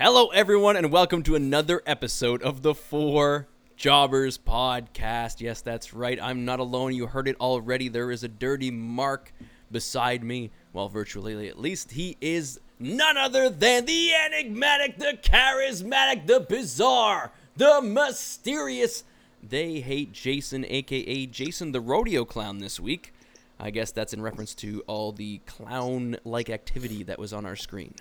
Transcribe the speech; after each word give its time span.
Hello, 0.00 0.28
everyone, 0.28 0.76
and 0.76 0.92
welcome 0.92 1.24
to 1.24 1.34
another 1.34 1.82
episode 1.84 2.40
of 2.44 2.62
the 2.62 2.72
Four 2.72 3.48
Jobbers 3.76 4.38
Podcast. 4.38 5.40
Yes, 5.40 5.60
that's 5.60 5.92
right. 5.92 6.22
I'm 6.22 6.44
not 6.44 6.60
alone. 6.60 6.94
You 6.94 7.08
heard 7.08 7.26
it 7.26 7.34
already. 7.40 7.88
There 7.88 8.12
is 8.12 8.22
a 8.22 8.28
dirty 8.28 8.70
Mark 8.70 9.32
beside 9.72 10.22
me. 10.22 10.52
Well, 10.72 10.88
virtually, 10.88 11.48
at 11.48 11.58
least, 11.58 11.90
he 11.90 12.16
is 12.20 12.60
none 12.78 13.16
other 13.16 13.50
than 13.50 13.86
the 13.86 14.14
enigmatic, 14.14 14.98
the 14.98 15.18
charismatic, 15.20 16.28
the 16.28 16.46
bizarre, 16.48 17.32
the 17.56 17.82
mysterious. 17.82 19.02
They 19.42 19.80
hate 19.80 20.12
Jason, 20.12 20.64
aka 20.68 21.26
Jason 21.26 21.72
the 21.72 21.80
Rodeo 21.80 22.24
Clown, 22.24 22.58
this 22.58 22.78
week. 22.78 23.12
I 23.58 23.70
guess 23.70 23.90
that's 23.90 24.12
in 24.12 24.22
reference 24.22 24.54
to 24.54 24.84
all 24.86 25.10
the 25.10 25.38
clown 25.38 26.18
like 26.24 26.50
activity 26.50 27.02
that 27.02 27.18
was 27.18 27.32
on 27.32 27.44
our 27.44 27.56
screen. 27.56 27.94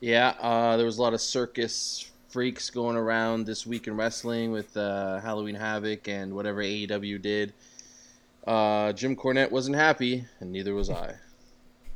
Yeah, 0.00 0.34
uh, 0.40 0.76
there 0.76 0.86
was 0.86 0.98
a 0.98 1.02
lot 1.02 1.14
of 1.14 1.20
circus 1.20 2.10
freaks 2.28 2.68
going 2.68 2.96
around 2.96 3.46
this 3.46 3.66
week 3.66 3.86
in 3.86 3.96
wrestling 3.96 4.52
with 4.52 4.76
uh, 4.76 5.20
Halloween 5.20 5.54
Havoc 5.54 6.08
and 6.08 6.34
whatever 6.34 6.62
AEW 6.62 7.22
did. 7.22 7.54
Uh, 8.46 8.92
Jim 8.92 9.16
Cornette 9.16 9.50
wasn't 9.50 9.76
happy, 9.76 10.24
and 10.40 10.52
neither 10.52 10.74
was 10.74 10.90
I. 10.90 11.14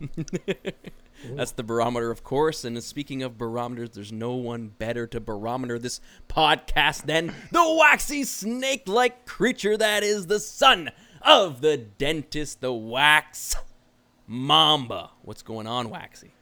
That's 1.34 1.52
the 1.52 1.62
barometer, 1.62 2.10
of 2.10 2.24
course. 2.24 2.64
And 2.64 2.82
speaking 2.82 3.22
of 3.22 3.36
barometers, 3.36 3.90
there's 3.90 4.12
no 4.12 4.32
one 4.32 4.68
better 4.68 5.06
to 5.08 5.20
barometer 5.20 5.78
this 5.78 6.00
podcast 6.28 7.04
than 7.04 7.34
the 7.52 7.76
waxy 7.78 8.24
snake 8.24 8.88
like 8.88 9.26
creature 9.26 9.76
that 9.76 10.02
is 10.02 10.26
the 10.26 10.40
son 10.40 10.90
of 11.20 11.60
the 11.60 11.76
dentist, 11.76 12.62
the 12.62 12.72
wax 12.72 13.54
mamba. 14.26 15.10
What's 15.22 15.42
going 15.42 15.66
on, 15.66 15.90
Waxy? 15.90 16.32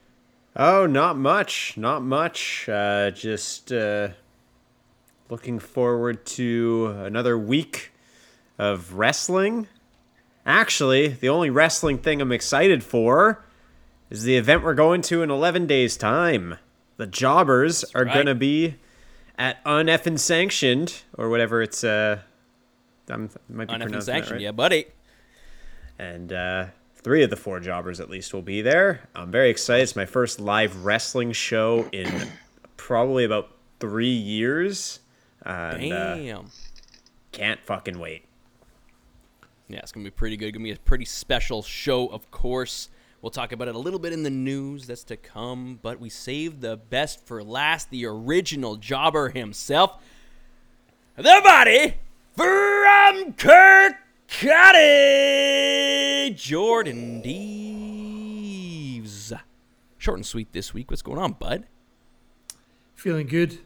Oh, 0.59 0.87
not 0.87 1.17
much. 1.17 1.77
Not 1.77 2.03
much. 2.03 2.69
Uh, 2.69 3.13
just 3.13 3.73
uh, 3.73 4.09
looking 5.31 5.61
forward 5.61 6.27
to 6.27 6.97
another 6.99 7.39
week 7.39 7.93
of 8.59 8.95
wrestling. 8.95 9.69
Actually, 10.45 11.09
the 11.09 11.29
only 11.29 11.49
wrestling 11.49 11.99
thing 11.99 12.21
I'm 12.21 12.33
excited 12.33 12.83
for 12.83 13.45
is 14.11 14.25
the 14.25 14.37
event 14.37 14.65
we're 14.65 14.75
going 14.75 15.01
to 15.03 15.23
in 15.23 15.31
11 15.31 15.67
days' 15.67 15.97
time. 15.97 16.57
The 16.97 17.07
Jobbers 17.07 17.85
are 17.95 18.05
right. 18.05 18.15
going 18.15 18.27
to 18.27 18.35
be 18.35 18.77
at 19.39 19.63
uneffin 19.65 20.19
sanctioned 20.19 21.03
or 21.17 21.29
whatever 21.29 21.63
it's 21.63 21.85
uh 21.85 22.19
I'm, 23.09 23.31
might 23.49 23.69
be 23.69 23.75
On 23.75 23.81
pronouncing 23.81 23.93
that 23.93 24.03
sanction, 24.05 24.33
right. 24.35 24.43
yeah, 24.43 24.51
buddy. 24.51 24.87
and 25.99 26.33
uh, 26.33 26.67
three 27.09 27.23
of 27.23 27.31
the 27.31 27.37
four 27.37 27.59
jobbers 27.59 28.01
at 28.01 28.11
least 28.11 28.35
will 28.35 28.43
be 28.43 28.61
there. 28.61 29.09
I'm 29.15 29.31
very 29.31 29.49
excited. 29.49 29.83
It's 29.83 29.97
my 29.97 30.05
first 30.05 30.39
live 30.39 30.85
wrestling 30.85 31.33
show 31.33 31.89
in 31.91 32.29
probably 32.77 33.25
about 33.25 33.49
three 33.81 34.13
years. 34.13 35.01
And, 35.43 35.91
uh, 35.91 36.17
Damn. 36.17 36.51
can't 37.33 37.61
fucking 37.65 37.99
wait. 37.99 38.27
Yeah, 39.69 39.79
it's 39.79 39.91
gonna 39.91 40.05
be 40.05 40.11
pretty 40.11 40.37
good. 40.37 40.53
Gonna 40.53 40.65
be 40.65 40.73
a 40.73 40.77
pretty 40.77 41.07
special 41.07 41.63
show, 41.63 42.09
of 42.09 42.31
course. 42.31 42.91
We'll 43.23 43.31
talk 43.31 43.53
about 43.53 43.69
it 43.69 43.75
a 43.75 43.79
little 43.79 43.99
bit 43.99 44.13
in 44.13 44.23
the 44.23 44.29
news 44.29 44.87
that's 44.87 45.05
to 45.05 45.17
come, 45.17 45.79
but 45.81 45.99
we 45.99 46.11
saved 46.11 46.61
the 46.61 46.77
best 46.77 47.27
for 47.27 47.43
last. 47.43 47.89
The 47.89 48.05
original 48.05 48.77
jobber 48.77 49.31
himself, 49.31 49.97
the 51.17 51.41
body 51.43 51.95
from 52.37 53.33
Kirkcaldy, 54.29 56.35
Jordan 56.37 57.23
Deves. 57.23 59.33
Short 59.97 60.19
and 60.19 60.27
sweet 60.27 60.53
this 60.53 60.75
week. 60.75 60.91
What's 60.91 61.01
going 61.03 61.19
on, 61.19 61.33
bud? 61.33 61.65
Feeling 62.95 63.27
good. 63.27 63.59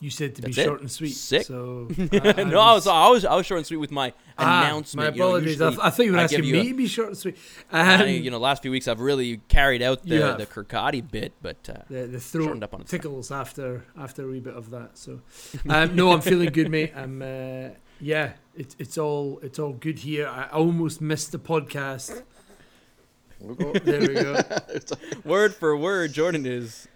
You 0.00 0.10
said 0.10 0.36
to 0.36 0.42
That's 0.42 0.54
be 0.54 0.62
it? 0.62 0.64
short 0.64 0.80
and 0.80 0.88
sweet. 0.90 1.08
Sick. 1.10 1.44
So 1.46 1.88
no, 1.98 2.60
I 2.60 2.72
was, 2.74 2.86
I 2.86 3.08
was 3.08 3.24
I 3.24 3.34
was 3.34 3.44
short 3.46 3.58
and 3.58 3.66
sweet 3.66 3.78
with 3.78 3.90
my 3.90 4.12
Ah, 4.38 4.62
announcement. 4.66 5.08
My 5.10 5.14
You 5.14 5.18
know, 5.20 5.26
apologies. 5.30 5.60
I, 5.60 5.68
I 5.82 5.90
thought 5.90 6.06
you 6.06 6.12
were 6.12 6.18
I 6.18 6.22
asking 6.22 6.44
you 6.44 6.52
me 6.52 6.60
a- 6.60 6.64
to 6.70 6.74
be 6.74 6.86
short 6.86 7.08
and 7.08 7.18
sweet. 7.18 7.36
Um, 7.72 8.06
you 8.06 8.30
know, 8.30 8.38
last 8.38 8.62
few 8.62 8.70
weeks 8.70 8.86
I've 8.86 9.00
really 9.00 9.38
carried 9.48 9.82
out 9.82 10.04
the 10.04 10.36
the 10.38 10.46
Kirkcaldy 10.46 11.10
bit, 11.10 11.32
but 11.42 11.56
uh, 11.68 11.78
the, 11.90 12.06
the 12.06 12.20
throat 12.20 12.62
up 12.62 12.74
on 12.74 12.84
tickles 12.84 13.32
after 13.32 13.84
after 13.98 14.22
a 14.22 14.28
wee 14.30 14.38
bit 14.38 14.54
of 14.54 14.70
that. 14.70 14.96
So, 14.96 15.20
um, 15.68 15.96
no, 15.96 16.12
I'm 16.12 16.20
feeling 16.20 16.50
good, 16.52 16.70
mate. 16.70 16.92
I'm 16.94 17.20
uh, 17.20 17.70
yeah, 18.00 18.32
it's 18.56 18.76
it's 18.78 18.96
all 18.98 19.40
it's 19.42 19.58
all 19.58 19.72
good 19.72 19.98
here. 20.00 20.26
I 20.28 20.48
almost 20.52 21.00
missed 21.00 21.32
the 21.32 21.38
podcast. 21.38 22.22
There 23.40 24.00
we 24.00 24.14
go. 24.14 24.40
word 25.24 25.54
for 25.54 25.76
word, 25.76 26.12
Jordan 26.12 26.44
is 26.44 26.88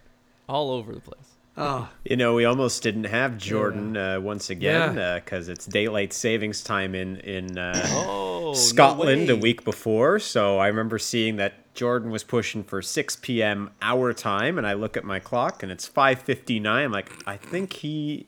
all 0.49 0.71
over 0.71 0.93
the 0.93 0.99
place. 0.99 1.19
Oh, 1.55 1.87
You 2.03 2.17
know, 2.17 2.33
we 2.33 2.45
almost 2.45 2.81
didn't 2.81 3.03
have 3.03 3.37
Jordan 3.37 3.95
uh, 3.95 4.19
once 4.19 4.49
again 4.49 4.95
Yeah. 4.95 5.19
because 5.19 5.49
it's 5.49 5.65
daylight 5.67 6.11
savings 6.11 6.63
time 6.63 6.95
in 6.95 7.17
in 7.17 7.57
uh, 7.59 7.73
Oh, 7.91 8.39
no 8.47 8.53
Scotland 8.55 9.29
a 9.29 9.35
week 9.35 9.63
before. 9.63 10.17
So 10.19 10.57
I 10.57 10.67
remember 10.67 10.97
seeing 10.97 11.35
that 11.37 11.73
Jordan 11.75 12.09
was 12.11 12.23
pushing 12.23 12.63
for 12.63 12.81
6 12.81 13.15
p.m. 13.17 13.69
our 13.81 14.13
time, 14.13 14.57
and 14.57 14.65
I 14.67 14.73
look 14.73 14.97
at 14.97 15.03
my 15.03 15.19
clock 15.19 15.61
and 15.63 15.71
it's 15.71 15.87
5:59. 15.87 16.65
I'm 16.65 16.91
like, 16.91 17.11
I 17.27 17.37
think 17.37 17.73
he 17.73 18.27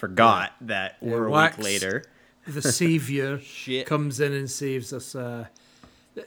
forgot 0.00 0.52
that 0.62 0.96
we're 1.00 1.26
a 1.26 1.30
wax. 1.30 1.56
week 1.58 1.64
later. 1.64 2.04
the 2.46 2.62
savior 2.62 3.38
Shit. 3.42 3.86
comes 3.86 4.18
in 4.20 4.32
and 4.32 4.50
saves 4.50 4.92
us. 4.92 5.14
Uh, 5.14 5.46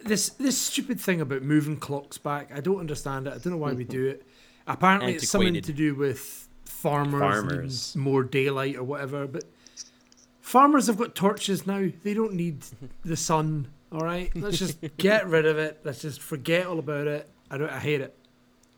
this 0.05 0.29
this 0.29 0.57
stupid 0.57 0.99
thing 1.01 1.19
about 1.21 1.41
moving 1.41 1.77
clocks 1.77 2.17
back, 2.17 2.51
I 2.55 2.61
don't 2.61 2.79
understand 2.79 3.27
it. 3.27 3.31
I 3.33 3.37
don't 3.37 3.53
know 3.53 3.57
why 3.57 3.73
we 3.73 3.83
do 3.83 4.07
it. 4.07 4.25
Apparently, 4.65 5.15
it's 5.15 5.27
something 5.29 5.61
to 5.61 5.73
do 5.73 5.93
with 5.95 6.47
farmers, 6.65 7.19
Farmers. 7.19 7.95
needing 7.95 8.11
more 8.11 8.23
daylight 8.23 8.75
or 8.77 8.83
whatever. 8.83 9.27
But 9.27 9.43
farmers 10.41 10.87
have 10.87 10.97
got 10.97 11.15
torches 11.15 11.67
now. 11.67 11.89
They 12.03 12.13
don't 12.13 12.33
need 12.33 12.63
the 13.03 13.17
sun. 13.17 13.67
All 13.91 13.99
right, 13.99 14.31
let's 14.35 14.57
just 14.57 14.77
get 14.97 15.27
rid 15.27 15.45
of 15.45 15.57
it. 15.57 15.81
Let's 15.83 16.01
just 16.01 16.21
forget 16.21 16.65
all 16.65 16.79
about 16.79 17.07
it. 17.07 17.29
I 17.51 17.57
don't. 17.57 17.69
I 17.69 17.79
hate 17.79 18.01
it. 18.01 18.17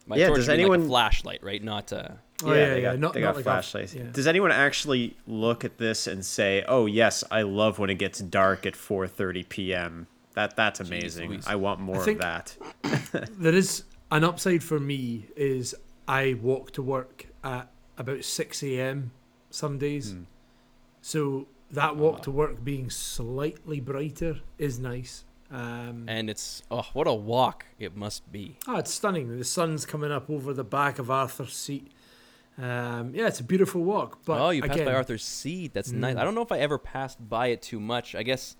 My 0.07 0.16
Yeah, 0.17 0.27
torch 0.27 0.38
does 0.39 0.47
being 0.47 0.59
like 0.59 0.63
anyone- 0.72 0.81
a 0.85 0.89
flashlight, 0.89 1.44
right? 1.44 1.63
Not 1.63 1.94
uh, 1.94 2.09
Oh, 2.44 2.53
yeah, 2.53 2.59
yeah, 2.59 2.69
they 2.69 2.75
yeah, 2.81 2.91
got, 2.91 3.00
not- 3.00 3.13
they 3.13 3.22
not 3.22 3.28
got 3.28 3.35
like 3.38 3.41
a- 3.41 3.44
flashlights. 3.44 3.94
yeah. 3.96 4.03
Does 4.12 4.28
anyone 4.28 4.51
actually 4.51 5.16
look 5.25 5.63
at 5.63 5.78
this 5.78 6.06
and 6.07 6.25
say, 6.25 6.63
"Oh 6.68 6.85
yes, 6.85 7.23
I 7.31 7.44
love 7.44 7.79
when 7.79 7.90
it 7.90 7.96
gets 7.96 8.19
dark 8.19 8.66
at 8.66 8.73
4:30 8.73 9.47
p.m." 9.47 10.07
That 10.34 10.56
that's 10.57 10.81
amazing. 10.81 11.29
Louise. 11.29 11.47
I 11.47 11.56
want 11.56 11.79
more 11.79 12.03
think- 12.03 12.22
of 12.22 12.24
that. 12.84 13.29
There 13.40 13.53
is 13.56 13.84
an 14.12 14.24
upside 14.25 14.63
for 14.63 14.79
me 14.79 15.28
is 15.38 15.74
I 16.07 16.34
walk 16.34 16.72
to 16.72 16.81
work 16.84 17.28
at 17.44 17.72
about 17.97 18.24
six 18.25 18.62
a.m. 18.63 19.12
some 19.50 19.78
days, 19.78 20.12
Hmm. 20.12 20.24
so 21.01 21.47
that 21.72 21.95
walk 21.95 22.22
to 22.24 22.31
work 22.31 22.63
being 22.63 22.90
slightly 22.90 23.79
brighter 23.79 24.40
is 24.57 24.78
nice. 24.79 25.24
Um, 25.51 26.06
and 26.07 26.29
it's 26.29 26.63
oh, 26.72 26.85
what 26.94 27.07
a 27.07 27.13
walk 27.13 27.66
it 27.79 27.95
must 27.95 28.29
be. 28.31 28.57
oh, 28.68 28.78
it's 28.78 28.94
stunning. 28.94 29.38
The 29.38 29.44
sun's 29.45 29.85
coming 29.85 30.12
up 30.12 30.29
over 30.29 30.53
the 30.53 30.63
back 30.63 31.00
of 31.00 31.09
Arthur's 31.09 31.56
seat. 31.56 31.91
Um, 32.58 33.14
yeah, 33.14 33.28
it's 33.28 33.40
a 33.40 33.44
beautiful 33.44 33.82
walk. 33.84 34.20
But 34.26 34.40
oh, 34.40 34.50
you 34.50 34.62
passed 34.62 34.74
again, 34.76 34.86
by 34.86 34.94
Arthur's 34.94 35.24
Seat. 35.24 35.74
That's 35.74 35.92
nice. 35.92 36.16
Mm. 36.16 36.20
I 36.20 36.24
don't 36.24 36.36
know 36.36 36.42
if 36.42 36.52
I 36.52 36.60
ever 36.60 36.78
passed 36.78 37.28
by 37.28 37.48
it 37.48 37.62
too 37.62 37.80
much. 37.80 38.16
I 38.16 38.24
guess 38.24 38.56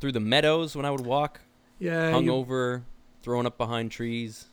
through 0.00 0.12
the 0.12 0.20
meadows 0.20 0.76
when 0.76 0.84
I 0.84 0.90
would 0.90 1.06
walk, 1.06 1.40
Yeah, 1.78 2.10
hung 2.10 2.24
you- 2.24 2.34
over, 2.34 2.82
thrown 3.22 3.46
up 3.46 3.56
behind 3.56 3.92
trees, 3.92 4.46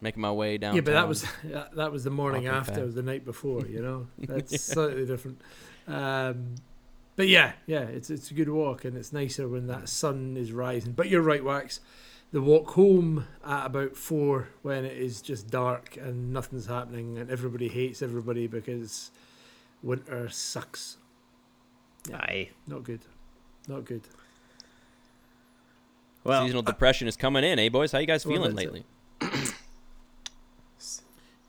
making 0.00 0.20
my 0.20 0.32
way 0.32 0.58
down. 0.58 0.74
yeah, 0.74 0.80
but 0.80 0.92
that 0.92 1.06
was 1.06 1.24
that, 1.74 1.92
was 1.92 2.04
the 2.04 2.10
morning 2.10 2.44
Walking 2.44 2.58
after, 2.58 2.86
the 2.86 3.02
night 3.02 3.24
before. 3.24 3.66
You 3.66 3.82
know, 3.82 4.06
that's 4.18 4.60
slightly 4.60 5.06
different. 5.06 5.40
Um, 5.86 6.56
but 7.16 7.28
yeah, 7.28 7.52
yeah, 7.66 7.82
it's 7.82 8.10
it's 8.10 8.30
a 8.30 8.34
good 8.34 8.48
walk, 8.48 8.84
and 8.84 8.96
it's 8.96 9.12
nicer 9.12 9.48
when 9.48 9.68
that 9.68 9.88
sun 9.88 10.36
is 10.36 10.50
rising. 10.50 10.92
But 10.92 11.08
you're 11.10 11.22
right, 11.22 11.44
Wax. 11.44 11.80
The 12.34 12.42
walk 12.42 12.70
home 12.72 13.28
at 13.46 13.66
about 13.66 13.96
four, 13.96 14.48
when 14.62 14.84
it 14.84 14.96
is 14.98 15.22
just 15.22 15.50
dark 15.52 15.96
and 15.96 16.32
nothing's 16.32 16.66
happening, 16.66 17.16
and 17.16 17.30
everybody 17.30 17.68
hates 17.68 18.02
everybody 18.02 18.48
because 18.48 19.12
winter 19.84 20.28
sucks. 20.28 20.96
Yeah. 22.10 22.16
Aye. 22.16 22.50
Not 22.66 22.82
good. 22.82 23.02
Not 23.68 23.84
good. 23.84 24.02
Well, 26.24 26.42
seasonal 26.42 26.62
depression 26.62 27.06
is 27.06 27.16
coming 27.16 27.44
in, 27.44 27.60
eh, 27.60 27.68
boys? 27.68 27.92
How 27.92 28.00
you 28.00 28.06
guys 28.08 28.26
Well, 28.26 28.34
feeling 28.34 28.56
lately? 28.56 28.84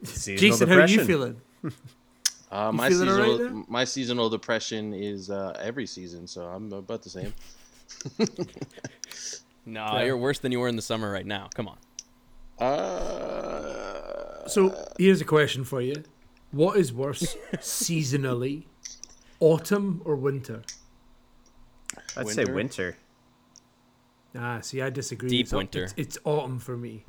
seasonal 0.04 0.38
Jason, 0.38 0.70
how 0.70 0.82
are 0.82 0.88
you 0.88 1.04
feeling? 1.04 1.42
Uh, 2.52 2.70
You 2.72 2.78
my 2.78 2.90
feeling 2.90 3.08
seasonal 3.08 3.38
there? 3.40 3.64
my 3.68 3.86
seasonal 3.86 4.30
depression 4.30 4.94
is 4.94 5.32
uh, 5.32 5.58
every 5.60 5.88
season, 5.88 6.28
so 6.28 6.44
I'm 6.46 6.72
about 6.72 7.02
the 7.02 7.10
same. 7.10 7.34
No, 9.66 9.84
Yeah. 9.86 10.04
you're 10.04 10.18
worse 10.18 10.40
than 10.40 10.52
you 10.52 10.60
were 10.60 10.68
in 10.68 10.76
the 10.76 10.82
summer 10.82 11.12
right 11.12 11.26
now. 11.26 11.50
Come 11.56 11.68
on. 11.68 11.78
Uh, 13.16 14.48
So 14.48 14.74
here's 14.98 15.22
a 15.22 15.26
question 15.26 15.64
for 15.64 15.82
you: 15.82 16.04
What 16.52 16.78
is 16.78 16.94
worse, 16.94 17.36
seasonally, 17.56 18.66
autumn 19.40 20.02
or 20.06 20.16
winter? 20.16 20.62
I'd 22.18 22.28
say 22.30 22.44
Winter? 22.46 22.54
winter. 22.54 22.98
Ah, 24.38 24.60
see, 24.62 24.82
I 24.82 24.90
disagree. 24.90 25.30
Deep 25.30 25.46
It's 25.46 25.54
au- 25.54 25.58
winter. 25.58 25.84
It's, 25.86 25.94
it's 25.98 26.18
autumn 26.26 26.60
for 26.60 26.78
me. 26.78 27.06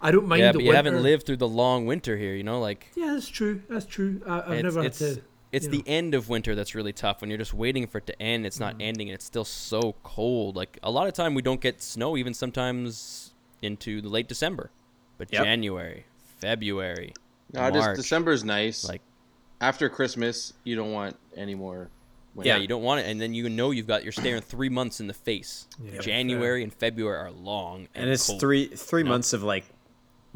I 0.00 0.10
don't 0.10 0.26
mind 0.28 0.40
yeah, 0.40 0.52
the 0.52 0.58
but 0.58 0.64
you 0.64 0.68
winter. 0.70 0.76
haven't 0.76 1.02
lived 1.02 1.24
through 1.26 1.38
the 1.38 1.48
long 1.48 1.86
winter 1.86 2.16
here. 2.16 2.34
You 2.34 2.42
know, 2.44 2.60
like 2.60 2.88
Yeah, 2.94 3.14
that's 3.14 3.28
true. 3.28 3.62
That's 3.68 3.86
true. 3.86 4.20
I, 4.26 4.40
I've 4.42 4.50
it's 4.52 4.62
never 4.64 4.84
it's, 4.84 4.98
had 4.98 5.14
to. 5.16 5.22
It's 5.56 5.66
you 5.66 5.70
the 5.72 5.84
end 5.86 6.14
of 6.14 6.28
winter 6.28 6.54
that's 6.54 6.74
really 6.74 6.92
tough 6.92 7.20
when 7.20 7.30
you're 7.30 7.38
just 7.38 7.54
waiting 7.54 7.86
for 7.86 7.98
it 7.98 8.06
to 8.06 8.22
end. 8.22 8.46
It's 8.46 8.60
not 8.60 8.74
mm-hmm. 8.74 8.82
ending, 8.82 9.08
and 9.08 9.14
it's 9.14 9.24
still 9.24 9.44
so 9.44 9.94
cold. 10.02 10.56
Like 10.56 10.78
a 10.82 10.90
lot 10.90 11.06
of 11.08 11.14
time 11.14 11.34
we 11.34 11.42
don't 11.42 11.60
get 11.60 11.82
snow, 11.82 12.16
even 12.16 12.34
sometimes 12.34 13.32
into 13.62 14.00
the 14.00 14.08
late 14.08 14.28
December, 14.28 14.70
but 15.18 15.32
Yep. 15.32 15.44
January, 15.44 16.04
February, 16.38 17.12
No, 17.52 17.70
just 17.70 17.86
March, 17.86 17.96
December's 17.96 18.44
nice. 18.44 18.86
like 18.88 19.00
after 19.60 19.88
Christmas, 19.88 20.52
you 20.64 20.76
don't 20.76 20.92
want 20.92 21.16
any 21.36 21.54
more. 21.54 21.88
winter. 22.34 22.48
yeah, 22.48 22.56
you 22.56 22.68
don't 22.68 22.82
want 22.82 23.00
it, 23.00 23.06
and 23.06 23.18
then 23.20 23.32
you 23.32 23.48
know 23.48 23.70
you've 23.70 23.86
got 23.86 24.02
you're 24.02 24.12
staring 24.12 24.42
three 24.42 24.68
months 24.68 25.00
in 25.00 25.06
the 25.06 25.14
face. 25.14 25.66
Yeah, 25.82 26.00
January 26.00 26.62
and 26.62 26.72
February 26.72 27.16
are 27.16 27.30
long, 27.30 27.88
and, 27.94 28.04
and 28.04 28.10
it's 28.10 28.26
cold. 28.26 28.40
three 28.40 28.66
three 28.66 29.02
No. 29.02 29.08
months 29.10 29.32
of 29.32 29.42
like 29.42 29.64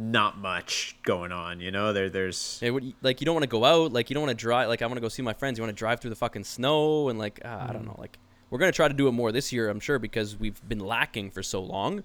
not 0.01 0.39
much 0.39 0.97
going 1.03 1.31
on. 1.31 1.61
You 1.61 1.71
know, 1.71 1.93
there 1.93 2.09
there's 2.09 2.59
It 2.63 2.71
would, 2.71 2.95
like 3.03 3.21
you 3.21 3.25
don't 3.27 3.35
want 3.35 3.45
to 3.45 3.49
go 3.51 3.65
out, 3.65 3.93
like 3.93 4.09
you 4.09 4.15
don't 4.15 4.23
want 4.25 4.37
to 4.37 4.43
drive. 4.43 4.69
Like 4.69 4.81
I 4.81 4.87
want 4.87 4.97
to 4.97 5.01
go 5.03 5.09
see 5.09 5.21
my 5.23 5.35
friends. 5.35 5.59
You 5.59 5.63
want 5.63 5.77
to 5.77 5.79
drive 5.79 6.01
through 6.01 6.11
the 6.11 6.17
fucking 6.17 6.45
snow 6.45 7.11
and 7.11 7.19
like 7.19 7.41
ah, 7.45 7.69
I 7.69 7.73
don't 7.73 7.85
know. 7.85 7.97
Like 7.99 8.19
we're 8.49 8.59
gonna 8.59 8.73
try 8.73 8.89
to 8.89 8.95
do 8.95 9.07
it 9.09 9.13
more 9.13 9.31
this 9.31 9.53
year, 9.53 9.69
I'm 9.69 9.79
sure, 9.81 9.99
because 9.99 10.39
we've 10.39 10.61
been 10.67 10.81
lacking 10.81 11.31
for 11.31 11.43
so 11.43 11.61
long. 11.63 12.03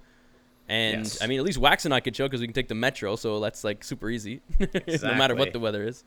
And 0.68 1.04
Yes. 1.04 1.22
I 1.22 1.28
mean, 1.28 1.40
at 1.40 1.46
least 1.46 1.58
Wax 1.60 1.86
and 1.86 1.94
I 1.94 2.00
could 2.02 2.14
chill 2.14 2.28
because 2.28 2.42
we 2.42 2.48
can 2.48 2.54
take 2.54 2.68
the 2.68 2.76
metro, 2.76 3.16
so 3.16 3.40
that's 3.40 3.64
like 3.64 3.84
super 3.84 4.10
easy, 4.10 4.42
no 4.60 5.16
matter 5.16 5.36
what 5.36 5.54
the 5.54 5.60
weather 5.60 5.84
is. 5.88 6.04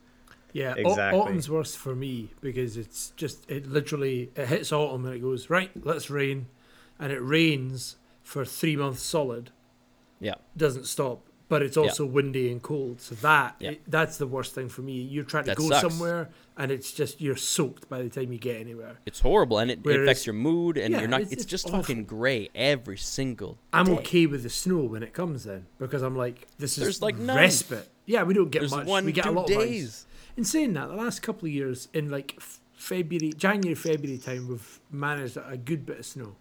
Yeah, 0.52 0.74
au- 0.78 0.90
Exactly. 0.90 1.20
autumn's 1.20 1.48
worse 1.50 1.74
for 1.74 1.94
me 1.94 2.30
because 2.40 2.76
it's 2.76 3.10
just 3.16 3.48
it 3.50 3.66
literally 3.66 4.30
it 4.34 4.48
hits 4.48 4.72
autumn 4.72 5.04
and 5.06 5.14
it 5.14 5.20
goes 5.20 5.48
right. 5.48 5.70
Let's 5.84 6.10
rain, 6.10 6.46
and 6.98 7.12
it 7.12 7.20
rains 7.20 7.96
for 8.22 8.44
three 8.44 8.76
months 8.76 9.02
solid. 9.02 9.50
Yeah, 10.20 10.34
Doesn't 10.56 10.86
stop, 10.86 11.27
but 11.48 11.62
it's 11.62 11.76
Yeah. 11.76 11.84
also 11.84 12.04
windy 12.04 12.50
and 12.52 12.62
cold. 12.62 13.00
So 13.00 13.14
that 13.16 13.56
Yeah. 13.58 13.70
it- 13.70 13.82
that's 13.86 14.18
the 14.18 14.26
worst 14.26 14.54
thing 14.54 14.68
for 14.68 14.82
me. 14.82 15.00
You're 15.00 15.24
trying 15.24 15.44
to 15.44 15.50
That 15.50 15.56
go 15.56 15.68
sucks. 15.68 15.80
somewhere 15.82 16.30
and 16.56 16.70
it's 16.70 16.92
just 16.92 17.20
you're 17.20 17.36
soaked 17.36 17.88
by 17.88 18.02
the 18.02 18.08
time 18.08 18.32
you 18.32 18.38
get 18.38 18.60
anywhere. 18.60 18.98
it's 19.06 19.20
horrible, 19.20 19.58
and 19.58 19.70
it, 19.70 19.78
it 19.86 20.00
affects 20.02 20.26
your 20.26 20.34
mood, 20.34 20.76
and 20.76 20.92
yeah, 20.92 21.00
you're 21.00 21.08
not. 21.08 21.20
it's- 21.20 21.32
It's, 21.32 21.42
it's 21.44 21.50
just 21.50 21.66
awful. 21.66 21.80
fucking 21.82 22.04
gray 22.04 22.50
every 22.54 22.96
single. 22.98 23.58
I'm 23.72 23.86
day. 23.86 23.92
okay 23.92 24.26
with 24.26 24.42
the 24.42 24.50
snow 24.50 24.80
when 24.80 25.02
it 25.02 25.12
comes 25.12 25.44
then 25.44 25.66
because 25.78 26.02
I'm 26.02 26.16
like 26.16 26.46
this 26.58 26.76
is 26.76 26.82
There's, 26.84 27.02
like, 27.02 27.16
none. 27.18 27.36
respite. 27.36 27.88
Yeah, 28.06 28.22
we 28.24 28.34
don't 28.34 28.50
get 28.50 28.60
There's 28.60 28.72
much. 28.72 28.86
one, 28.86 29.04
we 29.04 29.12
get 29.12 29.26
a 29.26 29.30
lot 29.30 29.46
days. 29.46 29.58
of 29.58 29.88
ice. 29.88 30.06
In 30.36 30.44
saying 30.44 30.72
that, 30.74 30.88
the 30.88 30.94
last 30.96 31.20
couple 31.22 31.46
of 31.46 31.52
years 31.52 31.88
in 31.92 32.10
like 32.10 32.38
February, 32.74 33.32
January, 33.36 33.74
February 33.74 34.18
time, 34.18 34.48
we've 34.48 34.80
managed 34.90 35.36
a 35.36 35.56
good 35.56 35.84
bit 35.84 35.98
of 35.98 36.06
snow. 36.06 36.36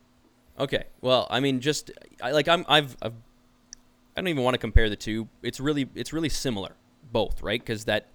Okay. 0.59 0.85
Well, 1.01 1.27
I 1.29 1.39
mean, 1.39 1.59
just 1.59 1.91
I, 2.21 2.31
like 2.31 2.47
I'm, 2.47 2.65
I've, 2.67 2.95
I've, 3.01 3.13
I 4.17 4.21
don't 4.21 4.29
even 4.29 4.43
want 4.43 4.55
to 4.55 4.59
compare 4.59 4.89
the 4.89 4.95
two. 4.95 5.27
It's 5.43 5.59
really, 5.59 5.87
it's 5.93 6.11
really 6.11 6.29
similar, 6.29 6.71
both, 7.11 7.41
right? 7.43 7.59
Because 7.61 7.85
that 7.85 8.07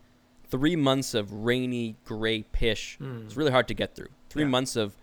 three 0.48 0.74
months 0.76 1.14
of 1.14 1.32
rainy, 1.32 1.96
gray 2.04 2.42
pish 2.42 2.98
is 3.00 3.36
really 3.36 3.52
hard 3.52 3.68
to 3.68 3.74
get 3.74 3.94
through. 3.94 4.08
Three 4.28 4.42
Yeah. 4.42 4.48
months 4.48 4.74
of 4.76 4.96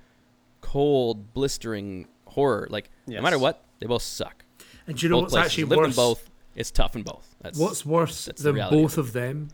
cold, 0.61 1.33
blistering 1.33 2.07
horror. 2.27 2.67
Like 2.69 2.89
no 3.07 3.21
matter 3.21 3.39
what, 3.39 3.63
they 3.79 3.87
both 3.87 4.01
suck. 4.03 4.43
And 4.87 4.97
do 4.97 5.05
you 5.05 5.09
know 5.09 5.17
both 5.17 5.23
what's 5.31 5.33
places. 5.33 5.51
actually 5.63 5.77
worse? 5.77 5.95
both. 5.95 6.29
It's 6.55 6.71
tough 6.71 6.95
in 6.95 7.03
both. 7.03 7.35
That's 7.41 7.57
What's 7.57 7.85
worse 7.85 8.25
than 8.25 8.55
both 8.55 8.97
of 8.97 9.13
them 9.13 9.49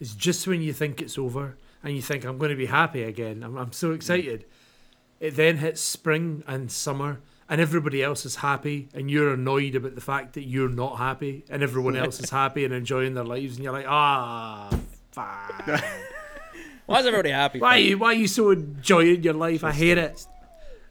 is 0.00 0.14
just 0.14 0.46
when 0.46 0.60
you 0.62 0.72
think 0.72 1.00
it's 1.00 1.16
over 1.16 1.56
and 1.84 1.94
you 1.94 2.02
think 2.02 2.24
I'm 2.24 2.38
going 2.38 2.50
to 2.50 2.56
be 2.56 2.66
happy 2.66 3.02
again. 3.04 3.42
I'm, 3.44 3.56
I'm 3.56 3.68
Mm. 3.70 3.74
so 3.74 3.92
excited. 3.92 4.46
It 5.20 5.36
then 5.36 5.58
hits 5.58 5.80
spring 5.80 6.42
and 6.48 6.72
summer, 6.72 7.20
and 7.52 7.60
everybody 7.60 8.02
else 8.02 8.24
is 8.24 8.36
happy, 8.36 8.88
and 8.94 9.10
you're 9.10 9.34
annoyed 9.34 9.74
about 9.74 9.94
the 9.94 10.00
fact 10.00 10.32
that 10.32 10.44
you're 10.44 10.70
not 10.70 10.96
happy, 10.96 11.44
and 11.50 11.62
everyone 11.62 11.96
else 11.96 12.18
is 12.18 12.30
happy 12.30 12.64
and 12.64 12.72
enjoying 12.72 13.12
their 13.12 13.24
lives, 13.24 13.56
and 13.56 13.62
you're 13.64 13.74
like, 13.74 13.84
ah, 13.86 14.70
fuck. 15.10 15.66
why 16.86 17.00
is 17.00 17.04
everybody 17.04 17.28
happy? 17.28 17.60
Why 17.60 17.74
are 17.76 17.78
you 17.78 17.98
why 17.98 18.06
are 18.08 18.14
you 18.14 18.26
so 18.26 18.52
enjoying 18.52 19.22
your 19.22 19.34
life? 19.34 19.64
I 19.64 19.72
hate 19.72 19.98
it. 19.98 20.26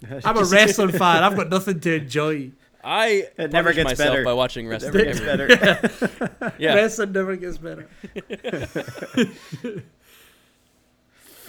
I'm 0.23 0.37
a 0.37 0.43
wrestling 0.43 0.91
fan. 0.91 1.23
I've 1.23 1.35
got 1.35 1.49
nothing 1.49 1.79
to 1.79 1.95
enjoy. 1.95 2.51
I 2.83 3.27
It 3.39 3.51
never 3.51 3.69
punish 3.71 3.75
gets 3.77 3.85
myself 3.99 4.09
better. 4.13 4.23
by 4.23 4.33
watching 4.33 4.67
It 4.67 4.69
wrestling. 4.83 4.93
never 4.93 5.47
gets 5.47 5.99
better. 5.99 6.53
Yeah. 6.59 6.75
Wrestling 6.75 7.11
never 7.11 7.35
gets 7.37 7.57
better. 7.57 7.87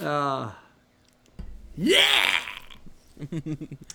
Ah. 0.00 0.58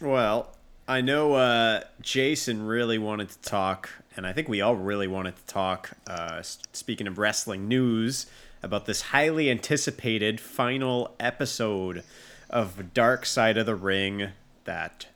Well, 0.02 0.56
I 0.90 1.02
know 1.02 1.34
uh, 1.34 1.82
Jason 2.02 2.66
really 2.66 2.98
wanted 2.98 3.30
to 3.30 3.42
talk, 3.42 3.90
and 4.16 4.26
I 4.26 4.32
think 4.32 4.48
we 4.48 4.62
all 4.62 4.76
really 4.76 5.08
wanted 5.08 5.36
to 5.36 5.46
talk. 5.46 5.92
Uh, 6.08 6.42
speaking 6.42 7.08
of 7.08 7.18
wrestling 7.18 7.68
news, 7.68 8.28
about 8.64 8.86
this 8.86 9.02
highly 9.02 9.52
anticipated 9.52 10.40
final 10.40 11.14
episode 11.20 12.04
of 12.50 12.94
Dark 12.94 13.26
Side 13.26 13.58
of 13.58 13.66
the 13.66 13.76
Ring 13.76 14.30
that 14.64 15.08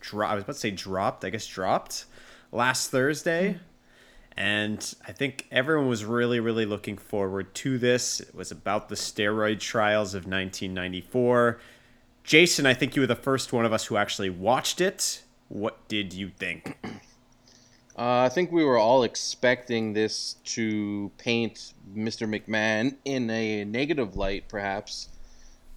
dro- 0.00 0.26
I 0.26 0.34
was 0.34 0.44
about 0.44 0.52
to 0.52 0.58
say 0.58 0.70
dropped. 0.72 1.24
I 1.24 1.30
guess 1.30 1.46
dropped 1.46 2.04
last 2.52 2.90
Thursday. 2.90 3.60
And 4.36 4.94
I 5.06 5.12
think 5.12 5.46
everyone 5.50 5.88
was 5.88 6.04
really, 6.04 6.38
really 6.38 6.66
looking 6.66 6.96
forward 6.96 7.54
to 7.56 7.76
this. 7.76 8.20
It 8.20 8.34
was 8.34 8.52
about 8.52 8.88
the 8.88 8.94
steroid 8.94 9.58
trials 9.58 10.14
of 10.14 10.26
1994. 10.26 11.58
Jason, 12.28 12.66
I 12.66 12.74
think 12.74 12.94
you 12.94 13.00
were 13.00 13.06
the 13.06 13.16
first 13.16 13.54
one 13.54 13.64
of 13.64 13.72
us 13.72 13.86
who 13.86 13.96
actually 13.96 14.28
watched 14.28 14.82
it. 14.82 15.22
What 15.48 15.88
did 15.88 16.12
you 16.12 16.28
think? 16.28 16.76
Uh, 17.96 18.20
I 18.20 18.28
think 18.28 18.52
we 18.52 18.62
were 18.62 18.78
all 18.78 19.02
expecting 19.02 19.92
this 19.92 20.36
to 20.44 21.10
paint 21.18 21.74
Mr. 21.92 22.28
McMahon 22.28 22.94
in 23.04 23.28
a 23.28 23.64
negative 23.64 24.14
light, 24.14 24.44
perhaps. 24.48 25.08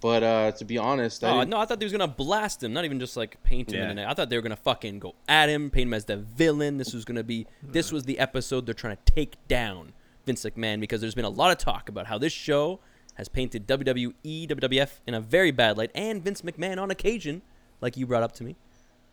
But 0.00 0.22
uh, 0.22 0.52
to 0.52 0.64
be 0.64 0.78
honest, 0.78 1.24
I 1.24 1.30
Oh 1.30 1.42
no! 1.42 1.58
I 1.58 1.64
thought 1.64 1.80
they 1.80 1.84
was 1.84 1.90
gonna 1.90 2.06
blast 2.06 2.62
him, 2.62 2.72
not 2.72 2.84
even 2.84 3.00
just 3.00 3.16
like 3.16 3.42
paint 3.42 3.72
him. 3.72 3.80
Yeah. 3.80 3.90
In 3.90 3.98
it. 3.98 4.06
I 4.06 4.14
thought 4.14 4.30
they 4.30 4.36
were 4.36 4.42
gonna 4.42 4.54
fucking 4.54 5.00
go 5.00 5.16
at 5.26 5.48
him, 5.48 5.68
paint 5.68 5.88
him 5.88 5.94
as 5.94 6.04
the 6.04 6.18
villain. 6.18 6.78
This 6.78 6.94
was 6.94 7.04
gonna 7.04 7.24
be. 7.24 7.48
This 7.60 7.90
was 7.90 8.04
the 8.04 8.20
episode 8.20 8.66
they're 8.66 8.72
trying 8.72 8.98
to 9.04 9.12
take 9.12 9.34
down 9.48 9.92
Vince 10.24 10.44
McMahon 10.44 10.78
because 10.78 11.00
there's 11.00 11.16
been 11.16 11.24
a 11.24 11.28
lot 11.28 11.50
of 11.50 11.58
talk 11.58 11.88
about 11.88 12.06
how 12.06 12.18
this 12.18 12.32
show 12.32 12.78
has 13.14 13.28
painted 13.28 13.66
WWE, 13.66 14.48
WWF 14.48 15.00
in 15.06 15.14
a 15.14 15.20
very 15.20 15.50
bad 15.50 15.76
light, 15.78 15.90
and 15.94 16.22
Vince 16.22 16.42
McMahon 16.42 16.80
on 16.80 16.90
occasion, 16.90 17.42
like 17.80 17.96
you 17.96 18.06
brought 18.06 18.22
up 18.22 18.32
to 18.32 18.44
me. 18.44 18.56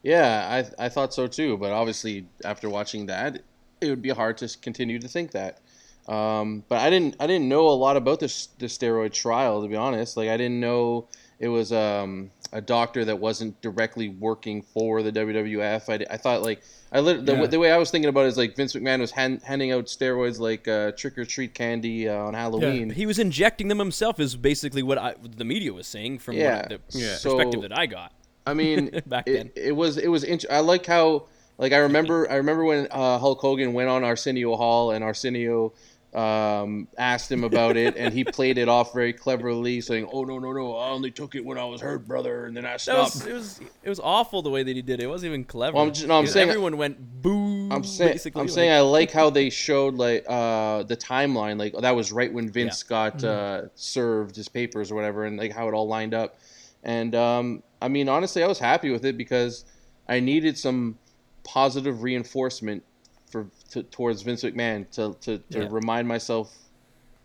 Yeah, 0.04 0.66
I 0.80 0.86
I 0.86 0.90
thought 0.90 1.14
so 1.14 1.28
too, 1.28 1.58
but 1.58 1.72
obviously 1.72 2.26
after 2.46 2.70
watching 2.70 3.08
that, 3.08 3.42
it 3.82 3.90
would 3.90 4.02
be 4.02 4.10
hard 4.10 4.38
to 4.38 4.58
continue 4.62 5.00
to 5.00 5.08
think 5.08 5.32
that. 5.32 5.60
Um, 6.08 6.64
but 6.70 6.80
I 6.80 6.90
didn't 6.90 7.16
I 7.20 7.28
didn't 7.28 7.50
know 7.50 7.68
a 7.68 7.72
lot 7.72 7.98
about 7.98 8.20
this 8.20 8.48
the 8.58 8.68
steroid 8.68 9.14
trial 9.14 9.62
to 9.62 9.68
be 9.68 9.76
honest. 9.76 10.16
Like 10.18 10.30
I 10.30 10.38
didn't 10.38 10.60
know 10.60 11.08
it 11.40 11.48
was 11.48 11.72
um, 11.72 12.32
a 12.52 12.62
doctor 12.62 13.06
that 13.06 13.18
wasn't 13.18 13.60
directly 13.62 14.10
working 14.10 14.62
for 14.62 15.02
the 15.02 15.12
WWF. 15.12 15.90
I, 15.90 16.14
I 16.14 16.18
thought 16.18 16.42
like 16.42 16.62
I 16.92 17.00
lit, 17.00 17.26
the, 17.26 17.34
Yeah. 17.36 17.46
the 17.46 17.60
way 17.60 17.72
I 17.72 17.78
was 17.78 17.92
thinking 17.92 18.10
about 18.10 18.26
it 18.26 18.30
is 18.30 18.38
like 18.38 18.56
Vince 18.56 18.74
McMahon 18.74 19.00
was 19.00 19.12
hand, 19.12 19.42
handing 19.44 19.72
out 19.72 19.86
steroids 19.86 20.40
like 20.40 20.68
uh, 20.68 20.92
trick 20.94 21.18
or 21.18 21.26
treat 21.26 21.54
candy 21.54 22.10
uh, 22.10 22.16
on 22.16 22.34
Halloween. 22.34 22.90
He 22.90 23.06
was 23.06 23.20
injecting 23.20 23.68
them 23.70 23.80
himself, 23.80 24.20
is 24.20 24.36
basically 24.36 24.84
what 24.84 24.98
I, 24.98 25.16
the 25.38 25.46
media 25.46 25.72
was 25.74 25.88
saying 25.88 26.20
from 26.20 26.36
Yeah. 26.36 26.58
what, 26.58 26.70
the 26.70 27.00
Yeah. 27.00 27.14
perspective 27.14 27.62
So- 27.62 27.68
that 27.68 27.78
I 27.78 27.86
got. 27.86 28.12
I 28.46 28.54
mean, 28.56 28.90
Back 29.06 29.28
it, 29.28 29.34
then. 29.34 29.52
it 29.56 29.74
was 29.76 29.98
it 29.98 30.08
was. 30.08 30.24
Int- 30.24 30.46
I 30.50 30.60
like 30.62 30.86
how 30.86 31.28
like 31.60 31.72
I 31.72 31.78
remember 31.78 32.28
I 32.32 32.36
remember 32.36 32.64
when 32.66 32.88
uh, 32.90 33.20
Hulk 33.20 33.40
Hogan 33.42 33.74
went 33.74 33.90
on 33.90 34.04
Arsenio 34.04 34.56
Hall 34.56 34.90
and 34.92 35.04
Arsenio 35.04 35.74
um, 36.14 36.88
asked 36.98 37.32
him 37.32 37.44
about 37.44 37.78
it 37.78 37.96
and 37.96 38.14
he 38.14 38.24
played 38.24 38.58
it 38.58 38.68
off 38.68 38.94
very 38.94 39.14
cleverly, 39.14 39.80
saying, 39.82 40.10
"Oh 40.12 40.24
no 40.24 40.40
no 40.40 40.52
no, 40.54 40.76
I 40.76 40.90
only 40.90 41.12
took 41.12 41.36
it 41.36 41.46
when 41.46 41.58
I 41.58 41.66
was 41.66 41.82
hurt, 41.82 42.08
brother, 42.08 42.46
and 42.46 42.58
then 42.58 42.66
I 42.66 42.78
stopped." 42.78 43.16
was, 43.16 43.26
it 43.28 43.34
was 43.34 43.60
it 43.84 43.90
was 43.90 44.00
awful 44.00 44.42
the 44.42 44.50
way 44.50 44.64
that 44.64 44.76
he 44.76 44.82
did 44.82 45.00
it. 45.00 45.04
It 45.04 45.08
wasn't 45.08 45.30
even 45.32 45.44
clever. 45.44 45.76
Well, 45.76 45.84
I'm 45.86 45.94
just- 45.94 46.08
no, 46.08 46.18
I'm 46.18 46.26
saying- 46.26 46.50
everyone 46.50 46.78
went 46.78 47.22
boo. 47.22 47.70
I'm 47.72 47.84
saying 47.84 48.14
basically, 48.14 48.40
I'm 48.42 48.48
like- 48.48 48.54
saying 48.56 48.72
I 48.72 48.80
like 48.82 49.12
how 49.12 49.30
they 49.30 49.52
showed 49.52 49.96
like 49.96 50.26
uh, 50.28 50.84
the 50.84 50.98
timeline. 50.98 51.60
Like 51.60 51.74
that 51.80 51.96
was 51.96 52.12
right 52.12 52.34
when 52.34 52.50
Vince 52.50 52.82
got 52.82 53.24
uh, 53.24 53.64
served 53.76 54.36
his 54.36 54.50
papers 54.50 54.92
or 54.92 54.96
whatever, 54.96 55.26
and 55.26 55.38
like 55.38 55.52
how 55.52 55.68
it 55.68 55.74
all 55.74 55.88
lined 55.88 56.14
up. 56.16 56.40
And 56.84 57.14
um, 57.14 57.62
I 57.82 57.88
mean, 57.88 58.10
honestly, 58.10 58.44
I 58.44 58.48
was 58.48 58.58
happy 58.58 58.90
with 58.90 59.06
it 59.06 59.16
because 59.18 59.66
I 60.08 60.20
needed 60.22 60.58
some 60.58 60.98
positive 61.44 62.02
reinforcement 62.02 62.84
for 63.30 63.48
to, 63.72 63.84
towards 63.84 64.22
Vince 64.22 64.44
McMahon 64.44 64.90
to 64.92 65.16
to, 65.22 65.38
to 65.52 65.60
Yeah. 65.62 65.68
remind 65.70 66.08
myself 66.08 66.56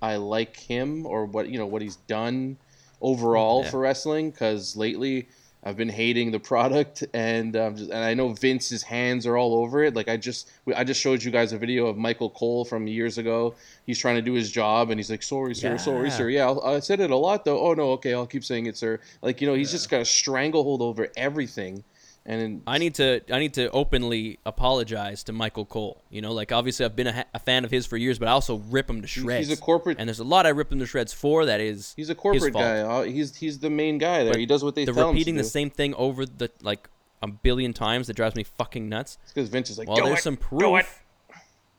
I 0.03 0.17
like 0.17 0.57
him 0.57 1.07
or 1.07 1.25
what 1.27 1.49
you 1.49 1.59
know 1.59 1.67
what 1.67 1.83
he's 1.83 1.97
done 1.97 2.57
overall 3.01 3.63
Yeah. 3.65 3.71
for 3.71 3.81
wrestling. 3.81 4.31
Because 4.31 4.77
lately 4.77 5.29
I've 5.67 5.79
been 5.79 5.89
hating 5.89 6.31
the 6.31 6.39
product, 6.53 7.05
and 7.15 7.57
um, 7.57 7.75
just, 7.77 7.91
and 7.91 8.05
I 8.05 8.13
know 8.13 8.29
Vince's 8.35 8.83
hands 8.83 9.27
are 9.27 9.39
all 9.39 9.55
over 9.55 9.83
it. 9.83 9.95
Like 9.95 10.09
I 10.09 10.19
just 10.19 10.51
we- 10.67 10.75
I 10.75 10.85
just 10.85 11.01
showed 11.01 11.23
you 11.23 11.31
guys 11.31 11.53
a 11.55 11.59
video 11.59 11.87
of 11.87 11.97
Michael 11.97 12.29
Cole 12.31 12.67
from 12.67 12.87
years 12.87 13.17
ago. 13.17 13.55
He's 13.87 13.99
trying 13.99 14.17
to 14.17 14.23
do 14.23 14.35
his 14.35 14.51
job, 14.51 14.91
and 14.91 14.99
he's 14.99 15.11
like, 15.11 15.23
"Sorry, 15.23 15.55
sir, 15.55 15.79
sorry, 15.79 16.11
sir. 16.11 16.29
Yeah, 16.29 16.53
I 16.65 16.81
said 16.81 17.01
it 17.01 17.11
a 17.11 17.17
lot 17.17 17.45
though. 17.47 17.61
Oh 17.61 17.73
no, 17.75 17.93
okay, 17.93 18.13
I'll 18.13 18.27
keep 18.27 18.45
saying 18.45 18.67
it, 18.67 18.77
sir." 18.77 19.01
Like 19.23 19.41
you 19.41 19.47
know, 19.47 19.55
he's 19.55 19.71
just 19.71 19.89
got 19.89 20.03
a 20.03 20.05
stranglehold 20.05 20.83
over 20.83 21.09
everything. 21.17 21.83
And 22.27 22.63
I 22.67 22.79
need 22.79 22.95
to 22.95 23.21
I 23.31 23.39
need 23.39 23.53
to 23.55 23.71
openly 23.71 24.39
apologize 24.47 25.25
to 25.25 25.33
Michael 25.35 25.67
Cole. 25.67 26.03
You 26.09 26.23
know, 26.23 26.33
like 26.33 26.53
obviously 26.53 26.87
I've 26.87 26.97
been 26.97 27.09
a, 27.09 27.13
ha- 27.13 27.25
a 27.35 27.39
fan 27.39 27.67
of 27.67 27.71
his 27.71 27.85
for 27.85 27.99
years, 27.99 28.19
but 28.19 28.29
I 28.29 28.31
also 28.31 28.57
rip 28.71 28.89
him 28.89 29.03
to 29.03 29.07
shreds. 29.07 29.49
he's 29.49 29.59
a 29.59 29.61
corporate- 29.61 29.99
and 30.01 30.09
there's 30.09 30.21
a 30.21 30.25
lot 30.25 30.47
I 30.47 30.49
rip 30.51 30.73
him 30.73 30.79
to 30.79 30.87
shreds 30.87 31.13
for. 31.13 31.45
That 31.45 31.61
is 31.61 31.93
he's 31.97 32.09
a 32.09 32.13
his 32.15 32.19
corporate 32.19 32.53
fault. 32.55 32.65
guy. 32.65 32.81
Uh, 32.81 33.03
He's 33.03 33.37
he's 33.37 33.59
the 33.59 33.69
main 33.69 33.99
guy 33.99 34.23
there. 34.25 34.33
But 34.33 34.41
he 34.41 34.47
does 34.47 34.65
what 34.65 34.75
they 34.75 34.87
the 34.87 34.93
tell 34.95 35.09
repeating 35.11 35.35
him 35.35 35.39
to 35.39 35.43
the 35.43 35.49
do. 35.49 35.51
same 35.51 35.69
thing 35.71 35.95
over 35.97 36.25
the 36.25 36.51
like 36.63 36.89
a 37.23 37.27
billion 37.27 37.75
times 37.75 38.07
that 38.07 38.15
drives 38.15 38.35
me 38.37 38.43
fucking 38.43 38.89
nuts. 38.89 39.19
because 39.35 39.51
Vince 39.51 39.69
is 39.69 39.77
like, 39.79 39.89
Well, 39.89 39.99
"Do 39.99 40.05
there's 40.05 40.21
it, 40.21 40.23
some 40.23 40.37
do 40.37 40.77
it." 40.77 40.85
proof. 40.87 41.01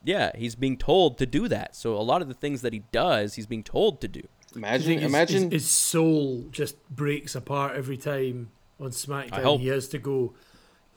Yeah, 0.04 0.32
he's 0.36 0.54
being 0.54 0.78
told 0.78 1.18
to 1.18 1.26
do 1.26 1.48
that. 1.48 1.76
So 1.76 1.96
a 1.96 2.02
lot 2.04 2.22
of 2.22 2.28
the 2.28 2.36
things 2.36 2.62
that 2.62 2.72
he 2.74 2.84
does, 2.92 3.34
he's 3.34 3.48
being 3.48 3.64
told 3.64 4.00
to 4.02 4.08
do. 4.08 4.22
Do 4.22 4.28
Imagine, 4.58 5.00
his, 5.00 5.04
imagine. 5.12 5.44
his, 5.46 5.64
his 5.64 5.70
soul 5.72 6.46
just 6.52 6.76
breaks 6.90 7.34
apart 7.34 7.76
every 7.76 7.98
time 7.98 8.52
on 8.80 8.90
SmackDown. 8.92 9.44
hope. 9.44 9.62
He 9.62 9.68
has 9.68 9.88
to 9.90 9.98
go. 9.98 10.34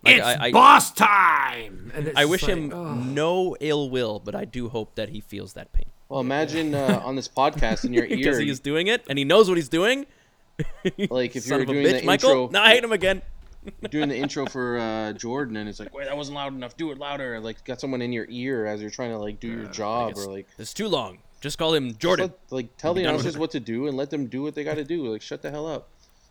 It's 0.04 0.25
I- 0.25 0.47
I- 0.47 0.52
boss 0.52 0.92
time. 0.92 1.90
And 1.94 2.08
it's 2.08 2.16
I 2.18 2.25
wish 2.25 2.42
like, 2.42 2.52
him 2.52 2.73
oh. 2.73 2.94
no 2.94 3.56
ill 3.61 3.90
will, 3.90 4.20
but 4.20 4.35
I 4.35 4.44
do 4.44 4.68
hope 4.68 4.94
that 4.94 5.08
he 5.08 5.20
feels 5.20 5.54
that 5.54 5.73
pain 5.73 5.87
well, 6.08 6.20
imagine 6.20 6.75
uh, 6.75 7.02
on 7.04 7.16
this 7.16 7.28
podcast 7.28 7.85
in 7.85 7.92
your 7.92 8.04
because 8.08 8.38
ear, 8.38 8.40
he 8.40 8.50
is 8.50 8.61
doing 8.61 8.87
it 8.87 9.04
and 9.08 9.18
he 9.18 9.25
knows 9.25 9.49
what 9.49 9.58
he's 9.58 9.68
doing. 9.68 10.06
like 11.11 11.37
if 11.37 11.47
you're 11.47 11.61
of 11.62 11.68
a 11.68 11.73
doing 11.73 11.85
bitch, 11.87 12.00
the 12.00 12.06
Michael. 12.06 12.30
intro, 12.30 12.49
No, 12.50 12.61
I 12.62 12.70
hate 12.70 12.82
him 12.82 12.92
again. 12.92 13.23
doing 13.90 14.08
the 14.08 14.16
intro 14.16 14.47
for 14.47 14.78
uh, 14.78 15.12
Jordan, 15.12 15.56
and 15.56 15.68
it's 15.68 15.78
like, 15.78 15.94
wait, 15.94 16.06
that 16.06 16.16
wasn't 16.16 16.37
loud 16.37 16.54
enough. 16.54 16.76
Do 16.76 16.90
it 16.90 16.99
louder. 16.99 17.38
Like, 17.40 17.62
got 17.64 17.80
someone 17.80 18.00
in 18.00 18.12
your 18.12 18.26
ear 18.30 18.66
as 18.66 18.80
you're 18.80 18.90
trying 18.90 19.11
to 19.11 19.18
like 19.18 19.40
do 19.40 19.49
your 19.49 19.66
job, 19.66 20.14
or 20.16 20.26
like, 20.26 20.47
It's 20.58 20.73
too 20.73 20.88
long. 20.88 21.18
Just 21.40 21.58
call 21.58 21.75
him 21.75 21.94
Jordan. 21.97 22.28
let- 22.28 22.52
like 22.52 22.76
tell 22.78 22.94
the 22.94 23.02
announcers 23.02 23.37
what 23.37 23.50
to 23.52 23.61
do 23.61 23.87
and 23.87 23.97
let 23.97 24.11
them 24.11 24.26
do 24.26 24.42
what 24.42 24.54
they 24.54 24.64
got 24.64 24.76
to 24.76 24.85
do. 24.85 25.06
Like, 25.12 25.23
shut 25.23 25.42
the 25.42 25.50
hell 25.50 25.66
up. 25.66 25.88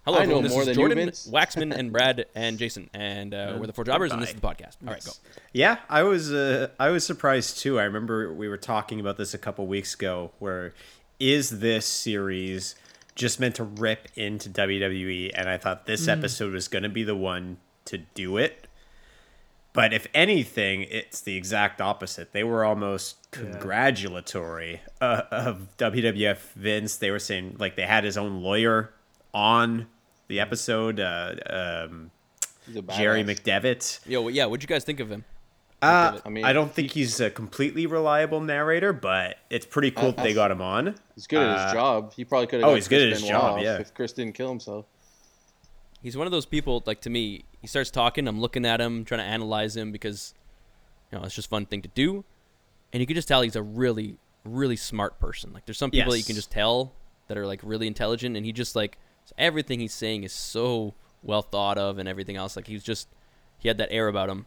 Hello, 0.08 0.20
I 0.20 0.22
know 0.22 0.38
everyone. 0.40 0.44
This 0.44 0.52
more 0.54 0.62
is 0.62 0.68
than 0.68 0.76
you, 0.76 0.82
Jordan, 0.82 0.98
Vince. 1.00 1.30
Waxman, 1.34 1.76
and 1.78 1.92
Brad, 1.92 2.28
and 2.34 2.58
Jason, 2.58 2.90
and 2.94 3.34
uh, 3.34 3.58
we're 3.60 3.68
the 3.68 3.74
Four 3.74 3.84
Jobbers, 3.84 4.14
and 4.14 4.22
this 4.22 4.30
is 4.30 4.36
the 4.36 4.42
podcast. 4.42 4.78
All 4.88 4.94
right, 4.94 5.04
go. 5.04 5.12
Yeah, 5.52 5.80
I 5.90 6.04
was 6.04 6.32
uh, 6.32 6.70
I 6.80 6.92
was 6.92 7.06
surprised 7.06 7.60
too. 7.60 7.78
I 7.78 7.84
remember 7.84 8.34
we 8.34 8.48
were 8.48 8.56
talking 8.56 9.02
about 9.02 9.18
this 9.18 9.34
a 9.34 9.38
couple 9.38 9.68
weeks 9.68 9.96
ago. 9.96 10.32
Where 10.40 10.74
is 11.20 11.60
this 11.60 11.86
series 11.86 12.76
just 13.16 13.42
meant 13.42 13.56
to 13.56 13.66
rip 13.66 14.08
into 14.16 14.50
WWE? 14.50 15.32
And 15.36 15.50
I 15.50 15.58
thought 15.58 15.88
this 15.88 16.08
episode 16.08 16.54
was 16.54 16.70
going 16.70 16.84
to 16.84 16.90
be 16.90 17.04
the 17.04 17.16
one 17.16 17.58
to 17.84 17.98
do 17.98 18.38
it. 18.38 18.66
But 19.74 19.92
if 19.92 20.08
anything, 20.14 20.84
it's 20.84 21.20
the 21.20 21.36
exact 21.36 21.82
opposite. 21.82 22.32
They 22.32 22.46
were 22.46 22.64
almost 22.64 23.30
congratulatory 23.32 24.80
uh, 25.02 25.24
of 25.32 25.68
WWF 25.78 26.38
Vince. 26.56 26.96
They 26.96 27.12
were 27.12 27.20
saying 27.20 27.58
like 27.60 27.76
they 27.76 27.86
had 27.86 28.06
his 28.06 28.18
own 28.18 28.42
lawyer 28.42 28.94
on 29.34 29.88
the 30.27 30.39
episode, 30.39 31.00
uh, 31.00 31.36
um, 31.89 32.12
He's 32.65 32.75
a 32.77 32.81
Jerry 32.81 33.24
badass. 33.24 33.41
McDevitt. 33.62 34.00
Yo, 34.07 34.27
yeah, 34.27 34.46
what'd 34.46 34.62
you 34.63 34.67
guys 34.67 34.84
think 34.84 35.00
of 35.00 35.10
him? 35.12 35.24
Uh, 35.81 36.19
I 36.25 36.29
mean, 36.29 36.43
I 36.43 36.53
don't 36.53 36.74
think 36.74 36.91
he's 36.91 37.19
a 37.19 37.29
completely 37.29 37.86
reliable 37.86 38.41
narrator, 38.41 38.93
but 38.93 39.38
it's 39.50 39.65
pretty 39.65 39.91
cool 39.91 40.12
that 40.12 40.24
they 40.24 40.34
got 40.34 40.50
him 40.50 40.62
on. 40.62 40.96
He's 41.13 41.27
good 41.27 41.41
at 41.43 41.50
Uh, 41.57 41.63
his 41.65 41.74
job. 41.74 42.13
He 42.15 42.25
probably 42.25 42.48
could 42.48 42.62
have. 42.62 42.69
oh, 42.69 42.75
he's 42.75 42.88
good 42.88 43.01
at 43.03 43.10
his 43.13 43.22
job, 43.27 43.62
yeah. 43.62 43.77
If 43.77 43.93
Chris 43.93 44.12
didn't 44.12 44.34
kill 44.34 44.50
himself. 44.50 44.86
He's 46.01 46.17
one 46.17 46.25
of 46.27 46.31
those 46.31 46.46
people, 46.46 46.84
like 46.86 47.01
to 47.01 47.10
me, 47.10 47.46
he 47.62 47.67
starts 47.67 47.91
talking, 47.91 48.27
I'm 48.27 48.39
looking 48.41 48.65
at 48.65 48.81
him, 48.81 49.05
trying 49.05 49.19
to 49.19 49.25
analyze 49.25 49.75
him 49.77 49.91
because, 49.91 50.34
you 51.12 51.17
know, 51.19 51.25
it's 51.25 51.36
just 51.36 51.48
a 51.48 51.50
fun 51.50 51.65
thing 51.65 51.81
to 51.84 51.89
do. 51.89 52.24
And 52.93 53.01
you 53.01 53.07
can 53.07 53.15
just 53.15 53.27
tell 53.27 53.41
he's 53.41 53.55
a 53.55 53.63
really, 53.63 54.17
really 54.46 54.75
smart 54.77 55.19
person. 55.19 55.53
Like 55.53 55.65
there's 55.65 55.77
some 55.77 55.91
people 55.91 56.12
that 56.12 56.17
you 56.17 56.24
can 56.24 56.36
just 56.36 56.50
tell 56.51 56.93
that 57.27 57.38
are 57.38 57.46
like 57.46 57.60
really 57.63 57.86
intelligent, 57.88 58.36
and 58.38 58.46
he 58.46 58.51
just 58.51 58.75
like 58.75 58.98
everything 59.38 59.79
he's 59.79 59.93
saying 59.93 60.24
is 60.24 60.34
so 60.34 60.93
well 61.24 61.41
thought 61.41 61.77
of 61.77 61.98
and 61.98 62.07
everything 62.07 62.36
else. 62.36 62.55
Like 62.55 62.67
he's 62.67 62.84
just 62.84 63.07
he 63.57 63.67
had 63.67 63.77
that 63.79 63.91
air 63.91 64.07
about 64.07 64.29
him. 64.29 64.46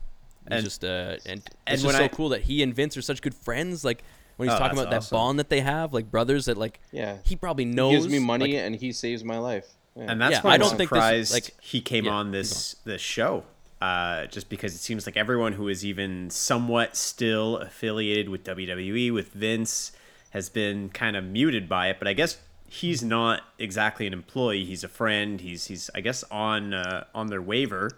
He's 0.48 0.56
And- 0.56 0.64
just 0.64 0.84
uh, 0.84 1.16
and 1.26 1.42
and 1.66 1.74
it's 1.74 1.82
just 1.82 1.96
so 1.96 2.04
I- 2.04 2.08
cool 2.08 2.30
that 2.30 2.42
he 2.42 2.62
and 2.62 2.74
Vince 2.74 2.96
are 2.96 3.02
such 3.02 3.22
good 3.22 3.34
friends. 3.34 3.84
Like 3.84 4.02
when 4.36 4.48
he's 4.48 4.56
Oh, 4.56 4.58
talking 4.58 4.76
that's 4.76 4.88
about 4.88 5.02
that 5.02 5.10
bond 5.10 5.38
that 5.38 5.48
they 5.50 5.60
have, 5.60 5.92
like 5.92 6.10
brothers 6.10 6.46
that 6.46 6.56
like 6.56 6.80
Yeah. 6.92 7.18
he 7.24 7.36
probably 7.36 7.64
He 7.66 7.70
knows. 7.72 7.92
gives 7.92 8.08
me 8.08 8.18
money 8.20 8.54
like, 8.54 8.62
and 8.62 8.76
he 8.76 8.92
saves 8.92 9.22
my 9.24 9.38
life. 9.38 9.66
Yeah. 9.96 10.04
And 10.08 10.20
that's 10.20 10.34
Yeah, 10.36 10.40
why 10.42 10.50
I 10.52 10.54
I'm 10.54 10.60
don't 10.60 10.68
think 10.70 10.78
this- 10.78 10.88
surprised 10.88 11.32
like- 11.34 11.54
he 11.60 11.80
came 11.80 12.04
yeah, 12.06 12.12
on 12.12 12.26
keep 12.26 12.32
this 12.32 12.76
this 12.84 13.00
show. 13.02 13.44
Uh, 13.82 14.26
just 14.26 14.50
because 14.50 14.74
it 14.74 14.78
seems 14.78 15.06
like 15.06 15.16
everyone 15.16 15.54
who 15.54 15.66
is 15.68 15.86
even 15.86 16.28
somewhat 16.28 16.96
still 16.96 17.56
affiliated 17.56 18.28
with 18.28 18.44
WWE 18.44 19.10
with 19.10 19.32
Vince 19.32 19.92
has 20.30 20.50
been 20.50 20.90
kind 20.90 21.16
of 21.16 21.24
muted 21.24 21.66
by 21.66 21.88
it. 21.88 21.96
But 21.98 22.06
I 22.06 22.12
guess 22.12 22.36
he's 22.72 23.02
not 23.02 23.42
exactly 23.58 24.06
an 24.06 24.12
employee. 24.12 24.64
He's 24.64 24.84
a 24.84 24.88
friend. 24.88 25.40
He's 25.40 25.66
he's 25.66 25.90
I 25.94 26.00
guess 26.00 26.22
on 26.30 26.72
uh, 26.72 27.04
on 27.14 27.26
their 27.26 27.42
waiver, 27.42 27.90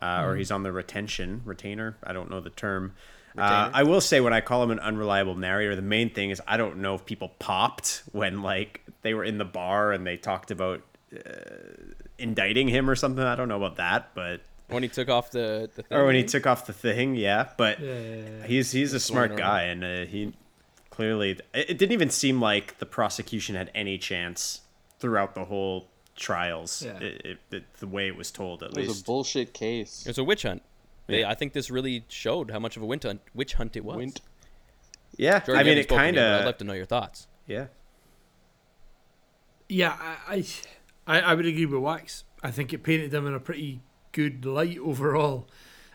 uh, 0.00 0.22
or 0.24 0.36
he's 0.36 0.50
on 0.52 0.62
the 0.62 0.70
retention 0.72 1.42
retainer. 1.44 1.96
I 2.04 2.12
don't 2.12 2.30
know 2.30 2.40
the 2.40 2.50
term. 2.50 2.94
Uh, 3.36 3.68
I 3.74 3.82
will 3.82 4.00
say 4.00 4.20
when 4.20 4.32
I 4.32 4.40
call 4.40 4.62
him 4.62 4.70
an 4.70 4.78
unreliable 4.78 5.34
narrator, 5.34 5.76
the 5.76 5.82
main 5.82 6.08
thing 6.08 6.30
is 6.30 6.40
I 6.46 6.56
don't 6.56 6.78
know 6.78 6.94
if 6.94 7.04
people 7.04 7.32
popped 7.38 8.02
when 8.12 8.40
like 8.42 8.80
they 9.02 9.12
were 9.12 9.24
in 9.24 9.36
the 9.38 9.44
bar 9.44 9.92
and 9.92 10.06
they 10.06 10.16
talked 10.16 10.50
about 10.50 10.80
indicting 12.18 12.68
him 12.68 12.88
or 12.88 12.94
something. 12.94 13.22
I 13.22 13.34
don't 13.34 13.48
know 13.48 13.56
about 13.62 13.76
that, 13.76 14.14
but 14.14 14.40
when 14.68 14.82
he 14.82 14.88
took 14.88 15.08
off 15.08 15.30
the, 15.30 15.68
the 15.74 15.82
thing, 15.82 15.98
or 15.98 16.06
when 16.06 16.14
he 16.14 16.24
took 16.24 16.46
off 16.46 16.66
the 16.66 16.72
thing, 16.72 17.14
yeah. 17.14 17.48
But 17.56 17.80
Yeah. 17.80 18.46
he's 18.46 18.70
he's 18.72 18.92
a 18.94 19.00
smart 19.00 19.36
guy, 19.36 19.64
and 19.64 19.84
uh, 19.84 20.04
he 20.06 20.32
clearly 20.96 21.30
it, 21.32 21.42
it 21.54 21.78
didn't 21.78 21.92
even 21.92 22.10
seem 22.10 22.40
like 22.40 22.78
the 22.78 22.86
prosecution 22.86 23.54
had 23.54 23.70
any 23.74 23.98
chance 23.98 24.62
throughout 24.98 25.34
the 25.34 25.44
whole 25.44 25.88
trials. 26.16 26.82
Yeah. 26.82 26.98
It, 26.98 27.22
it, 27.24 27.38
it- 27.52 27.74
the 27.78 27.86
way 27.86 28.06
it 28.08 28.16
was 28.16 28.30
told, 28.30 28.62
at 28.62 28.72
least. 28.74 28.86
it 28.86 28.88
was 28.88 29.00
a 29.02 29.04
bullshit 29.04 29.52
case. 29.52 30.02
It 30.06 30.08
was 30.10 30.18
a 30.18 30.24
witch 30.24 30.42
hunt. 30.42 30.62
They, 31.06 31.20
Yeah. 31.20 31.30
I 31.30 31.34
think 31.34 31.52
this 31.52 31.70
really 31.70 32.04
showed 32.08 32.50
how 32.50 32.58
much 32.58 32.76
of 32.76 32.82
a 32.82 32.86
witch 32.86 33.04
hunt, 33.04 33.20
witch 33.34 33.54
hunt 33.54 33.76
it 33.76 33.84
was. 33.84 33.96
Wint. 33.98 34.20
yeah, 35.16 35.38
Jordan, 35.40 35.56
I 35.56 35.60
you 35.60 35.64
mean, 35.64 35.66
haven't 35.66 35.78
it 35.78 35.84
spoken 35.84 36.04
kind 36.04 36.16
yet, 36.16 36.22
but 36.30 36.40
I'd 36.40 36.44
love 36.46 36.58
to 36.58 36.64
know 36.64 36.72
your 36.72 36.86
thoughts. 36.86 37.26
yeah. 37.46 37.66
Yeah, 39.68 39.96
I, 40.28 40.44
I, 41.06 41.20
I 41.20 41.34
would 41.34 41.44
agree 41.46 41.66
with 41.66 41.80
Wax. 41.82 42.24
I 42.42 42.50
think 42.50 42.72
it 42.72 42.82
painted 42.84 43.10
them 43.10 43.26
in 43.26 43.34
a 43.34 43.40
pretty 43.40 43.80
good 44.12 44.44
light 44.44 44.78
overall. 44.78 45.48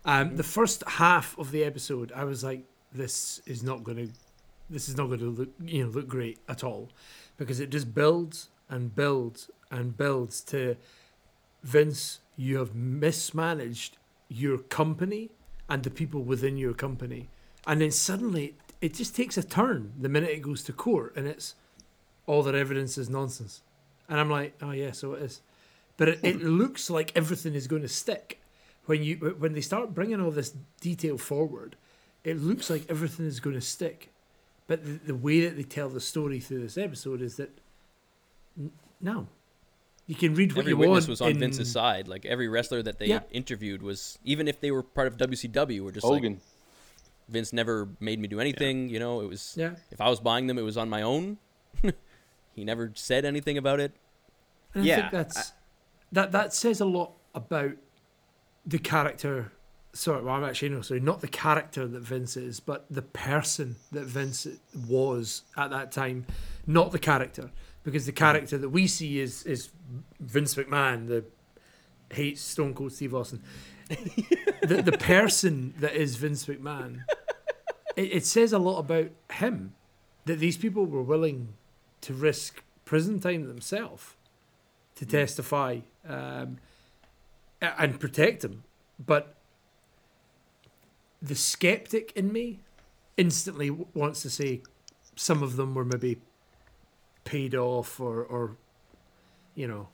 Um, 0.03 0.35
the 0.35 0.43
first 0.43 0.83
half 0.87 1.37
of 1.37 1.51
the 1.51 1.63
episode, 1.63 2.11
I 2.13 2.25
was 2.25 2.43
like, 2.43 2.65
"This 2.91 3.39
is 3.45 3.63
not 3.63 3.83
going 3.83 3.97
to, 3.97 4.13
this 4.71 4.89
is 4.89 4.97
not 4.97 5.07
going 5.07 5.19
to 5.19 5.29
look, 5.29 5.49
you 5.63 5.83
know, 5.83 5.89
look 5.89 6.07
great 6.07 6.39
at 6.47 6.63
all," 6.63 6.89
because 7.37 7.59
it 7.59 7.69
just 7.69 7.93
builds 7.93 8.49
and 8.69 8.95
builds 8.95 9.49
and 9.69 9.97
builds 9.97 10.41
to 10.41 10.77
Vince. 11.63 12.19
You 12.35 12.57
have 12.57 12.73
mismanaged 12.73 13.97
your 14.27 14.57
company 14.57 15.31
and 15.69 15.83
the 15.83 15.89
people 15.89 16.23
within 16.23 16.57
your 16.57 16.73
company, 16.73 17.29
and 17.67 17.81
then 17.81 17.91
suddenly 17.91 18.55
it 18.81 18.95
just 18.95 19.15
takes 19.15 19.37
a 19.37 19.43
turn 19.43 19.93
the 19.99 20.09
minute 20.09 20.31
it 20.31 20.41
goes 20.41 20.63
to 20.63 20.73
court, 20.73 21.13
and 21.15 21.27
it's 21.27 21.55
all 22.25 22.43
their 22.43 22.55
evidence 22.55 22.97
is 22.97 23.09
nonsense. 23.09 23.61
And 24.09 24.19
I'm 24.19 24.29
like, 24.29 24.55
oh 24.61 24.71
yeah, 24.71 24.91
so 24.91 25.13
it 25.13 25.21
is. 25.21 25.41
But 25.97 26.09
it, 26.09 26.19
it 26.23 26.41
looks 26.43 26.89
like 26.89 27.11
everything 27.15 27.53
is 27.53 27.67
going 27.67 27.83
to 27.83 27.87
stick 27.87 28.41
when 28.85 29.03
you 29.03 29.15
when 29.37 29.53
they 29.53 29.61
start 29.61 29.93
bringing 29.93 30.19
all 30.19 30.31
this 30.31 30.53
detail 30.79 31.17
forward. 31.17 31.75
It 32.23 32.39
looks 32.39 32.69
like 32.69 32.85
everything 32.89 33.25
is 33.25 33.39
going 33.39 33.55
to 33.55 33.61
stick, 33.61 34.11
but 34.71 34.85
the, 34.85 34.91
the 35.11 35.15
way 35.15 35.41
that 35.41 35.57
they 35.57 35.63
tell 35.63 35.89
the 35.89 35.99
story 35.99 36.39
through 36.39 36.61
this 36.61 36.77
episode 36.77 37.21
is 37.21 37.35
that 37.35 37.51
n- 38.57 38.71
no, 39.01 39.27
you 40.07 40.15
can 40.15 40.33
read 40.33 40.53
what 40.53 40.59
Every 40.61 40.71
you 40.71 40.77
witness 40.77 41.03
want. 41.03 41.09
was 41.09 41.21
on 41.21 41.31
in- 41.31 41.39
Vince's 41.39 41.69
side. 41.71 42.07
Like 42.07 42.25
every 42.25 42.47
wrestler 42.47 42.81
that 42.83 42.97
they 42.97 43.07
Yeah. 43.07 43.19
interviewed 43.31 43.81
was, 43.81 44.17
even 44.23 44.47
if 44.47 44.61
they 44.61 44.71
were 44.71 44.81
part 44.83 45.07
of 45.07 45.17
WCW, 45.17 45.81
were 45.83 45.91
just 45.91 46.05
Hogan. 46.05 46.33
like 46.35 46.41
Vince 47.27 47.51
never 47.53 47.89
made 47.99 48.19
me 48.19 48.27
do 48.29 48.39
anything. 48.39 48.87
You 48.87 48.99
know, 48.99 49.19
it 49.21 49.27
was 49.27 49.55
Yeah, 49.57 49.75
if 49.91 49.99
I 49.99 50.09
was 50.09 50.19
buying 50.21 50.47
them, 50.47 50.57
it 50.57 50.63
was 50.63 50.77
on 50.77 50.89
my 50.89 51.01
own. 51.01 51.37
he 52.55 52.63
never 52.63 52.91
said 52.95 53.25
anything 53.25 53.57
about 53.57 53.79
it. 53.81 53.91
and 54.73 54.83
I 54.83 54.87
Yeah, 54.87 54.95
think 55.01 55.11
that's 55.11 55.51
that 56.13 56.31
that 56.31 56.53
says 56.53 56.79
a 56.79 56.85
lot 56.85 57.11
about 57.35 57.71
the 58.65 58.79
character. 58.79 59.51
Sorry, 59.93 60.21
well, 60.23 60.35
I'm 60.35 60.43
actually 60.43 60.69
no, 60.69 60.81
sorry, 60.81 61.01
not 61.01 61.21
the 61.21 61.27
character 61.27 61.85
that 61.85 62.01
Vince 62.01 62.37
is, 62.37 62.59
but 62.59 62.85
the 62.89 63.01
person 63.01 63.75
that 63.91 64.05
Vince 64.05 64.47
was 64.87 65.43
at 65.57 65.69
that 65.71 65.91
time, 65.91 66.25
not 66.65 66.91
the 66.91 66.99
character, 66.99 67.51
because 67.83 68.05
the 68.05 68.13
character 68.13 68.57
that 68.57 68.69
we 68.69 68.87
see 68.87 69.19
is 69.19 69.43
is 69.43 69.69
Vince 70.19 70.55
McMahon, 70.55 71.07
the 71.07 71.25
hates 72.09 72.41
Stone 72.41 72.73
Cold 72.73 72.93
Steve 72.93 73.13
Austin. 73.13 73.41
the 74.61 74.81
the 74.81 74.97
person 74.97 75.73
that 75.79 75.95
is 75.95 76.15
Vince 76.15 76.45
McMahon, 76.45 77.03
it, 77.97 78.13
it 78.13 78.25
says 78.25 78.53
a 78.53 78.59
lot 78.59 78.79
about 78.79 79.09
him 79.33 79.73
that 80.25 80.39
these 80.39 80.57
people 80.57 80.85
were 80.85 81.03
willing 81.03 81.49
to 82.01 82.13
risk 82.13 82.63
prison 82.85 83.19
time 83.19 83.47
themselves 83.47 84.15
to 84.95 85.05
testify 85.05 85.79
um, 86.07 86.57
and 87.61 87.99
protect 87.99 88.43
him. 88.43 88.63
But 89.03 89.35
the 91.21 91.35
skeptic 91.35 92.11
in 92.15 92.31
me 92.33 92.59
instantly 93.17 93.69
wants 93.69 94.21
to 94.23 94.29
say 94.29 94.61
some 95.15 95.43
of 95.43 95.55
them 95.55 95.75
were 95.75 95.85
maybe 95.85 96.17
paid 97.23 97.53
off 97.53 97.99
or, 97.99 98.23
or 98.23 98.57
you 99.55 99.67
know, 99.67 99.87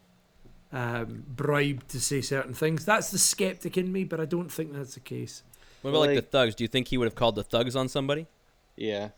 um, 0.71 1.23
bribed 1.27 1.89
to 1.89 1.99
say 1.99 2.21
certain 2.21 2.53
things. 2.53 2.85
That's 2.85 3.11
the 3.11 3.17
skeptic 3.17 3.77
in 3.77 3.91
me, 3.91 4.03
but 4.03 4.19
I 4.19 4.25
don't 4.25 4.51
think 4.51 4.73
that's 4.73 4.93
the 4.93 4.99
case. 5.01 5.43
What 5.81 5.91
about 5.91 5.99
like, 5.99 6.07
Like- 6.09 6.15
the 6.17 6.21
thugs? 6.29 6.55
Do 6.55 6.63
you 6.63 6.67
think 6.67 6.87
he 6.89 6.97
would 6.97 7.05
have 7.05 7.15
called 7.15 7.35
the 7.35 7.43
thugs 7.43 7.75
on 7.75 7.87
somebody? 7.89 8.27
Yeah. 8.75 9.09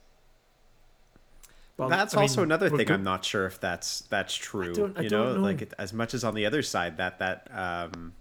Well, 1.77 1.87
That's 1.89 2.13
I 2.13 2.21
also 2.21 2.41
mean, 2.41 2.47
another 2.47 2.69
thing. 2.69 2.85
go- 2.87 2.93
I'm 2.93 3.03
not 3.05 3.23
sure 3.23 3.45
if 3.45 3.59
that's 3.61 4.01
that's 4.01 4.35
true. 4.35 4.73
don't- 4.73 4.97
I 4.97 5.03
you 5.03 5.09
don't 5.09 5.25
know, 5.27 5.33
know. 5.35 5.41
like 5.41 5.61
it, 5.61 5.73
as 5.79 5.93
much 5.93 6.13
as 6.13 6.23
on 6.25 6.33
the 6.35 6.45
other 6.45 6.61
side 6.61 6.97
that 6.97 7.19
that 7.19 7.47
um, 7.53 8.13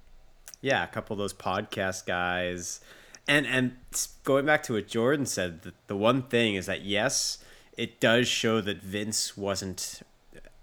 yeah, 0.60 0.84
a 0.84 0.86
couple 0.86 1.14
of 1.14 1.18
those 1.18 1.34
podcast 1.34 2.06
guys, 2.06 2.80
and 3.28 3.46
and 3.46 3.76
going 4.24 4.46
back 4.46 4.62
to 4.64 4.72
what 4.74 4.88
Jordan 4.88 5.26
said, 5.26 5.62
the, 5.62 5.74
the 5.86 5.96
one 5.96 6.22
thing 6.22 6.54
is 6.54 6.66
that 6.66 6.82
yes, 6.82 7.38
it 7.76 8.00
does 8.00 8.26
show 8.26 8.60
that 8.60 8.82
Vince 8.82 9.36
wasn't 9.36 10.02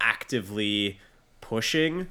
actively 0.02 1.00
pushing 1.42 2.08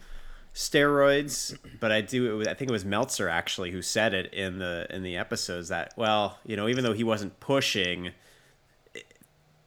steroids 0.54 1.58
but 1.80 1.90
i 1.90 2.00
do 2.00 2.30
it 2.30 2.36
was, 2.36 2.46
i 2.46 2.54
think 2.54 2.70
it 2.70 2.72
was 2.72 2.84
meltzer 2.84 3.28
actually 3.28 3.72
who 3.72 3.82
said 3.82 4.14
it 4.14 4.32
in 4.32 4.60
the 4.60 4.86
in 4.88 5.02
the 5.02 5.16
episodes 5.16 5.68
that 5.68 5.92
well 5.96 6.38
you 6.46 6.56
know 6.56 6.68
even 6.68 6.84
though 6.84 6.92
he 6.92 7.02
wasn't 7.02 7.40
pushing 7.40 8.12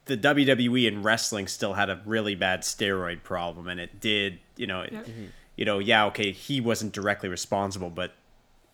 the 0.08 0.16
WWE 0.16 0.88
and 0.88 1.04
wrestling 1.04 1.46
still 1.46 1.74
had 1.74 1.88
a 1.88 2.00
really 2.04 2.34
bad 2.34 2.62
steroid 2.62 3.22
problem, 3.22 3.68
and 3.68 3.78
it 3.78 4.00
did, 4.00 4.38
you 4.56 4.66
know, 4.66 4.80
it, 4.80 4.92
you 5.54 5.64
know, 5.64 5.78
yeah, 5.78 6.06
okay, 6.06 6.32
he 6.32 6.60
wasn't 6.60 6.92
directly 6.92 7.28
responsible, 7.28 7.90
but 7.90 8.14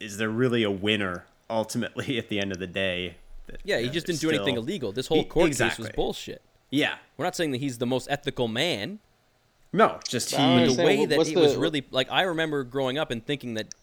is 0.00 0.16
there 0.16 0.30
really 0.30 0.62
a 0.62 0.70
winner 0.70 1.26
ultimately 1.50 2.18
at 2.18 2.28
the 2.28 2.38
end 2.40 2.52
of 2.52 2.58
the 2.58 2.66
day? 2.66 3.16
that- 3.46 3.60
Yeah, 3.64 3.78
he 3.78 3.88
just 3.90 4.06
didn't 4.06 4.20
do 4.20 4.30
anything 4.30 4.56
illegal. 4.56 4.92
This 4.92 5.06
whole 5.06 5.24
court 5.24 5.46
case 5.48 5.56
exactly. 5.56 5.84
was 5.84 5.92
bullshit. 5.94 6.42
Yeah, 6.70 6.96
We're 7.16 7.24
not 7.24 7.36
saying 7.36 7.52
that 7.52 7.58
he's 7.58 7.78
the 7.78 7.86
most 7.86 8.08
ethical 8.10 8.48
man, 8.48 8.98
no, 9.74 9.98
just 10.08 10.30
he. 10.30 10.36
But 10.36 10.76
the 10.76 10.84
way 10.84 11.04
that 11.04 11.18
what's 11.18 11.30
he 11.30 11.36
was 11.36 11.56
really 11.56 11.84
like, 11.90 12.10
I 12.10 12.22
remember 12.22 12.62
growing 12.62 12.96
up 12.96 13.10
and 13.10 13.24
thinking 13.24 13.54
that, 13.54 13.74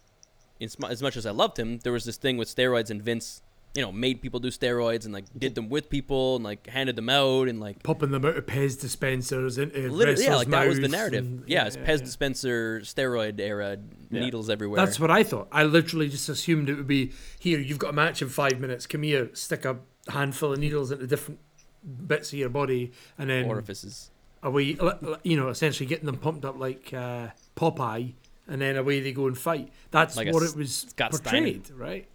as 0.61 1.01
much 1.01 1.17
as 1.17 1.25
I 1.25 1.31
loved 1.31 1.59
him, 1.59 1.79
there 1.79 1.91
was 1.91 2.05
this 2.05 2.15
thing 2.15 2.37
with 2.37 2.47
steroids, 2.47 2.89
and 2.89 3.01
Vince, 3.01 3.41
you 3.73 3.81
know, 3.81 3.91
made 3.91 4.21
people 4.21 4.39
do 4.39 4.49
steroids 4.49 5.05
and 5.05 5.13
like 5.13 5.25
did 5.37 5.55
them 5.55 5.69
with 5.69 5.89
people 5.89 6.35
and 6.35 6.43
like 6.43 6.67
handed 6.67 6.95
them 6.97 7.07
out 7.09 7.47
and 7.47 7.59
like 7.61 7.81
popping 7.83 8.11
them 8.11 8.25
out 8.25 8.35
of 8.35 8.45
Pez 8.45 8.79
dispensers 8.79 9.57
into 9.57 9.89
literally, 9.89 10.23
yeah, 10.25 10.35
like 10.35 10.49
that 10.49 10.67
was 10.67 10.79
the 10.79 10.87
narrative. 10.89 11.23
and- 11.25 11.43
yeah, 11.47 11.65
it's 11.67 11.77
yeah, 11.77 11.83
Pez 11.85 11.99
yeah. 11.99 12.05
dispenser 12.05 12.79
steroid 12.81 13.39
era, 13.39 13.77
Yeah. 14.09 14.19
needles 14.21 14.49
everywhere. 14.49 14.85
That's 14.85 14.99
what 14.99 15.09
I 15.09 15.23
thought. 15.23 15.47
I 15.51 15.63
literally 15.63 16.09
just 16.09 16.27
assumed 16.27 16.69
it 16.69 16.75
would 16.75 16.87
be 16.87 17.11
here. 17.39 17.59
You've 17.59 17.79
got 17.79 17.91
a 17.91 17.93
match 17.93 18.21
in 18.21 18.27
five 18.29 18.59
minutes. 18.59 18.85
Come 18.87 19.03
here, 19.03 19.29
stick 19.33 19.63
a 19.63 19.77
handful 20.09 20.51
of 20.51 20.59
needles 20.59 20.91
into 20.91 21.07
different 21.07 21.39
bits 22.07 22.33
of 22.33 22.39
your 22.39 22.49
body, 22.49 22.91
and 23.17 23.29
then 23.29 23.45
orifices. 23.45 24.11
away. 24.43 24.77
You 25.23 25.37
know, 25.37 25.47
essentially 25.47 25.87
getting 25.87 26.07
them 26.07 26.17
pumped 26.17 26.43
up 26.43 26.59
like 26.59 26.93
uh, 26.93 27.29
Popeye, 27.55 28.13
and 28.47 28.61
then 28.61 28.75
away 28.75 28.99
they 28.99 29.13
go 29.13 29.27
and 29.27 29.37
fight. 29.37 29.69
That's 29.91 30.17
Like 30.17 30.33
what 30.33 30.43
S- 30.43 30.51
it 30.51 30.57
was 30.57 30.75
Scott 30.89 31.13
Steiner. 31.15 31.53
portrayed, 31.53 31.69
right? 31.71 32.07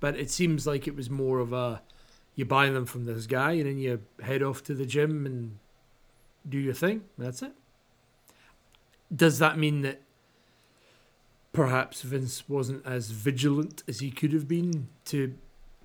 But 0.00 0.16
it 0.16 0.30
seems 0.30 0.66
like 0.66 0.86
it 0.86 0.94
was 0.94 1.08
more 1.08 1.38
of 1.38 1.52
a 1.52 1.82
you 2.34 2.44
buy 2.44 2.68
them 2.68 2.84
from 2.84 3.04
this 3.04 3.26
guy, 3.26 3.52
and 3.52 3.66
then 3.66 3.78
you 3.78 4.02
head 4.22 4.42
off 4.42 4.62
to 4.64 4.74
the 4.74 4.86
gym 4.86 5.24
and 5.24 5.58
do 6.48 6.58
your 6.58 6.74
thing. 6.74 7.04
That's 7.16 7.42
it. 7.42 7.52
Does 9.14 9.38
that 9.38 9.58
mean 9.58 9.82
that 9.82 10.02
perhaps 11.52 12.02
Vince 12.02 12.48
wasn't 12.48 12.84
as 12.84 13.10
vigilant 13.10 13.82
as 13.86 14.00
he 14.00 14.10
could 14.10 14.32
have 14.32 14.48
been 14.48 14.88
to 15.06 15.34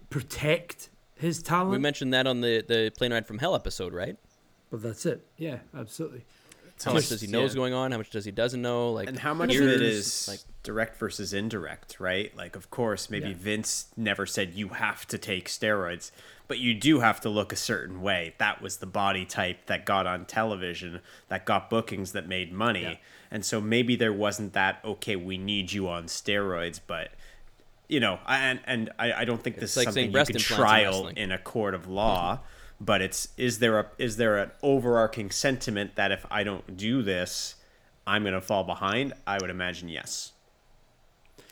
protect 0.09 0.89
his 1.15 1.43
talent? 1.43 1.71
We 1.71 1.77
mentioned 1.77 2.13
that 2.13 2.25
on 2.27 2.41
the 2.41 2.63
the 2.67 2.91
plane 2.97 3.13
ride 3.13 3.27
from 3.27 3.37
hell 3.37 3.55
episode, 3.55 3.93
right? 3.93 4.17
but 4.69 4.81
that's 4.81 5.05
it. 5.05 5.25
Yeah, 5.37 5.57
absolutely. 5.75 6.25
How 6.83 6.93
much 6.93 7.09
does 7.09 7.21
he 7.21 7.27
know 7.27 7.43
is 7.43 7.55
going 7.55 7.73
on? 7.73 7.91
How 7.91 7.97
much 7.97 8.09
does 8.09 8.23
he 8.23 8.31
doesn't 8.31 8.61
know? 8.61 8.91
Like, 8.91 9.09
and 9.09 9.19
how 9.19 9.33
much 9.33 9.53
of 9.53 9.61
it 9.61 9.81
is 9.81 10.27
like 10.27 10.39
direct 10.63 10.97
versus 10.97 11.33
indirect, 11.33 11.99
right? 11.99 12.35
Like, 12.35 12.55
of 12.55 12.69
course, 12.69 13.09
maybe 13.09 13.29
Yeah. 13.29 13.35
Vince 13.37 13.87
never 13.95 14.25
said 14.25 14.53
you 14.53 14.69
have 14.69 15.07
to 15.07 15.17
take 15.17 15.47
steroids, 15.47 16.11
but 16.47 16.57
you 16.59 16.73
do 16.73 16.99
have 16.99 17.21
to 17.21 17.29
look 17.29 17.53
a 17.53 17.55
certain 17.55 18.01
way. 18.01 18.35
That 18.39 18.61
was 18.61 18.77
the 18.77 18.85
body 18.85 19.25
type 19.25 19.67
that 19.67 19.85
got 19.85 20.05
on 20.05 20.25
television, 20.25 21.01
that 21.29 21.45
got 21.45 21.69
bookings, 21.69 22.11
that 22.11 22.27
made 22.27 22.51
money. 22.51 22.81
Yeah. 22.81 22.95
And 23.31 23.45
so 23.45 23.61
maybe 23.61 23.95
there 23.95 24.11
wasn't 24.13 24.53
that, 24.53 24.79
okay, 24.83 25.15
we 25.15 25.37
need 25.37 25.71
you 25.71 25.87
on 25.87 26.05
steroids, 26.05 26.79
but. 26.85 27.11
You 27.87 27.99
know, 27.99 28.19
I- 28.23 28.37
and 28.39 28.59
and 28.65 28.91
I, 28.99 29.13
I 29.13 29.25
don't 29.25 29.41
think 29.41 29.55
this 29.55 29.63
It's 29.63 29.71
is 29.71 29.77
like 29.77 29.83
something 29.85 30.05
you 30.05 30.11
breast 30.11 30.27
can 30.29 30.35
in 30.35 30.41
trial 30.43 31.07
in 31.07 31.31
a 31.31 31.39
court 31.39 31.73
of 31.73 31.87
law. 31.87 32.41
But 32.79 33.01
it's 33.01 33.29
is 33.35 33.57
there 33.57 33.79
a 33.79 33.87
is 33.97 34.17
there 34.17 34.37
an 34.37 34.51
overarching 34.61 35.31
sentiment 35.31 35.95
that 35.95 36.11
if 36.11 36.23
I 36.29 36.43
don't 36.43 36.77
do 36.77 37.01
this, 37.01 37.55
I'm 38.05 38.23
gonna 38.23 38.41
fall 38.41 38.63
behind? 38.63 39.13
I 39.25 39.39
would 39.39 39.49
imagine 39.49 39.89
yes. 39.89 40.33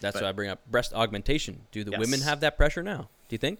That's 0.01 0.13
but- 0.15 0.23
why 0.23 0.29
I 0.29 0.31
bring 0.31 0.49
up 0.49 0.59
breast 0.69 0.93
augmentation. 0.93 1.61
Do 1.71 1.83
the 1.83 1.91
women 1.97 2.21
have 2.21 2.39
that 2.41 2.57
pressure 2.57 2.83
now? 2.83 3.09
Do 3.29 3.33
you 3.33 3.37
think? 3.37 3.59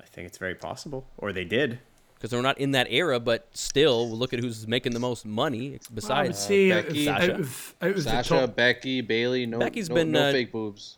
I 0.00 0.04
think 0.04 0.26
it's 0.26 0.38
very 0.38 0.54
possible, 0.54 1.06
or 1.18 1.32
they 1.32 1.44
did. 1.44 1.78
Because 2.14 2.30
they're 2.30 2.40
not 2.42 2.58
in 2.58 2.70
that 2.70 2.86
era, 2.90 3.20
but 3.20 3.46
still, 3.52 4.08
look 4.10 4.32
at 4.32 4.40
who's 4.40 4.66
making 4.66 4.92
the 4.92 4.98
most 5.00 5.26
money 5.26 5.68
I 5.68 5.70
would 5.72 5.80
besides. 5.94 6.38
say 6.38 6.72
out 6.72 6.78
of, 6.80 6.86
Becky. 6.88 7.08
out 7.08 7.20
Sasha. 7.20 7.34
of, 7.34 7.74
out 7.82 7.90
of 7.90 7.96
the 7.96 8.02
Sasha, 8.02 8.48
Becky, 8.48 9.00
Bayley, 9.02 9.44
no, 9.46 9.58
Becky's 9.58 9.88
no, 9.90 9.94
been, 9.96 10.12
no 10.12 10.28
uh, 10.28 10.32
fake 10.32 10.50
boobs. 10.50 10.96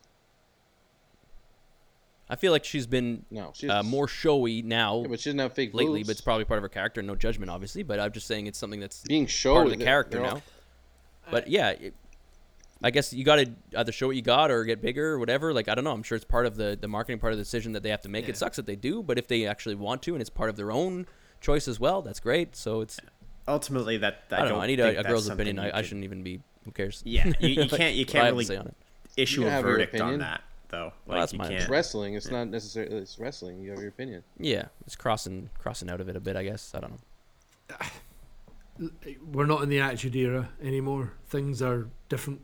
I 2.29 2.35
feel 2.35 2.51
like 2.51 2.63
she's 2.63 2.85
been 2.87 3.25
No, 3.31 3.51
she's 3.55 3.69
uh, 3.69 3.81
more 3.83 4.07
showy 4.07 4.61
now 4.61 5.01
Yeah, 5.01 5.07
but 5.07 5.19
she 5.19 5.29
doesn't 5.29 5.39
have 5.39 5.53
fake 5.53 5.73
lately, 5.73 5.99
boobs. 6.01 6.07
but 6.07 6.11
it's 6.11 6.21
probably 6.21 6.45
part 6.45 6.59
of 6.59 6.61
her 6.61 6.69
character. 6.69 7.01
No 7.01 7.15
judgment, 7.15 7.49
obviously, 7.49 7.83
but 7.83 7.99
I'm 7.99 8.11
just 8.11 8.27
saying 8.27 8.47
it's 8.47 8.59
something 8.59 8.79
that's 8.79 9.01
being 9.03 9.25
showy. 9.25 9.55
part 9.55 9.67
of 9.73 9.77
the 9.79 9.83
character 9.83 10.17
they're 10.19 10.27
all- 10.27 10.35
now. 10.35 10.41
But 11.31 11.47
yeah, 11.47 11.69
it, 11.71 11.93
I 12.81 12.91
guess 12.91 13.11
you 13.11 13.23
got 13.25 13.35
to 13.37 13.51
either 13.77 13.91
show 13.91 14.07
what 14.07 14.15
you 14.15 14.21
got 14.21 14.51
or 14.51 14.63
get 14.63 14.81
bigger 14.81 15.11
or 15.13 15.19
whatever. 15.19 15.53
Like 15.53 15.67
I 15.67 15.75
don't 15.75 15.83
know. 15.83 15.91
I'm 15.91 16.03
sure 16.03 16.15
it's 16.15 16.25
part 16.25 16.45
of 16.45 16.55
the 16.55 16.77
the 16.79 16.87
marketing 16.87 17.19
part 17.19 17.33
of 17.33 17.37
the 17.37 17.43
decision 17.43 17.73
that 17.73 17.83
they 17.83 17.89
have 17.89 18.01
to 18.01 18.09
make. 18.09 18.25
Yeah. 18.25 18.31
It 18.31 18.37
sucks 18.37 18.55
that 18.55 18.65
they 18.65 18.75
do, 18.75 19.03
but 19.03 19.17
if 19.17 19.27
they 19.27 19.45
actually 19.45 19.75
want 19.75 20.01
to 20.03 20.13
and 20.13 20.21
it's 20.21 20.29
part 20.29 20.49
of 20.49 20.55
their 20.55 20.71
own 20.71 21.05
choice 21.41 21.67
as 21.67 21.79
well, 21.79 22.01
that's 22.01 22.19
great. 22.19 22.55
So 22.55 22.81
it's 22.81 22.99
Ultimately, 23.47 23.97
that 23.97 24.25
I, 24.31 24.37
don't 24.37 24.45
know. 24.45 24.51
don't 24.55 24.63
I 24.63 24.67
need 24.67 24.79
a, 24.79 24.99
a 24.99 25.03
girl's 25.03 25.27
opinion. 25.27 25.55
you 25.55 25.63
I, 25.63 25.79
I 25.79 25.81
shouldn't 25.81 26.03
even 26.03 26.21
be. 26.21 26.39
Who 26.65 26.71
cares? 26.71 27.01
Yeah, 27.03 27.31
you, 27.39 27.63
you 27.63 27.69
can't 27.69 27.95
you 27.95 28.05
what 28.05 28.15
I 28.15 28.19
can't 28.19 28.31
really 28.33 28.45
say 28.45 28.57
on 28.57 28.67
it. 28.67 28.75
issue 29.17 29.41
You 29.41 29.47
a 29.47 29.49
can 29.49 29.55
have 29.55 29.65
your 29.65 29.73
verdict 29.73 29.99
on 30.01 30.19
that 30.19 30.41
though. 30.69 30.93
Well, 31.07 31.17
Like 31.17 31.19
that's 31.21 31.33
you 31.33 31.39
my 31.39 31.47
can't. 31.47 31.61
It's 31.61 31.69
wrestling. 31.69 32.13
It's 32.13 32.29
not 32.29 32.47
necessarily. 32.47 32.95
It's 32.97 33.17
wrestling. 33.17 33.59
You 33.59 33.71
have 33.71 33.79
your 33.79 33.89
opinion. 33.89 34.23
Yeah, 34.37 34.65
it's 34.85 34.95
crossing 34.95 35.49
crossing 35.57 35.89
out 35.89 35.99
of 35.99 36.09
it 36.09 36.15
a 36.15 36.19
bit. 36.19 36.35
I 36.35 36.43
guess 36.43 36.73
I 36.75 36.79
don't 36.79 36.91
know. 38.79 38.89
we're 39.31 39.45
not 39.45 39.63
in 39.63 39.69
the 39.69 39.79
Attitude 39.79 40.15
Era 40.15 40.49
anymore. 40.61 41.13
Things 41.27 41.61
are 41.61 41.87
different. 42.07 42.41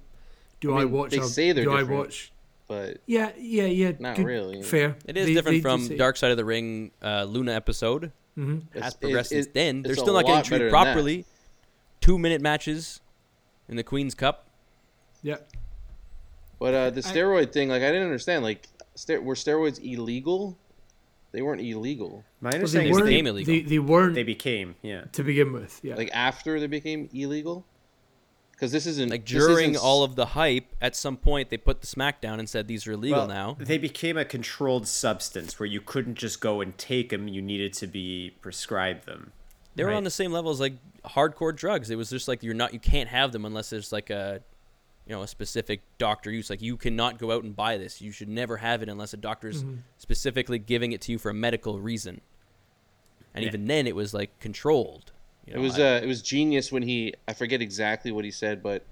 Do 0.62 0.76
I 0.78 0.82
I, 0.82 0.86
watch? 0.86 1.12
they 1.12 1.18
a- 1.18 1.24
say 1.24 1.52
they're 1.52 1.64
do 1.66 1.72
I 1.74 1.84
watch? 1.84 2.32
But 2.68 2.98
Yeah, 3.06 3.32
yeah, 3.38 3.66
yeah. 3.66 3.92
Not 4.00 4.16
good, 4.16 4.26
really. 4.26 4.64
Fair. 4.64 4.96
It 5.06 5.18
is 5.18 5.28
They- 5.28 5.34
different 5.36 5.58
they 5.58 5.62
from 5.62 5.82
say- 5.82 5.98
Dark 5.98 6.18
Side 6.18 6.32
of 6.32 6.38
the 6.38 6.46
Ring 6.46 6.92
uh, 7.04 7.26
Luna 7.26 7.52
episode. 7.54 8.12
Mhm. 8.38 8.64
Has 8.82 8.96
progressed 8.96 9.32
it- 9.32 9.44
since 9.44 9.48
then. 9.54 9.82
They're 9.84 9.96
still 9.96 10.14
not 10.14 10.26
getting 10.26 10.44
treated 10.44 10.70
properly. 10.72 11.26
Two 12.02 12.18
minute 12.18 12.42
matches 12.42 13.02
in 13.70 13.76
the 13.78 13.84
Queen's 13.84 14.16
Cup. 14.16 14.48
Yeah. 15.22 15.38
but 16.60 16.74
uh, 16.74 16.90
the 16.90 17.00
I- 17.06 17.12
steroid 17.12 17.52
thing, 17.52 17.70
like 17.70 17.82
I 17.84 17.88
didn't 17.88 18.04
understand. 18.04 18.44
Like, 18.44 18.68
ster- 18.96 19.22
were 19.22 19.36
steroids 19.36 19.80
illegal? 19.84 20.58
They 21.32 21.42
weren't 21.42 21.62
illegal. 21.62 22.24
My 22.40 22.48
Well, 22.48 22.52
they 22.52 22.58
understanding 22.60 22.92
weren't- 22.94 23.04
is 23.06 23.10
became 23.10 23.28
illegal. 23.28 23.54
They, 23.54 23.62
they 23.62 23.80
weren't 23.80 24.16
they 24.16 24.24
became 24.24 24.76
yeah. 24.82 25.04
to 25.12 25.24
begin 25.24 25.52
with. 25.52 25.80
Yeah. 25.84 25.96
Like 25.96 26.10
after 26.14 26.60
they 26.60 26.68
became 26.68 27.10
illegal. 27.14 27.66
Because 28.56 28.72
this 28.72 28.86
isn't 28.86 29.10
Like 29.10 29.26
during 29.26 29.72
isn't 29.72 29.84
all 29.86 30.04
of 30.04 30.16
the 30.16 30.28
hype, 30.28 30.74
at 30.82 30.96
some 30.96 31.18
point 31.18 31.50
they 31.50 31.58
put 31.58 31.82
the 31.82 31.88
smackdown 31.88 32.40
and 32.40 32.48
said 32.48 32.68
these 32.68 32.88
are 32.88 32.94
illegal 32.94 33.20
Well, 33.20 33.28
now. 33.28 33.58
They 33.60 33.78
became 33.78 34.18
a 34.18 34.24
controlled 34.24 34.88
substance 34.88 35.60
where 35.60 35.68
you 35.68 35.82
couldn't 35.82 36.16
just 36.16 36.40
go 36.40 36.62
and 36.62 36.78
take 36.78 37.10
them; 37.10 37.28
you 37.28 37.42
needed 37.42 37.74
to 37.74 37.88
be 37.88 38.34
prescribed 38.42 39.06
them. 39.06 39.34
They 39.76 39.84
were 39.84 39.90
right. 39.90 39.98
on 39.98 40.06
the 40.06 40.10
same 40.10 40.32
level 40.32 40.52
as 40.52 40.62
like 40.62 40.74
hardcore 41.04 41.54
drugs. 41.54 41.90
It 41.90 41.98
was 41.98 42.10
just 42.10 42.30
like 42.30 42.44
you're 42.44 42.54
not 42.54 42.74
you 42.74 42.80
can't 42.80 43.10
have 43.10 43.34
them 43.34 43.44
unless 43.44 43.70
there's 43.70 43.92
like 43.92 44.10
a 44.10 44.42
you 45.06 45.14
know 45.14 45.22
a 45.22 45.28
specific 45.28 45.82
doctor 45.98 46.32
use. 46.32 46.50
Like 46.50 46.62
you 46.62 46.78
cannot 46.78 47.18
go 47.18 47.32
out 47.34 47.44
and 47.44 47.54
buy 47.54 47.78
this. 47.78 48.02
You 48.02 48.12
should 48.14 48.30
never 48.30 48.56
have 48.58 48.82
it 48.82 48.88
unless 48.88 49.14
a 49.14 49.18
doctor's 49.18 49.64
Mhm. 49.66 49.80
specifically 49.98 50.60
giving 50.60 50.94
it 50.94 51.02
to 51.02 51.12
you 51.12 51.18
for 51.20 51.30
a 51.30 51.34
medical 51.34 51.80
reason. 51.80 52.22
And 53.34 53.44
Yeah. 53.44 53.50
even 53.50 53.68
then, 53.68 53.86
it 53.86 53.96
was 53.98 54.14
like 54.14 54.40
controlled. 54.40 55.12
You 55.46 55.56
It 55.56 55.60
was 55.60 55.80
I- 55.80 55.98
uh, 55.98 56.00
it 56.02 56.08
was 56.08 56.22
genius 56.22 56.72
when 56.72 56.84
he 56.84 57.14
I 57.28 57.34
forget 57.34 57.62
exactly 57.62 58.12
what 58.12 58.26
he 58.26 58.32
said, 58.32 58.64
but 58.64 58.86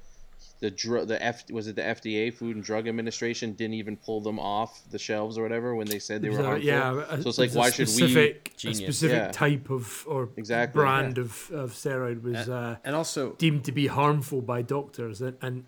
the 0.60 0.72
dr- 0.72 1.08
the 1.08 1.22
F 1.22 1.50
was 1.52 1.68
it 1.68 1.76
the 1.76 1.82
FDA 1.82 2.34
Food 2.34 2.56
and 2.56 2.64
Drug 2.64 2.88
Administration 2.88 3.52
didn't 3.54 3.74
even 3.74 3.98
pull 3.98 4.22
them 4.22 4.40
off 4.40 4.82
the 4.92 5.00
shelves 5.00 5.38
or 5.38 5.44
whatever 5.44 5.76
when 5.76 5.88
they 5.88 6.00
said 6.00 6.22
they 6.22 6.30
were 6.30 6.38
was 6.38 6.46
a- 6.46 6.50
harmful. 6.50 6.66
yeah. 6.66 7.04
a- 7.10 7.22
So 7.22 7.30
it's 7.30 7.38
it 7.38 7.42
like, 7.42 7.48
was 7.50 7.56
a 7.56 7.60
why 7.60 7.70
should 7.72 7.88
we- 7.88 7.94
specific, 7.94 8.54
A 8.64 8.74
specific 8.74 9.18
Yeah. 9.18 9.32
type 9.32 9.70
of 9.70 10.06
or 10.08 10.30
Exactly, 10.38 10.80
brand 10.80 11.18
of, 11.18 11.50
of 11.52 11.72
steroid 11.74 12.22
was 12.24 12.48
uh, 12.48 12.78
And 12.86 12.96
also, 12.96 13.34
deemed 13.34 13.66
to 13.66 13.72
be 13.74 13.88
harmful 13.88 14.42
by 14.42 14.62
doctors, 14.62 15.22
and, 15.22 15.36
and 15.42 15.66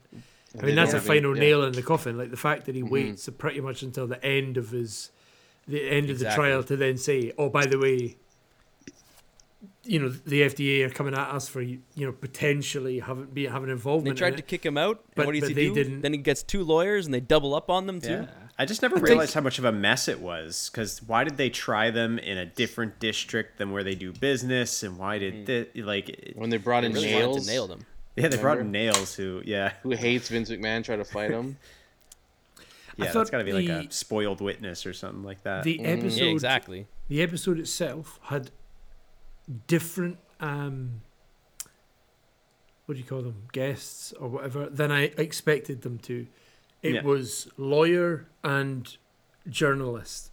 I 0.58 0.66
mean 0.66 0.76
that's 0.76 0.94
a 0.94 0.98
don't 0.98 1.06
final 1.06 1.36
yeah. 1.36 1.42
nail 1.42 1.64
in 1.64 1.74
the 1.74 1.82
coffin. 1.84 2.18
Like 2.18 2.32
the 2.32 2.38
fact 2.38 2.66
that 2.68 2.76
he 2.76 2.84
Mhm. 2.84 2.90
waits 2.90 3.28
pretty 3.38 3.60
much 3.60 3.84
until 3.84 4.08
the 4.08 4.24
end 4.24 4.56
of 4.56 4.70
his, 4.70 5.10
the 5.68 5.82
end 5.90 6.10
of 6.10 6.20
the 6.20 6.32
trial 6.32 6.64
to 6.64 6.78
then 6.78 6.96
say, 6.98 7.34
"Oh, 7.38 7.50
by 7.50 7.66
the 7.66 7.78
way, 7.80 8.16
you 9.86 10.00
know 10.00 10.10
the 10.10 10.42
FDA 10.42 10.86
are 10.86 10.90
coming 10.90 11.14
at 11.14 11.30
us 11.30 11.48
for 11.48 11.62
you 11.62 11.80
know 11.96 12.12
potentially 12.12 13.00
having 13.00 13.26
be 13.26 13.46
having 13.46 13.70
They 13.70 14.12
tried 14.12 14.30
in 14.30 14.34
to 14.34 14.40
it. 14.40 14.48
kick 14.48 14.66
him 14.66 14.78
out. 14.78 14.98
and 14.98 15.16
But- 15.16 15.26
what 15.28 15.34
does 15.34 15.42
but 15.42 15.50
he 15.50 15.54
they 15.54 15.66
do? 15.68 15.74
didn't- 15.74 16.02
Then 16.02 16.14
he 16.14 16.20
gets 16.20 16.44
two 16.44 16.64
lawyers 16.64 17.06
and 17.06 17.14
they 17.14 17.20
double 17.20 17.56
up 17.56 17.70
on 17.70 17.88
them 17.88 18.02
too. 18.02 18.10
Yeah. 18.10 18.28
I 18.58 18.66
just 18.66 18.82
never 18.82 18.96
think- 18.96 19.10
realized 19.10 19.34
how 19.34 19.42
much 19.42 19.60
of 19.60 19.66
a 19.66 19.72
mess 19.72 20.08
it 20.08 20.20
was. 20.20 20.70
Because 20.72 21.02
why 21.04 21.24
did 21.24 21.38
they 21.38 21.50
try 21.50 21.92
them 21.92 22.18
in 22.18 22.38
a 22.38 22.46
different 22.46 23.00
district 23.00 23.58
than 23.58 23.72
where 23.72 23.84
they 23.84 23.96
do 23.96 24.14
business? 24.14 24.82
And 24.84 24.98
why 24.98 25.20
did 25.20 25.34
hmm. 25.34 25.44
they, 25.46 25.82
like, 25.82 26.34
When 26.36 26.50
they 26.50 26.58
brought 26.58 26.82
They 26.82 26.88
in 26.88 26.94
really 26.94 27.10
Nailz, 27.10 27.42
to 27.42 27.48
nail 27.48 27.68
them. 27.68 27.86
yeah, 28.16 28.28
they 28.30 28.38
brought 28.38 28.60
in 28.60 28.72
Nailz 28.72 29.16
who, 29.16 29.42
yeah. 29.46 29.74
who 29.84 29.92
hates 29.92 30.30
Vince 30.30 30.50
McMahon, 30.50 30.84
try 30.84 30.96
to 30.96 31.06
fight 31.06 31.32
him. 31.32 31.58
Yeah, 32.98 33.08
thought 33.08 33.20
that's 33.20 33.30
got 33.30 33.38
to 33.40 33.44
be 33.44 33.52
like 33.52 33.68
a 33.68 33.92
spoiled 33.92 34.40
witness 34.40 34.86
or 34.86 34.94
something 34.94 35.24
like 35.24 35.44
that. 35.44 35.66
the 35.66 35.80
mm, 35.80 35.86
episode. 35.86 36.24
Yeah, 36.24 36.32
exactly. 36.32 36.88
The 37.10 37.22
episode 37.22 37.60
itself 37.60 38.22
had 38.24 38.52
different 39.68 40.18
um 40.40 41.02
what 42.86 42.96
do 42.96 43.00
you 43.02 43.06
call 43.08 43.22
them 43.22 43.48
guests 43.52 44.14
or 44.14 44.28
whatever 44.30 44.68
than 44.70 44.92
I 44.92 45.06
expected 45.18 45.82
them 45.82 45.98
to. 46.00 46.28
It 46.84 46.96
Yeah. 46.96 47.02
was 47.04 47.48
lawyer 47.58 48.28
and 48.44 48.96
journalist. 49.50 50.32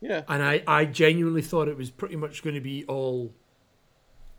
Yeah, 0.00 0.22
and 0.28 0.42
I, 0.42 0.62
I 0.66 0.84
genuinely 0.84 1.40
thought 1.42 1.66
it 1.66 1.76
was 1.78 1.90
pretty 1.90 2.14
much 2.16 2.42
going 2.42 2.54
to 2.54 2.60
be 2.60 2.84
all 2.84 3.32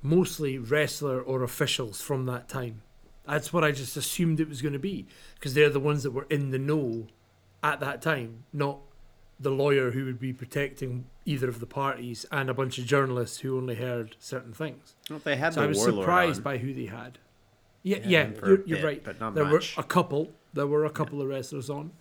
mostly 0.01 0.57
wrestler 0.57 1.19
or 1.21 1.43
officials 1.43 2.01
from 2.01 2.25
that 2.27 2.47
time. 2.47 2.81
That's 3.27 3.51
what 3.51 3.63
I 3.63 3.71
just 3.71 3.97
assumed 3.97 4.39
it 4.39 4.47
was 4.47 4.61
going 4.61 4.73
to 4.73 4.79
be 4.79 5.07
because 5.35 5.53
they're 5.55 5.69
the 5.69 5.79
ones 5.79 6.03
that 6.03 6.11
were 6.11 6.27
in 6.29 6.51
the 6.51 6.59
know 6.59 7.07
at 7.63 7.79
that 7.81 8.01
time, 8.01 8.45
not 8.53 8.79
the 9.39 9.49
lawyer 9.51 9.91
who 9.91 10.03
would 10.05 10.19
be 10.19 10.33
protecting 10.33 11.05
either 11.25 11.47
of 11.47 11.59
the 11.59 11.65
parties 11.65 12.25
and 12.31 12.49
a 12.49 12.53
bunch 12.53 12.77
of 12.77 12.85
journalists 12.85 13.39
who 13.39 13.57
only 13.57 13.75
heard 13.75 14.15
certain 14.19 14.51
things. 14.51 14.95
Well, 15.09 15.21
they 15.23 15.37
had 15.37 15.53
So 15.53 15.61
the 15.61 15.65
I 15.65 15.69
was 15.69 15.81
surprised 15.81 16.39
on. 16.39 16.43
by 16.43 16.57
who 16.57 16.73
they 16.73 16.87
had. 16.87 17.19
Yeah, 17.83 17.97
Yeah, 17.99 18.07
yeah, 18.07 18.29
you're, 18.45 18.65
you're 18.65 18.77
bit, 18.79 18.83
right. 18.83 19.03
but 19.03 19.19
not 19.19 19.35
there 19.35 19.45
much. 19.45 19.77
were 19.77 19.81
a 19.81 19.85
couple. 19.85 20.31
There 20.53 20.67
were 20.67 20.83
a 20.83 20.89
couple 20.89 21.21
of 21.21 21.27
wrestlers 21.29 21.69
on, 21.69 21.91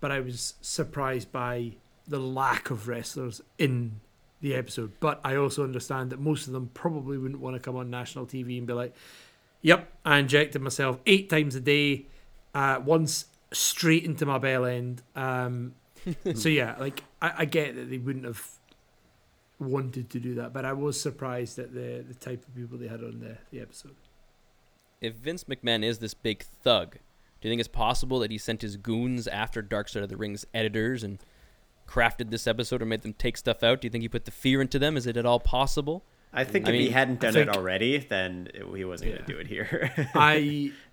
but 0.00 0.12
I 0.12 0.20
was 0.20 0.54
surprised 0.60 1.32
by 1.32 1.72
the 2.06 2.20
lack 2.20 2.70
of 2.70 2.86
wrestlers 2.86 3.40
in 3.58 4.00
the 4.40 4.54
episode. 4.54 4.92
But 5.00 5.20
I 5.24 5.34
also 5.36 5.64
understand 5.64 6.10
that 6.10 6.20
most 6.20 6.46
of 6.46 6.52
them 6.52 6.70
probably 6.74 7.18
wouldn't 7.18 7.40
want 7.40 7.54
to 7.56 7.60
come 7.60 7.74
on 7.76 7.90
national 7.90 8.26
TV 8.26 8.58
and 8.58 8.66
be 8.66 8.74
like, 8.74 8.94
"Yep, 9.62 9.90
I 10.04 10.18
injected 10.18 10.62
myself 10.62 11.00
eight 11.06 11.28
times 11.30 11.54
a 11.56 11.60
day, 11.60 12.06
uh, 12.54 12.80
once 12.84 13.24
straight 13.52 14.04
into 14.04 14.26
my 14.26 14.38
bell 14.38 14.64
end." 14.66 15.02
Um, 15.16 15.74
so 16.34 16.48
yeah, 16.48 16.76
like 16.78 17.02
I, 17.22 17.32
I 17.38 17.44
get 17.44 17.74
that 17.76 17.90
they 17.90 17.98
wouldn't 17.98 18.24
have 18.24 18.42
wanted 19.58 20.10
to 20.10 20.20
do 20.20 20.34
that, 20.34 20.52
but 20.52 20.64
I 20.64 20.72
was 20.72 21.00
surprised 21.00 21.58
at 21.58 21.72
the 21.72 22.04
the 22.06 22.14
type 22.14 22.46
of 22.46 22.54
people 22.54 22.78
they 22.78 22.88
had 22.88 23.00
on 23.02 23.20
the 23.20 23.38
the 23.50 23.60
episode. 23.60 23.94
If 25.00 25.14
Vince 25.14 25.44
McMahon 25.44 25.84
is 25.84 25.98
this 25.98 26.14
big 26.14 26.42
thug, 26.42 26.92
do 27.40 27.48
you 27.48 27.52
think 27.52 27.60
it's 27.60 27.68
possible 27.68 28.18
that 28.20 28.30
he 28.30 28.38
sent 28.38 28.62
his 28.62 28.76
goons 28.76 29.26
after 29.26 29.60
Dark 29.60 29.88
Side 29.88 30.02
of 30.02 30.08
the 30.08 30.16
Ring's 30.16 30.46
editors 30.54 31.02
and 31.02 31.18
crafted 31.86 32.30
this 32.30 32.46
episode 32.46 32.80
or 32.80 32.86
made 32.86 33.02
them 33.02 33.12
take 33.12 33.36
stuff 33.36 33.62
out? 33.62 33.80
Do 33.80 33.86
you 33.86 33.90
think 33.90 34.02
he 34.02 34.08
put 34.08 34.24
the 34.24 34.30
fear 34.30 34.62
into 34.62 34.78
them? 34.78 34.96
Is 34.96 35.06
it 35.06 35.16
at 35.16 35.26
all 35.26 35.40
possible? 35.40 36.04
I 36.32 36.42
think 36.44 36.66
I 36.66 36.72
if 36.72 36.80
he 36.80 36.90
hadn't 36.90 37.20
done 37.20 37.34
think- 37.34 37.48
it 37.48 37.56
already, 37.56 37.98
then 37.98 38.48
it, 38.52 38.64
he 38.76 38.84
wasn't 38.84 39.12
going 39.12 39.24
to 39.24 39.32
do 39.32 39.38
it 39.38 39.46
here. 39.46 39.92
I 40.14 40.72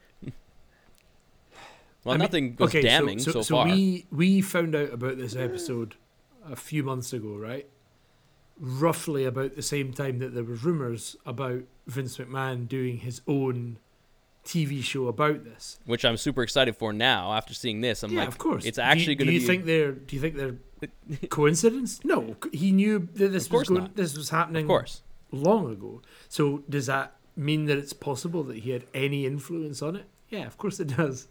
Well, 2.04 2.14
I 2.16 2.18
mean, 2.18 2.22
nothing 2.24 2.56
was 2.60 2.70
okay, 2.70 2.82
so- 2.82 2.88
damning 2.88 3.20
so, 3.20 3.32
so, 3.32 3.42
so, 3.44 3.56
far. 3.56 3.66
we 3.66 4.06
we 4.12 4.42
found 4.42 4.76
out 4.76 4.92
about 4.94 5.18
this 5.18 5.36
episode 5.36 5.96
a 6.50 6.56
few 6.56 6.84
months 6.84 7.14
ago, 7.14 7.36
right? 7.36 7.68
Roughly 8.60 9.26
about 9.26 9.56
the 9.56 9.62
same 9.64 9.92
time 9.92 10.20
that 10.20 10.36
there 10.36 10.44
was 10.44 10.64
rumors 10.64 11.16
about 11.26 11.64
Vince 11.88 12.18
McMahon 12.18 12.68
doing 12.68 12.98
his 12.98 13.22
own 13.28 13.80
TV 14.46 14.84
show 14.84 15.08
about 15.08 15.44
this. 15.44 15.80
which 15.86 16.04
I'm 16.06 16.18
super 16.18 16.44
excited 16.44 16.76
for 16.76 16.94
now 16.94 17.34
after 17.34 17.54
seeing 17.56 17.82
this. 17.82 18.04
I'm 18.04 18.12
yeah, 18.12 18.20
like, 18.22 18.28
of 18.28 18.38
course. 18.38 18.66
it's 18.66 18.76
Do 18.78 18.82
you- 18.84 18.88
actually 18.88 19.16
do 19.16 19.26
going 19.26 19.28
to 19.28 19.34
you 19.34 19.40
be. 19.40 19.46
think 19.48 19.66
they're? 19.66 19.92
Do 19.94 20.16
you 20.16 20.22
think 20.22 20.36
they're 20.36 20.58
coincidence? 21.30 22.04
No, 22.04 22.36
he 22.52 22.72
knew 22.72 23.08
that 23.14 23.30
this 23.30 23.50
was 23.50 23.68
going. 23.70 23.82
not. 23.82 23.96
This 23.96 24.16
was 24.18 24.30
happening. 24.30 24.66
of 24.66 24.68
course. 24.70 25.02
long 25.32 25.72
ago. 25.72 26.02
So 26.30 26.64
does 26.70 26.86
that 26.88 27.16
mean 27.36 27.66
that 27.66 27.78
it's 27.80 27.94
possible 27.94 28.44
that 28.44 28.58
he 28.58 28.72
had 28.72 28.86
any 28.94 29.26
influence 29.26 29.82
on 29.82 29.96
it? 29.96 30.06
Yeah, 30.30 30.46
of 30.46 30.58
course 30.58 30.80
it 30.80 30.96
does. 30.98 31.28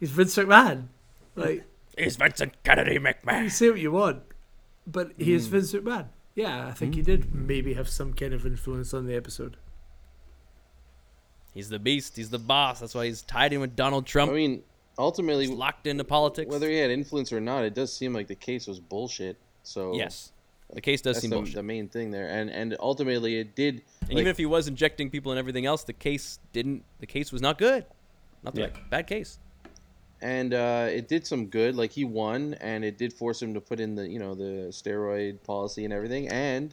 He's 0.00 0.10
Vince 0.10 0.34
McMahon. 0.36 0.88
Like 1.36 1.64
he's 1.96 2.16
Vincent 2.16 2.54
Kennedy 2.64 2.98
McMahon. 2.98 3.14
you 3.14 3.30
McMahon? 3.46 3.50
say 3.52 3.70
what 3.70 3.78
you 3.80 3.92
want, 3.92 4.22
but 4.86 5.12
he 5.18 5.26
Hmm. 5.26 5.36
is 5.36 5.46
Vince 5.46 5.72
McMahon. 5.72 6.08
Yeah, 6.34 6.66
I 6.68 6.72
think 6.72 6.94
he 6.94 7.02
did 7.02 7.34
maybe 7.34 7.74
have 7.74 7.88
some 7.88 8.12
kind 8.14 8.32
of 8.32 8.46
influence 8.46 8.94
on 8.94 9.06
the 9.06 9.14
episode. 9.14 9.56
He's 11.52 11.68
the 11.68 11.78
beast. 11.78 12.16
He's 12.16 12.30
the 12.30 12.38
boss. 12.38 12.80
That's 12.80 12.94
why 12.94 13.06
he's 13.06 13.22
tied 13.22 13.52
in 13.52 13.60
with 13.60 13.74
Donald 13.74 14.06
Trump. 14.06 14.30
I 14.30 14.34
mean, 14.36 14.62
ultimately, 14.98 15.46
he's 15.46 15.54
locked 15.56 15.86
into 15.86 16.04
politics. 16.04 16.50
whether 16.50 16.70
he 16.70 16.76
had 16.78 16.90
influence 16.90 17.32
or 17.32 17.40
not, 17.40 17.64
it 17.64 17.74
does 17.74 17.92
seem 17.92 18.12
like 18.12 18.28
the 18.28 18.36
case 18.36 18.66
was 18.66 18.78
bullshit. 18.78 19.36
So 19.64 19.94
yes, 19.94 20.32
the 20.72 20.80
case 20.80 21.00
does 21.02 21.16
that's 21.16 21.22
seem 21.22 21.30
the, 21.30 21.36
bullshit. 21.36 21.54
the 21.56 21.62
main 21.64 21.88
thing 21.88 22.12
there, 22.12 22.28
and 22.28 22.48
and 22.50 22.76
ultimately 22.78 23.38
it 23.40 23.56
did. 23.56 23.82
And 24.02 24.10
like, 24.10 24.18
even 24.18 24.26
if 24.28 24.38
he 24.38 24.46
was 24.46 24.68
injecting 24.68 25.10
people 25.10 25.32
and 25.32 25.38
everything 25.38 25.66
else, 25.66 25.82
the 25.84 25.92
case 25.92 26.38
didn't. 26.52 26.84
The 27.00 27.06
case 27.06 27.32
was 27.32 27.42
not 27.42 27.58
good. 27.58 27.84
Not 28.44 28.54
the 28.54 28.60
Yeah. 28.62 28.66
right, 28.68 28.90
bad 28.90 29.06
case. 29.08 29.38
And 30.22 30.52
uh, 30.54 30.86
it 30.90 31.08
did 31.08 31.26
some 31.26 31.46
good. 31.46 31.74
Like 31.76 31.90
he 31.92 32.04
won, 32.04 32.54
and 32.60 32.84
it 32.84 32.98
did 32.98 33.12
force 33.12 33.40
him 33.42 33.54
to 33.54 33.60
put 33.60 33.80
in 33.80 33.94
the 33.94 34.06
you 34.08 34.18
know 34.18 34.34
the 34.34 34.68
steroid 34.70 35.42
policy 35.44 35.84
and 35.84 35.92
everything, 35.92 36.28
and 36.28 36.72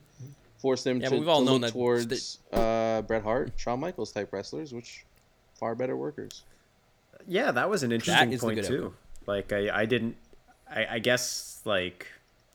force 0.60 0.84
them 0.84 1.00
Yeah, 1.00 1.10
to, 1.10 1.16
but 1.16 1.20
we've 1.20 1.30
all 1.30 1.40
to 1.40 1.46
known 1.46 1.62
look 1.62 1.72
that 1.72 1.78
towards 1.78 2.40
uh, 2.52 3.02
Bret 3.04 3.24
Hart, 3.24 3.54
Shawn 3.58 3.80
Michaels 3.80 4.12
type 4.12 4.34
wrestlers, 4.34 4.74
which 4.74 5.06
far 5.60 5.76
better 5.76 5.96
workers. 5.96 6.44
yeah, 7.28 7.52
that 7.52 7.70
was 7.70 7.84
an 7.84 7.92
interesting 7.92 8.38
point 8.40 8.62
good 8.62 8.68
too. 8.68 8.94
Like 9.26 9.52
I, 9.54 9.82
I 9.82 9.86
didn't, 9.86 10.16
I, 10.70 10.86
I 10.92 11.00
guess 11.00 11.62
like 11.66 12.08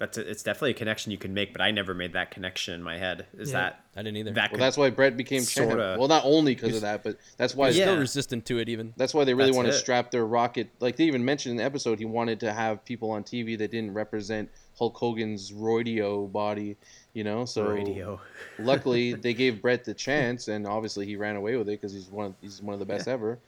that's 0.02 0.18
a, 0.18 0.28
it's 0.28 0.42
definitely 0.42 0.72
a 0.72 0.74
connection 0.74 1.12
you 1.12 1.18
can 1.18 1.32
make, 1.32 1.52
but 1.52 1.60
I 1.60 1.70
never 1.70 1.94
made 1.94 2.14
that 2.14 2.32
connection 2.32 2.74
in 2.74 2.82
my 2.82 2.98
head. 2.98 3.26
Is 3.38 3.52
Yeah. 3.52 3.60
that 3.60 3.84
I 3.96 4.02
didn't 4.02 4.16
either. 4.16 4.32
that? 4.32 4.50
Well, 4.50 4.58
that's 4.58 4.76
why 4.76 4.90
Bret 4.90 5.16
became 5.16 5.44
champ. 5.44 5.70
sorta- 5.70 5.94
Well, 5.96 6.08
not 6.08 6.24
only 6.24 6.56
because 6.56 6.74
of 6.74 6.80
that, 6.82 7.04
but 7.04 7.18
that's 7.36 7.54
why 7.54 7.68
He's 7.68 7.78
Yeah. 7.78 7.84
still 7.84 7.98
resistant 7.98 8.44
to 8.46 8.58
it, 8.58 8.68
even. 8.68 8.94
That's 8.96 9.14
why 9.14 9.22
they 9.22 9.32
really 9.32 9.50
That's 9.50 9.56
want 9.58 9.68
to 9.68 9.74
strap 9.74 10.10
their 10.10 10.26
rocket. 10.26 10.70
Like 10.80 10.96
they 10.96 11.04
even 11.04 11.24
mentioned 11.24 11.52
in 11.52 11.56
the 11.58 11.62
episode, 11.62 12.00
he 12.00 12.04
wanted 12.04 12.40
to 12.40 12.52
have 12.52 12.84
people 12.84 13.12
on 13.12 13.22
TV 13.22 13.56
that 13.58 13.70
didn't 13.70 13.94
represent 13.94 14.50
Hulk 14.76 14.96
Hogan's 14.96 15.52
roidio 15.52 16.32
body, 16.32 16.76
you 17.14 17.22
know. 17.22 17.44
So 17.44 17.68
radio. 17.68 18.20
luckily 18.58 19.12
they 19.26 19.34
gave 19.34 19.62
Bret 19.62 19.84
the 19.84 19.94
chance, 19.94 20.48
and 20.48 20.66
obviously 20.66 21.06
he 21.06 21.14
ran 21.14 21.36
away 21.36 21.56
with 21.56 21.68
it 21.68 21.80
because 21.80 21.92
he's 21.92 22.10
one 22.10 22.26
of, 22.26 22.34
he's 22.40 22.60
one 22.60 22.72
of 22.74 22.80
the 22.80 22.86
best 22.86 23.06
ever. 23.06 23.38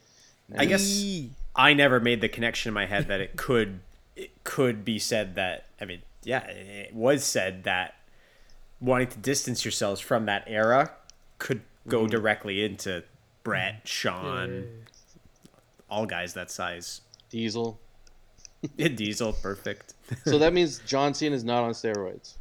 I 0.57 0.63
guess 0.63 1.03
I 1.53 1.73
never 1.73 1.99
made 1.99 2.21
the 2.21 2.29
connection 2.29 2.69
in 2.69 2.73
my 2.75 2.85
head 2.85 3.07
that 3.09 3.19
it 3.19 3.35
could 3.35 3.79
it 4.15 4.31
could 4.45 4.85
be 4.85 4.97
said 4.99 5.35
that 5.35 5.65
I 5.81 5.85
mean, 5.85 6.01
yeah, 6.25 6.45
it 6.47 6.93
was 6.93 7.23
said 7.23 7.63
that 7.63 7.95
wanting 8.81 9.07
to 9.07 9.17
distance 9.19 9.63
yourselves 9.63 10.01
from 10.01 10.25
that 10.25 10.43
era 10.47 10.91
could 11.39 11.61
go 11.87 11.99
Mm-hmm. 12.01 12.07
directly 12.09 12.63
into 12.65 13.03
Bret, 13.43 13.81
Shawn, 13.87 14.65
all 15.89 16.05
guys 16.05 16.33
that 16.33 16.49
size. 16.51 17.01
Diesel. 17.29 17.79
Diesel, 18.77 19.33
perfect. 19.33 19.93
So 20.25 20.37
that 20.39 20.51
means 20.57 20.79
John 20.79 21.13
Cena 21.13 21.35
is 21.35 21.43
not 21.43 21.63
on 21.63 21.71
steroids, 21.71 22.33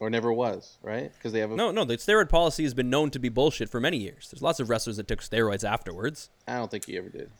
or 0.00 0.10
never 0.10 0.32
was, 0.32 0.78
right? 0.82 1.12
Because 1.14 1.32
they 1.32 1.38
have 1.40 1.52
a. 1.52 1.56
No, 1.56 1.70
no, 1.70 1.84
the 1.84 1.96
steroid 1.96 2.28
policy 2.28 2.64
has 2.64 2.74
been 2.74 2.90
known 2.90 3.10
to 3.12 3.18
be 3.20 3.28
bullshit 3.28 3.68
for 3.68 3.80
many 3.80 3.98
years. 3.98 4.28
There's 4.30 4.42
lots 4.42 4.58
of 4.60 4.68
wrestlers 4.68 4.96
that 4.96 5.06
took 5.08 5.20
steroids 5.20 5.62
afterwards. 5.68 6.28
I 6.48 6.56
don't 6.56 6.70
think 6.70 6.86
he 6.86 6.98
ever 6.98 7.08
did. 7.08 7.30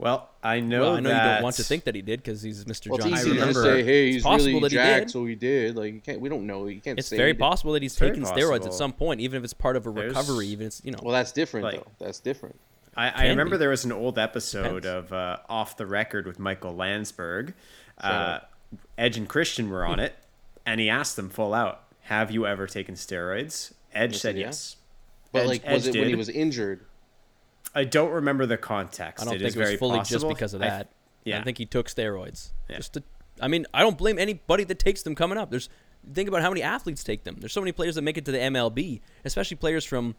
Well, 0.00 0.28
I 0.42 0.60
know 0.60 0.80
well, 0.80 0.90
I 0.96 1.00
know 1.00 1.08
you 1.10 1.14
that 1.14 1.34
don't 1.34 1.42
want 1.42 1.56
to 1.56 1.62
think 1.62 1.84
that 1.84 1.94
he 1.94 2.00
did 2.02 2.20
because 2.22 2.40
he's 2.42 2.64
Mr. 2.64 2.88
Well, 2.88 2.98
John 2.98 3.12
it's 3.12 3.18
I 3.18 3.20
easy 3.20 3.30
to 3.34 3.40
remember- 3.40 3.62
say, 3.62 3.82
"Hey, 3.84 4.06
It's 4.08 4.14
he's 4.16 4.22
possible 4.22 4.46
really 4.48 4.60
that 4.60 4.70
he 4.70 4.76
jacked, 4.76 5.06
did. 5.06 5.10
so 5.12 5.24
he 5.26 5.34
did." 5.34 5.76
Like 5.76 5.92
you 5.94 6.00
can't. 6.00 6.20
We 6.20 6.28
don't 6.30 6.46
know. 6.46 6.66
You 6.66 6.80
can't. 6.80 6.98
It's 6.98 7.08
say 7.08 7.16
very 7.18 7.34
possible 7.34 7.72
that 7.74 7.82
he's 7.82 7.96
very 7.98 8.12
taken 8.12 8.24
steroids 8.26 8.64
at 8.66 8.72
some 8.74 8.92
point, 8.92 9.20
even 9.20 9.36
if 9.38 9.44
it's 9.44 9.52
part 9.52 9.76
of 9.76 9.86
a 9.86 9.92
There's- 9.92 10.08
recovery. 10.08 10.46
Even 10.48 10.66
if 10.66 10.72
it's 10.72 10.84
you 10.84 10.92
know. 10.92 11.00
Well, 11.02 11.12
that's 11.12 11.32
different 11.32 11.64
Like- 11.64 11.74
though. 11.84 11.90
That's 12.06 12.18
different. 12.20 12.58
I, 12.96 13.10
I 13.10 13.28
remember 13.28 13.54
be. 13.56 13.58
there 13.60 13.68
was 13.70 13.84
an 13.84 13.92
old 13.92 14.18
episode 14.18 14.82
Depends. 14.82 14.86
of 14.86 15.12
uh, 15.12 15.36
Off 15.48 15.76
the 15.76 15.86
Record 15.86 16.26
with 16.26 16.38
Michael 16.38 16.74
Landsberg. 16.74 17.54
Uh. 17.98 18.40
Edge 18.96 19.16
and 19.16 19.28
Christian 19.28 19.68
were 19.70 19.84
on 19.84 19.98
it, 20.06 20.14
and 20.64 20.80
he 20.80 20.88
asked 20.88 21.16
them 21.16 21.28
full 21.28 21.52
out, 21.54 21.82
"Have 22.02 22.30
you 22.30 22.46
ever 22.46 22.66
taken 22.66 22.94
steroids?" 22.94 23.72
Edge 23.92 24.12
They 24.12 24.16
said 24.16 24.20
said 24.20 24.36
yeah. 24.38 24.46
yes. 24.46 24.76
But 25.32 25.42
Edge- 25.42 25.48
like, 25.48 25.66
was 25.68 25.86
Edge 25.88 25.94
it 25.96 25.98
when 26.00 26.08
he 26.08 26.14
was 26.14 26.28
injured? 26.28 26.84
I 27.74 27.84
don't 27.84 28.10
remember 28.10 28.46
the 28.46 28.56
context. 28.56 29.22
I 29.22 29.24
don't 29.26 29.34
It 29.34 29.38
think 29.38 29.48
is 29.50 29.56
it 29.56 29.58
was 29.60 29.68
very 29.68 29.76
fully 29.78 29.98
possible. 29.98 30.28
just 30.30 30.36
because 30.38 30.54
of 30.54 30.62
I- 30.62 30.68
that. 30.68 30.92
yeah. 31.24 31.40
I 31.40 31.44
think 31.44 31.58
he 31.58 31.66
took 31.66 31.88
steroids. 31.88 32.50
Yeah. 32.68 32.76
Just 32.78 32.94
to, 32.94 33.02
I 33.40 33.48
mean, 33.48 33.66
I 33.72 33.80
don't 33.80 33.96
blame 33.98 34.18
anybody 34.18 34.64
that 34.64 34.78
takes 34.78 35.02
them 35.02 35.14
coming 35.14 35.38
up. 35.38 35.50
There's 35.50 35.68
think 36.14 36.28
about 36.28 36.42
how 36.42 36.48
many 36.50 36.62
athletes 36.62 37.04
take 37.04 37.24
them. 37.24 37.36
There's 37.40 37.52
so 37.52 37.60
many 37.60 37.72
players 37.72 37.94
that 37.96 38.02
make 38.02 38.16
it 38.18 38.24
to 38.24 38.32
the 38.32 38.38
MLB, 38.38 39.00
especially 39.24 39.56
players 39.56 39.84
from 39.84 40.14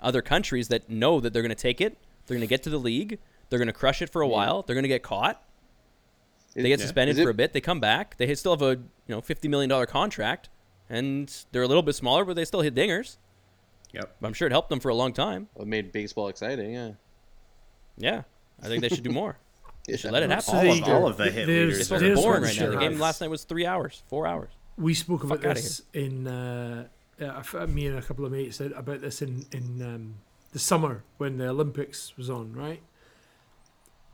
other 0.00 0.22
countries 0.22 0.68
that 0.68 0.88
know 0.88 1.20
that 1.20 1.32
they're 1.32 1.42
going 1.42 1.50
to 1.50 1.54
take 1.54 1.80
it. 1.80 1.98
They're 2.26 2.36
going 2.36 2.46
to 2.46 2.50
get 2.50 2.62
to 2.64 2.70
the 2.70 2.78
league. 2.78 3.18
They're 3.48 3.58
going 3.58 3.66
to 3.66 3.72
crush 3.72 4.00
it 4.02 4.08
for 4.10 4.22
a 4.22 4.28
while. 4.28 4.62
They're 4.62 4.74
going 4.74 4.84
to 4.84 4.88
get 4.88 5.02
caught. 5.02 5.42
They 6.54 6.68
get 6.68 6.80
suspended 6.80 7.16
is 7.16 7.20
it- 7.20 7.24
for 7.24 7.30
a 7.30 7.34
bit. 7.34 7.52
They 7.52 7.60
come 7.60 7.80
back. 7.80 8.16
They 8.16 8.34
still 8.34 8.52
have 8.52 8.62
a 8.62 8.70
you 8.70 9.14
know 9.14 9.20
fifty 9.20 9.46
million 9.48 9.68
dollar 9.68 9.84
contract. 9.86 10.48
and 10.88 11.44
they're 11.52 11.62
a 11.62 11.66
little 11.68 11.82
bit 11.82 11.94
smaller, 11.96 12.24
but 12.24 12.36
they 12.36 12.44
still 12.44 12.60
hit 12.62 12.74
dingers. 12.74 13.16
Yep. 13.92 14.16
I'm 14.22 14.32
sure 14.32 14.46
it 14.46 14.52
helped 14.52 14.68
them 14.68 14.80
for 14.80 14.88
a 14.90 14.94
long 14.94 15.12
time. 15.12 15.48
It 15.58 15.66
made 15.66 15.92
baseball 15.92 16.28
exciting. 16.28 16.72
Yeah. 16.72 16.90
Yeah, 17.98 18.22
I 18.62 18.66
think 18.68 18.82
they 18.82 18.88
should 18.88 19.04
do 19.04 19.10
more. 19.12 19.38
They 19.88 19.96
should 19.96 20.10
let 20.10 20.24
it 20.24 20.30
happen. 20.30 20.42
So 20.44 20.56
All 20.56 20.72
of- 20.72 20.82
all 20.88 21.06
of 21.06 21.16
the 21.16 21.24
hit 21.30 21.46
There's- 21.46 21.48
leaders 21.48 21.78
It's 21.78 21.80
are 21.82 21.84
supposed 21.84 22.00
to 22.00 22.04
be 22.04 22.08
there's 22.14 22.20
boring 22.24 22.42
right 22.42 22.56
now. 22.58 22.66
The 22.66 22.72
should 22.72 22.80
game 22.80 22.98
last 22.98 23.20
night 23.20 23.30
was 23.30 23.44
three 23.44 23.64
hours, 23.66 24.02
four 24.08 24.26
hours. 24.26 24.50
We 24.76 24.94
spoke 24.94 25.22
about 25.22 25.42
Fuck 25.44 25.54
this 25.54 25.82
in 25.94 26.26
uh, 26.26 26.88
uh, 27.20 27.66
me 27.68 27.86
and 27.86 27.96
a 27.96 28.02
couple 28.02 28.24
of 28.26 28.32
mates 28.32 28.56
said 28.56 28.72
about 28.72 29.00
this 29.00 29.22
in 29.22 29.46
in 29.52 29.80
um, 29.82 30.14
the 30.50 30.58
summer 30.58 31.04
when 31.18 31.38
the 31.38 31.48
Olympics 31.50 32.16
was 32.16 32.28
on. 32.28 32.52
Right, 32.52 32.82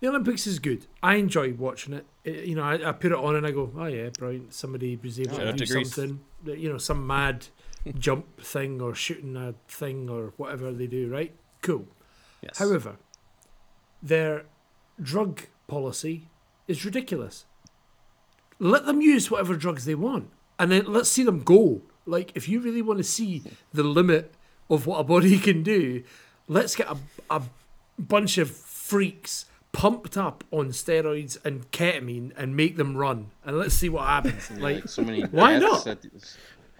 the 0.00 0.08
Olympics 0.08 0.46
is 0.46 0.58
good. 0.58 0.86
I 1.02 1.14
enjoy 1.14 1.54
watching 1.54 1.94
it. 1.94 2.04
It- 2.22 2.44
you 2.44 2.54
know, 2.54 2.64
I, 2.64 2.90
I 2.90 2.92
put 2.92 3.10
it 3.12 3.18
on 3.18 3.34
and 3.36 3.46
I 3.46 3.50
go, 3.50 3.72
oh 3.74 3.86
yeah, 3.86 4.10
brilliant. 4.10 4.52
Somebody 4.52 4.96
was 5.02 5.18
able 5.18 5.36
Shout 5.36 5.56
to 5.56 5.64
do 5.64 5.64
to 5.64 5.84
something. 5.86 6.20
You 6.44 6.68
know, 6.70 6.76
some 6.78 7.06
mad 7.06 7.46
jump 7.98 8.40
thing 8.40 8.80
or 8.80 8.94
shooting 8.94 9.36
a 9.36 9.54
thing 9.68 10.08
or 10.08 10.32
whatever 10.36 10.72
they 10.72 10.86
do. 10.86 11.10
Right, 11.10 11.34
cool. 11.62 11.86
Yes. 12.42 12.58
However, 12.58 12.96
their 14.02 14.44
drug 15.00 15.42
policy 15.66 16.28
is 16.68 16.84
ridiculous. 16.84 17.46
Let 18.58 18.86
them 18.86 19.00
use 19.00 19.30
whatever 19.30 19.56
drugs 19.56 19.84
they 19.84 19.94
want, 19.94 20.30
and 20.58 20.70
then 20.70 20.84
let's 20.86 21.08
see 21.08 21.24
them 21.24 21.42
go. 21.42 21.82
Like, 22.06 22.32
if 22.34 22.48
you 22.48 22.60
really 22.60 22.82
want 22.82 22.98
to 22.98 23.04
see 23.04 23.42
the 23.72 23.82
limit 23.82 24.34
of 24.70 24.86
what 24.86 24.98
a 24.98 25.04
body 25.04 25.38
can 25.48 25.62
do, 25.62 26.02
let's 26.48 26.76
get 26.76 26.88
a, 26.88 26.96
a 27.30 27.42
bunch 27.98 28.38
of 28.38 28.50
freaks 28.50 29.46
pumped 29.72 30.16
up 30.16 30.44
on 30.50 30.68
steroids 30.68 31.38
and 31.44 31.70
ketamine 31.72 32.32
and 32.36 32.54
make 32.54 32.76
them 32.76 32.96
run, 32.96 33.30
and 33.44 33.58
let's 33.58 33.74
see 33.74 33.88
what 33.88 34.06
happens. 34.06 34.50
Yeah, 34.56 34.62
like, 34.62 34.76
like 34.76 34.88
so 34.88 35.02
many. 35.02 35.22
why 35.22 35.58
deaths 35.58 35.64
not? 35.64 35.86
At 35.86 36.02
these, 36.02 36.36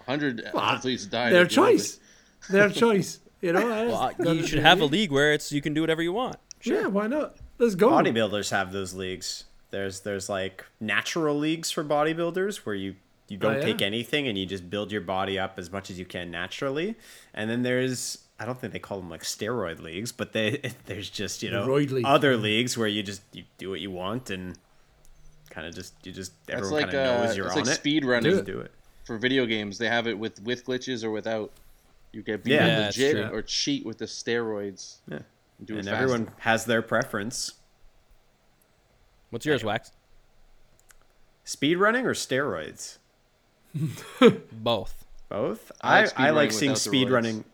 Hundred 0.07 0.43
Well, 0.53 0.63
athletes 0.63 1.07
died. 1.07 1.33
their 1.33 1.43
at 1.43 1.51
the 1.51 1.61
Olympics. 1.61 1.99
choice, 1.99 2.49
their 2.51 2.71
choice. 2.83 3.19
You 3.41 3.53
know, 3.53 3.67
Well, 3.67 4.13
uh, 4.27 4.33
you 4.33 4.47
should 4.47 4.61
have 4.61 4.81
a 4.81 4.85
league 4.85 5.11
where 5.11 5.33
it's 5.33 5.51
you 5.51 5.61
can 5.61 5.75
do 5.75 5.81
whatever 5.81 6.01
you 6.03 6.13
want. 6.13 6.37
Yeah, 6.63 6.87
why 6.87 7.09
not? 7.09 7.37
Let's 7.59 7.75
go. 7.75 7.91
bodybuilders 7.91 8.51
have 8.51 8.73
those 8.73 8.95
leagues. 8.95 9.45
There's 9.71 10.01
there's 10.01 10.29
like 10.29 10.65
natural 10.81 11.37
leagues 11.37 11.71
for 11.71 11.83
bodybuilders 11.83 12.59
where 12.59 12.75
you 12.75 12.95
you 13.29 13.37
don't 13.39 13.55
Oh, 13.55 13.59
yeah? 13.59 13.65
take 13.65 13.83
anything 13.83 14.29
and 14.29 14.37
you 14.37 14.45
just 14.47 14.69
build 14.69 14.93
your 14.93 15.01
body 15.01 15.39
up 15.39 15.59
as 15.59 15.73
much 15.73 15.91
as 15.91 15.99
you 15.99 16.05
can 16.05 16.31
naturally. 16.31 16.95
And 17.35 17.49
then 17.51 17.63
there's 17.63 18.19
I 18.39 18.45
don't 18.45 18.61
think 18.61 18.73
they 18.73 18.79
call 18.79 18.99
them 18.99 19.09
like 19.11 19.23
steroid 19.23 19.81
leagues, 19.81 20.13
but 20.13 20.33
they 20.33 20.61
there's 20.87 21.09
just 21.11 21.43
you 21.43 21.51
know 21.51 21.67
Roid 21.67 21.91
leagues. 21.91 22.09
other 22.09 22.37
leagues 22.37 22.77
where 22.79 22.89
you 22.89 23.03
just 23.03 23.23
you 23.33 23.45
do 23.59 23.71
what 23.71 23.81
you 23.81 23.91
want 23.91 24.31
and 24.31 24.57
kind 25.51 25.67
of 25.67 25.75
just 25.75 25.95
you 26.05 26.13
just 26.13 26.33
everyone 26.49 26.73
like 26.83 26.85
kind 26.93 26.97
of 26.97 27.21
uh, 27.21 27.25
knows 27.27 27.37
you're 27.37 27.47
it's 27.47 27.57
on 27.57 27.63
like 27.65 27.73
it. 27.73 27.77
speed 27.77 28.03
Do 28.03 28.09
running 28.09 28.37
it. 28.39 28.45
Do 28.45 28.61
it. 28.61 28.73
For 29.05 29.19
video 29.19 29.47
games. 29.47 29.79
They 29.79 29.89
have 29.89 30.07
it 30.07 30.19
with 30.19 30.43
with 30.43 30.65
glitches 30.65 31.05
or 31.05 31.11
without. 31.11 31.53
You 32.13 32.23
get 32.23 32.45
beat 32.45 32.53
Yeah, 32.55 32.67
yeah, 32.67 32.87
legit 32.87 33.33
or 33.33 33.41
cheat 33.41 33.87
with 33.87 33.97
the 33.99 34.05
steroids. 34.05 34.97
Yeah. 35.09 35.21
Do 35.65 35.75
it 35.75 35.79
And 35.79 35.87
faster. 35.89 36.03
everyone 36.03 36.31
has 36.39 36.65
their 36.67 36.83
preference. 36.83 37.53
What's 39.31 39.47
yours, 39.47 39.65
Wax? 39.65 39.93
Speed 41.45 41.77
running 41.77 42.07
or 42.07 42.13
steroids? 42.15 42.99
Both. 44.53 45.07
Both. 45.31 45.73
I 45.81 45.99
I, 45.99 46.01
like 46.03 46.21
I 46.21 46.31
like 46.31 46.53
seeing 46.53 46.75
speed 46.77 47.11
running. 47.11 47.45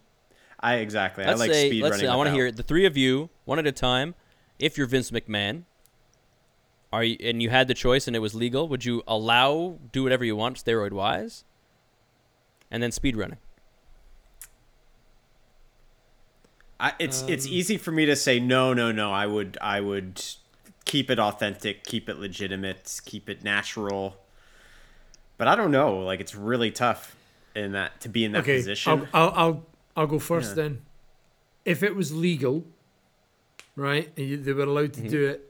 I 0.59 0.77
exactly. 0.77 1.25
Let's 1.25 1.41
I 1.41 1.45
like 1.45 1.53
say, 1.53 1.69
speed 1.71 1.83
let's 1.85 1.93
running. 1.93 2.07
say, 2.07 2.13
I 2.13 2.17
want 2.17 2.27
to 2.29 2.33
hear 2.33 2.47
it. 2.47 2.57
The 2.57 2.65
three 2.65 2.85
of 2.87 2.97
you, 2.97 3.31
one 3.45 3.59
at 3.61 3.67
a 3.67 3.73
time. 3.73 4.15
If 4.59 4.77
you're 4.77 4.89
Vince 4.89 5.13
McMahon, 5.13 5.63
are 6.93 7.05
you, 7.05 7.17
and 7.21 7.43
you 7.43 7.51
had 7.51 7.69
the 7.69 7.75
choice 7.75 8.07
and 8.07 8.17
it 8.17 8.21
was 8.21 8.35
legal, 8.35 8.69
would 8.69 8.85
you 8.85 9.03
allow 9.07 9.79
do 9.93 10.03
whatever 10.03 10.25
you 10.25 10.37
want 10.37 10.63
steroid 10.63 10.93
wise, 10.93 11.45
and 12.71 12.83
then 12.83 12.93
speed 12.93 13.17
running? 13.17 13.39
I, 16.81 16.93
it's 16.99 17.25
it's 17.27 17.47
Um, 17.47 17.53
easy 17.53 17.77
for 17.77 17.91
me 17.91 18.07
to 18.07 18.15
say 18.15 18.39
no, 18.39 18.73
no, 18.73 18.93
no. 18.93 19.13
I 19.13 19.27
would 19.27 19.59
I 19.61 19.81
would 19.81 20.25
keep 20.85 21.11
it 21.11 21.19
authentic, 21.19 21.85
keep 21.85 22.09
it 22.09 22.19
legitimate, 22.19 23.01
keep 23.05 23.29
it 23.29 23.43
natural. 23.43 24.17
But 25.37 25.49
I 25.49 25.57
don't 25.57 25.73
know. 25.73 25.99
Like 25.99 26.21
it's 26.21 26.35
really 26.35 26.71
tough 26.71 27.17
in 27.55 27.73
that 27.73 28.01
to 28.03 28.09
be 28.09 28.25
in 28.25 28.33
that 28.33 28.43
okay, 28.43 28.59
position. 28.59 28.93
I'll, 28.93 29.09
I'll 29.13 29.33
I'll 29.35 29.67
I'll 29.97 30.07
go 30.07 30.19
first 30.19 30.51
Yeah. 30.51 30.63
then. 30.63 30.83
If 31.65 31.83
it 31.83 31.95
was 31.97 32.15
legal, 32.15 32.65
right, 33.77 34.11
and 34.17 34.27
you, 34.27 34.37
they 34.37 34.53
were 34.53 34.63
allowed 34.63 34.95
to 34.95 35.09
do 35.09 35.27
it, 35.27 35.48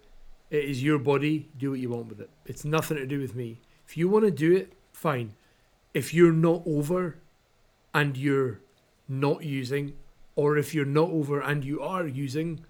it 0.51 0.65
is 0.65 0.83
your 0.83 0.99
body. 0.99 1.49
Do 1.59 1.71
what 1.71 1.81
you 1.81 1.91
want 1.91 2.09
with 2.09 2.21
it. 2.21 2.31
It's 2.47 2.65
nothing 2.65 2.97
to 2.97 3.07
do 3.07 3.21
with 3.21 3.35
me. 3.35 3.61
If 3.87 3.97
you 3.97 4.09
want 4.09 4.25
to 4.25 4.31
do 4.31 4.55
it, 4.55 4.73
fine. 4.93 5.35
If 5.95 6.13
you're 6.13 6.33
not 6.33 6.63
over, 6.67 7.17
and 7.95 8.17
you're 8.17 8.61
not 9.09 9.45
using, 9.45 9.95
or 10.37 10.57
if 10.57 10.75
you're 10.75 10.85
not 10.85 11.11
over 11.11 11.41
and 11.41 11.65
you 11.65 11.81
are 11.81 12.07
using, 12.07 12.65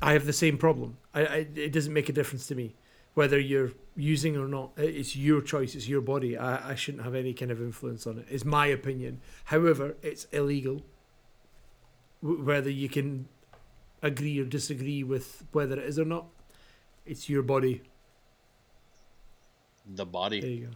I 0.00 0.12
have 0.12 0.26
the 0.26 0.32
same 0.32 0.58
problem. 0.58 0.98
I, 1.14 1.20
I 1.20 1.46
it 1.54 1.72
doesn't 1.72 1.92
make 1.92 2.08
a 2.08 2.12
difference 2.12 2.46
to 2.48 2.54
me 2.54 2.74
whether 3.14 3.38
you're 3.38 3.72
using 3.96 4.36
or 4.36 4.46
not. 4.46 4.70
It's 4.76 5.16
your 5.16 5.40
choice. 5.40 5.74
It's 5.74 5.88
your 5.88 6.00
body. 6.00 6.38
I, 6.38 6.70
I 6.70 6.74
shouldn't 6.76 7.02
have 7.02 7.16
any 7.16 7.34
kind 7.34 7.50
of 7.50 7.60
influence 7.60 8.06
on 8.06 8.18
it. 8.18 8.26
it. 8.28 8.32
Is 8.32 8.44
my 8.44 8.66
opinion. 8.66 9.20
However, 9.46 9.96
it's 10.02 10.26
illegal. 10.26 10.82
Whether 12.22 12.70
you 12.70 12.88
can 12.88 13.28
agree 14.02 14.38
or 14.40 14.44
disagree 14.44 15.02
with 15.02 15.44
whether 15.52 15.78
it 15.80 15.86
is 15.88 15.98
or 15.98 16.04
not, 16.04 16.26
it's 17.06 17.28
your 17.28 17.42
body. 17.42 17.82
the 19.86 20.04
There 20.04 20.06
body. 20.06 20.38
you 20.38 20.66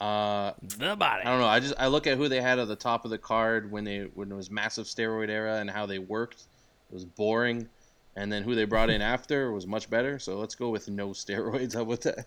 go. 0.00 0.04
Uh, 0.04 0.52
The 0.78 0.96
body. 0.96 1.22
I 1.24 1.30
don't 1.30 1.40
know. 1.40 1.46
I 1.46 1.60
just 1.60 1.74
I 1.78 1.88
look 1.88 2.06
at 2.06 2.16
who 2.16 2.28
they 2.28 2.40
had 2.40 2.58
at 2.58 2.68
the 2.68 2.76
top 2.76 3.04
of 3.04 3.10
the 3.10 3.18
card 3.18 3.70
when 3.70 3.84
they 3.84 4.02
when 4.14 4.30
it 4.32 4.34
was 4.34 4.50
massive 4.50 4.86
steroid 4.86 5.28
era 5.28 5.56
and 5.58 5.68
how 5.70 5.86
they 5.86 5.98
worked. 5.98 6.46
It 6.90 6.94
was 6.94 7.04
boring, 7.04 7.68
and 8.16 8.30
then 8.32 8.42
who 8.42 8.54
they 8.54 8.64
brought 8.64 8.90
in 8.90 9.00
after 9.00 9.52
was 9.52 9.66
much 9.66 9.88
better. 9.88 10.18
So 10.18 10.38
let's 10.38 10.54
go 10.54 10.70
with 10.70 10.88
no 10.88 11.10
steroids. 11.10 11.74
How 11.74 11.82
about 11.82 12.00
that? 12.02 12.26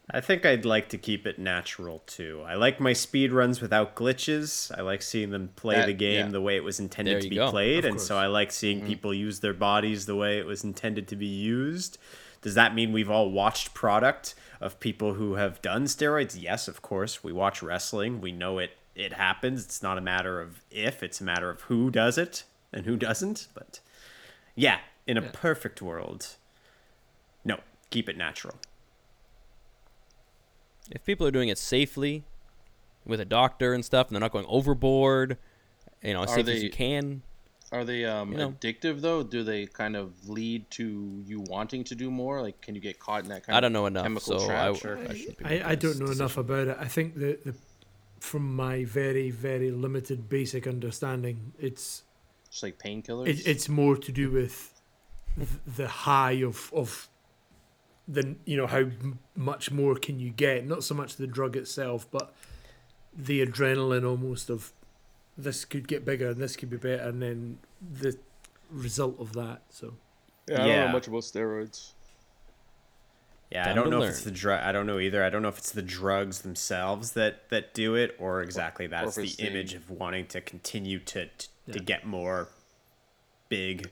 I 0.10 0.20
think 0.20 0.44
I'd 0.44 0.64
like 0.64 0.88
to 0.90 0.98
keep 0.98 1.26
it 1.26 1.38
natural 1.38 2.02
too. 2.06 2.42
I 2.46 2.54
like 2.54 2.80
my 2.80 2.92
speed 2.92 3.32
runs 3.32 3.60
without 3.60 3.94
glitches. 3.94 4.76
I 4.76 4.82
like 4.82 5.02
seeing 5.02 5.30
them 5.30 5.50
play 5.54 5.76
That- 5.76 5.86
the 5.86 5.94
game 5.94 6.26
yeah. 6.26 6.32
the 6.32 6.40
way 6.40 6.56
it 6.56 6.64
was 6.64 6.80
intended 6.80 7.14
There 7.14 7.20
to 7.22 7.28
be 7.28 7.36
go. 7.36 7.50
played, 7.50 7.84
Of 7.84 7.92
and 7.92 8.00
so. 8.00 8.16
I 8.16 8.26
like 8.26 8.50
seeing 8.50 8.78
mm-hmm. 8.78 8.88
people 8.88 9.14
use 9.14 9.40
their 9.40 9.54
bodies 9.54 10.06
the 10.06 10.16
way 10.16 10.38
it 10.38 10.46
was 10.46 10.64
intended 10.64 11.06
to 11.08 11.16
be 11.16 11.26
used. 11.26 11.98
Does 12.40 12.54
that 12.54 12.74
mean 12.74 12.92
we've 12.92 13.10
all 13.10 13.30
watched 13.30 13.74
product 13.74 14.34
of 14.60 14.80
people 14.80 15.14
who 15.14 15.34
have 15.34 15.60
done 15.62 15.84
steroids? 15.84 16.40
Yes, 16.40 16.68
of 16.68 16.82
course. 16.82 17.22
We 17.22 17.32
watch 17.32 17.62
wrestling. 17.62 18.20
We 18.20 18.32
know 18.32 18.58
it 18.58 18.72
it 18.94 19.12
happens. 19.12 19.64
It's 19.64 19.82
not 19.82 19.96
a 19.96 20.00
matter 20.00 20.40
of 20.40 20.64
if, 20.72 21.04
it's 21.04 21.20
a 21.20 21.24
matter 21.24 21.50
of 21.50 21.60
who 21.62 21.88
does 21.88 22.18
it 22.18 22.42
and 22.72 22.86
who 22.86 22.96
doesn't. 22.96 23.48
But 23.54 23.80
yeah, 24.54 24.78
in 25.06 25.16
a 25.16 25.22
perfect 25.22 25.80
world, 25.82 26.36
no, 27.44 27.60
keep 27.90 28.08
it 28.08 28.16
natural. 28.16 28.56
If 30.90 31.04
people 31.04 31.26
are 31.26 31.30
doing 31.30 31.48
it 31.48 31.58
safely, 31.58 32.24
with 33.08 33.20
a 33.20 33.24
doctor 33.24 33.72
and 33.72 33.84
stuff, 33.84 34.06
and 34.08 34.14
they're 34.14 34.20
not 34.20 34.32
going 34.32 34.44
overboard, 34.46 35.38
you 36.02 36.12
know, 36.12 36.22
as 36.22 36.30
Are 36.30 36.34
safe 36.36 36.48
as 36.48 36.62
you 36.62 36.70
can. 36.70 37.22
Are 37.72 37.84
they 37.84 38.04
um, 38.04 38.32
You 38.32 38.38
know. 38.38 38.50
addictive 38.52 39.00
though? 39.00 39.22
Do 39.22 39.42
they 39.42 39.66
kind 39.66 39.96
of 39.96 40.28
lead 40.28 40.70
to 40.72 41.22
you 41.26 41.40
wanting 41.40 41.84
to 41.84 41.94
do 41.94 42.10
more? 42.10 42.40
Like, 42.40 42.60
can 42.60 42.74
you 42.74 42.80
get 42.80 42.98
caught 42.98 43.24
in 43.24 43.28
that 43.30 43.44
kind 43.44 43.54
I 43.54 43.58
of 43.58 43.62
don't 43.62 43.72
know 43.72 43.86
enough, 43.86 44.04
chemical 44.04 44.38
so 44.38 44.46
trap? 44.46 44.74
I, 44.74 44.78
Sure. 44.78 44.98
I, 44.98 45.14
shouldn't 45.14 45.38
be 45.38 45.44
I, 45.44 45.70
I 45.70 45.74
don't 45.74 45.98
this 45.98 46.00
know 46.00 46.12
enough 46.12 46.36
about 46.38 46.68
it. 46.68 46.76
I 46.80 46.86
think 46.86 47.16
that 47.16 47.44
the, 47.44 47.54
from 48.20 48.54
my 48.54 48.84
very 48.84 49.30
very 49.30 49.70
limited 49.70 50.28
basic 50.28 50.66
understanding, 50.66 51.52
it's 51.58 52.04
Just 52.50 52.62
like 52.62 52.78
painkillers. 52.78 53.28
it, 53.28 53.46
it's 53.46 53.68
more 53.68 53.96
to 53.96 54.12
do 54.12 54.30
with 54.30 54.80
the 55.66 55.86
high 55.88 56.42
of 56.42 56.70
of 56.74 57.08
the 58.06 58.36
you 58.44 58.56
know 58.56 58.66
how 58.66 58.86
much 59.36 59.70
more 59.70 59.94
can 59.94 60.18
you 60.18 60.30
get 60.30 60.66
not 60.66 60.82
so 60.82 60.94
much 60.94 61.16
the 61.16 61.26
drug 61.26 61.56
itself 61.56 62.06
but 62.10 62.32
the 63.14 63.44
adrenaline 63.44 64.08
almost 64.08 64.48
of 64.48 64.72
this 65.36 65.64
could 65.66 65.86
get 65.86 66.04
bigger 66.04 66.30
and 66.30 66.40
this 66.40 66.56
could 66.56 66.70
be 66.70 66.76
better 66.78 67.02
and 67.02 67.20
then 67.22 67.58
the 67.80 68.16
result 68.70 69.20
of 69.20 69.34
that 69.34 69.60
so 69.68 69.94
yeah, 70.48 70.54
I 70.62 70.66
don't 70.66 70.86
know 70.86 70.92
much 70.92 71.06
about 71.08 71.20
steroids. 71.20 71.90
Yeah, 73.50 73.70
I 73.70 73.74
don't 73.74 73.90
know 73.90 74.00
learn. 74.00 74.08
if 74.08 74.14
it's 74.16 74.24
the 74.24 74.30
drug. 74.30 74.62
I 74.62 74.72
don't 74.72 74.86
know 74.86 74.98
either. 74.98 75.24
I 75.24 75.30
don't 75.30 75.42
know 75.42 75.48
if 75.48 75.58
it's 75.58 75.72
the 75.72 75.82
drugs 75.82 76.40
themselves 76.40 77.12
that 77.12 77.48
that 77.50 77.72
do 77.74 77.94
it, 77.94 78.14
or 78.18 78.42
exactly 78.42 78.86
that. 78.88 79.04
or 79.04 79.10
the 79.10 79.22
it's 79.22 79.36
the- 79.36 79.46
image 79.46 79.74
of 79.74 79.90
wanting 79.90 80.26
to 80.28 80.40
continue 80.40 80.98
to 81.00 81.26
to, 81.26 81.48
to 81.72 81.78
get 81.80 82.06
more 82.06 82.48
big, 83.48 83.90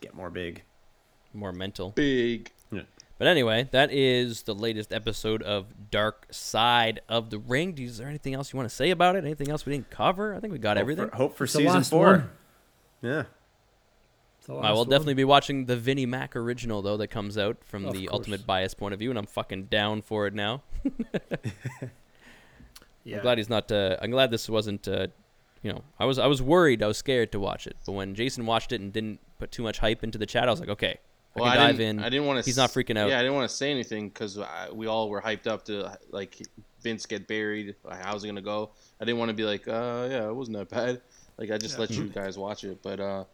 get 0.00 0.14
more 0.14 0.30
big. 0.30 0.62
More 1.32 1.52
mental. 1.52 1.90
Big. 1.90 2.50
But 3.16 3.28
anyway, 3.28 3.68
that 3.70 3.92
is 3.92 4.42
the 4.42 4.54
latest 4.54 4.92
episode 4.92 5.40
of 5.42 5.90
Dark 5.90 6.26
Side 6.30 7.00
of 7.08 7.30
the 7.30 7.38
Ring. 7.38 7.78
Is 7.78 7.98
there 7.98 8.08
anything 8.08 8.34
else 8.34 8.52
you 8.52 8.56
want 8.56 8.68
to 8.68 8.74
say 8.74 8.90
about 8.90 9.14
it? 9.14 9.24
Anything 9.24 9.50
else 9.50 9.64
we 9.64 9.72
didn't 9.72 9.88
cover? 9.88 10.34
I 10.34 10.40
think 10.40 10.52
we 10.52 10.58
got 10.58 10.76
Hope 10.76 10.80
everything. 10.82 11.08
For, 11.10 11.16
hope 11.16 11.36
for 11.36 11.44
It's 11.44 11.52
season 11.52 11.84
four. 11.84 12.06
one. 12.10 12.30
Yeah, 13.02 13.24
I 14.48 14.72
will 14.72 14.78
one. 14.78 14.88
definitely 14.88 15.14
be 15.14 15.24
watching 15.24 15.66
the 15.66 15.76
Vinnie 15.76 16.06
Mac 16.06 16.34
original 16.34 16.82
though 16.82 16.96
that 16.96 17.08
comes 17.08 17.38
out 17.38 17.58
from 17.64 17.84
Of 17.86 17.92
the 17.94 18.06
course. 18.06 18.14
Ultimate 18.18 18.46
Bias 18.46 18.74
point 18.74 18.92
of 18.94 18.98
view, 18.98 19.10
and 19.10 19.18
I'm 19.18 19.26
fucking 19.26 19.66
down 19.66 20.02
for 20.02 20.26
it 20.26 20.34
now. 20.34 20.62
Yeah. 23.04 23.16
I'm 23.16 23.22
glad 23.22 23.36
he's 23.38 23.50
not. 23.50 23.70
Uh, 23.70 23.96
I'm 24.00 24.10
glad 24.10 24.30
this 24.30 24.48
wasn't. 24.48 24.88
Uh, 24.88 25.08
you 25.64 25.72
know, 25.72 25.82
I 25.98 26.04
was 26.04 26.18
I 26.18 26.26
was 26.26 26.42
worried. 26.42 26.82
I 26.82 26.86
was 26.86 26.98
scared 26.98 27.32
to 27.32 27.40
watch 27.40 27.66
it, 27.66 27.76
but 27.86 27.92
when 27.92 28.14
Jason 28.14 28.44
watched 28.44 28.70
it 28.70 28.82
and 28.82 28.92
didn't 28.92 29.18
put 29.38 29.50
too 29.50 29.62
much 29.62 29.78
hype 29.78 30.04
into 30.04 30.18
the 30.18 30.26
chat, 30.26 30.46
I 30.46 30.50
was 30.50 30.60
like, 30.60 30.68
okay, 30.68 30.98
I 31.34 31.40
Well, 31.40 31.50
can 31.50 31.58
I 31.58 31.66
dive 31.66 31.76
didn't, 31.78 31.98
in. 31.98 32.04
I 32.04 32.10
didn't 32.10 32.26
want 32.26 32.38
to. 32.38 32.44
He's 32.44 32.58
not 32.58 32.70
freaking 32.70 32.98
out. 32.98 33.08
Yeah, 33.08 33.18
I 33.18 33.22
didn't 33.22 33.34
want 33.34 33.48
to 33.48 33.56
say 33.56 33.70
anything 33.70 34.10
because 34.10 34.38
we 34.72 34.86
all 34.86 35.08
were 35.08 35.22
hyped 35.22 35.46
up 35.46 35.64
to 35.64 35.98
like 36.10 36.36
Vince 36.82 37.06
get 37.06 37.26
buried. 37.26 37.74
Like, 37.82 38.04
how's 38.04 38.22
it 38.22 38.28
gonna 38.28 38.42
go? 38.42 38.70
I 39.00 39.06
didn't 39.06 39.18
want 39.18 39.30
to 39.30 39.34
be 39.34 39.44
like, 39.44 39.66
uh, 39.66 40.06
yeah, 40.10 40.28
it 40.28 40.34
wasn't 40.36 40.58
that 40.58 40.68
bad. 40.68 41.00
Like 41.38 41.50
I 41.50 41.56
just 41.56 41.78
let 41.78 41.90
you 41.90 42.08
guys 42.08 42.36
watch 42.36 42.62
it. 42.64 42.82
But 42.82 43.00
uh, 43.00 43.24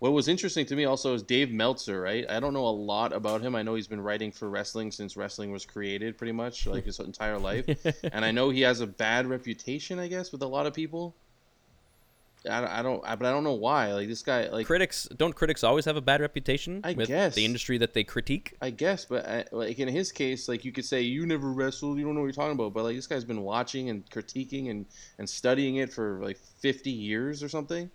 what 0.00 0.12
was 0.12 0.26
interesting 0.26 0.66
to 0.66 0.74
me 0.74 0.86
also 0.86 1.14
is 1.14 1.22
Dave 1.22 1.52
Meltzer. 1.52 2.00
Right? 2.00 2.28
I 2.28 2.40
don't 2.40 2.52
know 2.52 2.66
a 2.66 2.68
lot 2.68 3.12
about 3.12 3.42
him. 3.42 3.54
I 3.54 3.62
know 3.62 3.76
he's 3.76 3.86
been 3.86 4.00
writing 4.00 4.32
for 4.32 4.50
wrestling 4.50 4.90
since 4.90 5.16
wrestling 5.16 5.52
was 5.52 5.64
created, 5.64 6.18
pretty 6.18 6.32
much 6.32 6.66
like 6.66 6.84
his 6.84 6.98
entire 6.98 7.38
life. 7.38 7.64
and 8.12 8.24
I 8.24 8.32
know 8.32 8.50
he 8.50 8.62
has 8.62 8.80
a 8.80 8.88
bad 8.88 9.28
reputation, 9.28 10.00
I 10.00 10.08
guess, 10.08 10.32
with 10.32 10.42
a 10.42 10.48
lot 10.48 10.66
of 10.66 10.74
people. 10.74 11.14
I, 12.48 12.80
I 12.80 12.82
don't, 12.82 13.02
I, 13.06 13.16
but 13.16 13.26
I 13.26 13.30
don't 13.30 13.44
know 13.44 13.54
why. 13.54 13.92
Like 13.92 14.08
this 14.08 14.22
guy, 14.22 14.48
like 14.48 14.66
critics 14.66 15.08
don't 15.16 15.34
critics 15.34 15.64
always 15.64 15.84
have 15.84 15.96
a 15.96 16.00
bad 16.00 16.20
reputation 16.20 16.80
I 16.84 16.92
with 16.92 17.08
guess. 17.08 17.34
the 17.34 17.44
industry 17.44 17.78
that 17.78 17.94
they 17.94 18.04
critique? 18.04 18.56
I 18.60 18.70
guess, 18.70 19.04
but 19.04 19.26
I, 19.26 19.44
like 19.52 19.78
in 19.78 19.88
his 19.88 20.12
case, 20.12 20.48
like 20.48 20.64
you 20.64 20.72
could 20.72 20.84
say 20.84 21.02
you 21.02 21.26
never 21.26 21.52
wrestled, 21.52 21.98
you 21.98 22.04
don't 22.04 22.14
know 22.14 22.20
what 22.20 22.26
you're 22.26 22.32
talking 22.32 22.52
about. 22.52 22.72
But 22.72 22.84
like 22.84 22.96
this 22.96 23.06
guy's 23.06 23.24
been 23.24 23.42
watching 23.42 23.90
and 23.90 24.08
critiquing 24.10 24.70
and 24.70 24.86
and 25.18 25.28
studying 25.28 25.76
it 25.76 25.92
for 25.92 26.20
like 26.22 26.38
50 26.60 26.90
years 26.90 27.42
or 27.42 27.48
something. 27.48 27.90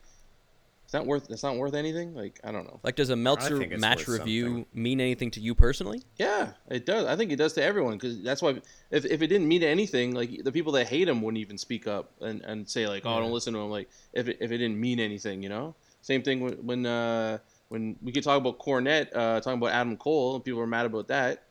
It's 0.91 0.93
not 0.93 1.05
worth. 1.05 1.29
That's 1.29 1.41
not 1.41 1.55
worth 1.55 1.73
anything. 1.73 2.13
Like 2.13 2.41
I 2.43 2.51
don't 2.51 2.65
know. 2.65 2.81
Like, 2.83 2.97
does 2.97 3.11
a 3.11 3.15
Meltzer 3.15 3.65
match 3.77 4.09
review 4.09 4.43
something. 4.43 4.65
mean 4.73 4.99
anything 4.99 5.31
to 5.31 5.39
you 5.39 5.55
personally? 5.55 6.01
Yeah, 6.17 6.49
it 6.69 6.85
does. 6.85 7.05
I 7.05 7.15
think 7.15 7.31
it 7.31 7.37
does 7.37 7.53
to 7.53 7.63
everyone 7.63 7.93
because 7.93 8.21
that's 8.21 8.41
why 8.41 8.59
if, 8.89 9.05
if 9.05 9.21
it 9.21 9.27
didn't 9.27 9.47
mean 9.47 9.63
anything, 9.63 10.13
like 10.13 10.43
the 10.43 10.51
people 10.51 10.73
that 10.73 10.87
hate 10.87 11.07
him 11.07 11.21
wouldn't 11.21 11.39
even 11.39 11.57
speak 11.57 11.87
up 11.87 12.11
and, 12.19 12.41
and 12.41 12.67
say 12.67 12.89
like, 12.89 13.05
oh, 13.05 13.21
don't 13.21 13.31
listen 13.31 13.53
to 13.53 13.59
him. 13.59 13.69
Like 13.69 13.87
if 14.11 14.27
it, 14.27 14.39
if 14.41 14.51
it 14.51 14.57
didn't 14.57 14.81
mean 14.81 14.99
anything, 14.99 15.41
you 15.41 15.47
know. 15.47 15.75
Same 16.01 16.23
thing 16.23 16.41
when 16.41 16.53
when 16.55 16.85
uh, 16.85 17.37
when 17.69 17.95
we 18.01 18.11
could 18.11 18.25
talk 18.25 18.37
about 18.37 18.59
Cornette, 18.59 19.15
uh, 19.15 19.39
talking 19.39 19.59
about 19.59 19.71
Adam 19.71 19.95
Cole, 19.95 20.35
and 20.35 20.43
people 20.43 20.59
are 20.59 20.67
mad 20.67 20.85
about 20.85 21.07
that. 21.07 21.43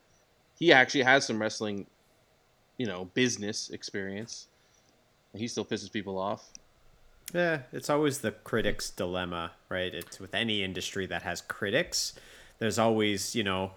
He 0.59 0.71
actually 0.71 1.01
has 1.01 1.25
some 1.25 1.41
wrestling, 1.41 1.87
you 2.77 2.85
know, 2.85 3.05
business 3.15 3.71
experience. 3.71 4.49
And 5.33 5.41
he 5.41 5.47
still 5.47 5.65
pisses 5.65 5.91
people 5.91 6.19
off. 6.19 6.47
Yeah, 7.33 7.61
it's 7.71 7.89
always 7.89 8.19
the 8.19 8.31
critic's 8.31 8.89
dilemma, 8.89 9.51
right? 9.69 9.93
It's 9.93 10.19
with 10.19 10.35
any 10.35 10.63
industry 10.63 11.05
that 11.07 11.21
has 11.23 11.41
critics. 11.41 12.13
There's 12.59 12.77
always, 12.77 13.35
you 13.35 13.43
know, 13.43 13.71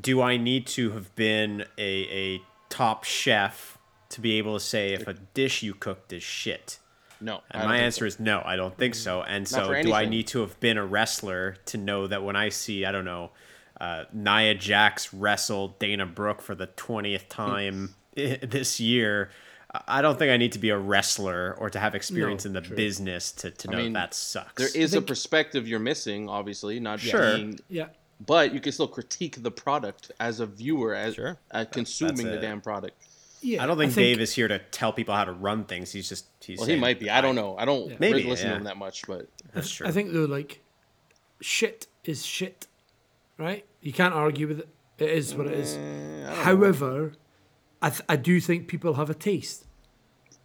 do 0.00 0.22
I 0.22 0.36
need 0.36 0.66
to 0.68 0.90
have 0.92 1.14
been 1.14 1.64
a, 1.78 1.92
a 2.08 2.42
top 2.68 3.04
chef 3.04 3.78
to 4.10 4.20
be 4.20 4.38
able 4.38 4.54
to 4.54 4.60
say 4.60 4.92
if 4.92 5.06
a 5.06 5.14
dish 5.14 5.62
you 5.62 5.74
cooked 5.74 6.12
is 6.12 6.22
shit? 6.22 6.78
No, 7.20 7.42
And 7.50 7.68
my 7.68 7.76
answer 7.76 8.08
so. 8.08 8.14
is 8.14 8.20
no, 8.20 8.42
I 8.44 8.56
don't 8.56 8.76
think 8.76 8.94
so. 8.94 9.22
And 9.22 9.46
so, 9.46 9.82
do 9.82 9.92
I 9.92 10.06
need 10.06 10.26
to 10.28 10.40
have 10.40 10.58
been 10.58 10.78
a 10.78 10.86
wrestler 10.86 11.56
to 11.66 11.76
know 11.76 12.06
that 12.06 12.24
when 12.24 12.34
I 12.34 12.48
see, 12.48 12.86
I 12.86 12.92
don't 12.92 13.04
know, 13.04 13.30
uh, 13.78 14.04
Nia 14.12 14.54
Jax 14.54 15.12
wrestle 15.12 15.76
Dana 15.78 16.06
Brooke 16.06 16.40
for 16.40 16.54
the 16.54 16.66
20th 16.66 17.28
time 17.28 17.94
this 18.14 18.80
year? 18.80 19.30
I- 19.72 19.98
I 19.98 20.02
don't 20.02 20.18
think 20.18 20.30
I 20.32 20.36
need 20.36 20.52
to 20.52 20.58
be 20.58 20.70
a 20.70 20.78
wrestler 20.78 21.54
or 21.58 21.70
to 21.70 21.78
have 21.78 21.94
experience 21.94 22.44
No, 22.44 22.48
in 22.48 22.52
the 22.54 22.60
true. 22.60 22.76
business 22.76 23.30
to, 23.32 23.50
to 23.50 23.70
know 23.70 23.76
mean, 23.78 23.92
that 23.92 24.14
sucks. 24.14 24.54
There 24.54 24.82
is 24.82 24.94
a 24.94 25.02
perspective 25.02 25.68
you're 25.68 25.78
missing, 25.78 26.28
obviously, 26.28 26.80
not 26.80 27.00
Sure. 27.00 27.36
being 27.36 27.60
Yeah. 27.68 27.86
but 28.24 28.52
you 28.52 28.60
can 28.60 28.72
still 28.72 28.88
critique 28.88 29.42
the 29.42 29.50
product 29.50 30.10
as 30.20 30.40
a 30.40 30.46
viewer 30.46 30.94
as 30.94 31.14
Sure. 31.14 31.38
Uh, 31.52 31.58
at 31.58 31.72
consuming 31.72 32.26
the 32.26 32.38
damn 32.38 32.60
product 32.60 32.96
Yeah. 33.42 33.62
I 33.62 33.66
don't 33.66 33.78
think, 33.78 33.94
Dave 33.94 34.20
is 34.20 34.32
here 34.34 34.48
to 34.48 34.58
tell 34.58 34.92
people 34.92 35.14
how 35.14 35.24
to 35.24 35.32
run 35.32 35.64
things. 35.64 35.92
He's 35.92 36.08
just 36.08 36.26
he's. 36.40 36.58
well 36.58 36.66
he 36.68 36.76
might 36.76 36.98
be 37.00 37.08
i 37.08 37.20
don't 37.22 37.34
know 37.36 37.56
i 37.56 37.64
don't 37.64 37.98
Maybe, 38.00 38.14
really 38.18 38.28
listen 38.28 38.46
yeah. 38.48 38.52
to 38.52 38.58
him 38.58 38.64
that 38.64 38.76
much 38.76 39.06
but 39.06 39.28
That's 39.54 39.70
true. 39.70 39.86
I 39.86 39.92
think 39.92 40.12
though, 40.12 40.24
like, 40.26 40.60
shit 41.40 41.86
is 42.04 42.24
shit, 42.24 42.66
right? 43.38 43.64
You 43.80 43.92
can't 43.92 44.14
argue 44.14 44.46
with 44.48 44.60
it. 44.60 44.68
It 44.98 45.10
is 45.10 45.34
what 45.34 45.46
it 45.46 45.54
is. 45.54 45.76
Eh, 45.76 46.34
However, 46.44 47.12
I 47.82 47.90
th- 47.90 48.02
I 48.08 48.16
do 48.16 48.40
think 48.40 48.68
people 48.68 48.94
have 48.94 49.08
a 49.10 49.14
taste, 49.14 49.66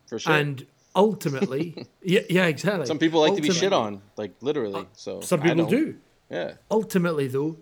for 0.08 0.18
sure 0.20 0.34
and 0.34 0.66
ultimately, 0.96 1.86
yeah, 2.02 2.22
yeah, 2.30 2.46
exactly. 2.46 2.86
some 2.86 3.00
people 3.00 3.20
like 3.22 3.36
to 3.36 3.42
be 3.42 3.52
shit 3.52 3.74
on 3.74 4.02
like 4.18 4.34
literally 4.42 4.88
so 4.94 5.18
Uh, 5.18 5.22
Some 5.22 5.42
people 5.42 5.66
don't. 5.66 5.98
yeah 6.30 6.54
Ultimately, 6.72 7.28
though, 7.28 7.58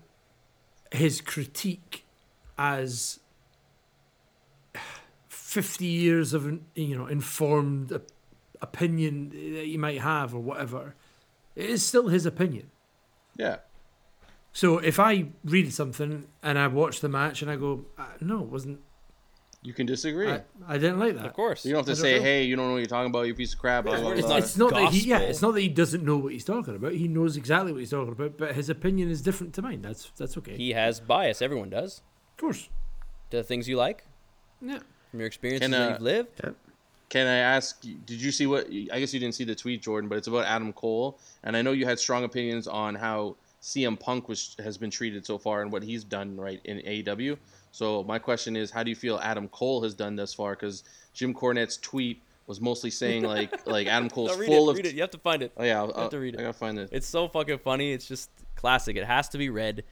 his 0.91 1.21
critique 1.21 2.05
as 2.57 3.19
fifty 5.27 5.85
years 5.85 6.33
of 6.33 6.59
you 6.75 6.95
know 6.97 7.07
informed 7.07 7.99
opinion 8.61 9.29
that 9.29 9.65
he 9.65 9.77
might 9.77 10.01
have 10.01 10.33
or 10.33 10.39
whatever, 10.39 10.95
it 11.55 11.69
is 11.69 11.85
still 11.85 12.07
his 12.07 12.25
opinion. 12.25 12.69
yeah 13.35 13.57
So 14.53 14.77
if 14.77 14.99
I 14.99 15.29
read 15.43 15.73
something 15.73 16.27
and 16.41 16.57
I 16.59 16.67
watch 16.67 16.99
the 17.01 17.09
match 17.09 17.41
and 17.41 17.49
I 17.51 17.55
go, 17.55 17.85
uh, 17.97 18.05
no, 18.21 18.41
it 18.43 18.49
wasn't. 18.49 18.79
You 19.63 19.73
can 19.73 19.85
disagree 19.85 20.29
I, 20.29 20.41
I 20.67 20.77
didn't 20.77 20.99
like 20.99 21.15
that. 21.15 21.25
Of 21.25 21.33
course. 21.33 21.65
you 21.65 21.71
don't 21.71 21.79
have 21.87 21.95
to 21.95 22.01
say 22.01 22.17
know. 22.17 22.23
hey 22.23 22.43
you 22.43 22.55
don't 22.55 22.67
know 22.67 22.73
what 22.73 22.79
you're 22.79 22.87
talking 22.87 23.09
about 23.09 23.27
you 23.27 23.33
piece 23.33 23.53
of 23.53 23.59
crap 23.59 23.85
blah, 23.85 23.99
blah, 23.99 24.11
It's 24.11 24.27
not- 24.27 24.39
It's 24.39 24.57
not 24.57 24.71
that 24.71 24.91
he, 24.91 25.07
yeah, 25.09 25.19
it's 25.19 25.41
not 25.41 25.53
that 25.53 25.61
he 25.61 25.69
doesn't 25.69 26.03
know 26.03 26.17
what 26.17 26.33
he's 26.33 26.43
talking 26.45 26.75
about. 26.75 26.93
He 26.93 27.07
knows 27.07 27.37
exactly 27.37 27.71
what 27.71 27.79
he's 27.79 27.91
talking 27.91 28.11
about, 28.11 28.37
but 28.37 28.55
his 28.55 28.69
opinion 28.69 29.09
is 29.09 29.21
different 29.21 29.53
to 29.55 29.61
mine. 29.61 29.81
That's 29.81 30.11
that's 30.17 30.37
okay. 30.37 30.55
He 30.57 30.71
has 30.71 30.99
bias. 30.99 31.41
Everyone 31.41 31.69
does. 31.69 32.01
of 32.31 32.37
course. 32.37 32.69
To 33.31 33.37
the 33.37 33.43
things 33.43 33.67
you 33.67 33.77
like 33.77 34.05
Yeah. 34.61 34.79
from 35.11 35.19
your 35.19 35.27
experiences 35.27 35.63
Can, 35.65 35.71
that 35.71 35.81
uh, 35.87 35.89
you've 35.93 36.01
lived. 36.01 36.41
Can 37.09 37.27
I 37.27 37.37
ask? 37.37 37.79
Did 37.81 38.21
you 38.21 38.31
see 38.31 38.47
what? 38.47 38.67
I 38.67 38.99
guess 38.99 39.13
you 39.13 39.19
didn't 39.19 39.35
see 39.35 39.43
the 39.43 39.55
tweet, 39.55 39.81
Jordan, 39.83 40.09
but 40.09 40.17
it's 40.17 40.27
about 40.27 40.45
Adam 40.45 40.73
Cole, 40.73 41.19
and 41.43 41.55
I 41.55 41.61
know 41.61 41.71
you 41.71 41.85
had 41.85 41.99
strong 41.99 42.23
opinions 42.23 42.67
on 42.67 42.95
how 42.95 43.35
CM 43.61 43.99
Punk 43.99 44.27
was 44.27 44.55
has 44.59 44.77
been 44.77 44.89
treated 44.89 45.23
so 45.25 45.37
far 45.37 45.61
and 45.61 45.71
what 45.71 45.83
he's 45.83 46.03
done 46.03 46.35
right 46.37 46.59
in 46.65 46.79
AEW. 46.79 47.37
So 47.73 48.03
my 48.03 48.19
question 48.19 48.55
is, 48.55 48.69
how 48.69 48.83
do 48.83 48.91
you 48.91 48.95
feel 48.95 49.19
Adam 49.23 49.47
Cole 49.47 49.81
has 49.81 49.95
done 49.95 50.15
thus 50.15 50.31
far? 50.31 50.51
Because 50.51 50.83
Jim 51.11 51.33
Cornette's 51.33 51.77
tweet 51.77 52.21
was 52.45 52.61
mostly 52.61 52.91
saying 52.91 53.23
like 53.23 53.65
like 53.65 53.87
Adam 53.87 54.11
Cole's 54.11 54.37
No, 54.37 54.45
full 54.45 54.69
it. 54.69 54.71
of. 54.71 54.77
Read 54.77 54.85
it. 54.85 54.93
You 54.93 55.01
have 55.01 55.09
to 55.09 55.17
find 55.17 55.41
it. 55.41 55.51
Oh 55.57 55.63
yeah, 55.63 55.81
I'll, 55.81 55.91
have 55.93 56.11
to 56.11 56.19
read 56.19 56.35
it. 56.35 56.39
I 56.39 56.43
gotta 56.43 56.53
find 56.53 56.77
it. 56.77 56.89
It's 56.91 57.07
so 57.07 57.27
fucking 57.27 57.57
funny. 57.57 57.91
It's 57.91 58.07
just 58.07 58.29
classic. 58.55 58.95
It 58.95 59.05
has 59.05 59.27
to 59.29 59.39
be 59.39 59.49
read. 59.49 59.83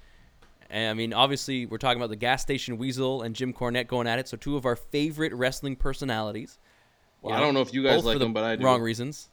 And 0.70 0.92
I 0.92 0.94
mean, 0.94 1.12
obviously, 1.12 1.66
we're 1.66 1.80
talking 1.80 1.98
about 2.00 2.12
the 2.12 2.16
gas 2.16 2.44
station 2.44 2.78
Weasel 2.78 3.24
and 3.24 3.36
Jim 3.36 3.52
Cornette 3.52 3.88
going 3.88 4.06
at 4.06 4.20
it. 4.20 4.28
So 4.28 4.38
two 4.38 4.56
of 4.58 4.66
our 4.68 4.76
favorite 4.76 5.34
wrestling 5.34 5.76
personalities. 5.76 6.60
Well, 7.24 7.36
I 7.36 7.40
don't 7.40 7.56
know 7.56 7.62
if 7.62 7.74
you 7.74 7.84
guys 7.84 8.06
like 8.06 8.14
for 8.14 8.20
the 8.20 8.26
him, 8.26 8.34
but 8.34 8.44
I 8.44 8.56
do. 8.58 8.64
Wrong 8.64 8.82
reasons. 8.82 9.30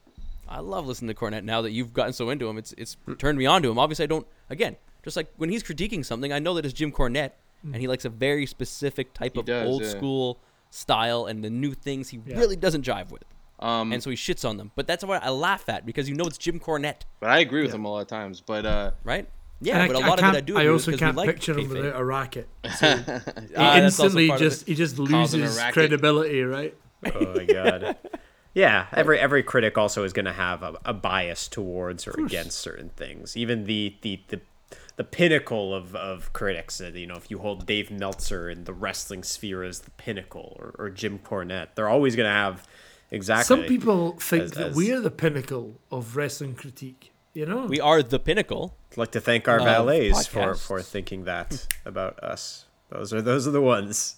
I 0.48 0.60
love 0.60 0.86
listening 0.86 1.14
to 1.14 1.20
Cornette 1.20 1.44
now 1.44 1.60
that 1.60 1.72
you've 1.72 1.92
gotten 1.92 2.14
so 2.14 2.30
into 2.30 2.48
him. 2.48 2.56
It's 2.56 2.72
it's 2.78 2.96
turned 3.18 3.36
me 3.36 3.44
on 3.44 3.62
to 3.62 3.70
him. 3.70 3.78
Obviously, 3.78 4.04
I 4.04 4.06
don't. 4.06 4.26
Again, 4.48 4.76
just 5.04 5.18
like 5.18 5.30
when 5.36 5.50
he's 5.50 5.62
critiquing 5.62 6.02
something, 6.02 6.32
I 6.32 6.38
know 6.38 6.54
that 6.54 6.64
it's 6.64 6.72
Jim 6.72 6.90
Cornette, 6.90 7.32
and 7.62 7.76
he 7.76 7.86
likes 7.88 8.04
a 8.04 8.08
very 8.08 8.46
specific 8.46 9.14
type 9.14 9.32
He 9.34 9.40
of 9.40 9.46
does, 9.46 9.66
old 9.66 9.82
yeah. 9.82 9.88
school 9.90 10.40
style, 10.70 11.26
and 11.26 11.42
the 11.42 11.50
new 11.50 11.74
things 11.74 12.08
he 12.10 12.20
Yeah. 12.26 12.38
really 12.38 12.56
doesn't 12.56 12.84
jive 12.84 13.10
with. 13.10 13.24
Um, 13.60 13.92
And 13.92 14.02
so 14.02 14.10
he 14.10 14.16
shits 14.16 14.48
on 14.48 14.56
them. 14.56 14.70
But 14.76 14.86
that's 14.86 15.04
what 15.04 15.22
I 15.22 15.30
laugh 15.30 15.68
at 15.68 15.84
because 15.84 16.08
you 16.08 16.14
know 16.14 16.24
it's 16.26 16.38
Jim 16.38 16.60
Cornette, 16.60 17.02
but 17.20 17.30
I 17.30 17.38
agree 17.40 17.62
with 17.62 17.70
Yeah. 17.70 17.76
him 17.76 17.84
a 17.86 17.90
lot 17.90 18.00
of 18.02 18.06
times. 18.08 18.40
But 18.40 18.64
uh, 18.64 18.92
right? 19.04 19.28
Yeah, 19.60 19.80
And 19.82 19.92
but 19.92 20.00
a 20.00 20.04
I, 20.04 20.08
lot 20.08 20.22
I 20.22 20.28
of 20.28 20.34
it 20.34 20.38
I 20.38 20.40
do. 20.42 20.56
I 20.56 20.60
agree 20.60 20.72
with 20.72 20.82
also 20.82 20.90
'cause 20.92 21.00
we 21.00 21.04
can't 21.06 21.16
like 21.16 21.28
picture 21.30 21.58
him 21.58 21.64
kayfabe. 21.66 21.68
without 21.82 22.00
a 22.00 22.04
racket. 22.04 22.48
Ah, 22.62 22.70
he 22.70 23.80
that's 23.80 23.98
instantly 23.98 24.28
just 24.38 24.66
he 24.68 24.74
just 24.76 24.98
loses 24.98 25.58
credibility, 25.72 26.42
right? 26.42 26.74
Oh 27.12 27.34
my 27.34 27.44
god. 27.44 27.96
Yeah, 28.54 28.86
every 28.92 29.20
every 29.20 29.42
critic 29.44 29.76
also 29.78 30.02
is 30.04 30.12
going 30.12 30.24
to 30.24 30.32
have 30.32 30.62
a, 30.64 30.74
a 30.84 30.92
bias 30.94 31.46
towards 31.48 32.08
or 32.08 32.12
against 32.18 32.58
certain 32.58 32.88
things. 32.88 33.36
Even 33.36 33.64
the 33.64 33.94
the 34.02 34.20
the, 34.28 34.40
the 34.98 35.04
pinnacle 35.04 35.72
of, 35.72 35.94
of 35.94 36.32
critics, 36.32 36.80
uh, 36.80 36.90
you 36.92 37.06
know, 37.06 37.14
if 37.14 37.30
you 37.30 37.38
hold 37.38 37.64
Dave 37.66 37.88
Meltzer 37.90 38.50
in 38.50 38.64
the 38.64 38.72
wrestling 38.72 39.22
sphere 39.22 39.62
as 39.62 39.80
the 39.80 39.90
pinnacle, 39.92 40.56
or, 40.60 40.74
or 40.78 40.90
Jim 40.90 41.20
Cornette, 41.20 41.68
they're 41.76 41.88
always 41.88 42.16
going 42.16 42.26
to 42.28 42.34
have 42.34 42.66
exactly. 43.12 43.44
Some 43.56 43.64
people 43.64 44.18
think 44.18 44.42
As- 44.42 44.50
that 44.52 44.66
as- 44.70 44.76
we're 44.76 45.00
the 45.00 45.12
pinnacle 45.12 45.80
of 45.90 46.16
wrestling 46.16 46.54
critique. 46.56 47.12
You 47.32 47.46
know, 47.46 47.66
We 47.66 47.80
are 47.80 48.02
the 48.02 48.18
pinnacle. 48.18 48.74
I'd 48.90 48.96
like 48.98 49.12
to 49.12 49.20
thank 49.20 49.46
our 49.46 49.60
valets 49.60 50.26
for, 50.26 50.54
for 50.56 50.82
thinking 50.82 51.24
that 51.24 51.66
about 51.84 52.18
us. 52.18 52.66
Those 52.90 53.12
are 53.14 53.22
those 53.22 53.46
are 53.46 53.52
the 53.52 53.60
ones. 53.60 54.16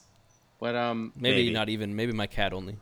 but 0.59 0.75
um, 0.75 1.13
Maybe, 1.15 1.43
Maybe. 1.43 1.53
not 1.53 1.69
even. 1.69 1.95
Maybe 1.95 2.13
my 2.13 2.27
cat 2.27 2.55
only. 2.55 2.77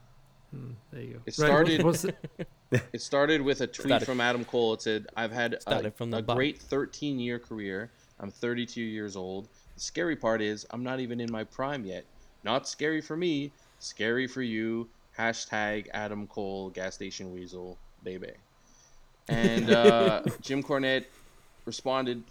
There 0.92 1.02
you 1.02 1.14
go. 1.14 1.20
It 1.26 1.34
started- 1.34 1.82
what's 1.82 2.04
it? 2.04 2.16
It 2.92 3.00
started 3.00 3.40
with 3.40 3.62
a 3.62 3.66
tweet 3.66 3.86
Started. 3.86 4.04
from 4.04 4.20
Adam 4.20 4.44
Cole. 4.44 4.74
It 4.74 4.82
said, 4.82 5.06
"I've 5.16 5.32
had 5.32 5.56
a, 5.66 5.90
from 5.90 6.10
the 6.10 6.18
a 6.18 6.22
great 6.22 6.60
13-year 6.60 7.38
career. 7.38 7.90
I'm 8.20 8.30
32 8.30 8.82
years 8.82 9.16
old. 9.16 9.48
The 9.74 9.80
scary 9.80 10.16
part 10.16 10.42
is 10.42 10.66
I'm 10.70 10.82
not 10.82 11.00
even 11.00 11.18
in 11.18 11.32
my 11.32 11.44
prime 11.44 11.86
yet. 11.86 12.04
Not 12.44 12.68
scary 12.68 13.00
for 13.00 13.16
me. 13.16 13.52
Scary 13.78 14.26
for 14.26 14.42
you. 14.42 14.86
Hashtag 15.18 15.86
Adam 15.94 16.26
Cole 16.26 16.68
gas 16.68 16.94
station 16.94 17.32
weasel 17.32 17.78
baby." 18.04 18.32
And 19.30 19.70
uh, 19.70 20.22
Jim 20.42 20.62
Cornette 20.62 21.06
responded 21.64 22.22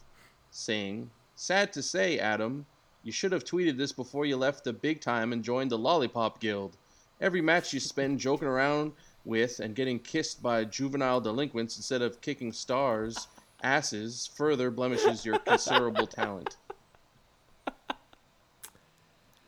saying, 0.51 1.09
Sad 1.35 1.73
to 1.73 1.81
say, 1.83 2.19
Adam, 2.19 2.65
you 3.03 3.11
should 3.11 3.31
have 3.31 3.43
tweeted 3.43 3.77
this 3.77 3.91
before 3.91 4.25
you 4.25 4.37
left 4.37 4.63
the 4.63 4.73
big 4.73 5.01
time 5.01 5.33
and 5.33 5.43
joined 5.43 5.71
the 5.71 5.77
Lollipop 5.77 6.39
Guild. 6.39 6.77
Every 7.19 7.41
match 7.41 7.73
you 7.73 7.79
spend 7.79 8.19
joking 8.19 8.47
around 8.47 8.91
with 9.25 9.59
and 9.59 9.75
getting 9.75 9.99
kissed 9.99 10.41
by 10.41 10.63
juvenile 10.63 11.19
delinquents 11.19 11.77
instead 11.77 12.01
of 12.01 12.21
kicking 12.21 12.53
stars' 12.53 13.27
asses 13.63 14.29
further 14.35 14.69
blemishes 14.71 15.25
your 15.25 15.39
considerable 15.39 16.07
talent. 16.19 16.57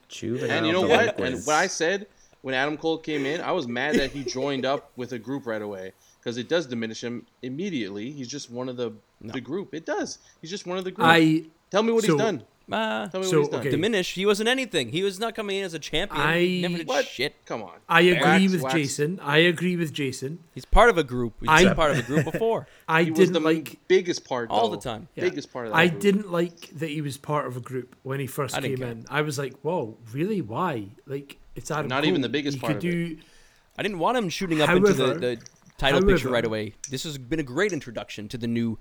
Juvenile 0.07 0.51
And 0.57 0.65
you 0.65 0.73
know 0.73 0.81
what? 0.81 1.19
And 1.19 1.35
what 1.45 1.55
I 1.55 1.67
said 1.67 2.07
when 2.41 2.55
Adam 2.55 2.77
Cole 2.77 2.97
came 2.97 3.25
in, 3.25 3.41
I 3.41 3.51
was 3.51 3.67
mad 3.67 3.95
that 3.95 4.11
he 4.11 4.23
joined 4.23 4.65
up 4.65 4.91
with 4.95 5.13
a 5.13 5.19
group 5.19 5.45
right 5.45 5.61
away 5.61 5.93
because 6.19 6.37
it 6.37 6.49
does 6.49 6.65
diminish 6.65 7.03
him 7.03 7.25
immediately. 7.43 8.11
He's 8.11 8.27
just 8.27 8.49
one 8.49 8.69
of 8.69 8.77
the 8.77 8.91
the 9.21 9.41
group. 9.41 9.73
It 9.73 9.85
does. 9.85 10.19
He's 10.41 10.49
just 10.49 10.65
one 10.65 10.77
of 10.77 10.83
the 10.83 10.91
group. 10.91 11.07
I 11.07 11.43
Tell 11.69 11.83
me 11.83 11.91
what 11.91 12.03
so- 12.03 12.13
he's 12.13 12.21
done. 12.21 12.43
Uh, 12.71 13.07
Tell 13.09 13.21
me 13.21 13.27
So, 13.27 13.37
what 13.37 13.39
he's 13.43 13.49
done. 13.49 13.59
okay. 13.61 13.69
diminish. 13.71 14.13
He 14.13 14.25
wasn't 14.25 14.49
anything. 14.49 14.89
He 14.89 15.03
was 15.03 15.19
not 15.19 15.35
coming 15.35 15.57
in 15.57 15.63
as 15.65 15.73
a 15.73 15.79
champion. 15.79 16.21
I- 16.21 16.59
Never 16.61 16.77
did 16.77 16.87
What? 16.87 17.05
shit. 17.05 17.35
Come 17.45 17.63
on. 17.63 17.73
I 17.87 18.01
agree 18.01 18.21
Wax- 18.21 18.51
with 18.51 18.61
wax- 18.61 18.73
Jason. 18.75 19.19
I 19.21 19.37
agree 19.39 19.75
with 19.75 19.93
Jason. 19.93 20.39
He's 20.53 20.65
part 20.65 20.89
of 20.89 20.97
a 20.97 21.03
group. 21.03 21.33
He's 21.39 21.49
I- 21.49 21.63
been 21.65 21.75
part 21.75 21.91
of 21.91 21.99
a 21.99 22.01
group 22.03 22.31
before. 22.31 22.67
I 22.87 23.03
He 23.03 23.11
didn't 23.11 23.33
the 23.33 23.39
like. 23.39 23.77
biggest 23.87 24.25
part 24.25 24.49
All 24.49 24.69
the 24.69 24.77
time. 24.77 25.07
Yeah. 25.15 25.23
Biggest 25.25 25.51
part 25.51 25.67
of 25.67 25.73
that. 25.73 25.77
I 25.79 25.87
group. 25.87 26.01
didn't 26.01 26.31
like 26.31 26.69
that 26.79 26.89
he 26.89 27.01
was 27.01 27.17
part 27.17 27.47
of 27.47 27.57
a 27.57 27.61
group 27.61 27.95
when 28.03 28.19
he 28.19 28.27
first 28.27 28.55
I 28.55 28.61
came 28.61 28.77
care. 28.77 28.87
in. 28.87 29.05
I 29.09 29.21
was 29.21 29.37
like, 29.37 29.53
"Whoa, 29.61 29.97
really? 30.13 30.41
Why? 30.41 30.89
Like, 31.05 31.37
it's 31.55 31.71
Adam 31.71 31.87
Not 31.87 32.05
even 32.05 32.21
the 32.21 32.29
biggest 32.29 32.55
He 32.57 32.61
part 32.61 32.73
could 32.79 32.85
of 32.85 32.89
it. 32.89 33.15
do. 33.15 33.17
I 33.77 33.81
didn't 33.83 33.99
want 33.99 34.17
him 34.17 34.29
shooting 34.29 34.61
up 34.61 34.69
into 34.69 34.93
the, 34.93 35.13
the 35.15 35.41
title 35.77 36.01
picture 36.03 36.29
right 36.29 36.45
away. 36.45 36.73
This 36.89 37.03
has 37.03 37.17
been 37.17 37.39
a 37.39 37.43
great 37.43 37.71
introduction 37.71 38.27
to 38.29 38.37
the 38.37 38.47
new 38.47 38.77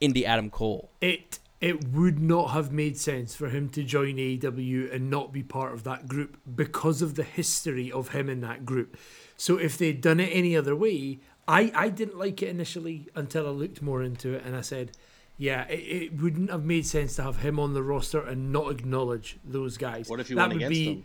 indie 0.00 0.24
Adam 0.24 0.48
Cole. 0.48 0.90
It 1.00 1.38
it 1.60 1.88
would 1.88 2.20
not 2.20 2.50
have 2.50 2.72
made 2.72 2.96
sense 2.96 3.34
for 3.34 3.48
him 3.48 3.68
to 3.70 3.82
join 3.82 4.16
AEW 4.16 4.94
and 4.94 5.10
not 5.10 5.32
be 5.32 5.42
part 5.42 5.72
of 5.74 5.82
that 5.84 6.06
group 6.06 6.36
because 6.54 7.02
of 7.02 7.16
the 7.16 7.24
history 7.24 7.90
of 7.90 8.10
him 8.10 8.28
in 8.28 8.40
that 8.42 8.64
group. 8.64 8.96
So 9.36 9.56
if 9.56 9.76
they'd 9.76 10.00
done 10.00 10.20
it 10.20 10.30
any 10.32 10.56
other 10.56 10.76
way, 10.76 11.18
I, 11.48 11.72
I 11.74 11.88
didn't 11.88 12.18
like 12.18 12.42
it 12.42 12.48
initially 12.48 13.08
until 13.14 13.46
I 13.46 13.50
looked 13.50 13.82
more 13.82 14.02
into 14.02 14.34
it 14.34 14.44
and 14.44 14.54
I 14.54 14.60
said, 14.60 14.92
yeah, 15.36 15.64
it, 15.68 15.78
it 15.78 16.20
wouldn't 16.20 16.50
have 16.50 16.64
made 16.64 16.86
sense 16.86 17.16
to 17.16 17.22
have 17.22 17.38
him 17.38 17.58
on 17.58 17.74
the 17.74 17.82
roster 17.82 18.20
and 18.20 18.52
not 18.52 18.70
acknowledge 18.70 19.38
those 19.44 19.76
guys. 19.76 20.08
What 20.08 20.20
if 20.20 20.28
he 20.28 20.34
that 20.34 20.42
went 20.42 20.52
would 20.54 20.56
against 20.62 20.78
be, 20.78 20.84
them? 20.86 21.04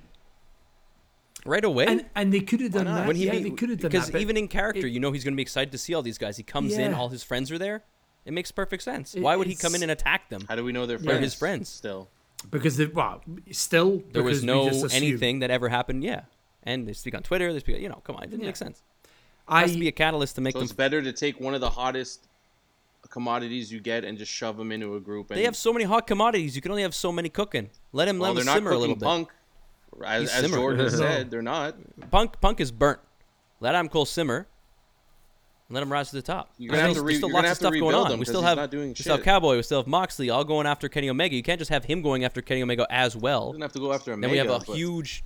Right 1.46 1.64
away. 1.64 1.86
And, 1.88 2.06
and 2.16 2.34
they 2.34 2.40
could 2.42 2.62
have 2.62 2.72
done 2.72 2.86
that. 2.86 3.08
when 3.08 3.16
he 3.16 3.26
yeah, 3.26 3.32
be- 3.34 3.44
they 3.44 3.50
could 3.52 3.70
have 3.70 3.80
done 3.80 3.92
because 3.92 4.08
that. 4.08 4.12
but 4.14 4.22
even 4.22 4.38
in 4.38 4.48
character, 4.48 4.88
it- 4.88 4.92
you 4.92 5.00
know 5.00 5.12
he's 5.12 5.24
going 5.24 5.34
to 5.34 5.38
be 5.38 5.42
excited 5.42 5.72
to 5.72 5.78
see 5.78 5.94
all 5.94 6.02
these 6.02 6.18
guys. 6.18 6.38
He 6.38 6.44
comes 6.44 6.78
in, 6.78 6.94
all 6.94 7.10
his 7.10 7.24
friends 7.24 7.52
are 7.52 7.58
there. 7.58 7.84
It 8.26 8.34
makes 8.34 8.52
perfect 8.52 8.84
sense. 8.84 9.16
It- 9.16 9.22
Why 9.22 9.36
would 9.36 9.48
he 9.48 9.56
come 9.56 9.76
in 9.76 9.82
and 9.84 9.92
attack 9.92 10.30
them? 10.30 10.46
How 10.48 10.56
do 10.56 10.64
we 10.64 10.72
know 10.72 10.86
they're 10.86 10.98
They're 10.98 11.20
his 11.20 11.34
friends. 11.36 11.70
Still. 11.70 12.10
because 12.50 12.78
they, 12.78 12.86
well, 12.88 13.22
still 13.52 14.02
There 14.12 14.24
was 14.24 14.44
no 14.44 14.68
anything 14.92 15.40
that 15.40 15.52
ever 15.52 15.70
happened. 15.70 16.04
Yeah, 16.04 16.22
and 16.64 16.88
they 16.88 16.94
speak 16.94 17.16
on 17.16 17.24
Twitter. 17.24 17.52
They 17.54 17.60
speak. 17.60 17.80
You 17.80 17.90
know, 17.90 18.02
come 18.04 18.16
on, 18.16 18.24
it 18.24 18.30
didn't 18.30 18.42
Yeah. 18.44 18.48
make 18.48 18.56
sense. 18.58 18.82
I 19.48 19.62
has 19.62 19.74
to 19.74 19.80
be 19.80 19.88
a 19.90 19.92
catalyst 19.92 20.36
to 20.36 20.42
make 20.42 20.54
So 20.54 20.60
them. 20.60 20.64
it's 20.66 20.74
better 20.74 21.02
to 21.02 21.12
take 21.12 21.40
one 21.40 21.54
of 21.54 21.60
the 21.62 21.70
hottest 21.72 22.28
commodities 23.10 23.72
you 23.72 23.80
get 23.82 24.04
and 24.06 24.18
just 24.18 24.32
shove 24.32 24.56
them 24.58 24.72
into 24.72 24.96
a 24.96 25.00
group. 25.00 25.30
And, 25.30 25.38
They 25.40 25.44
have 25.44 25.56
so 25.58 25.74
many 25.74 25.84
hot 25.86 26.08
commodities. 26.08 26.56
You 26.56 26.62
can 26.62 26.72
only 26.72 26.84
have 26.84 26.96
so 26.96 27.12
many 27.12 27.28
cooking. 27.30 27.70
Let 27.92 28.08
him 28.08 28.20
well, 28.20 28.32
let 28.32 28.36
they're 28.36 28.42
him 28.44 28.46
not 28.46 28.56
simmer 28.56 28.70
a 28.72 28.74
cooking 28.76 28.82
little 28.82 28.96
bit. 28.96 29.06
Punk. 29.06 29.30
As, 30.06 30.32
as. 30.34 30.50
Jordan 30.50 30.90
said, 31.02 31.30
they're 31.30 31.42
not. 31.42 31.76
Punk 32.10 32.40
Punk 32.42 32.60
is 32.62 32.72
burnt. 32.72 33.00
Let 33.60 33.76
Adam 33.76 33.90
Cole 33.90 34.06
simmer. 34.06 34.48
Let 35.74 35.84
him 35.84 35.92
rise 35.92 36.10
to 36.12 36.16
the 36.16 36.22
top. 36.22 36.52
You're 36.58 36.72
There's 36.72 36.80
gonna 36.80 36.88
have 36.88 36.92
still- 36.96 37.04
to 37.04 37.06
there's 37.06 37.08
re- 37.08 37.18
still 37.18 37.30
you're 37.30 37.34
lots 37.34 37.42
gonna 37.42 37.48
of 37.48 37.50
have 37.50 37.58
to 37.58 37.64
stuff 37.64 37.80
going 37.80 37.96
on. 37.96 38.12
him 38.12 38.20
We 38.20 38.26
'cause 38.26 38.32
still 38.32 38.42
have 38.44 38.58
not 38.58 38.72
doing 38.72 38.90
we 38.90 38.96
still 38.96 39.16
have. 39.18 39.26
Cowboy. 39.26 39.56
We 39.58 39.64
still 39.64 39.80
have 39.80 39.88
Moxley, 39.88 40.30
all 40.30 40.44
going 40.44 40.68
after 40.68 40.88
Kenny 40.90 41.10
Omega. 41.10 41.36
You 41.36 41.44
can't 41.44 41.60
just 41.60 41.70
have 41.72 41.86
him 41.86 42.02
going 42.02 42.24
after 42.24 42.42
Kenny 42.42 42.62
Omega 42.62 42.86
as 42.90 43.16
well. 43.16 43.48
Doesn't 43.48 43.62
have 43.62 43.74
to 43.74 43.80
go 43.80 43.92
after 43.94 44.14
Omega. 44.14 44.28
Then 44.28 44.32
we 44.32 44.38
have 44.38 44.62
a 44.62 44.66
but, 44.66 44.76
huge. 44.76 45.24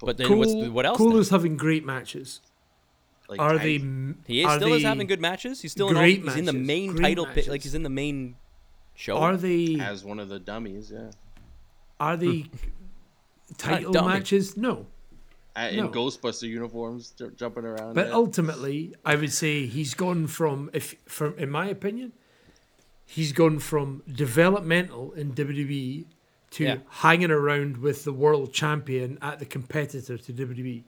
But 0.00 0.16
then 0.18 0.26
Cole, 0.28 0.38
what's 0.38 0.52
what 0.54 0.84
else? 0.86 0.98
Cole 0.98 1.10
then? 1.10 1.18
is 1.20 1.30
having 1.30 1.56
great 1.56 1.84
matches. 1.86 2.40
like, 3.28 3.40
Are 3.40 3.54
I- 3.54 3.58
they? 3.58 3.78
He 4.26 4.40
is, 4.42 4.46
are 4.46 4.56
still 4.58 4.74
is 4.74 4.82
having 4.82 5.06
good 5.06 5.20
matches. 5.20 5.62
He's 5.62 5.72
still 5.72 5.88
in 5.88 5.96
all, 5.96 6.02
great 6.02 6.22
he's 6.22 6.36
in 6.36 6.44
the 6.44 6.52
main 6.52 6.94
title 6.94 7.24
pit, 7.26 7.48
like 7.48 7.62
he's 7.62 7.74
in 7.74 7.82
the 7.82 7.88
main 7.88 8.36
show. 8.94 9.16
Are 9.16 9.36
they? 9.36 9.78
as 9.80 10.04
one 10.04 10.20
of 10.20 10.28
the 10.28 10.38
dummies? 10.38 10.92
Yeah. 10.94 11.10
Are 11.98 12.16
they 12.18 12.40
hmm. 12.40 12.56
title 13.56 13.92
dummy. 13.92 14.08
matches? 14.08 14.56
No. 14.58 14.86
Uh, 15.56 15.70
No. 15.72 15.84
In 15.86 15.92
Ghostbuster 15.92 16.48
uniforms, 16.48 17.10
ju- 17.10 17.30
jumping 17.36 17.64
around. 17.64 17.94
But 17.94 18.08
yeah. 18.08 18.14
ultimately, 18.14 18.94
I 19.04 19.14
would 19.14 19.32
say 19.32 19.66
he's 19.66 19.94
gone 19.94 20.26
from, 20.26 20.68
if 20.72 20.96
from 21.06 21.34
in 21.38 21.48
my 21.50 21.66
opinion, 21.68 22.12
he's 23.06 23.32
gone 23.32 23.58
from 23.60 24.02
developmental 24.12 25.12
in 25.12 25.32
WWE 25.32 26.06
to 26.52 26.64
Yeah. 26.64 26.76
hanging 26.88 27.30
around 27.30 27.76
with 27.78 28.04
the 28.04 28.12
world 28.12 28.52
champion 28.52 29.18
at 29.22 29.38
the 29.38 29.44
competitor 29.44 30.18
to 30.18 30.32
WWE. 30.32 30.84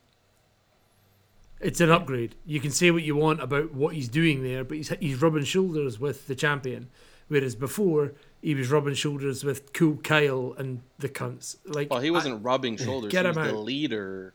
It's 1.61 1.81
an 1.81 1.91
upgrade. 1.91 2.35
You 2.45 2.61
can 2.61 2.71
say 2.71 2.91
what 2.91 3.03
you 3.03 3.17
want 3.17 3.41
about 3.41 3.73
what 3.73 3.95
he's 3.95 4.09
doing 4.09 4.43
there, 4.43 4.63
but 4.65 4.77
he's 4.77 4.89
he's 5.01 5.23
rubbing 5.23 5.45
shoulders 5.45 5.99
with 5.99 6.27
the 6.27 6.35
champion, 6.35 6.89
whereas 7.29 7.55
before 7.55 8.13
he 8.43 8.55
was 8.55 8.71
rubbing 8.71 8.95
shoulders 8.95 9.43
with 9.43 9.73
Cool 9.73 9.97
Kyle 9.97 10.55
and 10.59 10.83
the 10.99 11.09
cunts. 11.09 11.57
Like, 11.65 11.91
well, 11.91 12.01
he 12.01 12.11
wasn't 12.11 12.45
rubbing 12.45 12.77
shoulders. 12.77 13.11
Get 13.11 13.25
he 13.25 13.31
him 13.31 13.37
was 13.37 13.49
the 13.53 13.59
leader. 13.59 14.35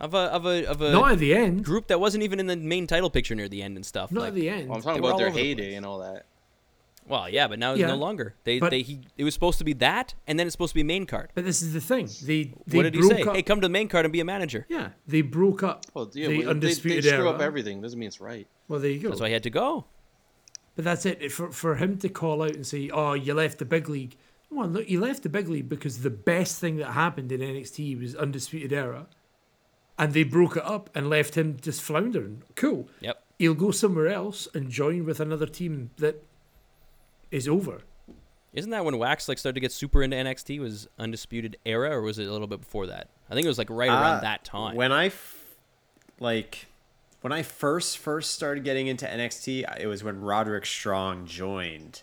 Of 0.00 0.14
a 0.14 0.18
of 0.18 0.46
a 0.46 0.64
of 0.66 0.80
a 0.82 0.92
not 0.92 1.12
at 1.12 1.18
the 1.18 1.34
end. 1.34 1.64
group 1.64 1.88
that 1.88 2.00
wasn't 2.00 2.22
even 2.24 2.40
in 2.40 2.46
the 2.46 2.56
main 2.56 2.86
title 2.86 3.10
picture 3.10 3.34
near 3.34 3.48
the 3.48 3.62
end 3.62 3.76
and 3.76 3.84
stuff. 3.84 4.10
Not 4.12 4.20
like, 4.20 4.28
at 4.28 4.34
the 4.34 4.48
end. 4.48 4.68
Well, 4.68 4.76
I'm 4.76 4.82
talking 4.82 5.00
about 5.04 5.18
their 5.18 5.28
over 5.28 5.36
the 5.36 5.42
heyday 5.42 5.74
and 5.74 5.84
all 5.84 5.98
that. 5.98 6.24
Well, 7.08 7.26
yeah, 7.28 7.48
but 7.48 7.58
now 7.58 7.72
it's 7.72 7.80
Yeah, 7.80 7.86
no 7.86 7.96
longer. 7.96 8.34
They 8.44 8.58
but- 8.60 8.70
they 8.70 8.82
he 8.82 9.00
it 9.16 9.24
was 9.24 9.32
supposed 9.34 9.58
to 9.58 9.64
be 9.64 9.72
that, 9.74 10.14
and 10.26 10.38
then 10.38 10.46
it's 10.46 10.52
supposed 10.54 10.72
to 10.72 10.74
be 10.74 10.82
main 10.82 11.06
card. 11.06 11.30
But 11.34 11.44
this 11.46 11.62
is 11.62 11.72
the 11.72 11.80
thing. 11.80 12.06
They, 12.24 12.52
they 12.66 12.76
what 12.76 12.82
did 12.82 12.94
he 12.94 13.02
say? 13.02 13.22
Up, 13.22 13.34
Hey, 13.34 13.42
come 13.42 13.60
to 13.62 13.64
the 13.64 13.72
main 13.72 13.88
card 13.88 14.04
and 14.04 14.12
be 14.12 14.20
a 14.20 14.24
manager. 14.26 14.66
Yeah, 14.68 14.90
they 15.06 15.22
broke 15.22 15.62
up 15.62 15.86
Well, 15.94 16.10
yeah, 16.12 16.28
the 16.28 16.36
well, 16.36 16.44
they, 16.44 16.50
undisputed 16.50 17.04
they 17.04 17.08
screw 17.08 17.20
era. 17.26 17.30
up 17.30 17.40
everything. 17.40 17.80
Doesn't 17.80 17.98
mean 17.98 18.08
it's 18.08 18.20
right. 18.20 18.46
Well, 18.68 18.78
there 18.80 18.90
you 18.90 19.00
go. 19.00 19.08
That's 19.08 19.20
why 19.22 19.28
he 19.28 19.32
had 19.32 19.42
to 19.44 19.50
go. 19.50 19.86
But 20.76 20.84
that's 20.84 21.06
it. 21.06 21.32
For 21.32 21.50
for 21.50 21.74
him 21.76 21.96
to 21.98 22.08
call 22.10 22.42
out 22.42 22.54
and 22.54 22.66
say, 22.66 22.90
"Oh, 22.92 23.14
you 23.14 23.32
left 23.34 23.58
the 23.58 23.64
big 23.64 23.88
league." 23.88 24.16
Well, 24.50 24.68
look, 24.68 24.88
you 24.88 25.00
left 25.00 25.22
the 25.22 25.28
big 25.28 25.48
league 25.48 25.68
because 25.68 26.00
the 26.02 26.10
best 26.10 26.60
thing 26.60 26.76
that 26.76 26.92
happened 26.92 27.32
in 27.32 27.40
NXT 27.40 28.00
was 28.00 28.14
undisputed 28.14 28.72
era, 28.72 29.06
and 29.98 30.12
they 30.14 30.22
broke 30.22 30.56
it 30.56 30.64
up 30.64 30.88
and 30.94 31.10
left 31.10 31.36
him 31.36 31.58
just 31.60 31.82
floundering. 31.82 32.42
Cool. 32.54 32.88
Yep. 33.00 33.22
He'll 33.38 33.54
go 33.54 33.70
somewhere 33.70 34.08
else 34.08 34.48
and 34.54 34.70
join 34.70 35.04
with 35.04 35.20
another 35.20 35.46
team 35.46 35.90
that 35.98 36.24
is 37.30 37.46
over. 37.48 37.82
Isn't 38.52 38.70
that 38.70 38.84
when 38.84 38.98
Wax 38.98 39.28
like 39.28 39.38
started 39.38 39.54
to 39.54 39.60
get 39.60 39.72
super 39.72 40.02
into 40.02 40.16
NXT? 40.16 40.58
Was 40.60 40.88
Undisputed 40.98 41.56
Era, 41.66 41.90
or 41.90 42.00
was 42.02 42.18
it 42.18 42.26
a 42.26 42.32
little 42.32 42.46
bit 42.46 42.60
before 42.60 42.86
that? 42.86 43.08
I 43.30 43.34
think 43.34 43.44
it 43.44 43.48
was 43.48 43.58
like 43.58 43.70
right 43.70 43.90
around 43.90 44.16
Uh, 44.18 44.20
that 44.20 44.44
time. 44.44 44.74
When 44.74 44.90
I 44.90 45.06
f- 45.06 45.36
like 46.18 46.66
when 47.20 47.32
I 47.32 47.42
first 47.42 47.98
first 47.98 48.32
started 48.32 48.64
getting 48.64 48.86
into 48.86 49.06
NXT, 49.06 49.80
it 49.80 49.86
was 49.86 50.02
when 50.02 50.20
Roderick 50.20 50.64
Strong 50.64 51.26
joined 51.26 52.02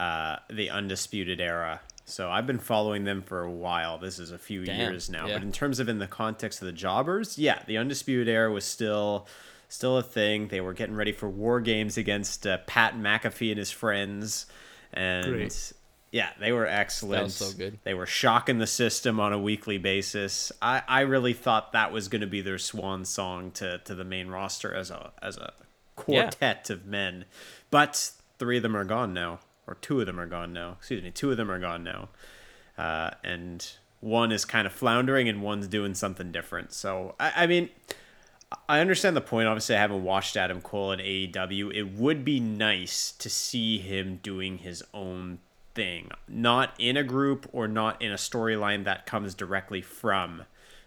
uh, 0.00 0.36
the 0.50 0.70
Undisputed 0.70 1.40
Era. 1.40 1.80
So 2.06 2.30
I've 2.30 2.46
been 2.46 2.58
following 2.58 3.04
them 3.04 3.22
for 3.22 3.42
a 3.42 3.50
while. 3.50 3.98
This 3.98 4.18
is 4.18 4.30
a 4.30 4.38
few 4.38 4.64
Damn, 4.64 4.78
years 4.78 5.08
now. 5.08 5.26
yeah. 5.26 5.34
But 5.34 5.42
in 5.42 5.52
terms 5.52 5.80
of 5.80 5.88
in 5.88 5.98
the 5.98 6.06
context 6.06 6.60
of 6.60 6.66
the 6.66 6.72
jobbers, 6.72 7.38
yeah, 7.38 7.62
the 7.66 7.78
Undisputed 7.78 8.28
Era 8.28 8.52
was 8.52 8.64
still 8.64 9.26
still 9.68 9.96
a 9.96 10.02
thing. 10.02 10.48
They 10.48 10.60
were 10.60 10.74
getting 10.74 10.94
ready 10.94 11.12
for 11.12 11.28
war 11.28 11.60
games 11.60 11.96
against 11.96 12.46
uh, 12.46 12.58
Pat 12.66 12.94
McAfee 12.94 13.50
and 13.50 13.58
his 13.58 13.70
friends, 13.70 14.46
and 14.92 15.26
Great. 15.32 15.72
yeah, 16.12 16.28
they 16.38 16.52
were 16.52 16.66
excellent. 16.66 17.32
Sounds 17.32 17.52
so 17.52 17.58
good. 17.58 17.78
They 17.84 17.94
were 17.94 18.06
shocking 18.06 18.58
the 18.58 18.66
system 18.66 19.18
on 19.18 19.32
a 19.32 19.38
weekly 19.38 19.78
basis. 19.78 20.52
I, 20.60 20.82
I 20.86 21.00
really 21.00 21.32
thought 21.32 21.72
that 21.72 21.90
was 21.90 22.08
going 22.08 22.20
to 22.20 22.26
be 22.26 22.42
their 22.42 22.58
swan 22.58 23.04
song 23.06 23.50
to, 23.52 23.78
to 23.78 23.94
the 23.94 24.04
main 24.04 24.28
roster 24.28 24.72
as 24.74 24.90
a 24.90 25.12
as 25.22 25.38
a 25.38 25.54
quartet 25.96 26.68
of 26.70 26.84
men, 26.84 27.24
but 27.70 28.10
three 28.38 28.58
of 28.58 28.62
them 28.62 28.76
are 28.76 28.84
gone 28.84 29.14
now, 29.14 29.38
or 29.66 29.74
two 29.76 30.00
of 30.00 30.06
them 30.06 30.18
are 30.18 30.26
gone 30.26 30.52
now. 30.52 30.76
Excuse 30.78 31.02
me, 31.02 31.10
two 31.10 31.30
of 31.30 31.36
them 31.36 31.50
are 31.50 31.58
gone 31.58 31.84
now, 31.84 32.08
uh, 32.78 33.10
and 33.22 33.72
one 34.00 34.32
is 34.32 34.44
kind 34.44 34.66
of 34.66 34.72
floundering 34.72 35.28
and 35.28 35.42
one's 35.42 35.66
doing 35.66 35.94
something 35.94 36.32
different. 36.32 36.72
So 36.72 37.14
I, 37.18 37.32
I 37.36 37.46
mean. 37.46 37.70
I 38.68 38.78
understand 38.78 39.16
the 39.16 39.20
point. 39.20 39.48
Obviously, 39.48 39.74
I 39.74 39.80
haven't 39.80 40.04
watched 40.04 40.36
Adam 40.36 40.60
Cole 40.60 40.92
in 40.92 41.00
AEW. 41.00 41.74
It 41.74 41.94
would 41.94 42.24
be 42.24 42.38
nice 42.38 43.10
to 43.10 43.28
see 43.28 43.78
him 43.78 44.20
doing 44.22 44.58
his 44.58 44.80
own 44.94 45.40
thing, 45.74 46.10
not 46.28 46.72
in 46.78 46.96
a 46.96 47.02
group 47.02 47.48
or 47.52 47.66
not 47.66 48.00
in 48.00 48.12
a 48.12 48.16
storyline 48.16 48.84
that 48.84 49.06
comes 49.06 49.34
directly 49.34 49.82
from 49.82 50.44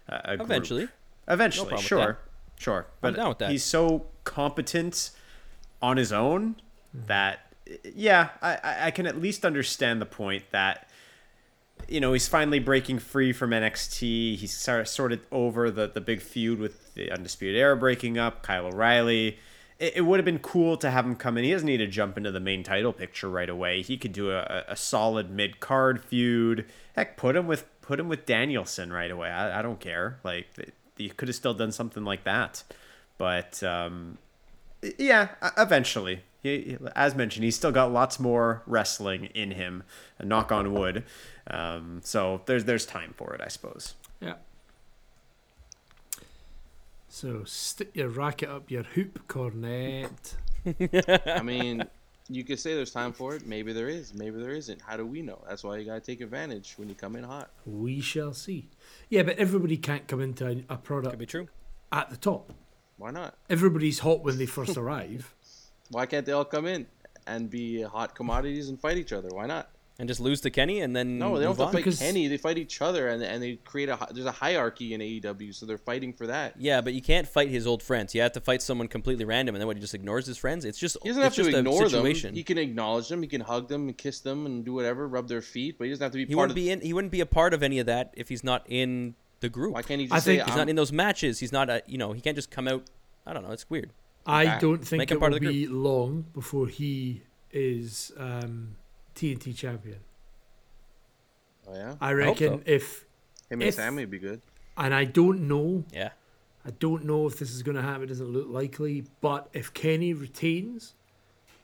a, 0.08 0.20
a 0.24 0.36
group. 0.36 0.48
Eventually. 0.48 0.88
Eventually, 1.28 1.72
with 1.72 1.82
sure, 1.82 2.18
sure. 2.58 2.86
But 3.00 3.16
down 3.16 3.28
with 3.28 3.38
that. 3.38 3.50
he's 3.50 3.64
so 3.64 4.06
competent 4.24 5.10
on 5.82 5.98
his 5.98 6.12
own 6.12 6.56
that, 6.94 7.47
yeah, 7.94 8.30
I, 8.42 8.58
I- 8.86 8.90
can 8.90 9.06
at 9.06 9.20
least 9.20 9.44
understand 9.44 10.00
the 10.00 10.06
point 10.06 10.44
that 10.50 10.88
you 11.88 12.00
know, 12.00 12.12
he's 12.12 12.28
finally 12.28 12.58
breaking 12.58 12.98
free 12.98 13.32
from 13.32 13.50
NXT. 13.50 14.36
He's 14.36 14.52
sort 14.52 15.12
of 15.12 15.20
over 15.30 15.70
the, 15.70 15.86
the 15.86 16.00
big 16.00 16.20
feud 16.20 16.58
with 16.58 16.92
the 16.94 17.10
Undisputed 17.10 17.56
Era 17.58 17.76
breaking 17.76 18.18
up, 18.18 18.42
Kyle 18.42 18.66
O'Reilly. 18.66 19.38
it, 19.78 19.96
it 19.96 20.00
would 20.02 20.18
have 20.18 20.24
been 20.24 20.40
cool 20.40 20.76
to 20.78 20.90
have 20.90 21.06
him 21.06 21.14
come 21.14 21.38
in. 21.38 21.44
He 21.44 21.52
doesn't 21.52 21.66
need 21.66 21.76
to 21.78 21.86
jump 21.86 22.16
into 22.18 22.30
the 22.32 22.40
main 22.40 22.62
title 22.64 22.92
picture 22.92 23.30
right 23.30 23.48
away. 23.48 23.82
He 23.82 23.96
could 23.96 24.12
do 24.12 24.32
a, 24.32 24.64
a 24.68 24.76
solid 24.76 25.30
mid 25.30 25.60
card 25.60 26.02
feud. 26.04 26.66
Heck, 26.96 27.16
put 27.16 27.36
him 27.36 27.46
with 27.46 27.64
put 27.80 28.00
him 28.00 28.08
with 28.08 28.26
Danielson 28.26 28.92
right 28.92 29.10
away. 29.10 29.28
I, 29.30 29.60
I 29.60 29.62
don't 29.62 29.80
care. 29.80 30.18
Like 30.24 30.48
you 30.96 31.10
could 31.10 31.28
have 31.28 31.36
still 31.36 31.54
done 31.54 31.72
something 31.72 32.04
like 32.04 32.24
that. 32.24 32.64
But 33.18 33.62
um, 33.62 34.18
yeah, 34.98 35.28
eventually. 35.56 36.20
He, 36.56 36.76
as 36.96 37.14
mentioned, 37.14 37.44
he's 37.44 37.56
still 37.56 37.72
got 37.72 37.92
lots 37.92 38.18
more 38.18 38.62
wrestling 38.66 39.26
in 39.26 39.52
him. 39.52 39.82
Knock 40.22 40.50
on 40.52 40.72
wood. 40.72 41.04
Um, 41.46 42.00
so 42.04 42.42
there's 42.46 42.64
there's 42.64 42.86
time 42.86 43.14
for 43.16 43.34
it, 43.34 43.40
I 43.44 43.48
suppose. 43.48 43.94
Yeah. 44.20 44.34
So 47.08 47.44
stick 47.44 47.90
your 47.94 48.08
racket 48.08 48.48
up 48.48 48.70
your 48.70 48.82
hoop, 48.84 49.26
Cornette. 49.28 50.34
I 51.26 51.42
mean, 51.42 51.84
you 52.28 52.44
could 52.44 52.58
say 52.58 52.74
there's 52.74 52.92
time 52.92 53.12
for 53.12 53.34
it. 53.34 53.46
Maybe 53.46 53.72
there 53.72 53.88
is. 53.88 54.12
Maybe 54.14 54.38
there 54.40 54.52
isn't. 54.52 54.80
How 54.82 54.96
do 54.96 55.06
we 55.06 55.22
know? 55.22 55.38
That's 55.48 55.64
why 55.64 55.78
you 55.78 55.84
gotta 55.84 56.00
take 56.00 56.20
advantage 56.20 56.74
when 56.76 56.88
you 56.88 56.94
come 56.94 57.16
in 57.16 57.24
hot. 57.24 57.50
We 57.66 58.00
shall 58.00 58.34
see. 58.34 58.68
Yeah, 59.08 59.22
but 59.22 59.38
everybody 59.38 59.76
can't 59.78 60.06
come 60.06 60.20
into 60.20 60.46
a, 60.46 60.50
a 60.50 60.54
Could 60.76 60.84
product 60.84 61.18
be 61.18 61.26
true. 61.26 61.48
at 61.90 62.10
the 62.10 62.16
top. 62.16 62.52
Why 62.98 63.10
not? 63.12 63.34
Everybody's 63.48 64.00
hot 64.00 64.22
when 64.22 64.38
they 64.38 64.46
first 64.46 64.76
arrive. 64.76 65.32
Why 65.90 66.06
can't 66.06 66.24
they 66.26 66.32
all 66.32 66.44
come 66.44 66.66
in 66.66 66.86
and 67.26 67.48
be 67.50 67.82
hot 67.82 68.14
commodities 68.14 68.68
and 68.68 68.80
fight 68.80 68.96
each 68.98 69.12
other? 69.12 69.28
Why 69.32 69.46
not? 69.46 69.68
And 70.00 70.06
just 70.08 70.20
lose 70.20 70.40
to 70.42 70.50
Kenny 70.50 70.80
and 70.80 70.94
then 70.94 71.18
No, 71.18 71.36
they 71.36 71.42
don't 71.44 71.56
have 71.58 71.66
to 71.66 71.72
fight 71.72 71.84
Because- 71.84 71.98
Kenny. 71.98 72.28
They 72.28 72.36
fight 72.36 72.56
each 72.56 72.80
other, 72.80 73.08
and 73.08 73.20
and 73.20 73.42
they 73.42 73.56
create 73.56 73.88
a 73.88 73.98
there's 74.12 74.26
a 74.26 74.30
hierarchy 74.30 74.94
in 74.94 75.00
AEW, 75.00 75.52
so 75.52 75.66
they're 75.66 75.76
fighting 75.76 76.12
for 76.12 76.28
that. 76.28 76.54
Yeah, 76.56 76.80
but 76.80 76.94
you 76.94 77.02
can't 77.02 77.26
fight 77.26 77.48
his 77.48 77.66
old 77.66 77.82
friends. 77.82 78.14
You 78.14 78.20
have 78.20 78.30
to 78.32 78.40
fight 78.40 78.62
someone 78.62 78.86
completely 78.86 79.24
random, 79.24 79.56
and 79.56 79.60
then 79.60 79.66
what? 79.66 79.76
He 79.76 79.80
just 79.80 79.94
ignores 79.94 80.24
his 80.24 80.38
friends. 80.38 80.64
It's 80.64 80.78
just 80.78 80.98
He 81.02 81.08
doesn't 81.08 81.20
it's 81.24 81.36
have 81.36 81.46
to 81.46 81.58
ignore 81.58 81.88
them. 81.88 82.06
He 82.06 82.44
can 82.44 82.58
acknowledge 82.58 83.08
them. 83.08 83.22
He 83.22 83.28
can 83.28 83.40
hug 83.40 83.66
them 83.66 83.88
and 83.88 83.98
kiss 83.98 84.20
them 84.20 84.46
and 84.46 84.64
do 84.64 84.72
whatever, 84.72 85.08
rub 85.08 85.26
their 85.26 85.42
feet. 85.42 85.78
But 85.78 85.84
he 85.86 85.90
doesn't 85.90 86.04
have 86.04 86.12
to 86.12 86.18
be 86.18 86.26
He 86.26 86.34
part 86.34 86.50
wouldn't 86.50 86.50
of. 86.52 86.54
be 86.64 86.70
in. 86.70 86.80
He 86.80 86.92
wouldn't 86.92 87.10
be 87.12 87.20
a 87.20 87.26
part 87.26 87.52
of 87.52 87.64
any 87.64 87.80
of 87.80 87.86
that 87.86 88.14
if 88.16 88.28
he's 88.28 88.44
not 88.44 88.64
in 88.68 89.16
the 89.40 89.48
group. 89.48 89.74
Why 89.74 89.82
can't 89.82 90.00
he 90.00 90.06
I 90.12 90.16
just 90.16 90.26
think 90.26 90.42
He's 90.44 90.52
I'm, 90.52 90.58
not 90.58 90.68
in 90.68 90.76
those 90.76 90.92
matches. 90.92 91.40
He's 91.40 91.50
not 91.50 91.68
a. 91.68 91.82
You 91.88 91.98
know, 91.98 92.12
he 92.12 92.20
can't 92.20 92.36
just 92.36 92.52
come 92.52 92.68
out. 92.68 92.84
I 93.26 93.32
don't 93.32 93.42
know. 93.42 93.50
It's 93.50 93.68
weird. 93.68 93.90
I 94.26 94.42
Okay. 94.46 94.58
don't 94.60 94.86
think 94.86 94.98
Make 94.98 95.10
it 95.12 95.18
part 95.20 95.30
will 95.32 95.36
of 95.38 95.42
the 95.42 95.48
be 95.48 95.66
long 95.66 96.26
before 96.34 96.66
he 96.66 97.22
is 97.50 98.12
um, 98.18 98.76
TNT 99.14 99.56
champion. 99.56 100.00
Oh 101.66 101.74
yeah, 101.74 101.94
I 102.00 102.08
hope 102.10 102.16
reckon 102.16 102.48
so. 102.58 102.62
if, 102.66 103.04
him 103.50 103.62
and 103.62 103.74
Sammy 103.74 104.02
would 104.02 104.10
be 104.10 104.18
good. 104.18 104.40
and 104.76 104.94
I 104.94 105.04
don't 105.04 105.48
know, 105.48 105.84
Yeah. 105.92 106.10
I 106.64 106.70
don't 106.70 107.04
know 107.04 107.26
if 107.26 107.38
this 107.38 107.50
is 107.54 107.62
going 107.62 107.76
to 107.76 107.82
happen. 107.82 108.02
It 108.04 108.06
doesn't 108.08 108.28
look 108.30 108.48
likely. 108.48 109.04
But 109.22 109.48
if 109.54 109.72
Kenny 109.72 110.12
retains 110.12 110.94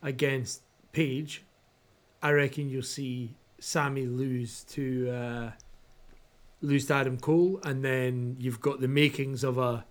against 0.03 0.63
Page, 0.93 1.43
I 2.23 2.31
reckon 2.31 2.71
you'll 2.71 2.83
see 2.83 3.35
Sammy 3.59 4.07
lose 4.07 4.63
to 4.71 5.11
uh, 5.11 5.51
lose 6.63 6.87
to 6.87 6.95
Adam 6.95 7.19
Cole, 7.19 7.61
and 7.65 7.85
then 7.85 8.37
you've 8.39 8.61
got 8.61 8.81
the 8.81 8.89
makings 8.89 9.43
of 9.45 9.59
a 9.59 9.85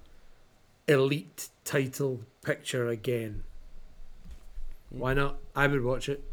elite 0.88 1.50
title 1.66 2.22
picture 2.44 2.88
again. 2.90 3.44
Why 4.90 5.14
not? 5.14 5.38
I 5.56 5.68
would 5.68 5.84
watch 5.84 6.10
it. 6.10 6.24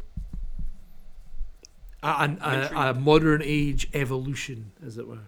A, 2.03 2.15
an- 2.23 2.39
a, 2.41 2.71
a 2.75 2.93
modern 2.93 3.41
age 3.43 3.87
evolution, 3.93 4.71
as 4.85 4.97
it 4.97 5.07
were. 5.07 5.19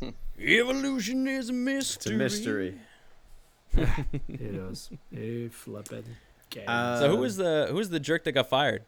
Evolution 0.40 1.28
is 1.28 1.50
a 1.50 1.52
mystery. 1.52 2.00
It's 2.00 2.06
a 2.06 2.12
mystery. 2.14 2.74
It 4.28 4.40
is. 4.40 4.90
a 5.16 5.48
flippin' 5.48 6.04
game. 6.50 6.64
Uh, 6.68 6.98
So 7.00 7.08
who 7.10 7.16
was 7.16 7.36
the 7.36 7.66
who 7.68 7.74
was 7.76 7.90
the 7.90 7.98
jerk 8.00 8.24
that 8.24 8.32
got 8.32 8.48
fired? 8.48 8.84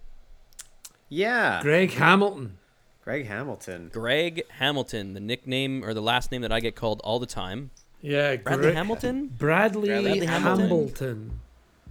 Yeah, 1.09 1.61
Greg 1.63 1.91
Hamilton. 1.93 2.59
Greg 3.05 3.27
Hamilton. 3.27 3.91
Greg 3.93 4.49
Hamilton, 4.51 5.15
the 5.15 5.21
nickname 5.21 5.85
or 5.85 5.93
the 5.95 6.03
last 6.03 6.31
name 6.33 6.43
that 6.43 6.51
I 6.53 6.61
get 6.61 6.75
called 6.77 7.01
all 7.05 7.19
the 7.19 7.27
time. 7.27 7.71
Yeah, 8.01 8.37
Bradley 8.37 8.71
Gre- 8.71 8.75
Hamilton. 8.77 9.27
Bradley, 9.39 9.89
Bradley 9.89 10.27
Hamilton? 10.27 10.61
Hamilton. 10.69 11.41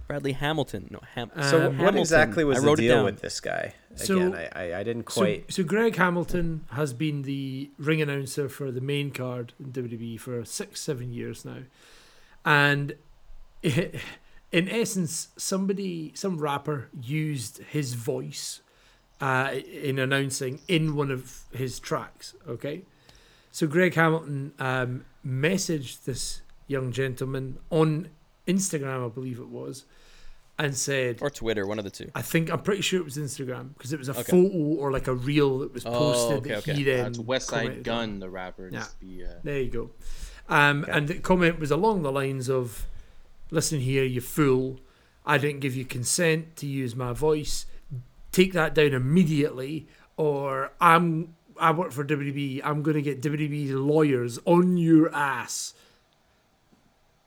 Bradley 0.06 0.32
Hamilton. 0.32 0.86
No, 0.90 1.00
Ham. 1.14 1.30
So 1.42 1.56
Um, 1.56 1.62
what 1.64 1.74
Hamilton. 1.74 1.98
exactly 1.98 2.44
was 2.44 2.58
I 2.58 2.60
the 2.60 2.66
wrote 2.68 2.78
it 2.78 2.82
deal 2.82 2.96
down. 2.96 3.04
with 3.06 3.20
this 3.22 3.40
guy? 3.40 3.74
So- 3.96 4.16
Again, 4.16 4.34
I, 4.54 4.70
I, 4.72 4.78
I 4.80 4.82
didn't 4.84 5.02
quite. 5.04 5.44
So, 5.52 5.62
so 5.62 5.68
Greg 5.68 5.96
Hamilton 5.96 6.64
has 6.70 6.92
been 6.92 7.22
the 7.22 7.70
ring 7.78 8.00
announcer 8.00 8.48
for 8.48 8.70
the 8.70 8.80
main 8.80 9.10
card 9.10 9.52
in 9.58 9.72
WWE 9.72 10.18
for 10.20 10.44
six, 10.44 10.80
seven 10.80 11.12
years 11.12 11.44
now, 11.44 11.62
and 12.44 12.94
in 13.62 13.90
essence, 14.52 15.28
somebody, 15.36 16.12
some 16.14 16.38
rapper, 16.38 16.88
used 17.00 17.58
his 17.70 17.94
voice 17.94 18.60
uh, 19.20 19.50
in 19.82 19.98
announcing 19.98 20.60
in 20.68 20.94
one 20.94 21.10
of 21.10 21.44
his 21.52 21.80
tracks. 21.80 22.34
Okay, 22.46 22.82
so 23.56 23.66
Greg 23.66 23.94
Hamilton 23.94 24.52
um, 24.58 25.06
messaged 25.26 26.04
this 26.04 26.42
young 26.66 26.92
gentleman 26.92 27.58
on 27.70 28.10
Instagram, 28.46 29.06
I 29.06 29.08
believe 29.08 29.38
it 29.38 29.48
was, 29.48 29.86
and 30.58 30.76
said, 30.76 31.20
or 31.22 31.30
Twitter, 31.30 31.66
one 31.66 31.78
of 31.78 31.84
the 31.84 31.90
two. 31.90 32.10
I 32.14 32.20
think 32.20 32.52
I'm 32.52 32.60
pretty 32.60 32.82
sure 32.82 33.00
it 33.00 33.04
was 33.06 33.16
Instagram 33.16 33.72
because 33.72 33.94
it 33.94 33.98
was 33.98 34.10
a 34.10 34.12
Okay. 34.12 34.24
photo 34.24 34.58
or 34.80 34.92
like 34.92 35.06
a 35.08 35.14
reel 35.14 35.60
that 35.60 35.72
was 35.72 35.86
Oh, 35.86 35.90
posted 35.90 36.38
okay, 36.40 36.48
that 36.50 36.58
okay. 36.58 36.74
he 36.74 36.82
Uh, 36.82 36.96
then 36.96 37.06
it's 37.06 37.18
West 37.18 37.48
Side 37.48 37.62
commented 37.62 37.88
on. 37.88 38.08
Gun, 38.10 38.18
the 38.20 38.28
rapper. 38.28 38.68
Yeah. 38.70 38.80
Just 38.80 39.00
to 39.00 39.06
be, 39.06 39.24
uh, 39.24 39.28
There 39.42 39.58
you 39.62 39.70
go. 39.70 39.90
Um, 40.50 40.82
Okay. 40.82 40.92
And 40.92 41.08
the 41.08 41.18
comment 41.20 41.58
was 41.58 41.70
along 41.70 42.02
the 42.02 42.12
lines 42.12 42.50
of, 42.50 42.86
"Listen 43.50 43.80
here, 43.80 44.04
you 44.04 44.20
fool! 44.20 44.80
I 45.24 45.38
didn't 45.38 45.60
give 45.60 45.74
you 45.74 45.86
consent 45.86 46.56
to 46.56 46.66
use 46.66 46.94
my 46.94 47.14
voice. 47.14 47.64
Take 48.32 48.52
that 48.52 48.74
down 48.74 48.92
immediately, 48.92 49.88
or 50.18 50.72
I'm 50.78 51.34
I 51.60 51.70
work 51.72 51.92
for 51.92 52.04
WWE. 52.04 52.60
I'm 52.64 52.82
going 52.82 52.94
to 52.96 53.02
get 53.02 53.20
WWE 53.22 53.72
lawyers 53.86 54.38
on 54.44 54.76
your 54.76 55.14
ass." 55.14 55.74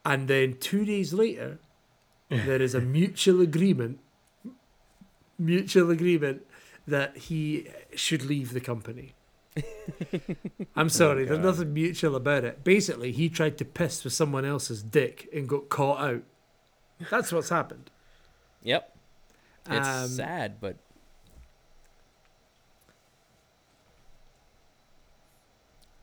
And 0.06 0.28
then 0.28 0.58
two 0.60 0.86
days 0.86 1.14
later, 1.14 1.60
there 2.30 2.62
is 2.62 2.74
a 2.76 2.82
mutual 2.82 3.42
agreement, 3.42 4.00
mutual 5.38 5.92
agreement 5.92 6.46
that 6.88 7.16
he 7.18 7.68
should 7.96 8.24
leave 8.26 8.54
the 8.54 8.60
company. 8.62 9.14
I'm 10.76 10.90
sorry, 10.90 11.26
there's 11.26 11.40
nothing 11.40 11.74
mutual 11.74 12.16
about 12.16 12.44
it. 12.46 12.64
Basically, 12.64 13.12
he 13.12 13.30
tried 13.30 13.58
to 13.58 13.66
piss 13.66 14.04
with 14.04 14.14
someone 14.14 14.46
else's 14.46 14.82
dick 14.82 15.28
and 15.34 15.48
got 15.50 15.70
caught 15.70 16.00
out. 16.00 16.24
That's 17.10 17.32
what's 17.32 17.50
happened. 17.50 17.90
Yep. 18.64 18.96
It's 19.70 19.88
Um, 19.88 20.08
sad, 20.08 20.60
but 20.62 20.78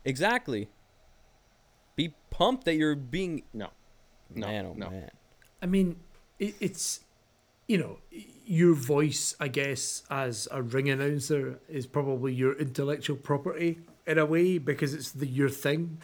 exactly. 0.07 0.69
Be 1.97 2.15
pumped 2.31 2.65
that 2.65 2.75
you're 2.77 2.95
being 2.95 3.43
no, 3.53 3.69
no, 4.35 4.47
man. 4.47 4.67
Oh 4.67 4.75
no. 4.75 4.91
man. 4.91 5.11
I 5.63 5.67
mean, 5.67 5.97
it, 6.39 6.55
it's 6.61 7.01
you 7.69 7.79
know 7.79 7.99
your 8.45 8.75
voice. 8.75 9.35
I 9.41 9.49
guess 9.49 10.03
as 10.11 10.47
a 10.51 10.63
ring 10.63 10.89
announcer 10.91 11.59
is 11.69 11.87
probably 11.87 12.33
your 12.35 12.55
intellectual 12.59 13.17
property 13.17 13.79
in 14.07 14.19
a 14.19 14.27
way 14.27 14.59
because 14.59 14.95
it's 14.95 15.13
the 15.13 15.27
your 15.27 15.49
thing. 15.49 15.99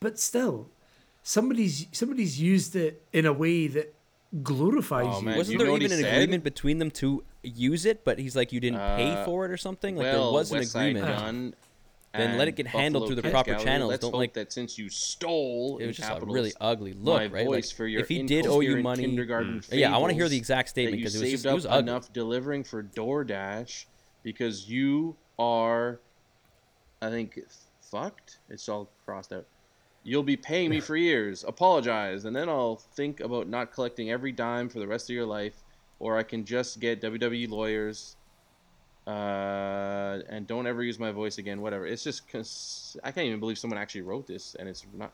But 0.00 0.18
still, 0.18 0.68
somebody's 1.22 1.86
somebody's 1.92 2.40
used 2.40 2.74
it 2.76 3.02
in 3.12 3.26
a 3.26 3.32
way 3.32 3.66
that 3.68 3.94
glorifies 4.42 5.06
Oh, 5.08 5.18
you. 5.20 5.24
man. 5.26 5.36
Wasn't 5.36 5.52
you 5.52 5.58
there 5.64 5.74
even 5.76 5.92
an 5.92 6.00
said? 6.00 6.12
agreement 6.14 6.44
between 6.44 6.78
them 6.78 6.90
to 6.92 7.24
use 7.42 7.84
it? 7.86 8.04
But 8.04 8.18
he's 8.18 8.34
like, 8.34 8.52
you 8.52 8.60
didn't 8.60 8.80
pay 8.96 9.10
Uh, 9.12 9.24
for 9.24 9.44
it 9.44 9.50
or 9.50 9.56
something. 9.58 9.96
Like 9.96 10.04
well, 10.04 10.24
there 10.30 10.32
was 10.32 10.50
an 10.50 10.58
West 10.58 10.72
Side 10.72 10.80
agreement. 10.96 11.06
Gun 11.18 11.54
Then 12.16 12.38
let 12.38 12.48
it 12.48 12.56
get 12.56 12.66
handled 12.66 13.06
through 13.06 13.16
the 13.16 13.22
Kids 13.22 13.32
proper 13.32 13.50
Gallery, 13.52 13.64
channels. 13.64 13.88
Let's 13.90 14.00
Don't, 14.02 14.10
hope 14.12 14.18
like- 14.18 14.34
that 14.34 14.52
since 14.52 14.78
you 14.78 14.88
stole 14.88 15.78
It 15.78 15.82
in 15.82 15.88
was 15.88 15.96
just 15.96 16.08
a 16.08 16.12
capitals, 16.12 16.34
really 16.34 16.52
ugly 16.60 16.92
look, 16.92 17.16
my 17.20 17.26
right? 17.26 17.46
voice 17.46 17.70
Like, 17.70 17.76
for 17.76 17.86
your 17.86 18.00
if 18.00 18.08
he 18.08 18.22
did 18.22 18.46
owe 18.46 18.60
you 18.60 18.76
incoherent 18.76 18.82
money, 18.84 19.02
kindergarten 19.04 19.60
mm. 19.60 19.78
yeah, 19.78 19.94
I 19.94 19.98
want 19.98 20.10
to 20.10 20.14
hear 20.14 20.24
fables 20.24 20.30
the 20.30 20.36
exact 20.38 20.66
that 20.66 20.70
statement 20.70 20.98
you 20.98 21.04
because 21.04 21.14
it 21.14 21.18
was 21.20 21.30
saved 21.30 21.42
just 21.42 21.46
it 21.46 21.48
up 21.48 21.54
was 21.54 21.66
ugly. 21.66 21.78
enough 21.78 22.12
delivering 22.12 22.64
for 22.64 22.82
DoorDash 22.82 23.84
because 24.22 24.68
you 24.68 25.16
are, 25.38 26.00
I 27.00 27.10
think, 27.10 27.38
fucked. 27.80 28.38
It's 28.48 28.68
all 28.68 28.90
crossed 29.04 29.32
out. 29.32 29.46
You'll 30.02 30.22
be 30.22 30.36
paying 30.36 30.70
me 30.70 30.80
for 30.88 30.96
years. 30.96 31.44
Apologize, 31.46 32.24
and 32.24 32.34
then 32.34 32.48
I'll 32.48 32.76
think 32.76 33.20
about 33.20 33.48
not 33.48 33.72
collecting 33.72 34.10
every 34.10 34.32
dime 34.32 34.68
for 34.68 34.78
the 34.78 34.86
rest 34.86 35.10
of 35.10 35.14
your 35.14 35.26
life, 35.26 35.62
or 35.98 36.16
I 36.16 36.22
can 36.22 36.44
just 36.44 36.80
get 36.80 37.00
WWE 37.00 37.48
lawyers. 37.48 38.15
Uh, 39.06 40.20
and 40.28 40.46
don't 40.48 40.66
ever 40.66 40.82
use 40.82 40.98
my 40.98 41.12
voice 41.12 41.38
again. 41.38 41.60
Whatever. 41.60 41.86
It's 41.86 42.02
just 42.02 42.28
cause 42.28 42.96
I 43.04 43.12
can't 43.12 43.26
even 43.26 43.38
believe 43.40 43.56
someone 43.58 43.78
actually 43.78 44.02
wrote 44.02 44.26
this, 44.26 44.56
and 44.58 44.68
it's 44.68 44.84
not. 44.94 45.12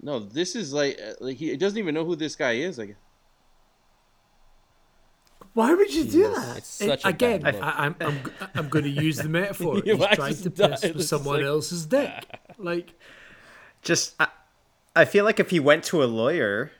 No, 0.00 0.18
this 0.18 0.56
is 0.56 0.72
like 0.72 0.98
uh, 1.00 1.12
like 1.20 1.36
he 1.36 1.56
doesn't 1.56 1.78
even 1.78 1.94
know 1.94 2.04
who 2.04 2.16
this 2.16 2.34
guy 2.34 2.52
is. 2.52 2.76
Like 2.78 2.96
Why 5.54 5.72
would 5.74 5.94
you 5.94 6.04
do 6.04 6.34
that? 6.34 6.56
it's 6.58 6.80
It- 6.80 6.86
such 6.88 7.04
a 7.04 7.08
again, 7.08 7.42
bad 7.42 7.56
I, 7.56 7.58
look. 7.58 7.74
I'm 7.78 7.96
I'm 8.00 8.48
I'm 8.54 8.68
going 8.68 8.84
to 8.84 8.90
use 8.90 9.18
the 9.18 9.28
metaphor. 9.28 9.80
You 9.86 9.96
He's 9.96 10.06
trying 10.16 10.34
to 10.36 10.48
does. 10.50 10.80
piss 10.80 10.94
with 10.94 11.06
someone 11.06 11.36
like- 11.36 11.44
else's 11.46 11.86
dick. 11.86 12.24
Like, 12.58 12.92
Just, 13.82 14.14
I, 14.20 14.28
I 14.94 15.04
feel 15.04 15.24
like 15.24 15.40
if 15.40 15.50
he 15.50 15.60
went 15.60 15.84
to 15.84 16.02
a 16.02 16.06
lawyer, 16.06 16.70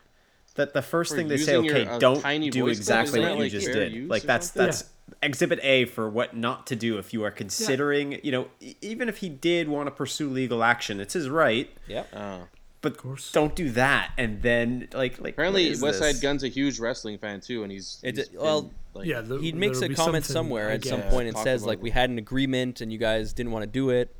that 0.55 0.75
the 0.75 0.83
first 0.83 1.13
For 1.13 1.17
thing 1.17 1.29
they 1.29 1.37
say, 1.39 1.53
using 1.53 1.65
your, 1.65 1.77
okay, 1.77 1.87
uh, 1.87 1.99
don't 1.99 2.51
do 2.51 2.69
exactly 2.69 3.21
what 3.21 3.27
that, 3.27 3.37
you 3.37 3.43
like, 3.45 3.53
just 3.53 3.67
did. 3.73 4.09
Like 4.09 4.25
or 4.25 4.27
that's 4.27 4.49
something? 4.49 4.67
that's 4.67 4.91
exhibit 5.23 5.61
A 5.63 5.87
for 5.87 6.09
what 6.09 6.37
not 6.37 6.67
to 6.69 6.77
do 6.77 6.99
if 6.99 7.13
you 7.13 7.25
are 7.25 7.31
considering, 7.31 8.21
you 8.23 8.33
know, 8.33 8.49
e- 8.61 8.75
even 8.83 9.09
if 9.09 9.19
he 9.19 9.29
did 9.29 9.69
want 9.69 9.87
to 9.87 9.91
pursue 9.91 10.29
legal 10.29 10.63
action, 10.63 11.01
it's 11.01 11.15
his 11.15 11.29
right. 11.29 11.71
Yep. 11.89 12.09
Uh, 12.13 12.39
But 12.83 12.99
course. 12.99 13.31
don't 13.33 13.55
do 13.55 13.71
that, 13.71 14.13
and 14.19 14.43
then 14.43 14.89
like 14.93 15.21
like 15.21 15.35
apparently, 15.35 15.65
what 15.67 15.73
is 15.73 15.83
West 15.83 15.99
Side 16.01 16.15
this? 16.15 16.21
Gun's 16.21 16.43
a 16.45 16.49
huge 16.49 16.81
wrestling 16.81 17.17
fan 17.19 17.41
too, 17.41 17.63
and 17.63 17.71
he's, 17.73 17.99
he's 18.03 18.29
d- 18.29 18.37
well, 18.37 18.63
been, 18.63 18.71
like, 18.95 19.07
yeah, 19.07 19.21
there, 19.21 19.39
he 19.39 19.53
makes 19.53 19.81
a 19.81 19.89
comment 19.89 20.25
somewhere 20.25 20.71
at 20.71 20.85
some 20.85 21.03
point 21.03 21.29
and 21.29 21.37
says 21.39 21.65
like 21.65 21.79
it. 21.79 21.83
we 21.83 21.91
had 21.91 22.11
an 22.11 22.19
agreement 22.19 22.81
and 22.81 22.93
you 22.93 22.99
guys 22.99 23.33
didn't 23.33 23.53
want 23.53 23.63
to 23.63 23.71
do 23.71 23.91
it. 23.91 24.15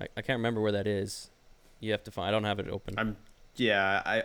I, 0.00 0.04
I 0.16 0.22
can't 0.22 0.38
remember 0.38 0.60
where 0.60 0.72
that 0.72 0.86
is. 0.86 1.30
You 1.80 1.92
have 1.92 2.04
to 2.04 2.10
find. 2.10 2.28
I 2.28 2.30
don't 2.30 2.44
have 2.44 2.58
it 2.58 2.68
open. 2.68 2.94
I'm 2.98 3.16
yeah, 3.56 4.02
I 4.04 4.22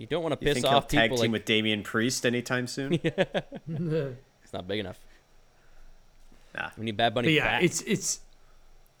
you 0.00 0.06
don't 0.06 0.22
want 0.22 0.32
to 0.32 0.44
you 0.44 0.46
piss 0.46 0.54
think 0.54 0.66
he'll 0.66 0.76
off 0.76 0.88
tag 0.88 1.10
people 1.10 1.18
team 1.18 1.32
like 1.32 1.40
with 1.40 1.44
Damian 1.44 1.82
Priest 1.82 2.24
anytime 2.24 2.66
soon? 2.66 2.94
it's 3.04 4.52
not 4.52 4.66
big 4.66 4.80
enough. 4.80 4.98
Nah. 6.54 6.70
We 6.78 6.86
need 6.86 6.96
Bad 6.96 7.12
Bunny 7.12 7.28
But 7.28 7.32
yeah, 7.32 7.44
back. 7.44 7.62
it's 7.64 7.82
it's 7.82 8.20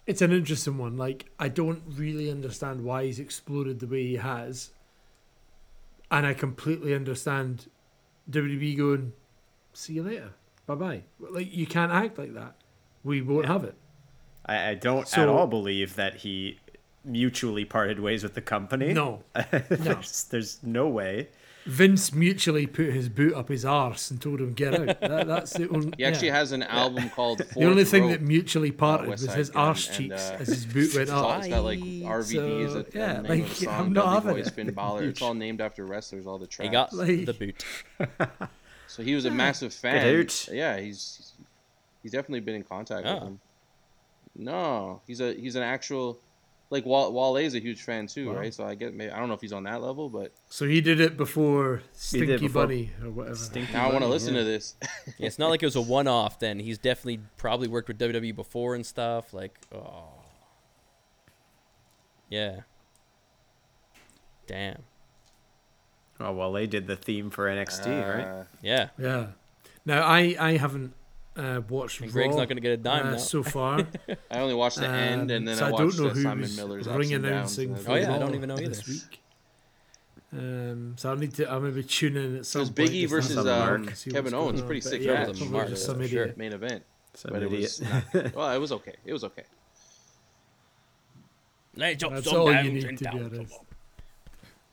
it's 0.06 0.20
an 0.20 0.30
interesting 0.30 0.76
one. 0.76 0.98
Like 0.98 1.30
I 1.38 1.48
don't 1.48 1.82
really 1.88 2.30
understand 2.30 2.84
why 2.84 3.04
he's 3.06 3.18
exploded 3.18 3.80
the 3.80 3.86
way 3.86 4.06
he 4.06 4.16
has, 4.16 4.72
and 6.10 6.26
I 6.26 6.34
completely 6.34 6.94
understand 6.94 7.70
WWE 8.30 8.76
going, 8.76 9.12
"See 9.72 9.94
you 9.94 10.02
later, 10.02 10.32
bye 10.66 10.74
bye." 10.74 11.02
Like 11.18 11.50
you 11.50 11.66
can't 11.66 11.92
act 11.92 12.18
like 12.18 12.34
that. 12.34 12.56
We 13.02 13.22
won't 13.22 13.46
have 13.46 13.64
it. 13.64 13.74
I, 14.46 14.70
I 14.70 14.74
don't 14.74 15.16
at 15.18 15.28
all 15.28 15.46
believe 15.46 15.96
that 15.96 16.16
he 16.16 16.58
mutually 17.04 17.64
parted 17.64 18.00
ways 18.00 18.22
with 18.22 18.34
the 18.34 18.40
company. 18.42 18.92
No, 18.92 19.22
there's, 19.68 20.24
there's 20.24 20.58
no 20.62 20.88
way. 20.88 21.28
Vince 21.66 22.14
mutually 22.14 22.66
put 22.66 22.86
his 22.86 23.10
boot 23.10 23.34
up 23.34 23.50
his 23.50 23.66
arse 23.66 24.10
and 24.10 24.20
told 24.20 24.40
him 24.40 24.54
get 24.54 24.74
out. 24.74 24.98
That, 25.02 25.26
that's 25.26 25.52
the 25.52 25.68
only. 25.68 25.92
he 25.98 26.04
actually 26.06 26.28
yeah. 26.28 26.36
has 26.36 26.52
an 26.52 26.62
album 26.62 27.10
called. 27.14 27.38
The 27.54 27.66
only 27.66 27.84
thing 27.84 28.04
Rope. 28.04 28.12
that 28.12 28.22
mutually 28.22 28.72
parted 28.72 29.08
was 29.10 29.20
his 29.20 29.50
Gun, 29.50 29.66
arse 29.68 29.86
and, 29.88 29.96
cheeks 29.96 30.30
uh, 30.30 30.36
as 30.40 30.48
his 30.48 30.64
boot 30.64 30.94
went 30.94 31.02
It's, 31.02 31.10
all, 31.10 31.30
up. 31.30 31.40
it's 31.40 31.48
got 31.48 31.62
like 31.64 31.78
RVD 31.80 32.60
is 32.64 32.72
So, 32.72 32.78
a, 32.80 32.84
yeah, 32.98 33.20
the 33.20 33.28
like, 33.28 33.42
of 33.42 33.52
song. 33.52 33.74
I'm 33.74 33.92
not 33.92 34.04
Dudley 34.04 34.14
having 34.14 34.34
Boys, 34.36 34.46
it. 34.48 34.54
Finn 34.54 34.70
Balor. 34.72 35.02
It's 35.04 35.22
all 35.22 35.34
named 35.34 35.60
after 35.60 35.84
wrestlers. 35.84 36.26
All 36.26 36.38
the 36.38 36.46
tracks. 36.46 36.66
he 36.68 36.72
got 36.72 36.92
Like- 36.94 37.26
the 37.26 37.34
boot. 37.34 37.64
So 38.86 39.02
he 39.02 39.14
was 39.14 39.26
a 39.26 39.30
massive 39.30 39.72
fan. 39.74 40.18
out. 40.20 40.48
Yeah, 40.50 40.78
he's 40.80 41.32
he's 42.02 42.12
definitely 42.12 42.40
been 42.40 42.54
in 42.56 42.64
contact 42.64 43.06
Oh. 43.06 43.14
with 43.14 43.22
him. 43.24 43.40
No, 44.36 45.02
he's 45.06 45.20
a 45.20 45.34
he's 45.34 45.56
an 45.56 45.62
actual 45.62 46.18
like 46.70 46.86
Wale, 46.86 47.12
Wale's 47.12 47.54
a 47.54 47.58
huge 47.58 47.82
fan 47.82 48.06
too, 48.06 48.28
Wow. 48.30 48.36
right? 48.36 48.54
So 48.54 48.64
I 48.64 48.76
get 48.76 48.94
maybe 48.94 49.10
I 49.10 49.18
don't 49.18 49.28
know 49.28 49.34
if 49.34 49.40
he's 49.40 49.52
on 49.52 49.64
that 49.64 49.82
level, 49.82 50.08
but 50.08 50.32
So 50.48 50.66
he 50.66 50.80
did 50.80 51.00
it 51.00 51.16
before 51.16 51.76
did 51.78 51.84
Stinky 51.92 52.36
before 52.38 52.62
Bunny 52.66 52.90
or 53.02 53.10
whatever. 53.10 53.34
Stinky 53.36 53.72
now 53.72 53.88
I 53.88 53.92
want 53.92 54.04
to 54.04 54.08
listen 54.08 54.34
yeah. 54.34 54.40
to 54.40 54.46
this. 54.46 54.74
Yeah, 55.18 55.26
it's 55.26 55.38
not 55.38 55.50
like 55.50 55.62
it 55.62 55.66
was 55.66 55.76
a 55.76 55.80
one-off. 55.82 56.38
Then 56.38 56.60
he's 56.60 56.78
definitely 56.78 57.20
probably 57.36 57.66
worked 57.68 57.88
with 57.88 57.98
WWE 57.98 58.34
before 58.34 58.74
and 58.76 58.86
stuff. 58.86 59.34
Like, 59.34 59.58
oh, 59.74 60.04
yeah. 62.28 62.60
Damn. 64.46 64.82
Oh 66.20 66.32
well, 66.32 66.52
they 66.52 66.66
did 66.66 66.86
the 66.86 66.96
theme 66.96 67.30
for 67.30 67.46
NXT, 67.46 67.86
right? 67.86 68.24
Uh, 68.24 68.44
Yeah. 68.62 68.88
Yeah. 68.98 69.26
Now 69.84 70.02
I 70.02 70.36
I 70.38 70.56
haven't 70.56 70.94
uh, 71.36 71.60
watched 71.68 72.00
And 72.00 72.08
Raw 72.08 72.12
Greg's 72.12 72.36
not 72.36 72.48
gonna 72.48 72.60
get 72.60 72.72
a 72.72 72.76
dime 72.76 73.14
uh, 73.14 73.18
so 73.18 73.42
far. 73.42 73.86
I 74.30 74.38
only 74.40 74.54
watched 74.54 74.78
the 74.78 74.88
end, 74.88 75.30
and 75.30 75.40
Um, 75.40 75.44
then 75.46 75.56
so 75.56 75.64
I 75.64 75.68
I 75.68 75.70
don't 75.70 75.84
watched 75.86 75.98
know 76.00 76.08
who 76.10 76.22
Simon 76.22 76.56
Miller's 76.56 76.86
ring 76.88 76.96
ups 76.96 77.10
and 77.12 77.22
downs. 77.24 77.58
announcing 77.58 77.76
for 77.76 77.90
Oh, 77.92 77.94
yeah, 77.94 78.14
I 78.14 78.18
don't 78.18 78.34
even 78.34 78.48
know 78.48 78.56
this 78.56 78.80
either. 78.88 78.92
week. 78.92 79.20
Um, 80.32 80.94
so 80.96 81.10
I'll 81.10 81.16
need 81.16 81.34
to. 81.34 81.50
I'll 81.50 81.60
maybe 81.60 81.82
tune 81.82 82.16
in 82.16 82.36
at 82.36 82.46
some 82.46 82.60
was. 82.60 82.70
Biggie 82.70 83.00
just 83.02 83.10
versus, 83.12 83.36
have 83.36 83.46
um, 83.46 83.84
look, 83.84 83.94
Kevin 84.12 84.34
Owens, 84.34 84.62
pretty 84.62 84.80
sick 84.80 85.02
yeah, 85.02 85.24
match. 85.26 85.40
Mark, 85.46 85.68
just 85.68 85.82
for 85.86 85.92
some 85.92 86.06
sure. 86.06 86.22
idiot. 86.22 86.36
main 86.36 86.52
event. 86.52 86.84
Some 87.14 87.32
but 87.32 87.42
it 87.42 87.50
was 87.50 87.82
well, 88.34 88.50
it 88.54 88.58
was 88.58 88.70
okay. 88.72 88.94
It 89.04 89.12
was 89.12 89.24
okay. 89.24 89.42
Let's 91.76 92.02
That's 92.02 92.26
all 92.28 92.52
you 92.52 92.72
need 92.72 92.80
to 92.82 92.88
be 92.88 92.96
downs. 92.96 93.32
honest. 93.38 93.58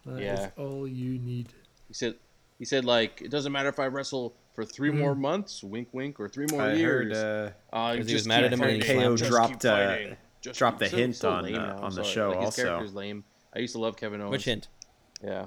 That 0.06 0.14
is 0.16 0.22
Yeah. 0.22 0.50
all 0.58 0.88
you 0.88 1.18
need. 1.20 1.48
He 1.88 1.94
said 1.94 2.16
he 2.60 2.66
said 2.66 2.86
like 2.86 3.22
it 3.22 3.30
doesn't 3.32 3.52
matter 3.52 3.70
if 3.70 3.80
I 3.80 3.88
wrestle 3.88 4.34
for 4.58 4.66
three 4.66 4.90
more 4.90 5.14
months, 5.14 5.64
wink 5.64 5.88
wink, 5.92 6.20
or 6.20 6.28
three 6.28 6.48
more 6.52 6.64
I 6.64 6.70
heard 6.70 7.10
years. 7.10 7.16
uh, 7.16 7.52
Uh, 7.72 7.76
'Cause 7.96 7.98
he 7.98 8.02
just 8.06 8.14
was 8.14 8.28
mad 8.28 8.44
at 8.44 8.52
him 8.52 8.60
and 8.64 8.72
he 8.72 8.80
fighting. 8.82 8.96
slammed 9.02 9.18
Just 9.20 9.30
keep 9.30 9.38
dropped, 9.38 9.66
uh, 9.66 9.88
fighting. 9.88 10.18
Just 10.42 10.58
dropped 10.58 10.80
keep- 10.80 10.90
the 10.90 10.90
so- 10.90 10.98
hint 10.98 11.16
so 11.16 11.30
on, 11.30 11.46
uh, 11.46 11.50
now, 11.50 11.78
on 11.78 11.90
the 11.94 12.04
sorry. 12.04 12.08
show 12.08 12.30
Like, 12.30 12.38
his 12.40 12.46
also. 12.46 12.64
character's 12.64 12.96
lame. 12.96 13.24
I 13.56 13.60
used 13.60 13.74
to 13.74 13.80
love 13.80 13.98
Kevin 13.98 14.20
Owens. 14.20 14.32
Which 14.32 14.46
hint? 14.46 14.68
Yeah. 15.24 15.46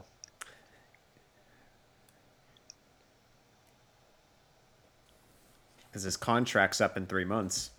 because 5.86 6.02
his 6.04 6.16
contract's 6.16 6.80
up 6.80 6.96
in 6.96 7.06
three 7.06 7.24
months. 7.24 7.70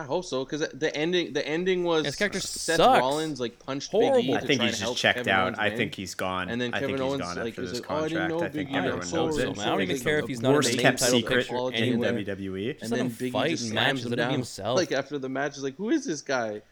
I 0.00 0.04
hope 0.04 0.24
so 0.24 0.44
because 0.44 0.66
the 0.72 0.96
ending 0.96 1.34
the 1.34 1.46
ending 1.46 1.84
was 1.84 2.06
His 2.06 2.16
character 2.16 2.40
Seth 2.40 2.76
sucks. 2.76 3.00
Rollins 3.00 3.38
like 3.38 3.58
punched 3.58 3.90
Horrible. 3.90 4.16
Big 4.16 4.30
E 4.30 4.34
I 4.34 4.40
think 4.40 4.62
he's 4.62 4.78
just 4.80 4.96
checked 4.96 5.18
Kevin 5.18 5.32
out. 5.32 5.44
Owens 5.48 5.58
I 5.58 5.70
think 5.70 5.94
he's 5.94 6.14
gone. 6.14 6.48
And 6.48 6.58
then 6.60 6.72
I 6.72 6.78
think 6.80 6.92
Kevin 6.92 7.02
he's 7.04 7.10
Owens, 7.12 7.22
gone 7.22 7.36
like, 7.36 7.48
after 7.48 7.62
this 7.66 7.80
like, 7.80 7.90
"Oh, 7.90 7.96
I 7.96 8.08
didn't 8.08 8.18
contract. 8.18 8.30
know 8.30 8.38
I 8.38 8.48
think 8.48 8.54
Big 8.54 8.70
E 8.70 8.78
everyone 8.78 8.98
was 9.00 9.12
knows 9.12 9.34
so 9.36 9.40
it. 9.42 9.48
and 9.48 9.60
I 9.60 9.64
don't 9.66 9.80
even 9.82 10.00
care 10.00 10.18
if 10.18 10.26
he's 10.26 10.40
not 10.40 10.48
in 10.50 10.54
Worst 10.54 10.78
kept 10.78 11.00
secret 11.00 11.46
picture 11.48 11.72
in. 11.72 12.00
WWE. 12.00 12.82
And 12.82 12.90
then 12.92 13.08
Big 13.08 13.32
fight 13.32 13.48
E 13.48 13.50
just 13.50 13.68
slams 13.68 14.04
him 14.04 14.10
let 14.10 14.18
him 14.18 14.24
down. 14.24 14.32
himself. 14.32 14.76
Like 14.78 14.92
after 14.92 15.18
the 15.18 15.28
match, 15.28 15.56
is 15.58 15.62
like, 15.62 15.76
who 15.76 15.90
is 15.90 16.06
this 16.06 16.22
guy? 16.22 16.62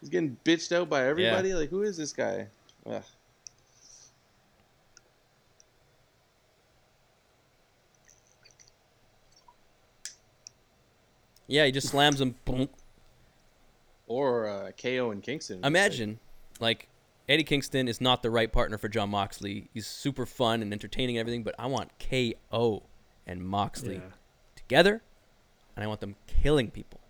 He's 0.00 0.10
getting 0.10 0.36
bitched 0.44 0.72
out 0.72 0.88
by 0.90 1.06
everybody. 1.06 1.54
Like, 1.54 1.70
who 1.70 1.82
is 1.82 1.96
this 1.96 2.12
guy? 2.12 2.48
Ugh. 2.86 3.02
Yeah, 11.46 11.66
he 11.66 11.72
just 11.72 11.88
slams 11.88 12.20
him. 12.20 12.36
Boom. 12.44 12.68
Or 14.06 14.48
uh, 14.48 14.70
KO 14.80 15.10
and 15.10 15.22
Kingston. 15.22 15.58
It's 15.58 15.66
Imagine, 15.66 16.18
like, 16.60 16.88
Eddie 17.28 17.44
Kingston 17.44 17.88
is 17.88 18.00
not 18.00 18.22
the 18.22 18.30
right 18.30 18.52
partner 18.52 18.76
for 18.78 18.88
John 18.88 19.10
Moxley. 19.10 19.68
He's 19.72 19.86
super 19.86 20.26
fun 20.26 20.62
and 20.62 20.72
entertaining 20.72 21.16
and 21.16 21.20
everything, 21.20 21.42
but 21.42 21.54
I 21.58 21.66
want 21.66 21.90
KO 21.98 22.82
and 23.26 23.42
Moxley 23.42 23.96
Yeah. 23.96 24.00
together, 24.56 25.02
and 25.74 25.84
I 25.84 25.86
want 25.86 26.00
them 26.00 26.16
killing 26.26 26.70
people. 26.70 27.00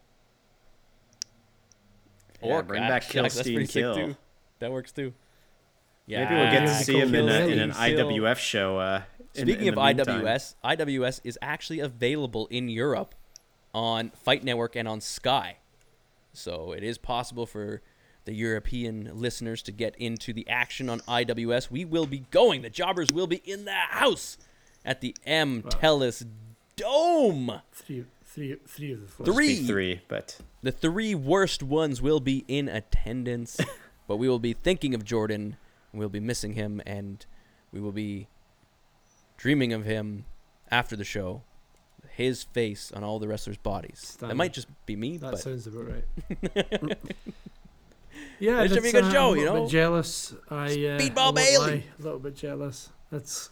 Yeah, 2.43 2.63
bring 2.63 2.83
back 2.83 3.09
Kill, 3.09 3.23
that's 3.23 3.39
Steam, 3.41 3.67
Kill. 3.67 4.17
That 4.59 4.71
works 4.71 4.93
too. 4.93 5.15
Yeah. 6.07 6.25
Maybe 6.25 6.35
we'll 6.35 6.51
get 6.51 6.61
to 6.67 6.85
see 6.85 6.99
him 6.99 7.15
in, 7.15 7.29
a, 7.29 7.47
in 7.47 7.59
an 7.59 7.71
IWF 7.73 8.37
show. 8.37 8.79
Uh, 8.79 9.03
Speaking 9.33 9.67
in 9.67 9.69
of 9.71 9.75
the 9.77 9.83
meantime. 9.83 10.23
IWS, 10.23 10.55
IWS 10.63 11.21
is 11.25 11.39
actually 11.41 11.81
available 11.81 12.47
in 12.49 12.69
Europe 12.69 13.15
on 13.75 14.11
Fight 14.11 14.45
Network 14.45 14.77
and 14.77 14.87
on 14.89 15.01
Sky. 15.01 15.57
So 16.33 16.73
it 16.73 16.83
is 16.83 16.97
possible 16.97 17.45
for 17.47 17.83
the 18.25 18.33
European 18.33 19.11
listeners 19.15 19.61
to 19.63 19.73
get 19.73 19.95
into 19.97 20.33
the 20.33 20.49
action 20.49 20.89
on 20.89 21.01
IWS. 21.01 21.71
We 21.71 21.85
will 21.85 22.07
be 22.07 22.21
going. 22.31 22.63
The 22.63 22.71
jobbers 22.71 23.13
will 23.13 23.27
be 23.27 23.43
in 23.45 23.65
the 23.67 23.73
house 23.73 24.39
at 24.85 25.01
the 25.01 25.15
M 25.27 25.63
Telus 25.63 26.25
Dome. 26.77 27.61
Three, 27.73 28.05
three, 28.25 28.57
three 28.67 28.93
of 28.93 29.01
the 29.03 29.07
four. 29.09 29.27
Three. 29.27 29.57
Three, 29.67 30.01
but 30.09 30.39
The 30.63 30.73
three 30.73 31.15
worst 31.15 31.63
ones 31.63 32.01
will 32.01 32.21
be 32.21 32.45
in 32.49 32.69
attendance, 32.69 33.61
but 34.09 34.17
we 34.17 34.29
will 34.29 34.39
be 34.39 34.55
thinking 34.55 34.95
of 34.95 35.05
Jordan. 35.05 35.57
and 35.93 35.99
We'll 36.01 36.09
be 36.09 36.21
missing 36.21 36.55
him, 36.55 36.81
and 36.87 37.25
we 37.73 37.81
will 37.81 37.93
be 37.93 38.29
dreaming 39.37 39.73
of 39.73 39.85
him 39.85 40.25
after 40.71 40.97
the 40.97 41.05
show. 41.05 41.43
His 42.17 42.45
face 42.45 42.93
on 42.93 43.03
all 43.03 43.19
the 43.19 43.27
wrestlers' 43.29 43.57
bodies. 43.57 44.01
That 44.01 44.07
Standard. 44.19 44.35
might 44.37 44.53
just 44.53 44.69
be 44.87 44.95
me, 44.97 45.17
That 45.17 45.33
but 45.33 45.41
sounds 45.41 45.67
about 45.67 45.89
right. 45.89 46.05
yeah, 48.39 48.63
It 48.63 48.71
should 48.71 48.83
be 48.83 48.91
a 48.91 48.93
good 48.93 49.05
uh, 49.05 49.11
show, 49.13 49.31
I'm 49.33 49.37
you 49.37 49.43
little 49.43 49.57
know? 49.57 49.63
bit 49.65 49.71
jealous. 49.73 50.35
I 50.51 50.65
uh, 50.65 50.69
Speedball 50.99 51.31
I 51.31 51.33
Bailey. 51.33 51.85
A 51.99 52.03
little 52.03 52.19
bit 52.19 52.37
jealous. 52.37 52.91
That's 53.11 53.51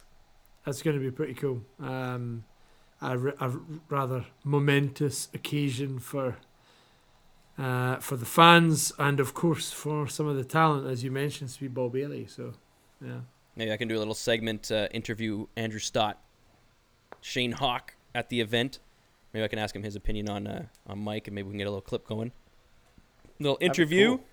that's 0.65 0.81
going 0.81 0.97
to 0.97 1.03
be 1.03 1.11
pretty 1.11 1.33
cool. 1.33 1.61
Um, 1.81 2.45
a, 3.01 3.07
r- 3.07 3.27
a 3.27 3.35
r- 3.39 3.59
rather 3.89 4.25
momentous 4.45 5.27
occasion 5.33 5.99
for 5.99 6.37
uh, 7.57 7.97
for 7.97 8.15
the 8.15 8.25
fans 8.25 8.91
and 8.97 9.19
of 9.19 9.33
course 9.33 9.71
for 9.71 10.07
some 10.07 10.27
of 10.27 10.35
the 10.37 10.43
talent, 10.45 10.87
as 10.87 11.03
you 11.03 11.11
mentioned, 11.11 11.49
Speedball 11.49 11.91
Bailey. 11.91 12.25
So 12.27 12.53
yeah, 13.05 13.19
maybe 13.55 13.71
I 13.73 13.77
can 13.77 13.87
do 13.89 13.97
a 13.97 13.99
little 13.99 14.13
segment 14.13 14.71
uh, 14.71 14.87
interview 14.91 15.47
Andrew 15.57 15.79
Stott, 15.79 16.21
Shane 17.21 17.51
Hawk 17.51 17.95
at 18.15 18.29
the 18.29 18.41
event. 18.41 18.79
Maybe 19.33 19.43
I 19.43 19.47
can 19.47 19.59
ask 19.59 19.75
him 19.75 19.83
his 19.83 19.95
opinion 19.95 20.29
on 20.29 20.47
uh, 20.47 20.65
on 20.87 20.99
Mike, 20.99 21.27
and 21.27 21.35
maybe 21.35 21.47
we 21.47 21.51
can 21.53 21.57
get 21.57 21.67
a 21.67 21.71
little 21.71 21.81
clip 21.81 22.07
going. 22.07 22.31
little 23.39 23.57
interview. 23.61 24.17
cool. 24.17 24.25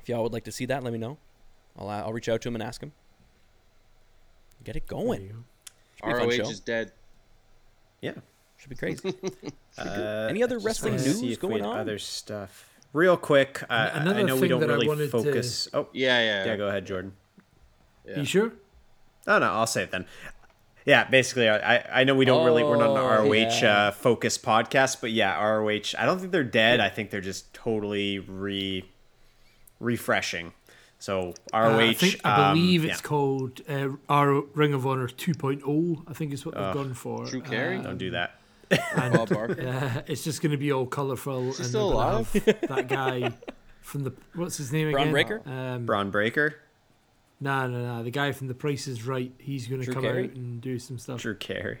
If 0.00 0.08
y'all 0.08 0.22
would 0.22 0.32
like 0.32 0.44
to 0.44 0.52
see 0.52 0.66
that, 0.66 0.82
let 0.84 0.92
me 0.92 0.98
know. 0.98 1.18
I'll 1.76 1.88
uh, 1.88 2.02
I'll 2.02 2.12
reach 2.12 2.28
out 2.28 2.40
to 2.42 2.48
him 2.48 2.54
and 2.56 2.62
ask 2.62 2.82
him. 2.82 2.92
Get 4.64 4.76
it 4.76 4.86
going. 4.86 5.28
go. 5.28 5.34
Should 5.96 6.06
be 6.06 6.10
a 6.12 6.16
fun 6.16 6.28
ROH 6.44 6.50
is 6.50 6.60
dead. 6.60 6.92
yeah, 8.00 8.12
Should 8.56 8.70
be 8.70 8.76
crazy. 8.76 9.14
Uh, 9.78 10.26
Any 10.28 10.42
other 10.42 10.58
wrestling 10.58 10.94
news 10.94 11.20
see 11.20 11.32
if 11.32 11.40
we 11.40 11.48
going 11.48 11.62
had 11.62 11.70
on? 11.70 11.78
Other 11.78 12.00
stuff. 12.00 12.68
Real 12.92 13.16
quick, 13.16 13.62
uh, 13.70 13.90
I 13.94 14.22
know 14.22 14.34
we 14.36 14.48
don't 14.48 14.60
really 14.66 14.88
wanted 14.88 15.04
to- 15.04 15.22
focus. 15.22 15.68
Oh, 15.72 15.86
Yeah, 15.92 16.20
yeah. 16.20 16.44
yeah, 16.46 16.56
go 16.56 16.66
ahead, 16.66 16.84
Jordan. 16.84 17.12
Yeah. 18.04 18.18
You 18.18 18.24
sure? 18.24 18.52
Oh 19.28 19.38
no, 19.38 19.52
I'll 19.52 19.68
say 19.68 19.84
it 19.84 19.92
then. 19.92 20.04
Yeah, 20.88 21.04
basically, 21.04 21.50
I 21.50 22.00
I 22.00 22.04
know 22.04 22.14
we 22.14 22.24
don't 22.24 22.46
really 22.46 22.64
we're 22.64 22.76
not 22.76 22.92
an 22.92 22.96
Oh, 22.96 23.24
ROH 23.24 23.34
yeah. 23.34 23.76
uh, 23.76 23.90
focused 23.90 24.42
podcast, 24.42 25.02
but 25.02 25.10
yeah, 25.10 25.38
ROH. 25.38 25.94
I 25.98 26.06
don't 26.06 26.18
think 26.18 26.32
they're 26.32 26.42
dead. 26.42 26.80
I 26.80 26.88
think 26.88 27.10
they're 27.10 27.20
just 27.20 27.52
totally 27.52 28.20
re 28.20 28.88
refreshing. 29.80 30.54
So 30.98 31.34
ROH. 31.52 31.58
Uh, 31.68 31.78
I, 31.78 31.92
think, 31.92 32.20
I 32.24 32.50
um, 32.50 32.56
believe 32.56 32.84
yeah. 32.84 32.92
it's 32.92 33.02
called 33.02 33.60
uh, 33.68 33.90
our 34.08 34.40
Ring 34.54 34.72
of 34.72 34.86
Honor 34.86 35.08
2.0. 35.08 36.04
I 36.08 36.12
think 36.14 36.32
is 36.32 36.46
what 36.46 36.54
they've 36.54 36.72
gone 36.74 36.94
for. 36.94 37.26
Drew 37.26 37.42
Carey? 37.42 37.76
Uh, 37.76 37.82
Don't 37.82 37.98
do 37.98 38.10
that. 38.12 38.40
and, 38.70 39.12
Bob 39.12 39.28
Barker. 39.28 39.60
uh, 39.68 40.02
it's 40.06 40.24
just 40.24 40.40
going 40.40 40.52
to 40.52 40.58
be 40.58 40.72
all 40.72 40.86
colourful. 40.86 41.42
and 41.42 41.54
still 41.54 41.92
alive? 41.92 42.32
That 42.32 42.88
guy 42.88 43.32
from 43.82 44.04
the 44.04 44.12
what's 44.34 44.56
his 44.56 44.72
name 44.72 44.90
Bron 44.90 45.02
again? 45.02 45.12
Breakker? 45.12 45.42
Um, 45.44 45.86
Bron 45.86 46.10
Breakker, 46.10 46.56
Nah, 47.40 47.66
no, 47.68 47.96
no. 47.98 48.02
The 48.02 48.10
guy 48.10 48.32
from 48.32 48.48
The 48.48 48.54
Price 48.54 48.88
is 48.88 49.06
Right. 49.06 49.32
He's 49.38 49.66
going 49.68 49.82
to 49.82 49.92
come 49.92 50.02
Carey? 50.02 50.24
out 50.24 50.30
and 50.34 50.60
do 50.60 50.78
some 50.78 50.98
stuff. 50.98 51.20
Drew 51.20 51.36
Carey. 51.36 51.78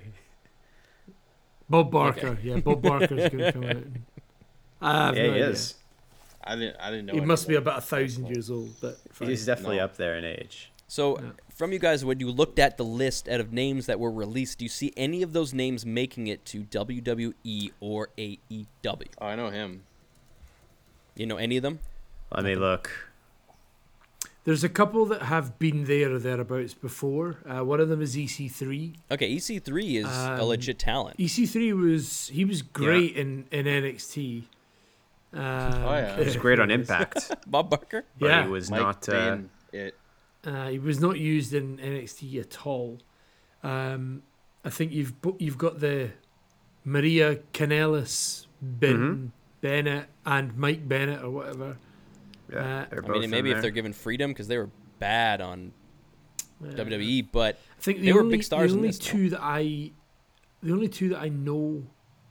Bob 1.68 1.90
Barker. 1.90 2.38
Yeah, 2.42 2.60
Bob 2.60 2.82
Barker's 2.82 3.28
going 3.30 3.38
to 3.38 3.52
come 3.52 3.64
out. 3.64 3.70
And, 3.70 4.02
I 4.80 5.06
have 5.06 5.16
Yeah, 5.16 5.22
no 5.24 5.28
he 5.30 5.34
idea. 5.34 5.48
is. 5.50 5.74
I 6.44 6.54
didn't. 6.56 6.76
I 6.80 6.90
didn't 6.90 7.06
know. 7.06 7.14
He 7.14 7.20
must 7.20 7.48
be 7.48 7.56
about 7.56 7.78
a 7.78 7.82
thousand 7.82 8.26
years 8.28 8.50
old, 8.50 8.70
but 8.80 8.98
fine. 9.12 9.28
He's 9.28 9.44
definitely 9.44 9.76
No. 9.78 9.84
up 9.84 9.96
there 9.96 10.16
in 10.16 10.24
age. 10.24 10.70
So, 10.86 11.18
Yeah. 11.20 11.30
from 11.50 11.72
you 11.72 11.78
guys, 11.78 12.04
when 12.04 12.20
you 12.20 12.30
looked 12.30 12.58
at 12.58 12.78
the 12.78 12.84
list 12.84 13.28
out 13.28 13.40
of 13.40 13.52
names 13.52 13.84
that 13.86 14.00
were 14.00 14.10
released, 14.10 14.58
do 14.58 14.64
you 14.64 14.68
see 14.70 14.92
any 14.96 15.22
of 15.22 15.32
those 15.34 15.52
names 15.52 15.84
making 15.84 16.28
it 16.28 16.46
to 16.46 16.62
WWE 16.62 17.72
or 17.80 18.08
AEW? 18.16 19.08
Oh, 19.20 19.26
I 19.26 19.34
know 19.36 19.50
him. 19.50 19.82
You 21.16 21.26
know 21.26 21.36
any 21.36 21.56
of 21.58 21.62
them? 21.62 21.80
Let 22.34 22.44
me 22.44 22.54
look. 22.54 23.07
There's 24.44 24.64
a 24.64 24.68
couple 24.68 25.04
that 25.06 25.22
have 25.22 25.58
been 25.58 25.84
there 25.84 26.12
or 26.12 26.18
thereabouts 26.18 26.72
before. 26.72 27.36
Uh, 27.46 27.64
one 27.64 27.80
of 27.80 27.88
them 27.90 28.00
is 28.00 28.16
EC3. 28.16 28.94
Okay, 29.10 29.36
EC3 29.36 29.96
is 29.98 30.06
a 30.06 30.40
Um, 30.40 30.48
legit 30.48 30.78
talent. 30.78 31.18
EC3 31.18 31.72
was 31.72 32.28
he 32.28 32.44
was 32.46 32.62
great 32.62 33.14
in 33.16 33.46
in 33.50 33.66
NXT. 33.66 34.44
Um, 35.34 35.40
Oh, 35.42 35.94
yeah. 35.94 36.16
He 36.16 36.24
was 36.24 36.36
great 36.36 36.58
on 36.60 36.70
Impact, 36.70 37.30
Bob 37.46 37.68
Barker? 37.68 38.04
but 38.18 38.26
Yeah. 38.28 38.44
he 38.44 38.48
was 38.48 38.70
Mike 38.70 38.80
not. 38.80 39.08
Uh, 39.10 39.38
it. 39.72 39.94
Uh, 40.44 40.68
he 40.68 40.78
was 40.78 40.98
not 41.00 41.18
used 41.18 41.52
in 41.52 41.76
NXT 41.76 42.40
at 42.40 42.66
all. 42.66 42.98
Um, 43.62 44.22
I 44.64 44.70
think 44.70 44.92
you've 44.92 45.20
bu- 45.20 45.36
you've 45.38 45.58
got 45.58 45.80
the 45.80 46.12
Maria 46.84 47.36
Kanellis, 47.52 48.46
Ben 48.62 48.96
Mm-hmm. 48.96 49.26
Bennett, 49.60 50.06
and 50.24 50.56
Mike 50.56 50.88
Bennett 50.88 51.22
or 51.22 51.30
whatever. 51.30 51.76
Yeah, 52.52 52.86
Uh, 52.92 52.96
I 53.04 53.18
mean, 53.18 53.30
maybe 53.30 53.50
in 53.50 53.56
if 53.56 53.62
they're 53.62 53.70
given 53.70 53.92
freedom 53.92 54.30
because 54.32 54.48
they 54.48 54.58
were 54.58 54.70
bad 54.98 55.40
on 55.40 55.72
Uh, 56.62 56.68
WWE, 56.74 57.28
but 57.30 57.56
I 57.56 57.80
think 57.80 57.98
the 58.00 58.06
They 58.06 58.12
were 58.12 58.20
only, 58.20 58.36
big 58.36 58.42
stars 58.44 58.70
the 58.72 58.74
in 58.74 58.78
only 58.80 58.88
this, 58.88 58.98
though. 58.98 59.04
two 59.12 59.30
that 59.30 59.40
I, 59.42 59.90
the 60.62 60.72
only 60.72 60.88
two 60.88 61.10
that 61.10 61.20
I 61.20 61.28
know 61.28 61.84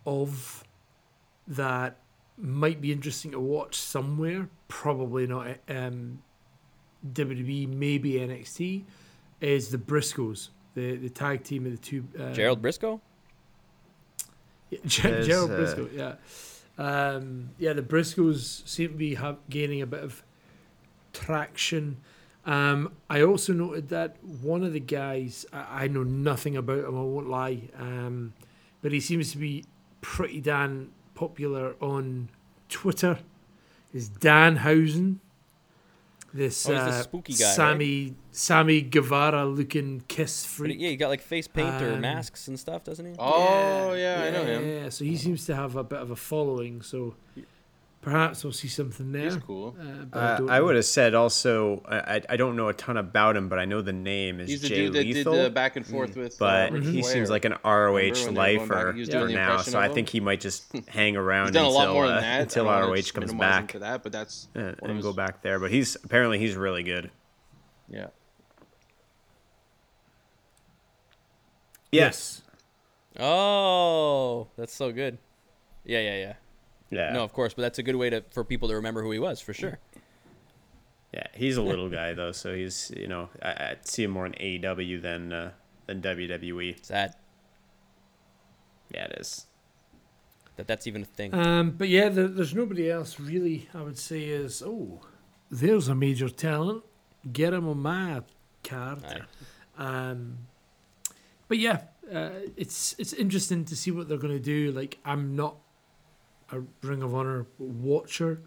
of 0.05 0.63
that 1.47 1.97
might 2.37 2.81
be 2.81 2.91
interesting 2.91 3.31
to 3.31 3.39
watch 3.39 3.75
somewhere, 3.75 4.49
probably 4.67 5.27
not 5.27 5.47
um, 5.69 6.21
WWE, 7.13 7.67
maybe 7.69 8.13
NXT, 8.13 8.83
is 9.41 9.69
the 9.69 9.77
Briscoes, 9.77 10.49
the 10.75 10.95
the 10.97 11.09
tag 11.09 11.43
team 11.43 11.65
of 11.65 11.71
the 11.71 11.77
two. 11.77 12.05
Uh, 12.19 12.33
Gerald 12.33 12.61
Briscoe? 12.61 12.99
Yeah, 14.69 14.79
Ger- 14.85 15.11
There's, 15.11 15.27
Gerald 15.27 15.51
uh, 15.51 15.55
Briscoe, 15.55 15.89
yeah. 15.93 16.15
Um, 16.77 17.49
yeah, 17.57 17.73
the 17.73 17.81
Briscoes 17.81 18.67
seem 18.67 18.89
to 18.89 18.95
be 18.95 19.17
gaining 19.49 19.81
a 19.81 19.87
bit 19.87 20.03
of 20.03 20.23
traction. 21.13 21.97
Um, 22.45 22.93
I 23.09 23.21
also 23.23 23.51
noted 23.51 23.89
that 23.89 24.23
one 24.23 24.63
of 24.63 24.73
the 24.73 24.79
guys, 24.79 25.45
I, 25.51 25.83
I 25.83 25.87
know 25.87 26.03
nothing 26.03 26.55
about 26.55 26.85
him, 26.85 26.97
I 26.97 27.01
won't 27.01 27.29
lie, 27.29 27.69
um, 27.77 28.33
but 28.81 28.91
he 28.91 28.99
seems 28.99 29.31
to 29.33 29.37
be 29.37 29.65
pretty 30.01 30.39
damn 30.39 30.91
popular 31.13 31.75
on 31.81 32.29
Twitter, 32.69 33.19
is 33.93 34.09
Danhausen. 34.09 35.17
This 36.37 36.69
Oh, 36.69 36.73
he's 36.73 36.83
the 36.83 36.89
uh, 36.89 37.01
spooky 37.01 37.33
guy, 37.33 37.45
right? 37.45 37.55
Sammy 37.55 38.13
Sammy 38.31 38.81
Guevara 38.81 39.43
looking 39.45 40.03
kiss 40.07 40.57
But 40.59 40.77
yeah, 40.77 40.89
he 40.89 40.95
got 40.95 41.09
like 41.09 41.21
face 41.21 41.47
paint 41.47 41.81
or 41.81 41.93
Um, 41.93 42.01
masks 42.01 42.47
and 42.47 42.59
stuff, 42.59 42.83
doesn't 42.83 43.05
he? 43.05 43.13
Oh 43.17 43.93
yeah, 43.93 44.23
I 44.23 44.29
know 44.29 44.43
him. 44.43 44.67
Yeah, 44.67 44.89
so 44.89 45.03
he 45.03 45.17
seems 45.17 45.45
to 45.47 45.55
have 45.55 45.75
a 45.75 45.83
bit 45.83 45.99
of 45.99 46.11
a 46.11 46.15
following. 46.15 46.83
So 46.83 47.15
perhaps 48.07 48.41
we'll 48.43 48.53
see 48.53 48.69
something 48.69 49.11
there. 49.11 49.23
He's 49.25 49.35
cool. 49.35 49.75
Uh, 49.79 50.05
but 50.05 50.17
Uh, 50.17 50.37
don't 50.37 50.49
I 50.49 50.61
would 50.61 50.75
have 50.77 50.85
said 50.85 51.13
also. 51.13 51.83
I, 51.85 52.15
I- 52.15 52.21
I 52.29 52.37
don't 52.37 52.55
know 52.55 52.69
a 52.69 52.73
ton 52.73 52.95
about 52.95 53.35
him, 53.35 53.49
but 53.49 53.59
I 53.59 53.65
know 53.65 53.81
the 53.81 53.91
name 53.91 54.39
is 54.39 54.49
He's 54.49 54.61
the 54.61 54.69
Jay 54.69 54.75
dude 54.75 54.93
that 54.93 55.05
Lethal. 55.05 55.33
did 55.33 55.45
the 55.45 55.49
back 55.49 55.75
and 55.75 55.85
forth 55.85 56.15
with. 56.15 56.39
but 56.39 56.71
uh, 56.71 56.75
Ric 56.75 56.83
he 56.85 57.01
Flair. 57.01 57.13
seems 57.13 57.29
like 57.29 57.43
an 57.43 57.55
ROH 57.65 57.95
Remember 57.95 57.97
when 57.97 58.13
they 58.13 58.13
were 58.13 58.33
going 58.33 58.59
lifer 58.59 58.85
back- 58.85 58.93
he 58.95 58.99
was 59.01 59.09
doing 59.09 59.21
for 59.23 59.27
the 59.27 59.33
now, 59.33 59.57
so 59.57 59.77
I 59.79 59.89
think 59.89 60.07
he 60.09 60.19
might 60.21 60.39
just 60.39 60.71
hang 60.87 61.17
around 61.17 61.47
He's 61.47 61.55
a 61.57 61.59
until 61.59 61.73
lot 61.73 61.89
more 61.93 62.05
uh, 62.05 62.07
than 62.07 62.21
that. 62.21 62.41
until 62.43 62.69
I 62.69 62.79
don't 62.79 62.81
wanna 62.81 62.91
ROH 62.93 62.95
just 63.01 63.13
comes 63.13 63.33
back 63.33 63.71
For 63.73 63.79
that, 63.79 64.03
but 64.03 64.11
that's 64.13 64.47
uh, 64.55 64.59
one 64.61 64.67
of 64.69 64.79
and 64.83 64.95
his- 64.97 65.03
go 65.05 65.11
back 65.13 65.41
there. 65.41 65.59
But 65.59 65.71
he's 65.71 65.95
apparently 66.03 66.39
he's 66.39 66.55
really 66.55 66.83
good. 66.83 67.11
Yeah. 67.89 68.07
yes. 71.91 72.41
Oh, 73.19 74.47
that's 74.57 74.73
so 74.73 74.91
good. 74.91 75.17
Yeah, 75.83 75.99
yeah, 75.99 76.17
yeah. 76.17 76.33
Yeah, 76.89 77.11
No, 77.11 77.23
of 77.23 77.33
course, 77.33 77.53
but 77.53 77.61
that's 77.63 77.79
a 77.79 77.83
good 77.83 77.95
way 77.95 78.09
to 78.09 78.23
for 78.31 78.43
people 78.43 78.69
to 78.69 78.75
remember 78.75 79.01
who 79.03 79.11
he 79.11 79.19
was 79.19 79.41
for 79.41 79.53
sure. 79.53 79.79
yeah, 81.13 81.27
he's 81.33 81.57
a 81.57 81.61
little 81.61 81.89
guy 81.89 82.13
though, 82.13 82.31
so 82.31 82.53
he's 82.55 82.91
you 82.95 83.07
know 83.07 83.29
I, 83.41 83.49
I 83.49 83.75
see 83.83 84.03
him 84.03 84.11
more 84.11 84.25
in 84.25 84.33
AEW 84.33 85.01
than 85.01 85.33
uh, 85.33 85.51
than 85.85 86.01
WWE. 86.01 86.83
Sad 86.85 87.15
Yeah, 88.93 89.05
it 89.05 89.17
is. 89.19 89.47
that 90.55 90.67
that's 90.67 90.87
even 90.87 91.01
a 91.01 91.05
thing. 91.05 91.33
Um, 91.33 91.71
but 91.71 91.89
yeah, 91.89 92.09
there, 92.09 92.27
there's 92.27 92.53
nobody 92.55 92.89
else 92.89 93.19
really. 93.19 93.69
I 93.73 93.81
would 93.81 93.97
say 93.97 94.23
is 94.23 94.63
oh, 94.65 95.01
there's 95.51 95.87
a 95.87 95.95
major 95.95 96.29
talent. 96.29 96.83
Get 97.31 97.53
him 97.53 97.67
on 97.67 97.79
my 97.79 98.21
card. 98.63 99.03
Aye. 99.05 99.21
Um, 99.77 100.37
but 101.47 101.57
yeah, 101.57 101.81
uh, 102.13 102.29
it's 102.55 102.95
it's 102.97 103.13
interesting 103.13 103.65
to 103.65 103.75
see 103.75 103.91
what 103.91 104.07
they're 104.07 104.17
going 104.17 104.33
to 104.33 104.39
do. 104.43 104.71
Like 104.71 104.97
I'm 105.05 105.35
not 105.35 105.57
a 106.51 106.61
Ring 106.81 107.01
of 107.03 107.13
Honor 107.13 107.45
watcher. 107.57 108.41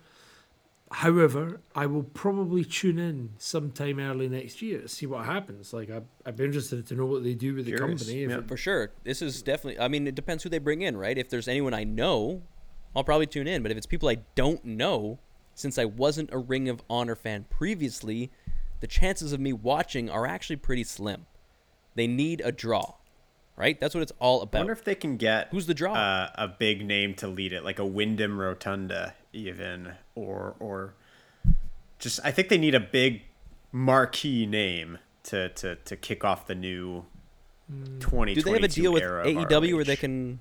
However, 0.93 1.61
I 1.73 1.87
will 1.87 2.03
probably 2.03 2.65
tune 2.65 2.99
in 2.99 3.31
sometime 3.39 4.01
early 4.01 4.29
next 4.29 4.61
year 4.61 4.81
to 4.81 4.89
see 4.89 5.07
what 5.07 5.25
happens. 5.25 5.73
Like 5.73 5.89
I, 5.89 6.01
I'd 6.27 6.37
be 6.37 6.45
interested 6.45 6.85
to 6.89 6.95
know 6.95 7.07
what 7.07 7.23
they 7.23 7.35
do 7.35 7.55
with 7.55 7.67
the 7.67 7.73
Curious, 7.77 8.03
company. 8.03 8.25
Yeah. 8.25 8.39
it- 8.39 8.49
For 8.49 8.57
sure. 8.57 8.91
This 9.05 9.23
is 9.23 9.41
definitely 9.43 9.79
I 9.81 9.87
mean, 9.87 10.09
it 10.09 10.17
depends 10.17 10.43
who 10.43 10.49
they 10.49 10.59
bring 10.59 10.83
in, 10.83 10.97
right? 10.97 11.17
If 11.17 11.31
there's 11.31 11.47
anyone 11.47 11.75
I 11.75 11.85
know, 11.85 12.43
I'll 12.97 13.05
probably 13.05 13.27
tune 13.27 13.47
in. 13.47 13.63
But 13.63 13.71
if 13.71 13.77
it's 13.79 13.87
people 13.87 14.09
I 14.09 14.19
don't 14.35 14.65
know, 14.65 15.21
since 15.55 15.79
I 15.79 15.85
wasn't 15.85 16.31
a 16.33 16.39
Ring 16.39 16.69
of 16.69 16.83
Honor 16.91 17.15
fan 17.15 17.45
previously, 17.51 18.33
the 18.81 18.89
chances 18.89 19.33
of 19.33 19.39
me 19.39 19.53
watching 19.53 20.11
are 20.11 20.27
actually 20.27 20.57
pretty 20.57 20.83
slim. 20.85 21.27
They 21.95 22.09
need 22.09 22.41
a 22.45 22.51
draw. 22.51 22.95
Right? 23.61 23.79
That's 23.79 23.95
what 23.95 24.01
it's 24.01 24.13
all 24.19 24.41
about. 24.41 24.41
I 24.41 24.45
about. 24.45 24.59
wonder 24.61 24.73
if 24.73 24.85
they 24.85 24.95
can 24.95 25.19
get 25.19 25.49
Who's 25.51 25.67
the 25.67 25.75
draw? 25.75 25.93
Uh, 25.93 26.31
a 26.35 26.49
big 26.49 26.83
name 26.87 27.13
to 27.17 27.29
lead 27.29 27.53
it, 27.53 27.63
like 27.63 27.79
a 27.79 27.85
Wyndham 27.85 28.41
Rotunda, 28.41 29.13
even, 29.35 29.93
or 30.15 30.55
or 30.59 30.95
just. 31.99 32.21
I 32.25 32.31
think 32.31 32.49
they 32.49 32.57
need 32.57 32.75
a 32.75 32.81
big 32.81 33.21
marquee 33.71 34.47
name 34.47 34.97
to 35.25 35.51
to 35.51 35.77
to 35.77 35.95
kick 35.95 36.25
off 36.25 36.47
the 36.47 36.55
new 36.55 37.05
twenty. 37.99 38.35
Do 38.35 38.41
they 38.41 38.53
have 38.53 38.63
a 38.63 38.69
deal 38.69 38.95
with 38.95 39.03
AEW 39.03 39.75
where 39.75 39.85
they 39.85 39.97
can 39.97 40.41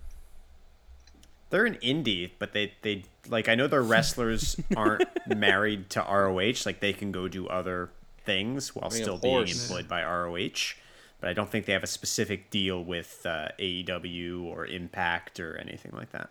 They're 1.49 1.65
an 1.65 1.78
indie, 1.84 2.32
but 2.39 2.53
they 2.53 2.72
they 2.84 3.03
like 3.28 3.49
I 3.49 3.55
know 3.55 3.67
their 3.67 3.84
wrestlers 3.84 4.57
aren't 4.78 5.03
married 5.28 5.89
to 5.89 5.99
ROH. 5.99 6.63
Like 6.65 6.80
they 6.80 6.93
can 6.93 7.11
go 7.11 7.28
do 7.28 7.47
other 7.47 7.89
things 8.24 8.74
while 8.74 8.89
mean, 8.89 9.01
still 9.01 9.17
being 9.17 9.47
employed 9.47 9.89
by 9.89 10.03
ROH. 10.03 10.76
But 11.20 11.30
I 11.30 11.34
don't 11.34 11.49
think 11.49 11.65
they 11.65 11.74
have 11.74 11.84
a 11.84 11.88
specific 11.88 12.49
deal 12.49 12.84
with 12.84 13.26
uh, 13.26 13.49
AEW 13.59 14.43
or 14.45 14.65
Impact 14.65 15.39
or 15.39 15.57
anything 15.57 15.91
like 15.93 16.11
that. 16.11 16.30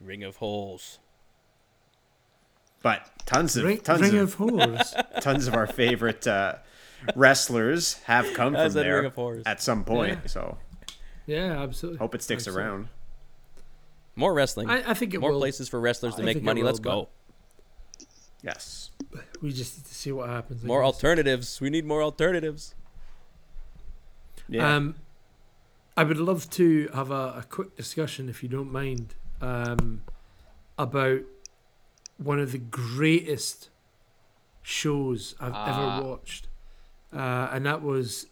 Ring 0.00 0.24
of 0.24 0.36
Holes. 0.36 0.98
But 2.82 3.08
tons 3.24 3.56
of 3.56 3.64
Ring, 3.64 3.78
tons 3.78 4.00
Ring 4.02 4.16
of, 4.18 4.28
of 4.28 4.34
Horrors. 4.34 4.94
tons 5.20 5.46
of 5.46 5.54
our 5.54 5.66
favorite 5.66 6.26
uh, 6.26 6.56
wrestlers 7.14 7.94
have 8.04 8.34
come 8.34 8.52
That's 8.52 8.74
from 8.74 8.82
that 8.82 8.88
Ring 8.88 8.90
there 8.90 9.04
of 9.04 9.14
Horrors. 9.14 9.42
at 9.46 9.62
some 9.62 9.84
point. 9.84 10.18
Yeah. 10.22 10.28
So 10.28 10.58
yeah, 11.26 11.62
absolutely. 11.62 11.98
hope 11.98 12.14
it 12.14 12.22
sticks 12.22 12.46
Absolutely. 12.46 12.70
around. 12.70 12.88
More 14.16 14.34
wrestling. 14.34 14.68
I, 14.68 14.90
I 14.90 14.94
think 14.94 15.14
it 15.14 15.20
More 15.20 15.32
will. 15.32 15.38
places 15.40 15.68
for 15.68 15.80
wrestlers 15.80 16.16
to 16.16 16.22
I 16.22 16.24
make 16.24 16.42
money. 16.42 16.62
will, 16.62 16.66
Let's 16.66 16.78
go. 16.78 17.08
Yes. 18.42 18.90
We 19.40 19.52
just 19.52 19.78
need 19.78 19.86
to 19.86 19.94
see 19.94 20.12
what 20.12 20.28
happens. 20.28 20.62
More 20.62 20.84
alternatives. 20.84 21.60
We 21.60 21.70
need 21.70 21.84
more 21.86 22.02
alternatives. 22.02 22.74
Yeah. 24.48 24.76
Um, 24.76 24.94
I 25.96 26.02
would 26.04 26.18
love 26.18 26.50
to 26.50 26.88
have 26.94 27.10
a, 27.10 27.34
a 27.38 27.44
quick 27.48 27.76
discussion, 27.76 28.28
if 28.28 28.42
you 28.42 28.48
don't 28.48 28.72
mind, 28.72 29.14
um, 29.40 30.02
about 30.78 31.20
one 32.18 32.38
of 32.40 32.52
the 32.52 32.58
greatest 32.58 33.68
shows 34.62 35.34
I've 35.40 35.52
Ah. 35.54 35.98
ever 35.98 36.08
watched, 36.08 36.48
uh, 37.12 37.48
and 37.52 37.64
that 37.66 37.82
was 37.82 38.26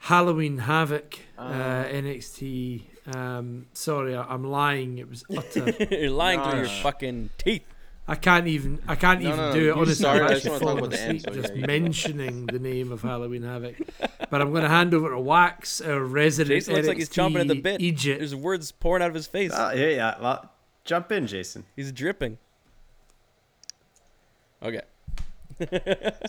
Halloween 0.00 0.58
Havoc 0.58 1.18
Ah. 1.38 1.48
uh, 1.48 1.84
NXT. 1.88 2.82
Um, 3.14 3.66
sorry, 3.72 4.16
I, 4.16 4.22
I'm 4.24 4.44
lying. 4.44 4.98
It 4.98 5.08
was 5.08 5.24
utter. 5.36 5.72
You're 5.90 6.10
lying 6.10 6.42
through 6.42 6.60
your 6.60 6.68
fucking 6.82 7.30
teeth. 7.38 7.64
I 8.08 8.14
can't 8.14 8.46
even. 8.46 8.80
I 8.86 8.94
can't 8.94 9.20
No, 9.20 9.26
even 9.28 9.40
no, 9.40 9.48
no, 9.48 9.54
do 9.54 9.68
it. 9.68 9.72
Honestly, 9.72 9.94
start, 9.96 10.22
I'm 10.22 10.28
just 10.28 10.34
actually 10.46 10.50
wanna 10.50 10.60
falling 10.60 10.78
about 10.78 10.90
the 10.90 11.00
end, 11.00 11.16
asleep 11.18 11.34
so 11.34 11.42
just 11.42 11.56
yeah, 11.56 11.66
mentioning 11.66 12.46
the 12.46 12.58
name 12.60 12.92
of 12.92 13.02
Halloween 13.02 13.42
Havoc. 13.42 13.76
But 14.28 14.40
I'm 14.40 14.50
going 14.50 14.64
to 14.64 14.68
hand 14.68 14.92
over 14.92 15.10
to 15.10 15.20
Wax, 15.20 15.80
our 15.80 16.00
resident 16.02 16.56
Jason 16.56 16.74
looks 16.74 16.88
like 16.88 16.96
he's 16.96 17.08
chomping 17.08 17.42
at 17.42 17.46
the 17.46 17.60
bit. 17.60 17.80
Egypt. 17.80 18.18
There's 18.18 18.34
words 18.34 18.72
pouring 18.72 19.00
out 19.04 19.08
of 19.08 19.14
his 19.14 19.28
face. 19.28 19.52
Uh, 19.52 19.72
yeah, 19.76 19.86
yeah. 19.86 20.20
Well, 20.20 20.50
jump 20.84 21.12
in, 21.12 21.28
Jason. 21.28 21.64
He's 21.76 21.92
dripping. 21.92 22.38
Okay. 24.62 24.82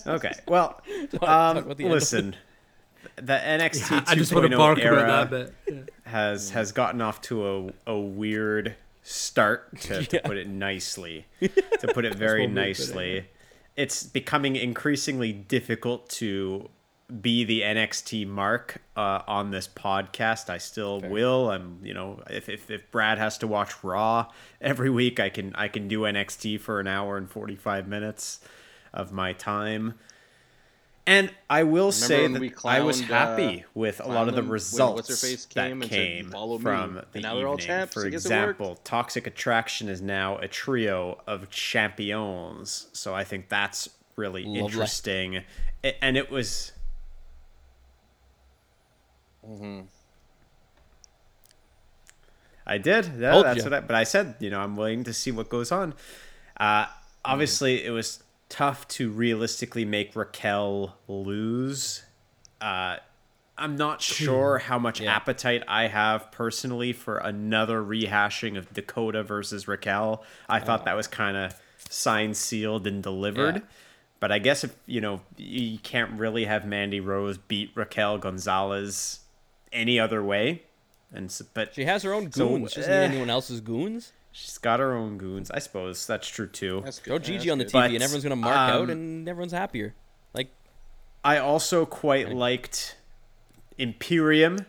Okay. 0.08 0.32
Well, 0.48 0.82
Talk- 1.12 1.22
talk 1.22 1.30
um, 1.30 1.58
about 1.58 1.78
the 1.78 1.86
listen. 1.90 2.36
The 3.16 3.34
NXT 3.34 3.92
Yeah, 3.92 4.04
I 4.08 4.16
just 4.16 4.34
want 4.34 4.50
to 4.50 4.56
2.0 4.58 4.80
era 4.80 5.02
that 5.08 5.30
bit. 5.30 5.54
Yeah. 5.68 5.82
has 6.12 6.52
has 6.52 6.72
gotten 6.72 7.02
off 7.02 7.20
to 7.24 7.48
a, 7.88 7.92
a 7.94 7.98
weird 8.00 8.76
start 9.08 9.78
to, 9.82 10.06
to 10.06 10.20
put 10.20 10.38
it 10.38 10.48
nicely. 10.48 11.26
to 11.42 11.88
put 11.94 12.06
it 12.06 12.16
very 12.16 12.46
one 12.46 12.56
way 12.56 12.74
to 12.74 12.80
put 12.80 12.90
it, 12.90 12.96
nicely. 12.96 13.30
It's 13.76 14.04
becoming 14.04 14.56
increasingly 14.56 15.32
difficult 15.32 16.10
to 16.10 16.70
be 17.22 17.46
the 17.46 17.62
NXT 17.62 18.28
mark 18.28 18.82
uh, 18.98 19.22
on 19.28 19.52
this 19.52 19.68
podcast. 19.68 20.50
I 20.50 20.58
still 20.58 21.00
will. 21.00 21.50
I'm, 21.52 21.80
you 21.82 21.94
know, 21.94 22.22
if, 22.30 22.50
if 22.50 22.70
if 22.70 22.92
Brad 22.92 23.18
has 23.18 23.38
to 23.40 23.48
watch 23.48 23.84
Raw 23.84 24.30
every 24.60 24.90
week, 24.90 25.20
I 25.20 25.30
can 25.30 25.56
I 25.56 25.68
can 25.68 25.88
do 25.88 26.02
NXT 26.02 26.60
for 26.60 26.80
an 26.80 26.88
hour 26.88 27.16
and 27.18 27.30
45 27.30 27.88
minutes 27.88 28.40
of 28.94 29.12
my 29.12 29.32
time. 29.32 29.94
And 31.08 31.32
I 31.50 31.64
will 31.64 31.94
say 31.94 32.28
that 32.28 32.40
we 32.40 32.54
I 32.66 32.82
was 32.82 33.02
clowned, 33.02 33.10
uh, 33.12 33.14
happy 33.14 33.66
with 33.74 34.02
a 34.02 34.08
lot 34.08 34.28
of 34.28 34.36
the 34.36 34.42
clowned 34.42 34.46
when 34.46 34.52
results 34.52 35.10
What's-her-face 35.10 35.46
that 35.46 35.68
came 35.70 35.82
and 35.82 35.90
said, 35.90 35.96
came 35.98 36.30
"Follow 36.32 36.58
me," 36.58 36.64
from 36.64 36.98
and 36.98 37.06
the 37.14 37.22
now 37.22 37.36
they're 37.36 37.48
all 37.48 37.54
evening. 37.54 37.68
champs. 37.68 37.94
For 37.94 38.06
I 38.06 38.10
guess 38.10 38.26
it 38.26 38.30
worked. 38.30 38.60
example, 38.60 38.76
Toxic 38.84 39.26
Attraction 39.26 39.88
is 39.88 40.02
now 40.02 40.38
a 40.38 40.50
trio 40.50 41.22
of 41.26 41.50
champions, 41.50 42.88
so 42.92 43.16
I 43.16 43.24
think 43.24 43.48
that's 43.48 43.88
really 44.18 44.44
Lovely. 44.44 44.60
interesting. 44.60 45.44
And 46.02 46.18
it 46.18 46.30
was 46.30 46.74
I 52.66 52.78
did. 52.78 53.06
Yeah, 53.18 53.42
that's 53.44 53.60
ya. 53.60 53.64
what 53.64 53.74
I. 53.74 53.80
But 53.80 53.96
I 53.96 54.04
said, 54.04 54.36
you 54.40 54.50
know, 54.50 54.60
I'm 54.60 54.76
willing 54.76 55.06
to 55.06 55.14
see 55.14 55.32
what 55.32 55.48
goes 55.48 55.72
on. 55.72 55.94
Uh, 56.60 56.88
obviously, 57.24 57.86
it 57.86 57.92
was 57.92 58.22
tough 58.50 58.88
to 58.90 59.10
realistically 59.10 59.86
make 59.86 60.16
Raquel 60.16 60.98
lose. 61.08 62.04
Uh, 62.62 62.98
I'm 63.58 63.76
not 63.76 64.02
sure 64.02 64.60
how 64.60 64.78
much 64.78 65.02
Yeah. 65.02 65.16
appetite 65.16 65.64
I 65.68 65.88
have 65.88 66.32
personally 66.32 66.94
for 66.94 67.18
another 67.18 67.82
rehashing 67.84 68.58
of 68.58 68.72
Dakota 68.74 69.24
versus 69.24 69.68
Raquel. 69.68 70.24
I 70.48 70.60
thought 70.60 70.86
that 70.86 70.96
was 70.96 71.08
kind 71.08 71.36
of 71.36 71.60
signed, 71.90 72.38
sealed, 72.38 72.86
and 72.88 73.02
delivered. 73.02 73.56
Yeah. 73.56 73.62
But 74.20 74.32
I 74.32 74.40
guess 74.40 74.64
if 74.64 74.76
you 74.86 75.02
know, 75.02 75.22
you 75.38 75.78
can't 75.80 76.12
really 76.20 76.46
have 76.46 76.66
Mandy 76.66 77.00
Rose 77.00 77.38
beat 77.38 77.72
Raquel 77.76 78.18
Gonzalez 78.18 79.20
any 79.72 80.00
other 80.00 80.24
way. 80.24 80.64
And 81.14 81.36
but 81.54 81.74
She 81.76 81.86
has 81.86 82.04
her 82.04 82.14
own 82.14 82.32
So, 82.32 82.50
goons. 82.50 82.72
she 82.74 82.78
doesn't 82.82 82.94
eh. 82.94 83.00
need 83.08 83.12
anyone 83.12 83.30
else's 83.30 83.60
goons. 83.62 84.12
She's 84.40 84.60
got 84.60 84.80
her 84.80 84.96
own 84.96 85.18
goons. 85.18 85.50
I 85.50 85.58
suppose 85.58 86.06
that's 86.06 86.28
true 86.28 86.46
too. 86.46 86.82
That's 86.84 87.00
good. 87.00 87.06
Throw 87.06 87.16
yeah, 87.16 87.20
Gigi 87.24 87.38
that's 87.38 87.52
on 87.52 87.58
the 87.58 87.64
good. 87.64 87.70
TV 87.72 87.74
But, 87.74 87.92
and 87.92 88.04
everyone's 88.04 88.24
gonna 88.24 88.36
mark 88.36 88.56
out 88.56 88.84
um, 88.84 88.90
and 88.92 89.28
everyone's 89.28 89.52
happier. 89.52 89.96
Like 90.36 90.50
I 91.24 91.40
also 91.40 91.88
quite 91.88 92.30
liked 92.32 92.98
Imperium 93.80 94.66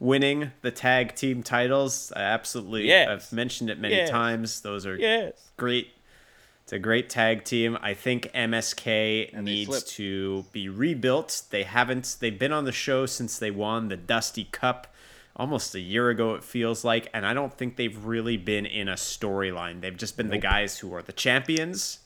winning 0.00 0.50
the 0.62 0.72
tag 0.72 1.14
team 1.14 1.44
titles. 1.44 2.12
I 2.16 2.22
absolutely, 2.22 2.88
Yes. 2.88 3.08
I've 3.08 3.32
mentioned 3.32 3.70
it 3.70 3.78
many 3.78 3.94
Yes. 3.94 4.10
times. 4.10 4.60
Those 4.62 4.86
are 4.86 4.96
yes. 4.96 5.50
great. 5.56 5.92
It's 6.64 6.72
a 6.72 6.80
great 6.80 7.08
tag 7.08 7.44
team. 7.44 7.78
I 7.80 7.94
think 7.94 8.28
MSK 8.34 9.30
And 9.32 9.44
needs 9.44 9.84
to 9.94 10.44
be 10.52 10.68
rebuilt. 10.68 11.42
They 11.50 11.62
haven't. 11.62 12.16
They've 12.18 12.36
been 12.38 12.52
on 12.52 12.64
the 12.64 12.72
show 12.72 13.06
since 13.06 13.38
they 13.38 13.50
won 13.52 13.86
the 13.88 13.96
Dusty 13.96 14.44
Cup 14.50 14.91
almost 15.36 15.74
a 15.74 15.80
year 15.80 16.10
ago. 16.10 16.34
It 16.34 16.44
feels 16.44 16.84
like, 16.84 17.08
and 17.14 17.26
I 17.26 17.34
don't 17.34 17.52
think 17.52 17.76
they've 17.76 18.04
really 18.04 18.36
been 18.36 18.66
in 18.66 18.88
a 18.88 18.94
storyline. 18.94 19.80
They've 19.80 19.96
just 19.96 20.16
been 20.16 20.28
the 20.28 20.38
guys 20.38 20.78
who 20.78 20.94
are 20.94 21.02
the 21.02 21.12
champions. 21.12 21.98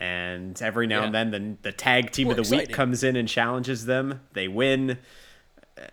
And 0.00 0.60
every 0.62 0.86
now 0.86 1.02
and 1.02 1.14
then, 1.14 1.30
the, 1.30 1.56
the 1.62 1.72
tag 1.72 2.12
team 2.12 2.28
More 2.28 2.38
of 2.38 2.48
the 2.48 2.56
week 2.56 2.72
comes 2.72 3.02
in 3.02 3.16
and 3.16 3.28
challenges 3.28 3.86
them. 3.86 4.20
They 4.32 4.46
win, 4.46 4.98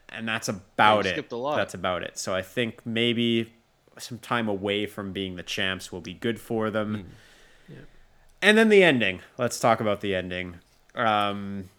and 0.09 0.27
that's 0.27 0.47
about 0.47 1.07
it. 1.07 1.27
That's 1.29 1.73
about 1.73 2.03
it. 2.03 2.19
So 2.19 2.35
I 2.35 2.43
think 2.43 2.85
maybe 2.85 3.51
some 3.97 4.19
time 4.19 4.47
away 4.47 4.85
from 4.85 5.11
being 5.11 5.37
the 5.37 5.43
champs 5.43 5.91
will 5.91 6.01
be 6.01 6.13
good 6.13 6.39
for 6.39 6.69
them. 6.69 6.95
Hmm. 6.95 7.73
And 8.41 8.59
then 8.59 8.69
the 8.69 8.83
ending. 8.83 9.21
Let's 9.39 9.59
talk 9.59 9.79
about 9.79 10.01
the 10.01 10.13
ending. 10.13 10.57
Um, 10.93 11.69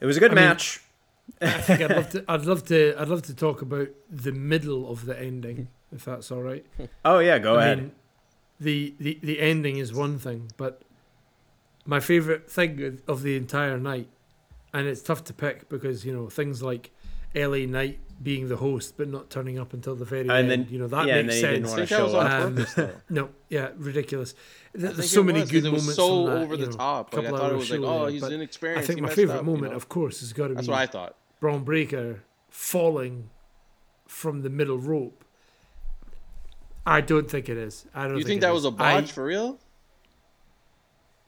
it 0.00 0.06
was 0.06 0.16
a 0.16 0.20
good 0.20 0.30
I 0.30 0.34
match. 0.36 0.83
I 1.40 1.50
think 1.60 1.80
I'd 1.82 1.90
love 1.90 2.10
to. 2.10 2.24
I'd 2.28 2.44
love 2.46 2.64
to. 2.66 2.94
I'd 3.00 3.08
love 3.08 3.22
to 3.22 3.34
talk 3.34 3.62
about 3.62 3.88
the 4.10 4.32
middle 4.32 4.90
of 4.90 5.04
the 5.06 5.18
ending, 5.18 5.68
if 5.92 6.04
that's 6.04 6.30
all 6.30 6.42
right. 6.42 6.64
oh 7.04 7.18
yeah, 7.18 7.38
go 7.38 7.56
I 7.56 7.64
ahead. 7.64 7.78
mean, 7.78 7.92
the, 8.60 8.94
the 8.98 9.18
the 9.22 9.40
ending 9.40 9.78
is 9.78 9.92
one 9.92 10.18
thing, 10.18 10.52
but 10.56 10.82
my 11.86 12.00
favorite 12.00 12.50
thing 12.50 12.82
of- 12.82 13.02
of 13.08 13.22
the 13.22 13.36
entire 13.36 13.78
night, 13.78 14.08
and 14.72 14.86
it's 14.86 15.02
tough 15.02 15.24
to 15.24 15.32
pick 15.34 15.68
because 15.68 16.04
you 16.04 16.12
know 16.14 16.28
things 16.30 16.62
like 16.62 16.90
L.A. 17.34 17.66
Knight 17.66 17.98
being 18.22 18.48
the 18.48 18.56
host 18.56 18.94
but 18.96 19.08
not 19.08 19.28
turning 19.28 19.58
up 19.58 19.72
until 19.74 19.96
the 19.96 20.04
very 20.04 20.20
And 20.22 20.30
end. 20.30 20.50
then- 20.50 20.66
you 20.70 20.78
know 20.78 20.86
that 20.86 21.06
yeah, 21.08 21.16
and 21.16 21.26
makes 21.26 21.40
then 21.42 21.50
he 21.54 21.60
didn't 21.60 21.68
sense. 21.68 21.72
I 21.72 21.86
think 21.86 21.88
that 21.90 22.02
was 22.04 22.12
show 22.12 22.18
on. 22.20 22.42
Um, 22.42 22.54
purpose. 22.64 23.00
No, 23.10 23.28
yeah, 23.48 23.68
ridiculous. 23.76 24.34
There's 24.72 25.10
so 25.10 25.24
many 25.24 25.40
was, 25.40 25.50
'cause 25.50 25.60
good 25.62 25.66
it 25.66 25.72
was 25.72 25.82
moments. 25.82 25.96
so 25.96 26.26
that, 26.26 26.36
over 26.44 26.54
you 26.54 26.60
the 26.64 26.70
know, 26.70 26.76
top. 26.76 27.12
Like 27.14 27.26
I 27.26 27.30
thought 27.30 27.52
it 27.52 27.56
was 27.56 27.70
like, 27.70 27.80
oh, 27.80 28.06
he's 28.06 28.20
but 28.20 28.32
inexperienced. 28.32 28.84
I 28.84 28.86
think 28.86 28.98
he 28.98 29.02
my 29.02 29.08
favorite 29.12 29.38
up, 29.38 29.40
you 29.44 29.50
moment, 29.50 29.72
know? 29.72 29.76
of 29.76 29.88
course, 29.88 30.20
has 30.20 30.32
got 30.32 30.44
to 30.44 30.48
be. 30.50 30.54
That's 30.56 30.68
what 30.68 30.78
I 30.78 30.86
thought. 30.86 31.16
Bron 31.44 31.62
Breakker 31.62 32.22
falling 32.48 33.28
from 34.06 34.40
the 34.40 34.48
middle 34.48 34.78
rope. 34.78 35.26
I 36.86 37.02
don't 37.02 37.30
think 37.30 37.50
it 37.50 37.58
is. 37.58 37.84
I 37.94 38.04
don't. 38.04 38.12
You 38.12 38.16
think, 38.20 38.26
think 38.28 38.38
it 38.38 38.40
that 38.46 38.48
is. 38.52 38.54
was 38.54 38.64
a 38.64 38.70
botch 38.70 39.04
I- 39.10 39.12
for 39.12 39.26
real? 39.26 39.58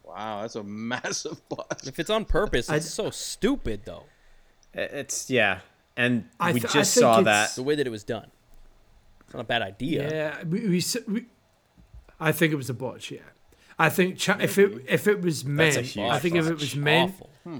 Wow, 0.04 0.40
that's 0.40 0.56
a 0.56 0.62
massive 0.64 1.46
botch. 1.50 1.86
If 1.86 1.98
it's 1.98 2.08
on 2.08 2.24
purpose, 2.24 2.70
I- 2.70 2.76
it's 2.76 2.88
so 2.88 3.10
stupid 3.10 3.82
though. 3.84 4.04
It's 4.72 5.28
yeah, 5.28 5.58
and 5.98 6.24
I 6.40 6.52
we 6.52 6.60
th- 6.60 6.70
I 6.70 6.78
just 6.78 6.94
think 6.94 7.02
saw 7.02 7.20
that. 7.20 7.54
The 7.54 7.62
way 7.62 7.74
that 7.74 7.86
it 7.86 7.90
was 7.90 8.04
done. 8.04 8.30
It's 9.26 9.34
not 9.34 9.40
a 9.40 9.44
bad 9.44 9.60
idea. 9.60 10.10
Yeah, 10.10 10.44
we, 10.44 10.60
we, 10.66 10.82
we 11.08 11.26
I 12.18 12.32
think 12.32 12.54
it 12.54 12.56
was 12.56 12.70
a 12.70 12.74
botch. 12.74 13.10
Yeah, 13.10 13.20
I 13.78 13.90
think 13.90 14.16
cha- 14.16 14.38
if 14.40 14.56
it 14.56 14.82
if 14.88 15.06
it 15.08 15.20
was 15.20 15.42
That's 15.42 15.76
a 15.76 15.80
meant, 15.98 15.98
I 16.10 16.18
think 16.20 16.36
if 16.36 16.46
it 16.46 16.54
was 16.54 16.74
meant, 16.74 17.12
Awful. 17.16 17.30
Hmm. 17.44 17.58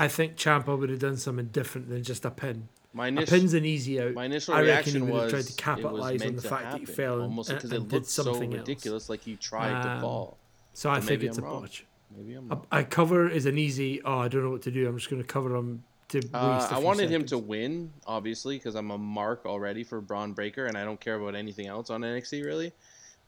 I 0.00 0.08
think 0.08 0.36
Ciampa 0.36 0.78
would 0.78 0.90
have 0.90 0.98
done 0.98 1.16
something 1.16 1.46
different 1.48 1.88
than 1.88 2.02
just 2.02 2.24
a 2.24 2.30
pin. 2.30 2.68
My 2.92 3.08
A 3.08 3.24
pin's 3.26 3.54
an 3.54 3.64
easy 3.64 4.00
out. 4.00 4.14
my 4.14 4.24
initial 4.24 4.54
I 4.54 4.62
reckon 4.62 4.66
reaction 4.66 4.94
he 5.06 5.12
would 5.12 5.22
was 5.22 5.30
tried 5.32 5.44
to 5.44 5.52
it 5.52 5.56
capitalize 5.56 6.22
on 6.22 6.34
the 6.36 6.42
to 6.42 6.48
fact 6.48 6.62
that 6.64 6.72
he 6.74 6.80
happen, 6.80 6.94
fell 6.94 7.12
and, 7.14 7.22
almost 7.24 7.48
because 7.50 7.70
it 7.72 7.78
did 7.82 7.92
looked 7.92 8.06
so 8.06 8.22
something 8.24 8.52
else. 8.52 8.60
ridiculous, 8.68 9.08
like 9.08 9.20
he 9.22 9.36
tried 9.36 9.82
to 9.82 9.88
Um, 9.90 10.00
fall. 10.00 10.38
So 10.72 10.90
I 10.90 11.00
think 11.00 11.22
it's 11.22 11.38
I'm 11.38 11.44
a 11.44 11.46
wrong. 11.46 11.60
botch. 11.62 11.84
Maybe 12.16 12.34
I'm 12.34 12.50
A, 12.50 12.54
wrong. 12.56 12.66
a 12.72 12.82
cover 12.84 13.28
is 13.28 13.46
an 13.46 13.58
easy. 13.58 14.02
Oh, 14.02 14.18
I 14.18 14.28
don't 14.28 14.42
know 14.42 14.50
what 14.50 14.62
to 14.62 14.70
do. 14.72 14.88
I'm 14.88 14.96
just 14.96 15.08
going 15.10 15.22
to 15.22 15.28
cover 15.28 15.54
him 15.54 15.84
to. 16.08 16.18
Uh, 16.34 16.68
a 16.70 16.74
I 16.74 16.78
wanted 16.78 17.10
him 17.10 17.24
to 17.26 17.38
win, 17.38 17.92
obviously, 18.06 18.56
because 18.56 18.74
I'm 18.74 18.90
a 18.90 18.98
mark 18.98 19.46
already 19.46 19.84
for 19.84 20.00
Bron 20.00 20.32
Breakker, 20.32 20.66
and 20.66 20.76
I 20.76 20.84
don't 20.84 20.98
care 20.98 21.14
about 21.14 21.36
anything 21.36 21.68
else 21.68 21.90
on 21.90 22.00
NXT 22.00 22.44
really. 22.44 22.72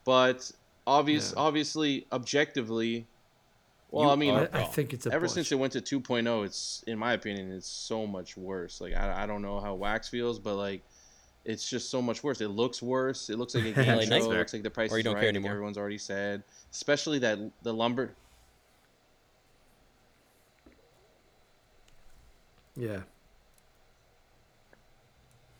But 0.05 0.51
obvious, 0.89 1.33
Yeah. 1.37 1.43
obviously, 1.43 2.07
objectively, 2.11 3.07
well, 3.93 4.07
You 4.07 4.11
I 4.11 4.16
mean, 4.16 4.34
I, 4.34 4.49
I 4.53 4.64
think 4.64 4.93
it's 4.93 5.07
a 5.07 5.12
ever 5.12 5.26
botch. 5.26 5.34
since 5.34 5.53
it 5.53 5.57
went 5.57 5.72
to 5.74 5.80
2.0, 5.80 6.45
it's 6.45 6.82
in 6.86 6.99
my 6.99 7.12
opinion, 7.12 7.53
it's 7.53 7.68
so 7.68 8.07
much 8.07 8.36
worse. 8.36 8.80
Like 8.80 8.95
I, 8.95 9.22
I 9.22 9.26
don't 9.26 9.43
know 9.43 9.61
how 9.61 9.74
Wax 9.74 10.09
feels, 10.09 10.38
but 10.40 10.57
like 10.57 10.82
it's 11.45 11.68
just 11.68 11.90
so 11.90 12.01
much 12.03 12.22
worse. 12.24 12.40
It 12.40 12.49
looks 12.49 12.80
worse. 12.82 13.28
It 13.30 13.38
looks 13.38 13.55
like 13.55 13.64
a 13.64 13.72
game 13.72 13.86
LA 13.97 14.03
show. 14.03 14.09
Knight's 14.11 14.26
It 14.26 14.28
back. 14.30 14.38
looks 14.38 14.53
like 14.55 14.62
the 14.62 14.70
price 14.70 14.90
Or 14.93 14.97
you 14.97 15.01
is 15.01 15.05
don't 15.05 15.14
right. 15.14 15.20
care 15.20 15.28
anymore. 15.28 15.51
everyone's 15.53 15.78
already 15.78 15.99
said, 15.99 16.43
especially 16.72 17.18
that 17.20 17.38
the 17.62 17.72
lumber. 17.74 18.14
yeah. 22.76 23.01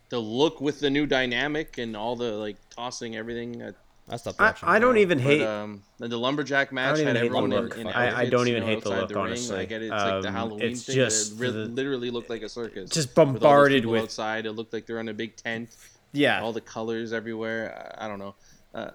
the 0.09 0.19
look 0.19 0.61
with 0.61 0.81
the 0.81 0.91
new 0.91 1.07
dynamic 1.07 1.79
and 1.79 1.97
all 1.97 2.17
the 2.17 2.33
like 2.33 2.57
tossing 2.71 3.17
everything. 3.17 3.63
I, 3.63 3.73
I 4.09 4.17
stopped 4.17 4.41
watching. 4.41 4.69
I 4.69 4.79
don't 4.79 4.99
even 4.99 5.19
But, 5.19 5.25
hate. 5.27 5.43
um, 5.43 5.83
the, 5.99 6.09
the 6.09 6.19
lumberjack 6.19 6.73
match 6.73 6.99
even 6.99 7.07
had 7.09 7.17
hate 7.17 7.21
the 7.23 7.27
everyone 7.39 7.53
in, 7.53 7.63
look. 7.65 7.79
in 7.79 7.87
I- 7.87 8.21
I 8.23 8.29
don't 8.29 8.49
even 8.49 8.63
hate 8.65 8.83
the 8.83 8.91
look, 8.91 9.09
the 9.09 9.15
ring. 9.15 9.25
honestly. 9.27 9.59
I 9.61 9.65
get 9.65 9.81
it. 9.81 9.87
It's 9.87 9.93
like 9.93 10.23
the 10.23 10.29
Um, 10.29 10.35
Halloween 10.35 10.63
it's 10.73 10.85
thing. 10.85 10.95
just 10.97 11.39
but 11.39 11.49
it 11.49 11.53
the- 11.53 11.65
literally 11.67 12.11
looked 12.11 12.29
like 12.29 12.43
a 12.43 12.49
circus. 12.49 12.91
just 12.91 13.11
With 13.11 13.19
all 13.19 13.25
those 13.27 13.33
bombarded 13.41 13.83
people 13.83 13.93
with 13.93 14.03
outside. 14.03 14.45
It 14.47 14.53
looked 14.53 14.73
like 14.73 14.87
they're 14.87 14.99
on 14.99 15.09
a 15.09 15.15
big 15.15 15.37
tent. 15.37 15.77
yeah. 16.13 16.43
All 16.43 16.53
the 16.53 16.61
colors 16.61 17.13
everywhere. 17.13 17.95
I, 17.99 18.05
I 18.05 18.09
don't 18.09 18.19
know. 18.19 18.35
Uh, 18.75 18.91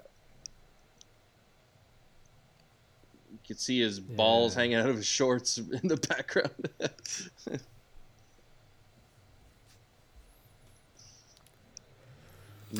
you 3.32 3.38
could 3.48 3.60
see 3.60 3.80
his 3.80 4.00
balls 4.02 4.56
Yeah. 4.56 4.62
hanging 4.62 4.76
out 4.76 4.90
of 4.90 4.98
his 4.98 5.06
shorts 5.08 5.58
in 5.82 5.88
the 5.88 5.98
background. 5.98 6.70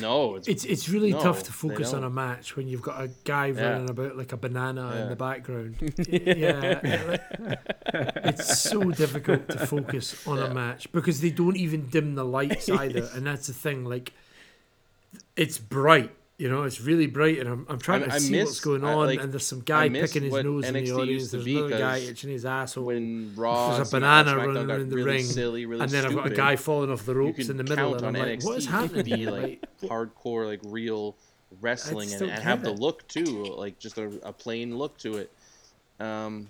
no, 0.00 0.36
it's, 0.36 0.48
It's 0.48 0.64
it's 0.64 0.88
really 0.88 1.12
No, 1.12 1.20
tough 1.20 1.42
to 1.44 1.52
focus 1.52 1.92
on 1.92 2.04
a 2.04 2.10
match 2.10 2.56
when 2.56 2.68
you've 2.68 2.82
got 2.82 3.00
a 3.00 3.08
guy 3.24 3.46
Yeah. 3.46 3.70
running 3.70 3.90
about 3.90 4.16
like 4.16 4.32
a 4.32 4.36
banana 4.36 4.96
in 5.02 5.08
the 5.08 5.16
background. 5.16 5.76
yeah, 6.08 6.80
it's 8.24 8.58
so 8.60 8.90
difficult 8.90 9.48
to 9.48 9.66
focus 9.66 10.26
on 10.26 10.38
a 10.38 10.52
match 10.52 10.90
because 10.92 11.20
they 11.20 11.30
don't 11.30 11.56
even 11.56 11.86
dim 11.88 12.14
the 12.14 12.24
lights 12.24 12.68
either, 12.68 13.08
and 13.14 13.26
that's 13.26 13.46
the 13.46 13.52
thing. 13.52 13.84
Like, 13.84 14.12
it's 15.36 15.58
bright. 15.58 16.10
You 16.38 16.48
know, 16.48 16.62
it's 16.62 16.80
really 16.80 17.08
bright, 17.08 17.38
and 17.40 17.48
I'm, 17.48 17.66
I'm 17.68 17.80
trying 17.80 18.04
I- 18.04 18.06
to 18.06 18.12
I 18.14 18.18
see 18.18 18.38
what's 18.38 18.50
miss- 18.52 18.60
going 18.60 18.84
I, 18.84 18.92
on. 18.92 19.06
like, 19.06 19.20
and 19.20 19.32
there's 19.32 19.44
some 19.44 19.60
guy 19.60 19.88
picking 19.88 20.22
his 20.22 20.32
nose 20.32 20.64
in 20.66 20.74
the 20.74 20.92
audience. 20.92 21.32
There's 21.32 21.44
another 21.44 21.68
guy 21.70 21.98
itching 21.98 22.30
his 22.30 22.44
asshole. 22.46 22.84
when 22.84 23.32
Raw, 23.34 23.74
There's 23.74 23.88
a 23.92 23.96
banana 23.96 24.36
running 24.36 24.70
around 24.70 24.88
the 24.88 24.96
really 24.96 25.10
ring, 25.10 25.24
silly, 25.24 25.66
really 25.66 25.82
and 25.82 25.90
then 25.90 26.06
I've 26.06 26.14
got 26.14 26.28
a 26.28 26.34
guy 26.34 26.54
falling 26.54 26.92
off 26.92 27.04
the 27.04 27.16
ropes 27.16 27.48
in 27.48 27.56
the 27.56 27.64
middle, 27.64 27.96
and 27.96 28.06
I'm 28.06 28.12
like, 28.14 28.38
NXT 28.38 28.44
what 28.44 28.58
is 28.58 28.64
to 28.66 28.70
happening? 28.70 29.04
be 29.04 29.26
like 29.30 29.64
hardcore, 29.82 30.46
like 30.46 30.60
real 30.62 31.16
wrestling, 31.60 32.12
and, 32.12 32.22
and 32.22 32.40
have 32.44 32.62
the 32.62 32.70
look 32.70 33.08
too, 33.08 33.44
like 33.56 33.80
just 33.80 33.98
a, 33.98 34.04
a 34.22 34.32
plain 34.32 34.78
look 34.78 34.96
to 34.98 35.16
it. 35.16 35.32
Um, 35.98 36.46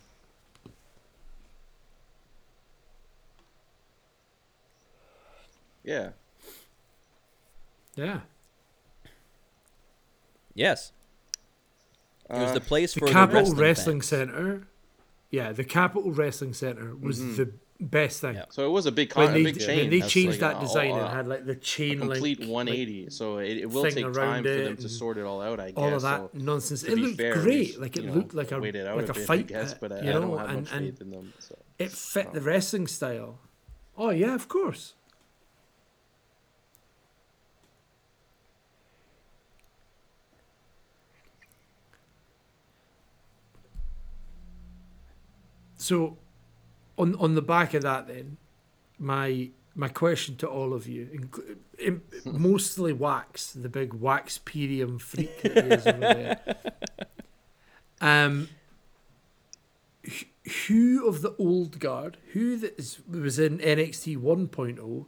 yeah, 5.83 6.11
yeah. 7.97 8.21
Yes. 10.59 10.93
It 12.29 12.35
was 12.35 12.51
Uh, 12.51 12.55
the 12.55 12.61
place 12.61 12.95
the 12.95 13.01
for 13.01 13.07
Capital 13.09 13.45
the 13.45 13.55
wrestling, 13.55 13.99
Wrestling. 13.99 14.03
Center. 14.03 14.69
Yeah, 15.31 15.53
the 15.53 15.65
Capital 15.65 16.11
Wrestling 16.11 16.53
Center 16.53 16.95
was 16.97 17.21
mm-hmm. 17.21 17.37
the 17.37 17.53
best 17.81 18.21
thing. 18.21 18.35
Yeah. 18.35 18.47
so 18.51 18.67
it 18.67 18.71
was 18.71 18.87
a 18.87 18.93
big, 18.93 19.11
con- 19.11 19.25
When 19.25 19.31
a 19.31 19.35
they, 19.35 19.45
big 19.45 19.61
change. 19.61 19.81
when 19.83 19.91
they 19.91 20.01
changed 20.01 20.41
like 20.43 20.53
that 20.55 20.57
a- 20.59 20.67
design 20.67 20.91
a- 20.91 20.95
and 20.95 21.03
uh, 21.05 21.11
had 21.11 21.27
like 21.29 21.47
the 21.47 21.53
a 21.53 21.57
chain 21.57 22.01
link, 22.01 22.13
complete 22.13 22.41
like, 22.41 22.49
180. 22.49 23.11
so 23.11 23.39
it, 23.39 23.59
it 23.59 23.71
will 23.71 23.85
take 23.85 24.13
time 24.13 24.43
for 24.43 24.51
them 24.51 24.77
to 24.77 24.89
sort 24.89 25.17
it 25.17 25.25
all 25.25 25.41
out. 25.41 25.61
I 25.61 25.71
guess. 25.71 25.77
all 25.77 25.95
of 25.95 26.03
that 26.03 26.21
so 26.21 26.31
nonsense. 26.35 26.83
It 26.83 26.99
looked 26.99 27.17
fair, 27.19 27.35
great. 27.35 27.81
Like 27.81 27.97
it 27.97 28.03
you 28.03 28.09
know, 28.09 28.17
looked 28.17 28.35
like 28.35 28.51
a 28.51 28.57
out 28.57 28.63
like 28.63 28.75
a 28.75 28.89
a 28.89 29.07
bit, 29.07 29.17
I 29.17 29.27
fight 29.27 29.47
guess, 29.47 29.75
pit, 29.75 29.81
but 29.81 29.93
I, 29.93 30.01
you 30.03 30.11
I 30.11 30.15
know, 30.15 30.21
don't 30.23 30.39
have 30.39 30.49
and, 30.51 30.61
much 30.63 30.73
and 30.73 31.01
in 31.01 31.11
them. 31.11 31.33
So. 31.39 31.55
it 31.79 31.93
fit 31.93 32.33
the 32.33 32.41
wrestling 32.41 32.87
style. 32.89 33.39
Oh 33.97 34.11
yeah, 34.11 34.35
of 34.35 34.49
course. 34.49 34.95
So, 45.79 46.17
on 46.99 47.15
on 47.17 47.35
the 47.35 47.43
back 47.43 47.73
of 47.75 47.83
that, 47.83 48.07
then, 48.09 48.37
my 48.99 49.51
my 49.75 49.89
question 49.89 50.37
to 50.37 50.47
all 50.49 50.75
of 50.75 50.87
you, 50.89 51.29
im- 51.79 52.03
mostly 52.27 52.93
Wax, 52.93 53.53
the 53.53 53.69
big 53.69 53.95
wax 53.95 54.39
Waxperium 54.39 55.01
freak 55.01 55.41
that 55.43 55.65
he 55.65 55.71
is 55.71 55.87
over 55.87 55.99
there. 56.01 56.41
Um, 58.01 58.49
who 60.69 61.07
of 61.09 61.21
the 61.21 61.35
old 61.39 61.79
guard, 61.81 62.17
who 62.33 62.57
that 62.59 62.79
is, 62.79 63.01
was 63.11 63.39
in 63.41 63.59
NXT 63.59 64.17
1.0, 64.19 65.07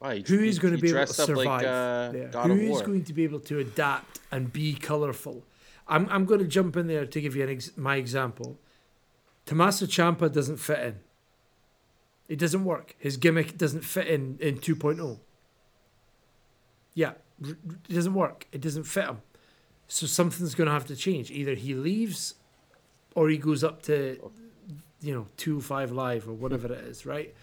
Wow, 0.00 0.10
he- 0.10 0.22
who 0.26 0.38
he- 0.38 0.58
going 0.58 0.74
to 0.74 0.80
be 0.80 0.90
able 0.90 1.06
to 1.06 1.12
survive 1.12 1.46
like 1.46 1.66
uh, 1.66 2.10
Who 2.48 2.54
is 2.54 2.70
War? 2.70 2.82
going 2.82 3.04
to 3.04 3.12
be 3.12 3.24
able 3.24 3.40
to 3.40 3.58
adapt 3.60 4.18
and 4.32 4.52
be 4.52 4.74
colourful? 4.74 5.44
I'm, 5.86 6.08
I'm 6.10 6.24
going 6.24 6.40
to 6.40 6.46
jump 6.48 6.76
in 6.76 6.86
there 6.88 7.06
to 7.06 7.20
give 7.20 7.36
you 7.36 7.44
an 7.44 7.50
ex- 7.50 7.76
my 7.76 7.96
example. 7.96 8.58
Tommaso 9.50 9.84
Ciampa 9.84 10.32
doesn't 10.32 10.58
fit 10.58 10.78
in. 10.78 11.00
It 12.28 12.38
doesn't 12.38 12.64
work. 12.64 12.94
His 13.00 13.16
gimmick 13.16 13.58
doesn't 13.58 13.84
fit 13.84 14.06
in 14.06 14.38
in 14.38 14.58
2.0. 14.58 15.18
Yeah, 16.94 17.14
it 17.42 17.88
doesn't 17.92 18.14
work. 18.14 18.46
It 18.52 18.60
doesn't 18.60 18.84
fit 18.84 19.06
him. 19.06 19.22
So 19.88 20.06
something's 20.06 20.54
going 20.54 20.68
to 20.68 20.72
have 20.72 20.86
to 20.86 20.94
change. 20.94 21.32
Either 21.32 21.54
he 21.54 21.74
leaves 21.74 22.34
or 23.16 23.28
he 23.28 23.38
goes 23.38 23.64
up 23.64 23.82
to, 23.86 24.30
you 25.02 25.12
know, 25.12 25.26
2 25.36 25.60
5 25.60 25.90
live 25.90 26.28
or 26.28 26.32
whatever 26.32 26.72
it 26.72 26.84
is, 26.84 27.04
right? 27.04 27.34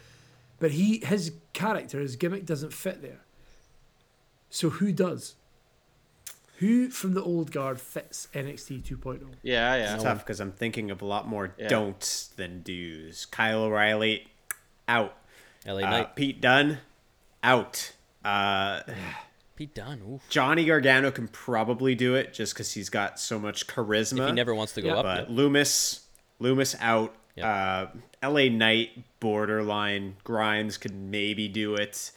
But 0.59 0.71
he 0.71 0.99
his 0.99 1.33
character, 1.51 1.99
his 1.99 2.15
gimmick 2.15 2.45
doesn't 2.45 2.71
fit 2.71 3.01
there. 3.01 3.25
So 4.49 4.69
who 4.69 4.93
does? 4.93 5.35
Who 6.57 6.89
from 6.89 7.13
the 7.13 7.23
old 7.23 7.51
guard 7.51 7.79
fits 7.79 8.27
NXT 8.33 8.83
2.0? 8.83 9.21
Yeah, 9.43 9.75
yeah. 9.75 9.93
It's 9.95 10.03
tough 10.03 10.19
because 10.19 10.39
I'm 10.39 10.51
thinking 10.51 10.89
of 10.91 11.01
a 11.01 11.05
lot 11.05 11.27
more 11.27 11.53
Yeah. 11.57 11.67
don'ts 11.67 12.27
than 12.29 12.61
do's. 12.63 13.25
Kyle 13.27 13.63
O'Reilly, 13.63 14.27
out. 14.87 15.15
LA 15.65 15.83
Uh, 15.83 15.89
Knight. 15.89 16.15
Pete 16.15 16.41
Dunne, 16.41 16.79
out. 17.43 17.91
Uh, 18.25 18.81
Pete 19.55 19.73
Dunne. 19.75 20.01
Oof. 20.09 20.21
Johnny 20.29 20.65
Gargano 20.65 21.11
can 21.11 21.27
probably 21.27 21.93
do 21.95 22.15
it 22.15 22.33
just 22.33 22.53
because 22.53 22.73
he's 22.73 22.89
got 22.89 23.19
so 23.19 23.37
much 23.39 23.67
charisma. 23.67 24.21
If 24.21 24.25
he 24.27 24.31
never 24.33 24.55
wants 24.55 24.73
to 24.73 24.81
go 24.81 24.89
Yeah. 24.89 24.95
up. 24.95 25.03
but 25.03 25.29
yet. 25.29 25.37
Lumis, 25.37 26.01
Lumis 26.41 26.75
out. 26.79 27.15
Yeah. 27.35 27.87
Uh, 28.23 28.29
LA 28.31 28.49
Knight, 28.49 29.03
borderline. 29.19 30.15
Grimes 30.23 30.77
could 30.77 30.95
maybe 30.95 31.47
do 31.47 31.75
it. 31.75 32.11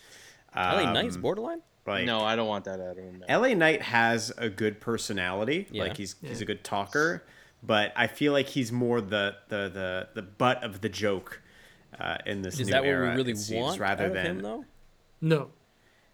LA 0.55 0.85
Um, 0.87 0.95
Knight's 0.95 1.17
borderline. 1.19 1.61
Like, 1.87 2.05
no, 2.05 2.21
I 2.21 2.37
don't 2.37 2.47
want 2.47 2.65
that 2.67 2.81
out 2.81 2.97
of 2.97 2.99
him. 2.99 3.25
no. 3.29 3.41
LA 3.41 3.55
Knight 3.55 3.83
has 3.83 4.33
a 4.39 4.49
good 4.49 4.81
personality. 4.81 5.67
Yeah. 5.71 5.85
Like 5.85 5.97
he's 5.97 6.15
he's 6.23 6.41
a 6.41 6.45
good 6.45 6.63
talker, 6.63 7.25
but 7.63 7.93
I 7.97 8.07
feel 8.07 8.33
like 8.33 8.47
he's 8.49 8.71
more 8.71 9.01
the 9.01 9.37
the 9.49 9.69
the, 9.69 10.09
the 10.15 10.23
butt 10.23 10.63
of 10.63 10.81
the 10.83 10.89
joke 10.89 11.43
uh, 11.99 12.19
in 12.27 12.43
this 12.43 12.61
Is 12.61 12.69
new 12.69 12.73
that 12.73 12.79
what 12.83 12.85
we 12.85 12.89
era. 12.91 13.15
really 13.17 13.33
it 13.33 13.39
seems, 13.39 13.61
want 13.63 13.81
rather 13.81 14.05
out 14.05 14.09
of 14.11 14.15
than 14.15 14.27
him, 14.27 14.41
though? 14.43 14.65
No. 15.21 15.51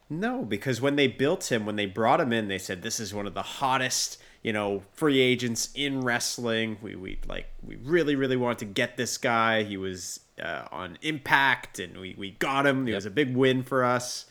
no, 0.08 0.42
because 0.44 0.80
when 0.80 0.96
they 0.96 1.08
built 1.08 1.50
him, 1.52 1.66
when 1.66 1.76
they 1.76 1.86
brought 1.86 2.20
him 2.20 2.32
in, 2.32 2.48
they 2.48 2.58
said 2.58 2.82
this 2.82 2.98
is 2.98 3.12
one 3.12 3.26
of 3.26 3.34
the 3.34 3.42
hottest, 3.42 4.18
you 4.42 4.52
know, 4.52 4.82
free 4.94 5.20
agents 5.20 5.70
in 5.74 6.00
wrestling. 6.00 6.78
We 6.80 6.96
we 6.96 7.18
like 7.28 7.48
we 7.62 7.76
really 7.76 8.14
really 8.14 8.36
wanted 8.36 8.58
to 8.60 8.64
get 8.66 8.96
this 8.96 9.18
guy. 9.18 9.62
He 9.64 9.76
was 9.76 10.20
uh, 10.42 10.66
on 10.70 10.96
Impact, 11.02 11.78
and 11.80 11.98
we 11.98 12.14
we 12.16 12.30
got 12.30 12.66
him. 12.66 12.86
It 12.88 12.94
was 12.94 13.06
a 13.06 13.10
big 13.10 13.36
win 13.36 13.62
for 13.62 13.84
us. 13.84 14.26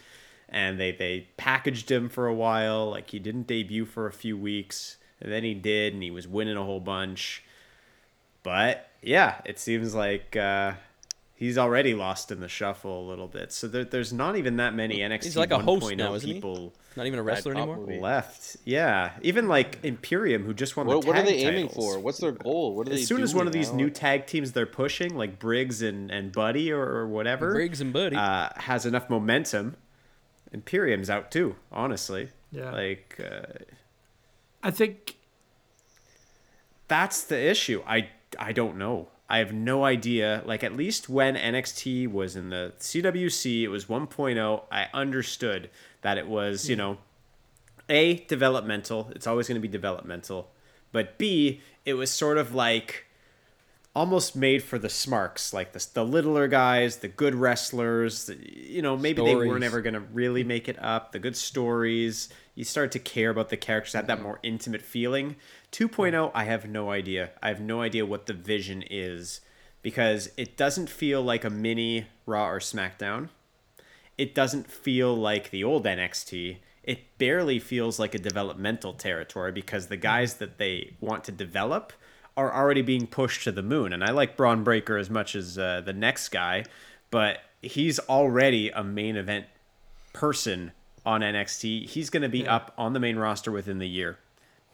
And 0.55 0.79
they 0.79 0.91
they 0.93 1.27
packaged 1.37 1.91
him 1.91 2.07
for 2.09 2.25
a 2.27 2.33
while. 2.33 2.89
Like 2.89 3.09
he 3.11 3.19
didn't 3.19 3.45
debut 3.45 3.85
for 3.85 4.07
a 4.07 4.13
few 4.13 4.37
weeks, 4.37 4.97
and 5.21 5.31
then 5.31 5.43
he 5.43 5.53
did, 5.53 5.93
and 5.93 6.01
he 6.01 6.09
was 6.11 6.27
winning 6.27 6.55
a 6.57 6.63
whole 6.63 6.79
bunch. 6.79 7.43
But 8.43 8.89
yeah, 9.01 9.41
it 9.45 9.59
seems 9.59 9.93
like 9.95 10.35
uh, 10.35 10.73
he's 11.35 11.57
already 11.57 11.93
lost 11.93 12.31
in 12.31 12.39
the 12.39 12.47
shuffle 12.47 13.05
a 13.05 13.07
little 13.09 13.27
bit. 13.27 13.51
So 13.51 13.67
there, 13.67 13.83
there's 13.83 14.13
not 14.13 14.35
even 14.37 14.57
that 14.57 14.73
many 14.73 14.99
NXT 14.99 15.35
like 15.35 15.51
a 15.51 15.59
host 15.59 15.83
1.0 15.87 15.97
now, 15.97 16.13
isn't 16.13 16.27
he? 16.27 16.35
people 16.35 16.73
Not 16.95 17.07
even 17.07 17.17
a 17.19 17.23
wrestler 17.23 17.53
anymore. 17.53 17.77
left. 17.99 18.57
Yeah, 18.63 19.11
even 19.23 19.47
like 19.47 19.79
Imperium, 19.83 20.43
who 20.45 20.53
just 20.53 20.77
won 20.77 20.85
What, 20.85 21.01
the 21.01 21.07
what 21.07 21.17
are 21.17 21.23
tag 21.23 21.27
they 21.27 21.37
aiming 21.45 21.69
for? 21.69 21.99
What's 21.99 22.19
their 22.19 22.31
goal? 22.31 22.75
What 22.75 22.87
are 22.87 22.91
they 22.91 23.01
As 23.01 23.07
soon 23.07 23.23
as 23.23 23.33
one 23.33 23.47
of 23.47 23.53
these 23.53 23.71
now? 23.71 23.77
new 23.77 23.89
tag 23.89 24.27
teams 24.27 24.51
they're 24.51 24.65
pushing, 24.67 25.15
like 25.17 25.39
Briggs 25.39 25.81
and, 25.81 26.11
and 26.11 26.31
Buddy 26.31 26.71
or, 26.71 26.81
or 26.83 27.07
whatever, 27.07 27.51
Briggs 27.53 27.81
and 27.81 27.91
Buddy. 27.91 28.15
uh, 28.15 28.49
has 28.57 28.85
enough 28.85 29.09
momentum, 29.09 29.75
Imperium's 30.55 31.09
out 31.09 31.31
too. 31.31 31.55
Honestly, 31.71 32.29
Yeah. 32.51 32.71
like 32.71 33.19
uh, 33.19 33.63
I 34.63 34.71
think 34.71 35.15
that's 36.87 37.23
the 37.23 37.39
issue. 37.49 37.83
I 37.87 38.09
I 38.39 38.51
don't 38.51 38.77
know. 38.77 39.09
I 39.29 39.39
have 39.39 39.53
no 39.53 39.83
idea. 39.83 40.43
Like 40.45 40.63
at 40.63 40.75
least 40.75 41.09
when 41.09 41.35
NXT 41.35 42.07
was 42.11 42.35
in 42.35 42.49
the 42.49 42.73
CWC, 42.79 43.63
it 43.63 43.69
was 43.69 43.85
1.0. 43.85 44.61
I 44.71 44.87
understood 44.93 45.69
that 46.01 46.17
it 46.19 46.27
was, 46.27 46.69
you 46.69 46.75
know, 46.75 46.97
A, 47.89 48.17
developmental. 48.27 49.11
It's 49.15 49.25
always 49.25 49.47
going 49.47 49.55
to 49.59 49.67
be 49.67 49.67
developmental. 49.67 50.51
But 50.91 51.17
B, 51.17 51.61
it 51.85 51.95
was 51.95 52.11
sort 52.11 52.37
of 52.37 52.53
like 52.53 53.04
almost 53.95 54.35
made 54.35 54.61
for 54.61 54.77
the 54.77 54.89
smarks, 54.89 55.53
like 55.53 55.71
the, 55.71 55.87
the 55.93 56.03
littler 56.03 56.47
guys, 56.47 56.97
the 56.97 57.07
good 57.07 57.33
wrestlers. 57.33 58.25
The, 58.25 58.37
you 58.37 58.81
know, 58.81 58.97
maybe 58.97 59.23
they 59.23 59.35
weren't 59.35 59.63
ever 59.63 59.81
going 59.81 59.93
to 59.93 60.01
really 60.01 60.41
mm-hmm. 60.41 60.49
make 60.49 60.67
it 60.67 60.77
up. 60.83 61.13
The 61.13 61.19
good 61.19 61.37
stories. 61.37 62.29
You 62.55 62.65
start 62.65 62.91
to 62.91 62.99
care 62.99 63.29
about 63.29 63.49
the 63.49 63.57
characters, 63.57 63.93
have 63.93 64.07
that 64.07 64.17
mm-hmm. 64.17 64.23
more 64.23 64.39
intimate 64.43 64.81
feeling. 64.81 65.37
2.0, 65.71 66.31
I 66.33 66.43
have 66.43 66.67
no 66.67 66.91
idea. 66.91 67.31
I 67.41 67.47
have 67.47 67.61
no 67.61 67.81
idea 67.81 68.05
what 68.05 68.25
the 68.25 68.33
vision 68.33 68.83
is 68.89 69.41
because 69.81 70.29
it 70.35 70.57
doesn't 70.57 70.89
feel 70.89 71.21
like 71.21 71.43
a 71.43 71.49
mini 71.49 72.07
Raw 72.25 72.49
or 72.49 72.59
SmackDown. 72.59 73.29
It 74.17 74.33
doesn't 74.33 74.69
feel 74.69 75.15
like 75.15 75.51
the 75.51 75.63
old 75.63 75.85
NXT. 75.85 76.57
it 76.83 77.17
barely 77.17 77.59
feels 77.59 77.97
like 77.97 78.13
a 78.13 78.19
developmental 78.19 78.93
territory 78.93 79.51
because 79.51 79.87
the 79.87 79.95
mm-hmm. 79.95 80.03
guys 80.03 80.35
that 80.35 80.57
they 80.57 80.95
want 80.99 81.23
to 81.23 81.31
develop 81.31 81.93
are 82.37 82.53
already 82.53 82.81
being 82.81 83.07
pushed 83.07 83.43
to 83.45 83.51
the 83.51 83.61
moon. 83.63 83.93
And 83.93 84.03
I 84.03 84.11
like 84.11 84.35
Bron 84.37 84.63
Breakker 84.63 84.97
as 84.97 85.09
much 85.09 85.35
as 85.35 85.57
uh, 85.57 85.81
the 85.85 85.93
next 85.93 86.29
guy, 86.29 86.65
but 87.11 87.39
he's 87.61 87.97
already 87.99 88.69
a 88.69 88.83
main 88.83 89.15
event 89.15 89.45
person 90.13 90.71
on 91.05 91.21
NXT. 91.21 91.87
He's 91.87 92.09
going 92.09 92.23
to 92.23 92.29
be 92.29 92.47
up 92.47 92.73
on 92.77 92.93
the 92.93 92.99
main 92.99 93.17
roster 93.17 93.51
within 93.51 93.79
the 93.79 93.87
year. 93.87 94.17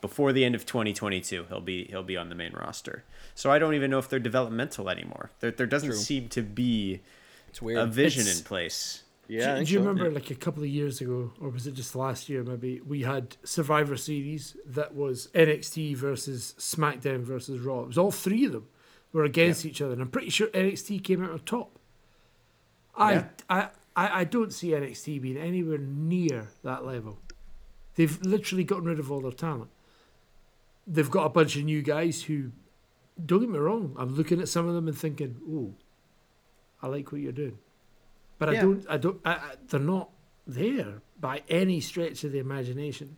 Before 0.01 0.33
the 0.33 0.43
end 0.43 0.55
of 0.55 0.65
2022, 0.65 1.45
he'll 1.49 1.61
be 1.61 1.85
he'll 1.85 2.01
be 2.01 2.17
on 2.17 2.29
the 2.29 2.35
main 2.35 2.53
roster. 2.53 3.03
So 3.35 3.51
I 3.51 3.59
don't 3.59 3.75
even 3.75 3.91
know 3.91 3.99
if 3.99 4.09
they're 4.09 4.17
developmental 4.19 4.89
anymore. 4.89 5.29
There 5.41 5.51
there 5.51 5.67
doesn't 5.67 5.89
True. 5.89 5.97
seem 5.97 6.27
to 6.29 6.41
be 6.41 7.01
It's 7.49 7.61
weird. 7.61 7.77
a 7.77 7.85
vision 7.85 8.21
It's- 8.21 8.39
in 8.39 8.43
place. 8.43 9.03
Yeah, 9.27 9.59
do, 9.59 9.65
do 9.65 9.73
you 9.73 9.79
so. 9.79 9.85
remember 9.85 10.11
like 10.11 10.29
a 10.29 10.35
couple 10.35 10.63
of 10.63 10.69
years 10.69 10.99
ago, 11.01 11.31
or 11.39 11.49
was 11.49 11.67
it 11.67 11.73
just 11.73 11.95
last 11.95 12.27
year? 12.29 12.43
Maybe 12.43 12.81
we 12.81 13.03
had 13.03 13.37
Survivor 13.43 13.95
Series 13.95 14.57
that 14.65 14.93
was 14.93 15.29
NXT 15.33 15.95
versus 15.95 16.53
SmackDown 16.57 17.21
versus 17.21 17.59
Raw. 17.59 17.81
It 17.81 17.87
was 17.87 17.97
all 17.97 18.11
three 18.11 18.45
of 18.45 18.51
them 18.51 18.67
were 19.13 19.23
against 19.23 19.65
each 19.65 19.81
other, 19.81 19.93
and 19.93 20.01
I'm 20.01 20.09
pretty 20.09 20.29
sure 20.29 20.47
NXT 20.47 21.03
came 21.03 21.23
out 21.23 21.31
on 21.31 21.39
top. 21.39 21.79
I, 22.95 23.13
Yeah. 23.13 23.25
I 23.49 23.69
I 23.95 24.21
I 24.21 24.23
don't 24.23 24.53
see 24.53 24.69
NXT 24.69 25.21
being 25.21 25.37
anywhere 25.37 25.77
near 25.77 26.49
that 26.63 26.85
level. 26.85 27.19
They've 27.95 28.21
literally 28.21 28.63
gotten 28.63 28.85
rid 28.85 28.99
of 28.99 29.11
all 29.11 29.21
their 29.21 29.31
talent. 29.31 29.69
They've 30.87 31.09
got 31.09 31.25
a 31.25 31.29
bunch 31.29 31.55
of 31.55 31.63
new 31.63 31.81
guys 31.81 32.23
who, 32.23 32.51
don't 33.23 33.41
get 33.41 33.49
me 33.49 33.59
wrong, 33.59 33.95
I'm 33.97 34.15
looking 34.15 34.41
at 34.41 34.47
some 34.47 34.67
of 34.67 34.73
them 34.73 34.87
and 34.87 34.97
thinking, 34.97 35.37
oh, 35.47 35.73
I 36.81 36.87
like 36.87 37.11
what 37.11 37.21
you're 37.21 37.31
doing 37.31 37.59
but 38.41 38.49
I 38.49 38.53
Yeah. 38.53 38.61
don't. 38.61 38.85
I 38.89 38.97
don't. 38.97 39.19
I, 39.23 39.31
I, 39.33 39.51
they're 39.69 39.79
not 39.79 40.09
there 40.47 41.01
by 41.19 41.43
any 41.47 41.79
stretch 41.79 42.23
of 42.23 42.31
the 42.31 42.39
imagination. 42.39 43.17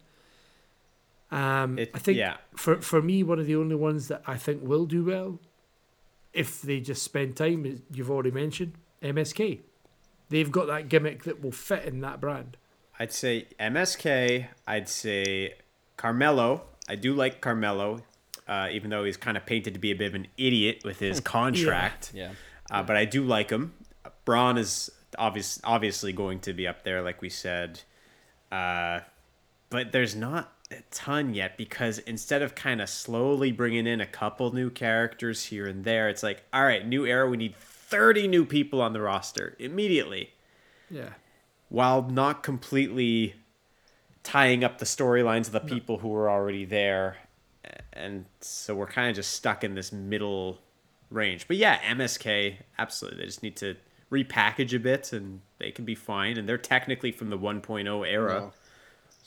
Um, 1.31 1.79
It- 1.79 1.91
I 1.93 1.99
think 1.99 2.17
yeah. 2.17 2.37
for 2.55 2.81
for 2.81 3.01
me, 3.01 3.23
one 3.23 3.39
of 3.39 3.45
the 3.47 3.55
only 3.55 3.75
ones 3.75 4.07
that 4.09 4.21
I 4.27 4.37
think 4.37 4.61
will 4.61 4.85
do 4.85 5.03
well, 5.05 5.39
if 6.33 6.61
they 6.61 6.79
just 6.79 7.01
spend 7.03 7.35
time, 7.35 7.65
is 7.65 7.81
you've 7.91 8.11
already 8.11 8.31
mentioned 8.31 8.73
MSK. 9.01 9.61
They've 10.29 10.51
got 10.51 10.67
that 10.67 10.89
gimmick 10.89 11.23
that 11.23 11.41
will 11.41 11.51
fit 11.51 11.85
in 11.85 12.01
that 12.01 12.19
brand. 12.21 12.57
I'd 12.99 13.11
say 13.11 13.47
MSK. 13.59 14.47
I'd 14.67 14.89
say 14.89 15.55
Carmelo. 15.97 16.65
I 16.87 16.95
do 16.95 17.13
like 17.13 17.39
Carmelo, 17.41 18.01
uh, 18.47 18.67
even 18.71 18.89
though 18.89 19.03
he's 19.05 19.17
kind 19.17 19.37
of 19.37 19.45
painted 19.45 19.73
to 19.73 19.79
be 19.79 19.91
a 19.91 19.95
bit 19.95 20.07
of 20.07 20.15
an 20.15 20.27
idiot 20.37 20.81
with 20.83 20.99
his 20.99 21.19
contract. 21.37 22.11
yeah. 22.13 22.33
Uh, 22.69 22.83
but 22.83 22.95
I 22.95 23.05
do 23.05 23.23
like 23.23 23.49
him. 23.49 23.73
Bron 24.25 24.57
is 24.57 24.89
obvious, 25.17 25.59
obviously 25.63 26.13
going 26.13 26.39
to 26.41 26.53
be 26.53 26.67
up 26.67 26.83
there, 26.83 27.01
like 27.01 27.21
we 27.21 27.29
said. 27.29 27.81
Uh, 28.51 29.01
but 29.69 29.91
there's 29.91 30.15
not 30.15 30.53
a 30.71 30.77
ton 30.91 31.33
yet 31.33 31.57
because 31.57 31.99
instead 31.99 32.41
of 32.41 32.55
kind 32.55 32.81
of 32.81 32.89
slowly 32.89 33.51
bringing 33.51 33.87
in 33.87 34.01
a 34.01 34.05
couple 34.05 34.53
new 34.53 34.69
characters 34.69 35.45
here 35.45 35.65
and 35.67 35.83
there, 35.83 36.09
it's 36.09 36.23
like, 36.23 36.43
all 36.53 36.63
right, 36.63 36.87
new 36.87 37.05
era. 37.05 37.27
We 37.29 37.37
need 37.37 37.55
30 37.55 38.27
new 38.27 38.45
people 38.45 38.81
on 38.81 38.93
the 38.93 39.01
roster 39.01 39.55
immediately 39.59 40.31
Yeah. 40.89 41.09
while 41.69 42.03
not 42.03 42.43
completely 42.43 43.35
tying 44.23 44.63
up 44.63 44.77
the 44.79 44.85
storylines 44.85 45.47
of 45.47 45.51
the 45.51 45.59
people 45.59 45.97
who 45.99 46.07
were 46.09 46.29
already 46.29 46.65
there. 46.65 47.17
And 47.91 48.25
so 48.41 48.73
we're 48.75 48.87
kind 48.87 49.09
of 49.09 49.15
just 49.15 49.31
stuck 49.33 49.63
in 49.63 49.75
this 49.75 49.91
middle 49.91 50.59
range. 51.09 51.47
But 51.47 51.57
yeah, 51.57 51.79
MSK, 51.83 52.57
absolutely. 52.79 53.19
They 53.19 53.25
just 53.25 53.43
need 53.43 53.55
to 53.57 53.75
repackage 54.13 54.73
a 54.75 54.79
bit 54.79 55.11
and 55.11 55.41
they 55.59 55.71
can 55.71 55.85
be 55.85 55.95
fine. 55.95 56.37
And 56.37 56.47
they're 56.47 56.57
technically 56.57 57.11
from 57.11 57.29
the 57.29 57.37
1.0 57.37 58.07
era. 58.07 58.33
No. 58.39 58.53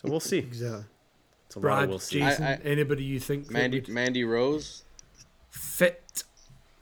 So 0.01 0.09
we'll 0.09 0.19
see. 0.19 0.39
Exactly. 0.39 0.85
It's 1.47 1.55
a 1.55 1.59
lot 1.59 1.61
Brad, 1.61 1.83
of 1.83 1.89
we'll 1.89 1.99
see. 1.99 2.19
Jason, 2.19 2.43
I- 2.45 2.53
I- 2.53 2.59
anybody 2.63 3.03
you 3.03 3.19
think 3.19 3.49
Mandy 3.51 3.79
would 3.79 3.89
Mandy 3.89 4.23
Rose. 4.23 4.83
fit 5.49 6.23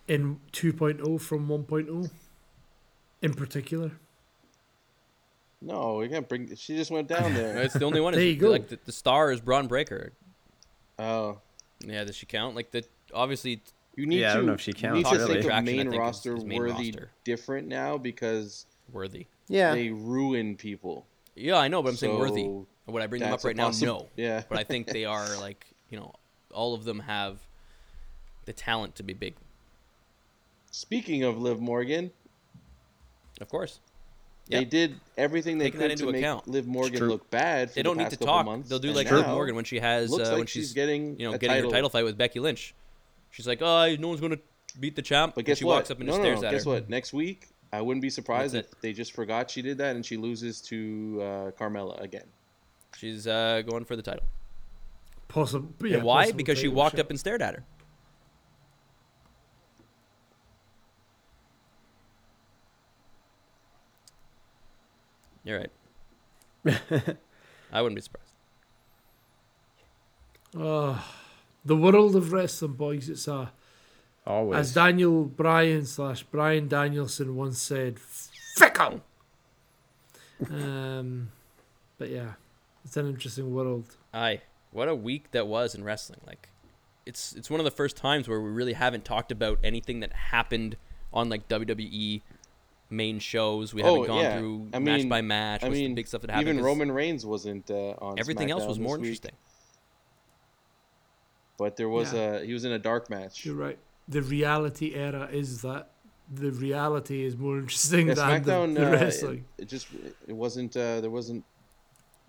in 0.08 0.40
2.0 0.54 1.20
from 1.22 1.48
1.0 1.48 2.10
in 3.22 3.34
particular? 3.34 3.92
No, 5.62 5.96
we 5.96 6.10
can't 6.10 6.28
bring. 6.28 6.54
She 6.56 6.76
just 6.76 6.92
went 6.92 7.08
down 7.08 7.34
No, 7.34 7.40
there. 7.40 7.58
It's 7.62 7.74
the 7.74 7.86
only 7.86 8.00
one. 8.02 8.14
There 8.14 8.22
is, 8.22 8.36
you 8.36 8.40
go. 8.40 8.50
Like 8.52 8.68
the, 8.68 8.80
the 8.86 8.92
star 8.92 9.32
is 9.32 9.42
Bron 9.42 9.68
Breakker. 9.68 10.14
Oh, 11.00 11.40
Yeah, 11.80 12.04
does 12.04 12.16
she 12.16 12.26
count? 12.26 12.56
Like 12.56 12.72
the 12.72 12.84
obviously 13.14 13.62
you 13.96 14.06
need 14.06 14.20
Yeah, 14.20 14.30
I 14.30 14.34
to. 14.34 14.38
don't 14.40 14.46
know 14.48 14.54
if 14.54 14.62
she 14.62 14.74
counts. 14.74 14.98
you 14.98 15.04
need 15.04 15.10
to 15.12 15.18
really. 15.26 15.42
think 15.42 15.54
of 15.54 15.64
main 15.64 15.90
think, 15.90 15.96
roster 16.02 16.36
is 16.36 16.44
main 16.46 16.60
worthy 16.60 16.92
roster. 16.92 17.12
different 17.24 17.68
now 17.68 17.98
because 17.98 18.66
worthy. 18.92 19.28
yeah. 19.48 19.74
they 19.74 19.90
ruin 19.90 20.56
people. 20.56 21.06
Yeah, 21.36 21.58
I 21.58 21.68
know, 21.68 21.82
but 21.84 21.90
I'm 21.90 21.96
saying 21.98 22.18
worthy. 22.20 22.44
So, 22.44 22.68
Would 22.88 23.02
I 23.04 23.08
bring 23.08 23.22
them 23.22 23.30
up 23.34 23.38
that's 23.40 23.46
a 23.46 23.48
right 23.48 23.56
now? 23.56 23.70
possi- 23.70 23.84
No. 23.86 24.08
Yeah. 24.16 24.44
But 24.50 24.58
I 24.60 24.64
think 24.64 24.88
they 24.88 25.06
are 25.06 25.38
like 25.40 25.66
you 25.90 25.98
know, 26.00 26.14
all 26.54 26.74
of 26.74 26.84
them 26.86 27.00
have 27.02 27.40
the 28.46 28.54
talent 28.54 28.96
to 28.96 29.04
be 29.04 29.14
big. 29.14 29.36
Speaking 30.72 31.24
of 31.24 31.38
Liv 31.42 31.60
Morgan, 31.62 32.12
Of 33.42 33.50
course. 33.50 33.80
they 34.50 34.66
did 34.66 34.96
everything 35.18 35.58
they 35.58 35.66
Taking 35.66 35.80
that 35.80 35.86
could 35.86 35.92
into 35.94 36.06
to 36.08 36.12
make 36.12 36.22
account. 36.22 36.48
Liv 36.48 36.68
Morgan 36.68 37.08
look 37.08 37.30
bad. 37.30 37.70
For 37.70 37.76
They 37.76 37.84
don't 37.84 37.98
need 37.98 38.04
past 38.06 38.20
to 38.20 38.26
talk. 38.26 38.46
Months. 38.46 38.70
They'll 38.70 38.80
do 38.80 38.92
like 38.92 39.10
Liv 39.10 39.28
Morgan 39.28 39.56
when 39.56 39.66
she 39.66 39.80
has 39.80 40.10
looks 40.12 40.28
uh, 40.28 40.32
like 40.32 40.38
when 40.40 40.48
she's 40.48 40.64
she's 40.66 40.74
getting 40.74 41.20
you 41.20 41.26
know 41.26 41.32
getting 41.38 41.50
title. 41.50 41.70
her 41.70 41.76
title 41.76 41.90
fight 41.90 42.04
with 42.04 42.18
Becky 42.18 42.40
Lynch. 42.40 42.74
She's 43.36 43.46
like, 43.46 43.62
oh, 43.62 43.94
no 44.00 44.08
one's 44.08 44.22
gonna 44.22 44.38
beat 44.80 44.96
the 44.96 45.02
champ. 45.02 45.36
But 45.36 45.40
and 45.40 45.48
guess 45.48 45.58
she 45.58 45.66
what? 45.66 45.76
walks 45.76 45.92
up 45.92 46.00
and 46.00 46.08
no, 46.08 46.14
just 46.14 46.22
no, 46.22 46.24
stares 46.24 46.42
no. 46.42 46.48
at 46.48 46.52
Guess 46.52 46.64
her. 46.64 46.70
what? 46.70 46.90
Next 46.90 47.12
week, 47.12 47.50
I 47.74 47.82
wouldn't 47.82 48.02
be 48.02 48.10
surprised 48.10 48.56
What's 48.56 48.70
if 48.70 48.80
they 48.80 48.94
just 48.94 49.12
forgot 49.12 49.52
she 49.52 49.62
did 49.62 49.78
that 49.80 49.98
and 49.98 50.06
she 50.06 50.16
loses 50.16 50.62
to 50.62 51.20
uh, 51.22 51.52
Carmella 51.52 52.00
again. 52.02 52.28
She's 52.96 53.28
uh, 53.28 53.62
going 53.70 53.84
for 53.84 53.98
the 53.98 54.02
title. 54.02 54.24
Possible. 55.28 55.68
Yeah, 55.82 55.96
and 55.96 56.04
why? 56.04 56.22
possible 56.24 56.38
Because 56.38 56.58
she 56.58 56.70
walked 56.70 56.98
up 56.98 57.10
and 57.10 57.20
stared 57.20 57.42
at 57.42 57.56
her. 57.56 57.64
You're 65.44 65.60
right. 65.60 65.72
I 67.74 67.82
wouldn't 67.82 67.96
be 67.98 68.02
surprised. 68.02 68.32
Oh, 70.58 71.06
the 71.66 71.76
world 71.76 72.16
of 72.16 72.32
wrestling, 72.32 72.74
boys. 72.74 73.10
It's 73.10 73.28
a 73.28 73.52
Always. 74.26 74.60
as 74.60 74.74
Daniel 74.74 75.26
Bryan 75.26 75.86
slash 75.86 76.24
Brian 76.24 76.68
Danielson 76.68 77.36
once 77.36 77.60
said, 77.62 78.00
fickle. 78.00 79.02
um, 80.50 81.30
but 81.98 82.10
yeah, 82.10 82.34
it's 82.84 82.98
an 82.98 83.08
interesting 83.08 83.54
world. 83.54 83.96
Aye, 84.14 84.42
what 84.72 84.88
a 84.88 84.96
week 84.96 85.32
that 85.32 85.48
was 85.48 85.76
in 85.76 85.84
wrestling. 85.84 86.20
Like, 86.26 86.50
it's 87.06 87.34
it's 87.34 87.50
one 87.50 87.60
of 87.60 87.64
the 87.66 87.72
first 87.72 87.96
times 87.98 88.28
where 88.28 88.42
we 88.42 88.50
really 88.50 88.74
haven't 88.74 89.06
talked 89.06 89.32
about 89.32 89.60
anything 89.64 90.00
that 90.02 90.12
happened 90.14 90.78
on 91.14 91.30
like 91.30 91.48
WWE 91.48 92.22
main 92.90 93.20
shows. 93.20 93.74
We 93.74 93.82
haven't 93.82 94.00
Oh, 94.02 94.06
gone 94.06 94.22
yeah. 94.24 94.38
through 94.38 94.68
I 94.74 94.80
match 94.80 95.00
mean- 95.02 95.10
by 95.10 95.22
match. 95.22 95.64
I 95.64 95.70
mean, 95.70 95.90
the 95.92 95.96
big 95.96 96.08
stuff 96.08 96.22
that 96.22 96.30
happened. 96.32 96.50
Even 96.50 96.64
Roman 96.64 96.92
Reigns 96.92 97.26
wasn't 97.26 97.70
uh, 97.72 97.94
on. 98.00 98.20
Everything 98.20 98.52
else 98.52 98.66
was 98.66 98.80
more 98.80 98.96
week, 98.98 99.04
interesting. 99.06 99.32
But 101.58 101.76
there 101.78 101.90
was 101.90 102.14
Yeah. 102.14 102.40
a 102.42 102.46
he 102.46 102.54
was 102.54 102.66
in 102.66 102.72
a 102.72 102.80
dark 102.80 103.10
match. 103.10 103.46
You're 103.46 103.56
right. 103.56 103.80
The 104.08 104.22
reality 104.22 104.94
era 104.94 105.30
is 105.32 105.62
that 105.62 105.92
the 106.32 106.52
reality 106.52 107.24
is 107.26 107.38
more 107.38 107.58
interesting 107.64 108.08
Yeah, 108.08 108.14
than 108.16 108.44
the, 108.44 108.52
SmackDown. 108.52 108.76
the 108.76 108.88
uh, 108.88 108.92
wrestling. 108.92 109.46
it, 109.58 109.64
it 109.64 109.66
just 109.70 109.88
it 110.28 110.34
wasn't. 110.36 110.76
Uh, 110.76 111.02
there 111.02 111.10
wasn't. 111.12 111.44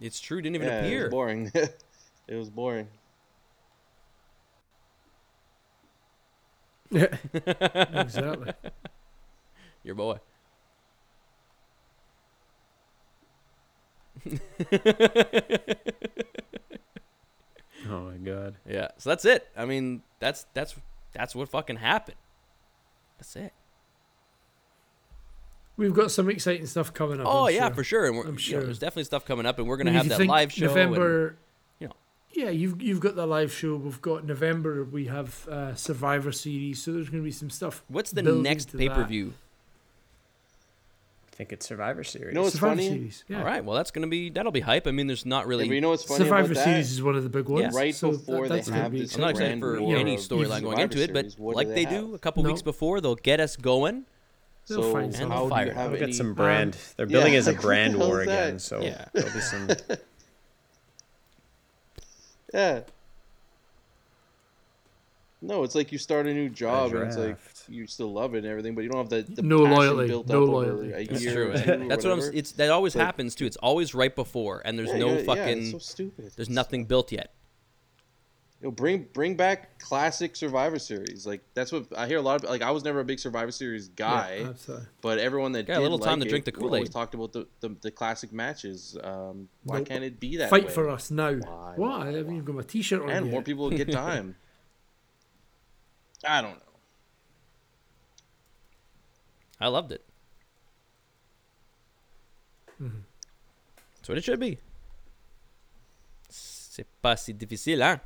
It's 0.01 0.21
true. 0.21 0.41
Didn't 0.43 0.57
even 0.57 0.69
Yeah, 0.69 0.79
it 0.79 0.83
was 0.83 0.91
appear. 0.91 1.11
boring. 1.11 1.51
it 2.29 2.35
was 2.37 2.51
boring. 2.51 2.89
Yeah. 6.91 7.09
exactly. 8.01 8.53
Your 9.83 9.95
boy. 9.97 10.19
oh 17.91 18.11
my 18.11 18.17
god. 18.17 18.57
Yeah. 18.69 18.89
So 18.99 19.11
that's 19.11 19.25
it. 19.25 19.49
I 19.57 19.65
mean, 19.65 20.03
that's 20.21 20.47
that's 20.55 20.75
that's 21.13 21.35
what 21.35 21.49
fucking 21.49 21.77
happened. 21.77 22.17
That's 23.19 23.37
it. 23.37 23.53
We've 25.77 25.93
got 25.95 26.11
some 26.11 26.31
exciting 26.31 26.67
stuff 26.67 26.95
coming 26.95 27.21
up. 27.21 27.27
Oh 27.29 27.47
I'm 27.49 27.55
yeah, 27.55 27.67
sure. 27.67 27.75
for 27.75 27.85
sure. 27.85 28.07
And 28.07 28.17
we're, 28.17 28.23
I'm 28.23 28.29
you 28.29 28.33
know, 28.33 28.39
sure. 28.39 28.63
there's 28.63 28.79
definitely 28.79 29.05
stuff 29.05 29.27
coming 29.27 29.45
up, 29.47 29.59
and 29.59 29.69
we're 29.69 29.77
gonna 29.77 29.91
I 29.91 29.95
mean, 30.01 30.11
have 30.11 30.19
that 30.19 30.27
live 30.27 30.53
show. 30.53 30.67
and- 30.67 30.75
November. 30.75 31.37
you 31.81 31.89
know. 31.89 31.95
Yeah, 32.33 32.51
you've 32.51 32.81
you've 32.81 33.01
got 33.01 33.15
the 33.15 33.27
live 33.27 33.53
show. 33.53 33.77
We've 33.77 34.01
got 34.01 34.25
November. 34.25 34.85
We 34.85 35.07
have 35.07 35.47
uh, 35.49 35.75
Survivor 35.75 36.33
Series. 36.33 36.83
So 36.83 36.93
there's 36.93 37.11
going 37.11 37.23
to 37.23 37.25
be 37.25 37.31
some 37.31 37.51
stuff. 37.51 37.85
what's 37.89 38.11
the 38.11 38.23
next 38.23 38.77
pay 38.77 38.89
per 38.89 39.05
view? 39.05 39.35
I 41.37 41.39
think 41.39 41.53
it's 41.53 41.67
Survivor 41.67 42.03
Series. 42.03 42.35
No, 42.35 42.47
it's 42.47 42.55
Survivor 42.55 42.77
funny. 42.77 42.89
Series. 42.89 43.25
Yeah. 43.29 43.41
All 43.41 43.45
right. 43.45 43.63
Well, 43.63 43.77
that's 43.77 43.91
gonna 43.91 44.07
be 44.07 44.31
that'll 44.31 44.53
be 44.53 44.61
hype. 44.61 44.87
I 44.87 44.91
mean, 44.91 45.07
there's 45.07 45.27
not 45.27 45.47
really. 45.47 45.69
but 45.69 45.75
you 45.75 45.83
know 45.83 45.91
what's 45.91 46.05
funny 46.05 46.25
Survivor 46.25 46.53
about 46.53 46.55
that? 46.55 46.65
Series 46.65 46.93
is 46.93 47.03
one 47.03 47.15
of 47.15 47.25
the 47.25 47.29
big 47.29 47.47
ones. 47.47 47.75
Yeah. 47.75 47.79
right 47.79 47.95
so 47.95 48.13
before 48.13 48.45
that- 48.45 48.49
they 48.49 48.57
that's 48.57 48.69
gonna 48.71 48.81
have 48.81 48.93
be 48.93 49.01
this 49.03 49.15
I'm 49.17 49.21
not 49.21 49.31
exciting. 49.33 49.59
excited 49.59 49.79
for 49.87 49.97
any 49.97 50.17
storyline 50.17 50.63
going 50.63 50.79
Survivor 50.79 50.83
into 50.83 51.03
it, 51.03 51.13
but 51.13 51.21
Series, 51.25 51.39
what 51.39 51.53
do 51.53 51.57
like 51.59 51.69
they 51.69 51.85
they, 51.85 51.91
do 51.91 52.15
a 52.15 52.19
couple 52.19 52.43
No. 52.43 52.49
weeks 52.49 52.63
before, 52.63 53.03
they'll 53.03 53.17
get 53.17 53.41
us 53.41 53.55
going. 53.57 54.07
They'll 54.67 54.83
So 54.83 54.93
find 54.95 55.05
And 55.09 55.15
something. 55.15 55.31
how 55.31 55.45
do 55.45 55.51
fire 55.51 55.65
you 55.67 55.71
it 55.73 55.77
have 55.77 55.91
We'll 55.91 56.01
get 56.01 56.15
some 56.15 56.33
brand. 56.33 56.75
Um, 56.75 56.81
they're 56.97 57.07
yeah, 57.07 57.13
building 57.13 57.35
as 57.37 57.49
a 57.49 57.53
like, 57.53 57.61
brand 57.61 57.99
war 57.99 58.17
that? 58.17 58.23
again, 58.23 58.59
so 58.59 58.81
Yeah. 58.81 59.05
there'll 59.13 59.35
be 59.35 59.41
some 59.41 59.69
Yeah. 62.55 62.81
No, 65.43 65.63
it's 65.65 65.75
like 65.75 65.93
you 65.93 65.99
start 65.99 66.27
a 66.27 66.33
new 66.33 66.49
job 66.49 66.95
and 66.95 67.05
it's 67.07 67.17
like 67.17 67.37
you 67.69 67.87
still 67.87 68.13
love 68.13 68.35
it 68.35 68.39
and 68.39 68.47
everything, 68.47 68.75
but 68.75 68.83
you 68.85 68.91
don't 68.91 69.01
have 69.03 69.11
that 69.11 69.37
the 69.37 69.43
No 69.43 69.65
passion 69.65 69.77
loyalty, 69.77 70.09
built 70.09 70.29
no 70.29 70.43
up 70.45 70.49
loyalty. 70.49 70.89
over 70.89 70.97
a 70.97 71.05
That's 71.07 71.23
year 71.23 71.33
true. 71.35 71.49
or 71.49 71.53
and 71.53 71.65
two 71.83 71.89
That's 71.89 72.05
what 72.05 72.13
I'm. 72.15 72.35
It's 72.35 72.53
that 72.53 72.71
always 72.71 72.97
Like- 72.97 73.05
happens 73.05 73.35
too. 73.35 73.45
It's 73.47 73.57
always 73.59 73.95
right 73.95 74.15
before, 74.15 74.63
and 74.65 74.79
there's 74.79 74.89
Yeah, 74.91 74.99
no 74.99 75.09
yeah, 75.09 75.19
yeah, 75.19 75.25
fucking. 75.25 75.59
it's 75.63 75.71
so 75.73 75.79
stupid. 75.79 76.33
there's 76.37 76.49
nothing 76.51 76.87
built 76.87 77.13
yet. 77.13 77.33
You 78.63 78.69
know, 78.69 78.71
bring 78.71 79.07
bring 79.13 79.37
back 79.37 79.79
classic 79.79 80.35
Survivor 80.35 80.79
Series. 80.79 81.27
Like 81.27 81.43
that's 81.53 81.71
what 81.71 81.85
I 81.95 82.07
hear 82.07 82.17
a 82.17 82.23
lot 82.23 82.43
of. 82.43 82.49
Like 82.49 82.63
I 82.63 82.71
was 82.71 82.83
never 82.85 83.01
a 83.01 83.05
big 83.05 83.19
Survivor 83.21 83.51
Series 83.53 83.89
guy, 83.89 84.49
Yeah, 84.67 84.77
but 85.03 85.19
everyone 85.19 85.53
that 85.53 85.69
Yeah, 85.69 85.75
a 85.75 85.77
did 85.77 85.83
little 85.83 85.99
time 85.99 86.19
like 86.19 86.25
to 86.25 86.29
drink 86.31 86.47
the 86.47 86.53
always 86.57 86.71
Kool-Aid. 86.89 86.93
talked 86.93 87.15
about 87.15 87.35
the, 87.35 87.47
the, 87.61 87.77
the 87.83 87.91
classic 87.91 88.33
matches. 88.33 88.97
Um, 89.05 89.51
why 89.65 89.79
Nope. 89.79 89.89
can't 89.89 90.03
it 90.05 90.19
be 90.19 90.39
that 90.39 90.49
Fight 90.49 90.65
way? 90.69 90.73
for 90.73 90.89
us 90.89 91.11
now. 91.11 91.33
Why? 91.35 91.73
What? 91.77 92.01
I 92.01 92.07
haven't 92.07 92.33
even 92.33 92.45
got 92.47 92.55
my 92.57 92.63
T-shirt 92.63 93.03
on 93.03 93.11
and 93.11 93.27
yet. 93.27 93.33
more 93.33 93.43
people 93.43 93.65
will 93.69 93.77
get 93.77 93.93
time. 93.93 94.37
I 96.29 96.43
don't 96.43 96.53
know. 96.55 96.63
I 99.61 99.69
loved 99.69 99.93
it. 99.93 100.05
Mm-hmm. 102.83 102.99
That's 103.97 104.09
what 104.09 104.19
it 104.19 104.25
should 104.25 104.41
be. 104.41 104.59
C'est 106.29 106.87
pas 107.01 107.17
si 107.17 107.33
difficile, 107.33 107.83
hein? 107.83 108.01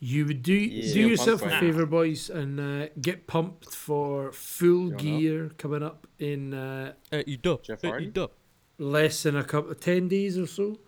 You 0.00 0.26
would 0.26 0.42
do 0.42 0.52
Yeah. 0.52 0.92
do 0.94 1.00
yourself 1.08 1.42
a 1.42 1.48
fight. 1.48 1.60
favor, 1.60 1.86
boys, 1.86 2.30
and 2.30 2.60
uh, 2.60 2.88
get 3.00 3.26
pumped 3.26 3.74
for 3.74 4.30
full 4.32 4.84
You 4.84 4.90
know? 4.90 4.96
gear 4.96 5.50
coming 5.58 5.82
up 5.82 6.06
in 6.18 6.54
uh, 6.54 6.92
Uh, 7.12 7.22
eat 7.26 7.46
up. 7.46 7.64
Jeff 7.64 7.82
uh, 7.84 7.88
Hardy? 7.88 8.06
eat 8.14 8.18
less 8.78 9.22
than 9.24 9.36
a 9.36 9.42
couple 9.42 9.70
of 9.72 9.80
ten 9.80 10.06
days 10.06 10.38
or 10.38 10.46
so. 10.46 10.78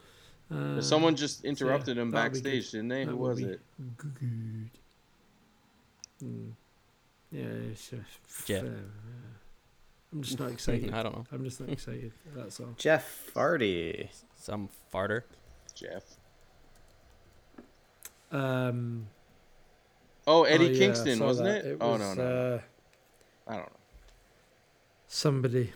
Uh, 0.50 0.80
Someone 0.80 1.16
just 1.16 1.44
interrupted 1.44 1.96
him 1.98 2.10
that'll 2.10 2.28
backstage, 2.30 2.70
didn't 2.72 2.88
they? 2.88 3.04
That 3.04 3.10
Who 3.12 3.16
was 3.16 3.38
be 3.38 3.44
it? 3.46 3.60
Good. 3.96 4.70
Hmm. 6.20 6.50
Yeah, 7.32 7.44
it's 7.70 7.88
just, 7.90 8.46
Jeff. 8.46 8.64
uh, 8.64 8.68
I'm 10.12 10.22
just 10.22 10.38
not 10.40 10.50
excited. 10.52 10.92
I 10.92 11.02
don't 11.02 11.14
know. 11.16 11.26
I'm 11.32 11.44
just 11.44 11.60
not 11.60 11.68
excited. 11.70 12.12
That's 12.34 12.58
all. 12.60 12.74
Jeff 12.76 13.30
Hardy. 13.34 14.10
Some 14.36 14.68
farter. 14.92 15.22
Jeff. 15.74 16.02
Um, 18.32 19.06
Oh, 20.26 20.44
Eddie 20.44 20.66
oh, 20.66 20.68
yeah, 20.70 20.78
Kingston, 20.78 21.18
saw 21.18 21.24
wasn't 21.26 21.48
that. 21.48 21.64
it? 21.64 21.78
oh 21.80 21.92
was, 21.92 22.00
no, 22.00 22.14
no, 22.14 22.22
Uh, 22.54 22.60
I 23.48 23.52
don't 23.56 23.62
know. 23.66 23.72
somebody. 25.08 25.72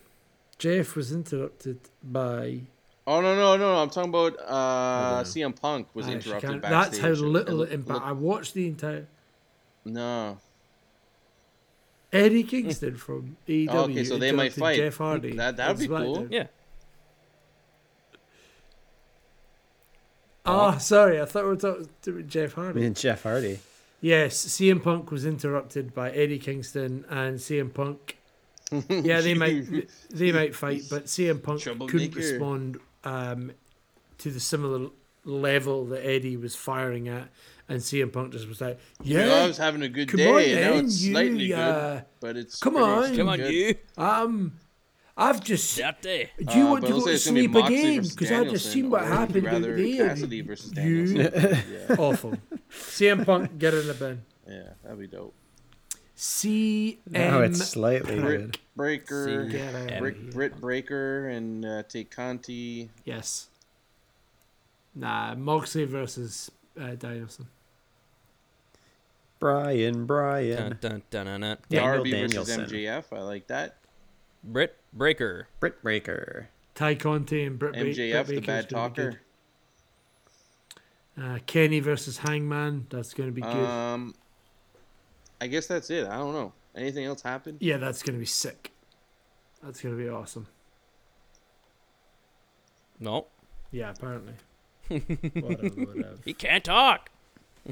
Jeff 0.58 0.94
was 0.94 1.10
interrupted 1.12 1.80
by. 2.02 2.60
Oh 3.06 3.20
no, 3.20 3.34
no, 3.34 3.56
no! 3.56 3.76
I'm 3.82 3.90
talking 3.90 4.10
about 4.10 4.38
uh, 4.40 5.18
on. 5.18 5.24
CM 5.24 5.58
Punk 5.60 5.88
was 5.94 6.06
I 6.06 6.12
interrupted 6.12 6.50
can't- 6.50 6.62
backstage. 6.62 7.00
That's 7.02 7.20
how 7.20 7.26
little 7.26 7.62
it 7.62 7.72
impact. 7.72 8.00
I 8.04 8.12
watched 8.12 8.54
the 8.54 8.66
entire. 8.68 9.06
No. 9.84 10.38
Eddie 12.12 12.44
Kingston 12.44 12.96
from 12.96 13.36
AEW. 13.48 13.68
Oh, 13.70 13.78
okay, 13.84 14.04
so 14.04 14.18
they 14.18 14.32
might 14.32 14.52
fight. 14.52 14.76
Jeff 14.76 14.96
Hardy. 14.98 15.32
That- 15.36 15.56
that'd 15.56 15.78
be 15.78 15.88
cool. 15.88 16.18
SmackDown. 16.22 16.28
Yeah. 16.30 16.46
Oh, 20.46 20.76
sorry. 20.78 21.20
I 21.20 21.24
thought 21.24 21.44
we 21.44 21.50
were 21.50 21.56
talking 21.56 21.88
to 22.02 22.22
Jeff 22.22 22.52
Hardy. 22.52 22.80
Me 22.80 22.86
and 22.86 22.96
Jeff 22.96 23.22
Hardy. 23.22 23.58
Yes, 24.00 24.36
CM 24.46 24.82
Punk 24.82 25.10
was 25.10 25.24
interrupted 25.24 25.94
by 25.94 26.10
Eddie 26.10 26.38
Kingston 26.38 27.04
and 27.08 27.38
CM 27.38 27.72
Punk. 27.72 28.18
Yeah, 28.88 29.20
they 29.20 29.34
might 29.34 29.88
they 30.10 30.32
might 30.32 30.54
fight, 30.64 30.82
but 30.90 31.04
CM 31.04 31.40
Punk 31.42 31.62
couldn't 31.62 31.78
Troublemaker. 31.88 32.18
respond 32.18 32.78
um, 33.04 33.52
to 34.18 34.30
the 34.30 34.40
similar 34.40 34.88
level 35.24 35.84
that 35.86 36.04
Eddie 36.04 36.36
was 36.36 36.56
firing 36.56 37.08
at, 37.08 37.28
and 37.68 37.80
CM 37.80 38.12
Punk 38.12 38.32
just 38.32 38.46
was 38.48 38.60
like, 38.60 38.78
You 39.02 39.18
know, 39.18 39.34
I 39.44 39.46
was 39.46 39.56
having 39.58 39.82
a 39.82 39.88
good 39.88 40.08
come 40.08 40.18
day, 40.18 40.28
on, 40.30 40.58
and 40.58 40.60
now 40.74 40.84
it's 40.84 41.02
you, 41.02 41.12
slightly 41.12 41.52
uh, 41.52 41.94
good, 41.94 42.04
but 42.20 42.36
it's 42.36 42.58
come 42.60 42.76
on. 42.76 43.16
Come 43.16 43.28
on, 43.28 43.38
good. 43.38 43.52
you. 43.52 43.74
um, 43.96 44.52
I've 45.16 45.42
just 45.44 45.76
That 45.78 46.02
day. 46.02 46.30
do 46.38 46.58
you 46.58 46.66
Uh, 46.66 46.70
want 46.72 46.84
to 46.86 46.90
go 46.92 47.04
to 47.04 47.10
it's 47.12 47.24
be 47.30 47.30
sleep 47.46 47.54
again? 47.54 48.02
Because 48.02 48.32
I've 48.32 48.50
just 48.50 48.72
seen 48.72 48.90
what 48.90 49.02
or 49.02 49.04
would 49.04 49.10
you 49.12 49.16
happened 49.16 49.46
over 49.46 49.56
rather 49.56 49.76
there. 49.76 50.08
Cassidy 50.08 50.40
versus 50.40 50.72
You 50.76 51.06
Danielson. 51.06 51.62
yeah, 51.88 51.96
awful. 51.98 52.34
CM 52.70 53.24
Punk 53.24 53.56
get 53.58 53.74
in 53.74 53.86
the 53.86 53.94
bin. 53.94 54.22
yeah, 54.48 54.62
that'd 54.82 54.98
be 54.98 55.06
dope. 55.06 55.32
CM 56.16 56.98
Now 57.10 57.40
it's 57.42 57.64
slightly 57.64 58.16
Punk. 58.16 58.26
good. 58.26 58.58
Breaker, 58.76 59.46
See. 59.46 59.52
Get 59.56 59.74
out 59.74 59.92
of 59.92 59.98
Brick, 60.00 60.16
here. 60.16 60.50
Breaker, 60.60 61.28
and 61.28 61.64
uh, 61.64 61.82
Tay 61.84 62.04
Conti. 62.04 62.90
Yes. 63.04 63.48
Nah, 64.96 65.34
Moxley 65.36 65.84
versus 65.84 66.50
uh, 66.80 66.94
Danielson. 66.96 67.46
Brian, 69.38 70.06
Brian. 70.06 70.56
Dun, 70.56 70.78
dun, 70.80 71.02
dun, 71.10 71.26
dun, 71.26 71.40
dun. 71.40 71.58
Daniel 71.68 71.94
Darby 71.94 72.10
Danielson. 72.10 72.60
versus 72.60 72.72
MJF. 72.72 73.04
I 73.12 73.22
like 73.22 73.46
that. 73.48 73.76
Britt 74.42 74.76
Baker. 74.96 75.48
Britt 75.60 75.82
Baker. 75.82 76.48
Tay 76.74 76.96
Conti 76.96 77.44
and 77.44 77.58
Britt, 77.58 77.74
Ba- 77.74 77.84
MJF, 77.84 78.26
Britt 78.26 78.40
the 78.40 78.46
bad 78.46 78.68
talker. 78.68 79.20
Uh, 81.20 81.38
Kenny 81.46 81.80
versus 81.80 82.18
Hangman. 82.18 82.86
That's 82.90 83.14
going 83.14 83.28
to 83.28 83.32
be 83.32 83.42
good. 83.42 83.50
Um, 83.50 84.14
I 85.40 85.46
guess 85.46 85.66
that's 85.66 85.90
it. 85.90 86.06
I 86.08 86.16
don't 86.16 86.32
know. 86.32 86.52
Anything 86.74 87.04
else 87.04 87.22
happen? 87.22 87.56
yeah, 87.60 87.76
that's 87.76 88.02
going 88.02 88.14
to 88.14 88.20
be 88.20 88.26
sick. 88.26 88.72
That's 89.62 89.80
going 89.80 89.96
to 89.96 90.02
be 90.02 90.08
awesome. 90.08 90.48
No. 92.98 93.26
Yeah, 93.70 93.90
apparently. 93.90 94.34
whatever, 94.88 95.68
whatever. 95.68 96.18
He 96.24 96.32
can't 96.34 96.64
talk. 96.64 97.10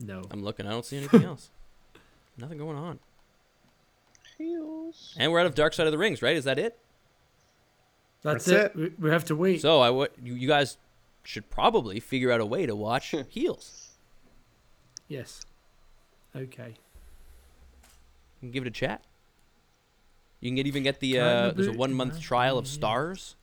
No. 0.00 0.22
I'm 0.30 0.42
looking. 0.44 0.66
I 0.66 0.70
don't 0.70 0.84
see 0.84 0.98
anything 0.98 1.24
else. 1.24 1.50
Nothing 2.38 2.58
going 2.58 2.76
on. 2.76 2.98
Heels. 4.38 5.14
And 5.18 5.32
we're 5.32 5.40
out 5.40 5.46
of 5.46 5.54
Dark 5.54 5.72
Side 5.72 5.86
of 5.86 5.92
the 5.92 5.98
Rings, 5.98 6.20
right? 6.20 6.36
Is 6.36 6.44
that 6.44 6.58
it? 6.58 6.78
That's, 8.22 8.44
That's 8.44 8.74
it. 8.74 8.76
We, 8.76 8.92
we 8.98 9.10
have 9.10 9.24
to 9.26 9.36
wait. 9.36 9.62
So 9.62 9.80
I 9.80 9.88
would. 9.90 10.10
You, 10.22 10.34
you 10.34 10.48
guys 10.48 10.76
should 11.24 11.48
probably 11.48 11.98
figure 12.00 12.30
out 12.30 12.40
a 12.40 12.46
way 12.46 12.66
to 12.66 12.74
watch 12.76 13.14
Heels. 13.28 13.90
yes. 15.08 15.42
Okay. 16.34 16.74
You 18.42 18.48
can 18.48 18.50
give 18.50 18.64
it 18.64 18.68
a 18.68 18.72
chat. 18.72 19.02
You 20.40 20.50
can 20.50 20.56
get 20.56 20.66
even 20.66 20.82
get 20.82 21.00
the 21.00 21.12
Kinda 21.12 21.26
uh, 21.26 21.50
there's 21.52 21.68
a 21.68 21.72
one 21.72 21.94
month 21.94 22.20
trial 22.20 22.58
of. 22.58 22.66
Stars 22.66 23.36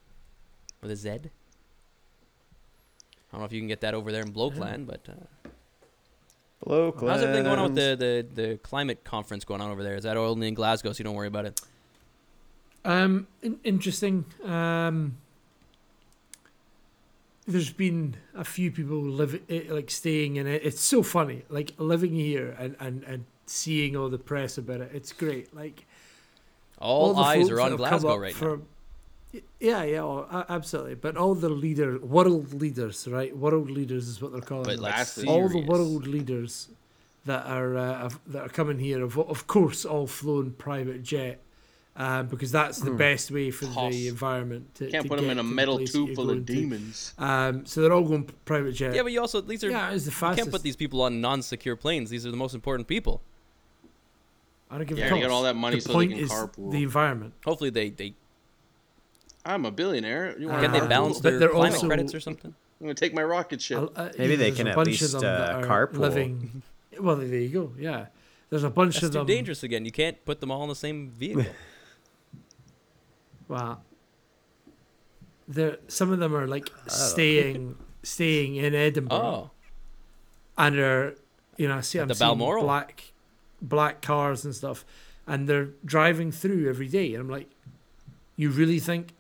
with 0.82 0.92
a 0.92 0.96
Z. 0.96 1.10
I 1.10 1.20
don't 3.32 3.40
know 3.42 3.46
if 3.46 3.52
you 3.52 3.60
can 3.60 3.68
get 3.68 3.82
that 3.82 3.96
over 3.96 4.12
there 4.12 4.22
in 4.22 4.32
Blokland, 4.32 4.86
but 4.86 5.02
uh, 5.10 5.43
Hello, 6.66 6.94
how's 6.98 7.22
everything 7.22 7.44
going 7.44 7.60
on 7.60 7.74
with 7.74 7.76
the, 7.76 8.26
the, 8.36 8.42
the 8.42 8.58
climate 8.58 9.04
conference 9.04 9.44
going 9.44 9.60
on 9.60 9.70
over 9.70 9.84
there? 9.84 9.96
Is 9.96 10.04
that 10.04 10.16
only 10.16 10.48
in 10.48 10.54
Glasgow, 10.54 10.94
so 10.94 11.00
you 11.00 11.04
don't 11.04 11.16
worry 11.16 11.28
about 11.28 11.46
it? 11.46 11.62
Um, 12.86 13.28
in- 13.42 13.60
interesting. 13.64 14.26
Um, 14.46 15.18
there's 17.46 17.72
been 17.72 18.16
a 18.34 18.46
few 18.46 18.72
people 18.72 19.02
live 19.02 19.42
eh, 19.50 19.64
like 19.70 19.92
staying 19.92 20.38
in 20.38 20.48
it. 20.48 20.62
It's 20.64 20.80
so 20.82 21.04
funny, 21.04 21.44
like 21.50 21.74
living 21.78 22.14
here 22.14 22.56
and, 22.58 22.78
and, 22.80 23.04
and 23.04 23.26
seeing 23.46 23.98
all 23.98 24.10
the 24.10 24.18
press 24.18 24.58
about 24.58 24.80
it. 24.80 24.92
It's 24.94 25.12
great. 25.12 25.54
Like 25.54 25.86
All, 26.80 27.14
the 27.14 27.22
eyes 27.22 27.50
are 27.50 27.60
on 27.60 27.76
Glasgow 27.76 28.16
right 28.16 28.34
now. 28.34 28.40
for- 28.40 28.62
Yeah, 29.60 29.84
yeah, 29.84 30.02
oh, 30.04 30.28
a- 30.32 30.46
absolutely. 30.50 30.96
But 30.96 31.18
all 31.18 31.34
the 31.34 31.50
leader, 31.50 31.98
world 32.00 32.54
leaders, 32.54 33.08
right? 33.08 33.36
World 33.36 33.72
leaders 33.72 34.08
is 34.08 34.22
what 34.22 34.32
they're 34.32 34.42
calling 34.42 34.66
But 34.66 34.74
them. 34.76 34.82
like 34.84 34.96
That's 34.96 35.24
all 35.24 35.50
the 35.50 35.60
world 35.66 36.06
leaders 36.06 36.70
that 37.26 37.46
are 37.48 37.76
uh, 37.78 38.10
that 38.28 38.42
are 38.46 38.50
coming 38.50 38.78
here 38.80 39.00
have 39.00 39.18
of 39.18 39.48
course 39.48 39.86
all 39.86 40.06
flown 40.08 40.52
private 40.52 41.02
jet 41.04 41.40
um, 41.96 42.28
because 42.28 42.52
that's 42.52 42.80
the 42.80 42.92
best 42.92 43.32
way 43.32 43.50
for 43.50 43.66
Cost. 43.68 43.94
the 43.94 44.08
environment 44.10 44.76
to 44.76 44.90
Can't 44.92 45.04
to 45.04 45.10
put 45.10 45.20
them 45.22 45.30
in 45.30 45.40
a 45.40 45.44
metal 45.44 45.80
tube 45.80 46.16
full 46.16 46.30
of 46.30 46.46
demons. 46.46 47.14
Um, 47.18 47.66
so 47.66 47.82
they're 47.82 47.94
all 47.94 48.04
going 48.04 48.26
private 48.46 48.74
jet. 48.74 48.94
Yeah, 48.94 49.04
but 49.04 49.12
you 49.14 49.22
also 49.22 49.42
these 49.42 49.64
are 49.64 49.70
yeah, 49.72 49.92
it's 49.92 50.04
the 50.06 50.12
you 50.12 50.16
fastest. 50.16 50.44
can't 50.46 50.52
put 50.52 50.64
these 50.64 50.76
people 50.76 51.02
on 51.02 51.22
non-secure 51.22 51.76
planes. 51.78 52.10
These 52.10 52.26
are 52.28 52.32
the 52.32 52.38
most 52.38 52.54
important 52.54 52.88
people. 52.88 53.22
I 54.70 54.78
don't 54.78 54.88
give 54.88 54.98
Yeah, 54.98 55.06
a 55.06 55.08
you 55.08 55.14
toss. 55.16 55.22
get 55.22 55.32
all 55.32 55.44
that 55.44 55.56
money 55.56 55.78
the 55.78 55.82
so 55.82 55.88
they 55.90 55.94
point 55.94 56.12
can 56.12 56.20
is 56.20 56.30
carpool. 56.32 56.72
the 56.72 56.84
environment. 56.84 57.34
Hopefully 57.46 57.70
they 57.70 57.90
they 57.90 58.16
I'm 59.46 59.66
a 59.66 59.72
billionaire. 59.72 60.38
You 60.40 60.48
want 60.48 60.62
can 60.64 60.72
they 60.72 60.80
balance 60.88 61.18
but 61.20 61.32
their 61.32 61.40
they're 61.40 61.50
climate 61.50 61.74
also- 61.76 61.88
credits 61.88 62.14
or 62.16 62.20
something. 62.20 62.54
I'm 62.80 62.88
gonna 62.88 62.94
take 62.96 63.14
my 63.14 63.24
rocket 63.24 63.62
ship. 63.62 63.92
Uh, 63.96 64.10
Maybe 64.18 64.36
they 64.36 64.52
can 64.52 64.68
a 64.68 64.72
at 64.72 64.76
bunch 64.76 64.88
least, 64.88 65.14
of 65.14 65.22
them 65.22 65.64
uh, 65.64 65.66
carpool. 65.66 66.00
Living, 66.00 66.62
well, 67.00 67.16
there 67.16 67.26
you 67.28 67.48
go. 67.50 67.72
Yeah, 67.80 68.08
there's 68.50 68.64
a 68.66 68.70
bunch 68.70 68.96
That's 68.96 69.06
of 69.06 69.12
too 69.12 69.18
them. 69.20 69.28
dangerous 69.28 69.64
again. 69.64 69.86
You 69.86 69.92
can't 69.92 70.24
put 70.26 70.42
them 70.42 70.52
all 70.52 70.64
in 70.64 70.70
the 70.70 70.76
same 70.76 71.10
vehicle. 71.10 71.46
Wow. 73.48 73.80
There, 75.48 75.78
some 75.88 76.12
of 76.12 76.20
them 76.20 76.34
are 76.36 76.48
like 76.48 76.70
staying, 76.88 77.76
staying 78.02 78.56
in 78.56 78.74
Edinburgh, 78.74 79.18
oh, 79.18 79.52
and 80.58 80.80
are, 80.80 81.16
you 81.58 81.68
know, 81.68 81.78
I 81.78 81.82
see 81.82 82.00
At 82.00 82.04
I'm 82.04 82.08
the 82.08 82.16
Balmoral? 82.16 82.64
black, 82.64 83.12
black 83.62 84.02
cars 84.02 84.46
and 84.46 84.56
stuff, 84.56 84.86
and 85.28 85.48
they're 85.48 85.70
driving 85.84 86.32
through 86.32 86.70
every 86.70 86.88
day, 86.88 87.14
and 87.14 87.22
I'm 87.22 87.30
like, 87.30 87.50
you 88.38 88.50
really 88.50 88.80
think 88.80 89.14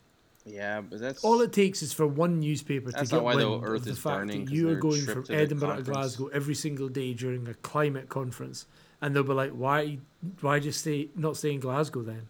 Yeah, 0.45 0.82
but 0.82 0.99
that's 0.99 1.24
All 1.24 1.40
it 1.41 1.53
takes 1.53 1.82
is 1.82 1.94
for 1.94 2.06
one 2.06 2.40
newspaper 2.40 2.91
to 2.91 3.06
get 3.06 3.24
why 3.24 3.36
the 3.38 3.49
wind 3.49 3.64
Earth 3.64 3.78
of 3.78 3.86
the 3.86 3.91
is 3.91 3.99
fact 3.99 4.18
burning, 4.20 4.40
that 4.45 4.49
'cause 4.52 4.57
you 4.57 4.70
are 4.70 4.76
going 4.76 5.02
from 5.06 5.24
to 5.24 5.34
Edinburgh 5.34 5.78
to. 5.78 5.84
Glasgow 5.84 6.28
every 6.28 6.56
single 6.56 6.90
day 6.90 7.14
during 7.14 7.48
a 7.48 7.53
climate 7.53 8.10
conference, 8.10 8.65
and 9.02 9.15
they'll 9.15 9.24
be 9.24 9.32
like, 9.34 9.52
"Why? 9.52 9.99
Why 10.41 10.60
just 10.60 10.82
stay 10.82 11.10
not 11.15 11.38
stay 11.38 11.53
in 11.53 11.60
Glasgow 11.61 12.02
then? 12.02 12.28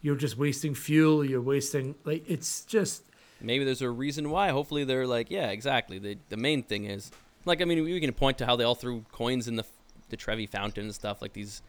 You're 0.00 0.16
just 0.16 0.38
wasting 0.38 0.74
fuel. 0.74 1.24
You're 1.24 1.42
wasting 1.42 1.94
like 2.04 2.24
it's 2.28 2.62
just 2.64 3.02
Maybe 3.40 3.64
there's 3.64 3.82
a 3.82 3.90
reason 3.90 4.30
why. 4.30 4.48
Hopefully 4.50 4.82
they're 4.84 5.06
like, 5.06 5.30
yeah, 5.30 5.50
exactly. 5.50 5.98
The 5.98 6.18
the 6.28 6.36
main 6.36 6.62
thing 6.62 6.84
is 6.86 7.10
like 7.44 7.60
I 7.60 7.64
mean 7.66 7.84
we 7.84 8.00
can 8.00 8.12
point 8.14 8.38
to 8.38 8.46
how 8.46 8.56
they 8.56 8.64
all 8.64 8.74
threw 8.74 9.04
coins 9.12 9.46
in 9.46 9.56
the 9.56 9.64
the 10.08 10.16
Trevi 10.16 10.46
fountain 10.46 10.84
and 10.86 10.94
stuff 10.94 11.20
like 11.20 11.34
these. 11.34 11.60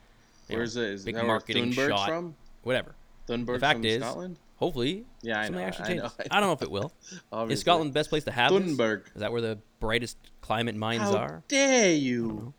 where's 0.48 0.76
it? 0.78 0.84
Is 0.90 1.04
big 1.06 1.16
that 1.16 1.22
where 1.22 1.28
marketing 1.28 1.66
Thunberg's 1.74 1.90
shot. 1.90 2.08
from? 2.08 2.36
Whatever. 2.64 2.96
Thunberg's 3.28 3.60
fact 3.60 3.78
from 3.80 3.86
is- 3.86 4.02
Scotland. 4.02 4.40
Hopefully, 4.60 5.06
Yeah, 5.22 5.40
I 5.40 5.46
something 5.46 5.62
know. 5.62 5.68
actually 5.68 5.84
I 5.86 5.94
know. 5.96 6.02
changes. 6.10 6.28
I, 6.32 6.40
don't 6.40 6.48
know 6.50 6.54
if 6.54 6.62
it 6.62 6.70
will. 6.70 6.92
Is 7.50 7.62
Scotland 7.62 7.92
the 7.92 7.94
best 7.94 8.10
place 8.10 8.26
to 8.26 8.32
have 8.32 8.52
this? 8.52 8.62
Thunberg. 8.62 9.06
Is 9.16 9.22
that 9.22 9.32
where 9.32 9.42
the 9.42 9.58
brightest 9.80 10.18
climate 10.42 10.76
minds 10.76 11.10
are? 11.10 11.28
How 11.28 11.34
are? 11.36 11.44
dare 11.48 11.94
you? 11.94 12.54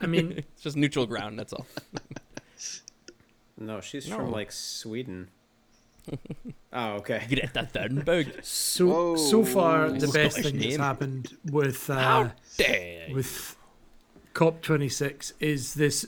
I 0.00 0.06
mean 0.06 0.32
It's 0.54 0.62
just 0.62 0.76
neutral 0.76 1.06
ground. 1.06 1.38
That's 1.38 1.52
all. 1.52 1.66
No, 3.62 3.80
she's 3.82 4.08
No. 4.08 4.16
from 4.16 4.30
like 4.30 4.52
Sweden. 4.52 5.28
oh, 6.72 6.92
okay. 6.94 7.24
Greta 7.28 7.68
Thunberg. 7.72 8.42
so 8.44 9.16
so 9.16 9.44
far 9.44 9.90
the 9.90 10.00
Scottish 10.08 10.12
best 10.34 10.38
thing 10.42 10.58
that's 10.58 10.76
happened 10.76 11.36
with 11.50 11.90
uh, 11.90 11.94
How 11.98 12.32
dare 12.56 13.08
with 13.12 13.56
COP 14.32 14.62
26 14.62 15.34
is 15.40 15.74
this 15.74 16.06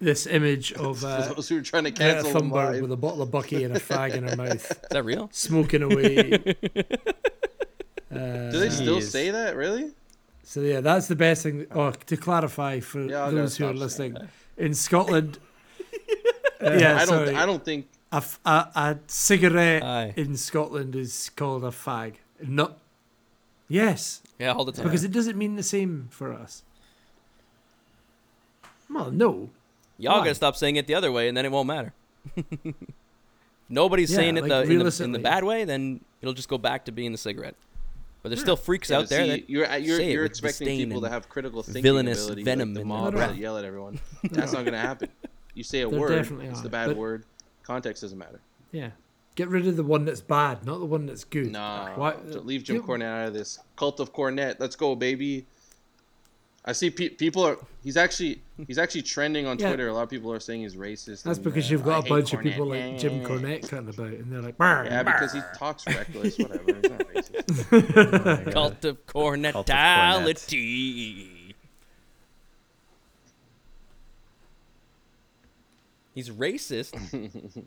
this 0.00 0.26
image 0.26 0.72
of 0.86 1.00
For 1.00 1.06
uh, 1.06 1.32
those 1.34 1.48
who 1.48 1.58
are 1.58 1.62
trying 1.62 1.84
to 1.84 1.90
cancel 1.90 2.32
them 2.32 2.50
Thunberg 2.50 2.82
with 2.82 2.92
a 2.92 2.96
bottle 2.96 3.22
of 3.22 3.30
Bucky 3.30 3.64
and 3.64 3.76
a 3.76 3.80
fag 3.80 4.14
in 4.14 4.24
her 4.28 4.36
mouth, 4.36 4.70
Is 4.70 4.88
that 4.90 5.04
real? 5.04 5.28
smoking 5.32 5.82
away. 5.82 6.54
Uh, 8.08 8.50
Do 8.50 8.60
they 8.60 8.70
still 8.70 8.98
Jeez. 8.98 9.10
say 9.10 9.30
that? 9.30 9.56
Really? 9.56 9.90
So 10.44 10.60
yeah, 10.60 10.80
that's 10.80 11.08
the 11.08 11.16
best 11.16 11.42
thing. 11.42 11.66
Oh, 11.72 11.90
to 11.90 12.16
clarify 12.16 12.78
for 12.80 13.00
Yeah, 13.02 13.28
those 13.30 13.56
who 13.56 13.66
are 13.66 13.74
listening, 13.74 14.16
in 14.56 14.74
Scotland, 14.74 15.38
yeah, 16.62 16.94
I 16.94 17.04
don't. 17.04 17.06
sorry, 17.08 17.34
I 17.34 17.44
don't 17.44 17.64
think. 17.64 17.88
a, 18.12 18.16
f- 18.16 18.38
a- 18.46 18.70
a 18.74 18.98
cigarette 19.08 19.82
Aye. 19.82 20.14
in 20.16 20.36
Scotland 20.36 20.94
is 20.94 21.30
called 21.34 21.64
a 21.64 21.70
fag. 21.70 22.14
Not 22.40 22.78
yes, 23.68 24.22
Yeah, 24.38 24.52
all 24.52 24.64
the 24.64 24.72
time. 24.72 24.84
because 24.84 25.02
it 25.04 25.10
doesn't 25.12 25.36
mean 25.36 25.56
the 25.56 25.64
same 25.64 26.06
for 26.10 26.32
us. 26.32 26.62
Well, 28.88 29.10
no, 29.10 29.50
Y'all 29.98 30.18
gotta 30.18 30.34
stop 30.34 30.56
saying 30.56 30.76
it 30.76 30.86
the 30.86 30.94
other 30.94 31.10
way, 31.10 31.28
and 31.28 31.36
then 31.36 31.44
it 31.44 31.52
won't 31.52 31.66
matter. 31.66 31.92
Nobody's 33.68 34.10
Yeah, 34.10 34.16
saying 34.16 34.36
it 34.36 34.42
like, 34.42 34.48
the, 34.50 34.62
in, 34.72 34.78
the, 34.78 35.00
in 35.04 35.12
the 35.12 35.18
bad 35.18 35.42
way, 35.42 35.64
then 35.64 36.00
it'll 36.20 36.34
just 36.34 36.48
go 36.48 36.58
back 36.58 36.84
to 36.84 36.92
being 36.92 37.12
the 37.12 37.18
cigarette. 37.18 37.56
But 38.22 38.30
there's 38.30 38.40
still 38.40 38.56
freaks 38.56 38.90
Yeah, 38.90 38.98
out 38.98 39.08
there 39.08 39.24
see, 39.24 39.30
that 39.30 39.50
you're 39.50 39.66
uh, 39.70 39.76
you're, 39.76 39.96
say 39.98 40.12
you're 40.12 40.22
with 40.22 40.30
expecting 40.32 40.78
people 40.88 41.00
to 41.02 41.08
have 41.08 41.28
critical 41.28 41.62
thinking 41.62 41.82
villainous 41.82 42.24
ability, 42.24 42.42
venom 42.44 42.70
like 42.70 42.74
the 42.74 42.80
in 42.82 42.88
mob 42.88 43.12
their 43.12 43.20
that 43.20 43.30
eyes. 43.30 43.38
yell 43.38 43.56
at 43.58 43.64
everyone. 43.64 44.00
That's 44.24 44.52
not 44.52 44.64
gonna 44.64 44.80
happen. 44.80 45.08
You 45.54 45.62
say 45.64 45.82
a 45.82 45.88
There 45.88 45.98
word, 45.98 46.08
definitely 46.16 46.46
it's 46.46 46.60
are, 46.60 46.62
the 46.64 46.68
bad 46.68 46.88
but- 46.88 46.96
word. 46.96 47.24
Context 47.62 48.02
doesn't 48.02 48.18
matter. 48.18 48.40
yeah, 48.70 48.90
get 49.34 49.48
rid 49.48 49.66
of 49.66 49.76
the 49.76 49.82
one 49.82 50.04
that's 50.04 50.20
bad, 50.20 50.64
not 50.64 50.78
the 50.78 50.84
one 50.86 51.06
that's 51.06 51.24
good. 51.24 51.50
Nah, 51.50 51.94
Why- 51.96 52.14
leave 52.24 52.62
Jim 52.62 52.80
Cornette 52.82 53.02
out 53.22 53.28
of 53.28 53.34
this. 53.34 53.58
Cult 53.76 53.98
of 54.00 54.12
Cornette, 54.12 54.56
let's 54.60 54.76
go, 54.76 54.94
baby. 54.94 55.46
I 56.68 56.72
see 56.72 56.90
pe- 56.90 57.10
people 57.10 57.44
are. 57.44 57.58
He's 57.84 57.96
actually 57.96 58.42
he's 58.66 58.76
actually 58.78 59.02
trending 59.02 59.46
on 59.46 59.56
Yeah. 59.58 59.68
Twitter. 59.68 59.86
A 59.88 59.94
lot 59.94 60.02
of 60.02 60.10
people 60.10 60.32
are 60.32 60.40
saying 60.40 60.62
he's 60.62 60.74
racist. 60.74 61.22
That's 61.22 61.38
and, 61.38 61.44
because 61.44 61.66
uh, 61.66 61.70
you've 61.70 61.84
got 61.84 61.98
a 62.00 62.02
hate 62.02 62.08
bunch 62.08 62.32
of 62.32 62.40
people 62.40 62.66
like 62.66 62.98
Jim 62.98 63.22
Cornette 63.24 63.68
cutting 63.68 63.88
about, 63.88 64.08
and 64.08 64.32
they're 64.32 64.42
like, 64.42 64.56
"Brr, 64.56 64.84
Yeah, 64.86 65.04
brr." 65.04 65.12
because 65.12 65.32
he 65.32 65.40
talks 65.56 65.86
reckless. 65.96 66.36
Whatever. 66.38 66.64
He's 66.66 66.90
not 66.90 67.00
racist. 67.14 68.52
cult 68.52 68.84
of 68.84 69.06
Cornette. 69.06 69.52
cornetality. 69.64 71.54
He's 76.14 76.30
racist. 76.30 76.94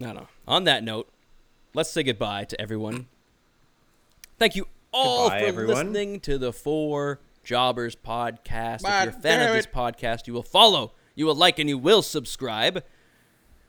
no, 0.00 0.12
no. 0.12 0.26
On 0.46 0.64
that 0.64 0.84
note, 0.84 1.08
let's 1.72 1.90
say 1.90 2.02
goodbye 2.02 2.44
to 2.44 2.60
everyone. 2.60 3.06
Thank 4.38 4.54
you 4.56 4.66
all 4.92 5.28
Goodbye, 5.28 5.40
for 5.40 5.46
everyone. 5.46 5.92
listening 5.92 6.20
to 6.20 6.38
the 6.38 6.52
Four 6.52 7.20
Jobbers 7.42 7.96
podcast. 7.96 8.82
God 8.82 9.08
if 9.08 9.14
you're 9.14 9.18
a 9.18 9.22
fan 9.22 9.48
of 9.48 9.54
this 9.54 9.66
podcast, 9.66 10.26
you 10.26 10.34
will 10.34 10.42
follow, 10.42 10.92
you 11.14 11.26
will 11.26 11.34
like, 11.34 11.58
and 11.58 11.68
you 11.68 11.78
will 11.78 12.02
subscribe 12.02 12.84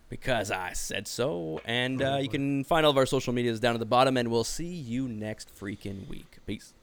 because 0.09 0.51
I 0.51 0.73
said 0.73 1.07
so. 1.07 1.61
And 1.63 2.01
uh, 2.01 2.19
you 2.21 2.27
can 2.29 2.63
find 2.63 2.85
all 2.85 2.91
of 2.91 2.97
our 2.97 3.05
social 3.05 3.33
medias 3.33 3.59
down 3.59 3.75
at 3.75 3.79
the 3.79 3.85
bottom, 3.85 4.17
and 4.17 4.29
we'll 4.29 4.43
see 4.43 4.65
you 4.65 5.07
next 5.07 5.55
freaking 5.57 6.07
week. 6.07 6.37
Peace. 6.45 6.73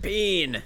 Bean. 0.00 0.62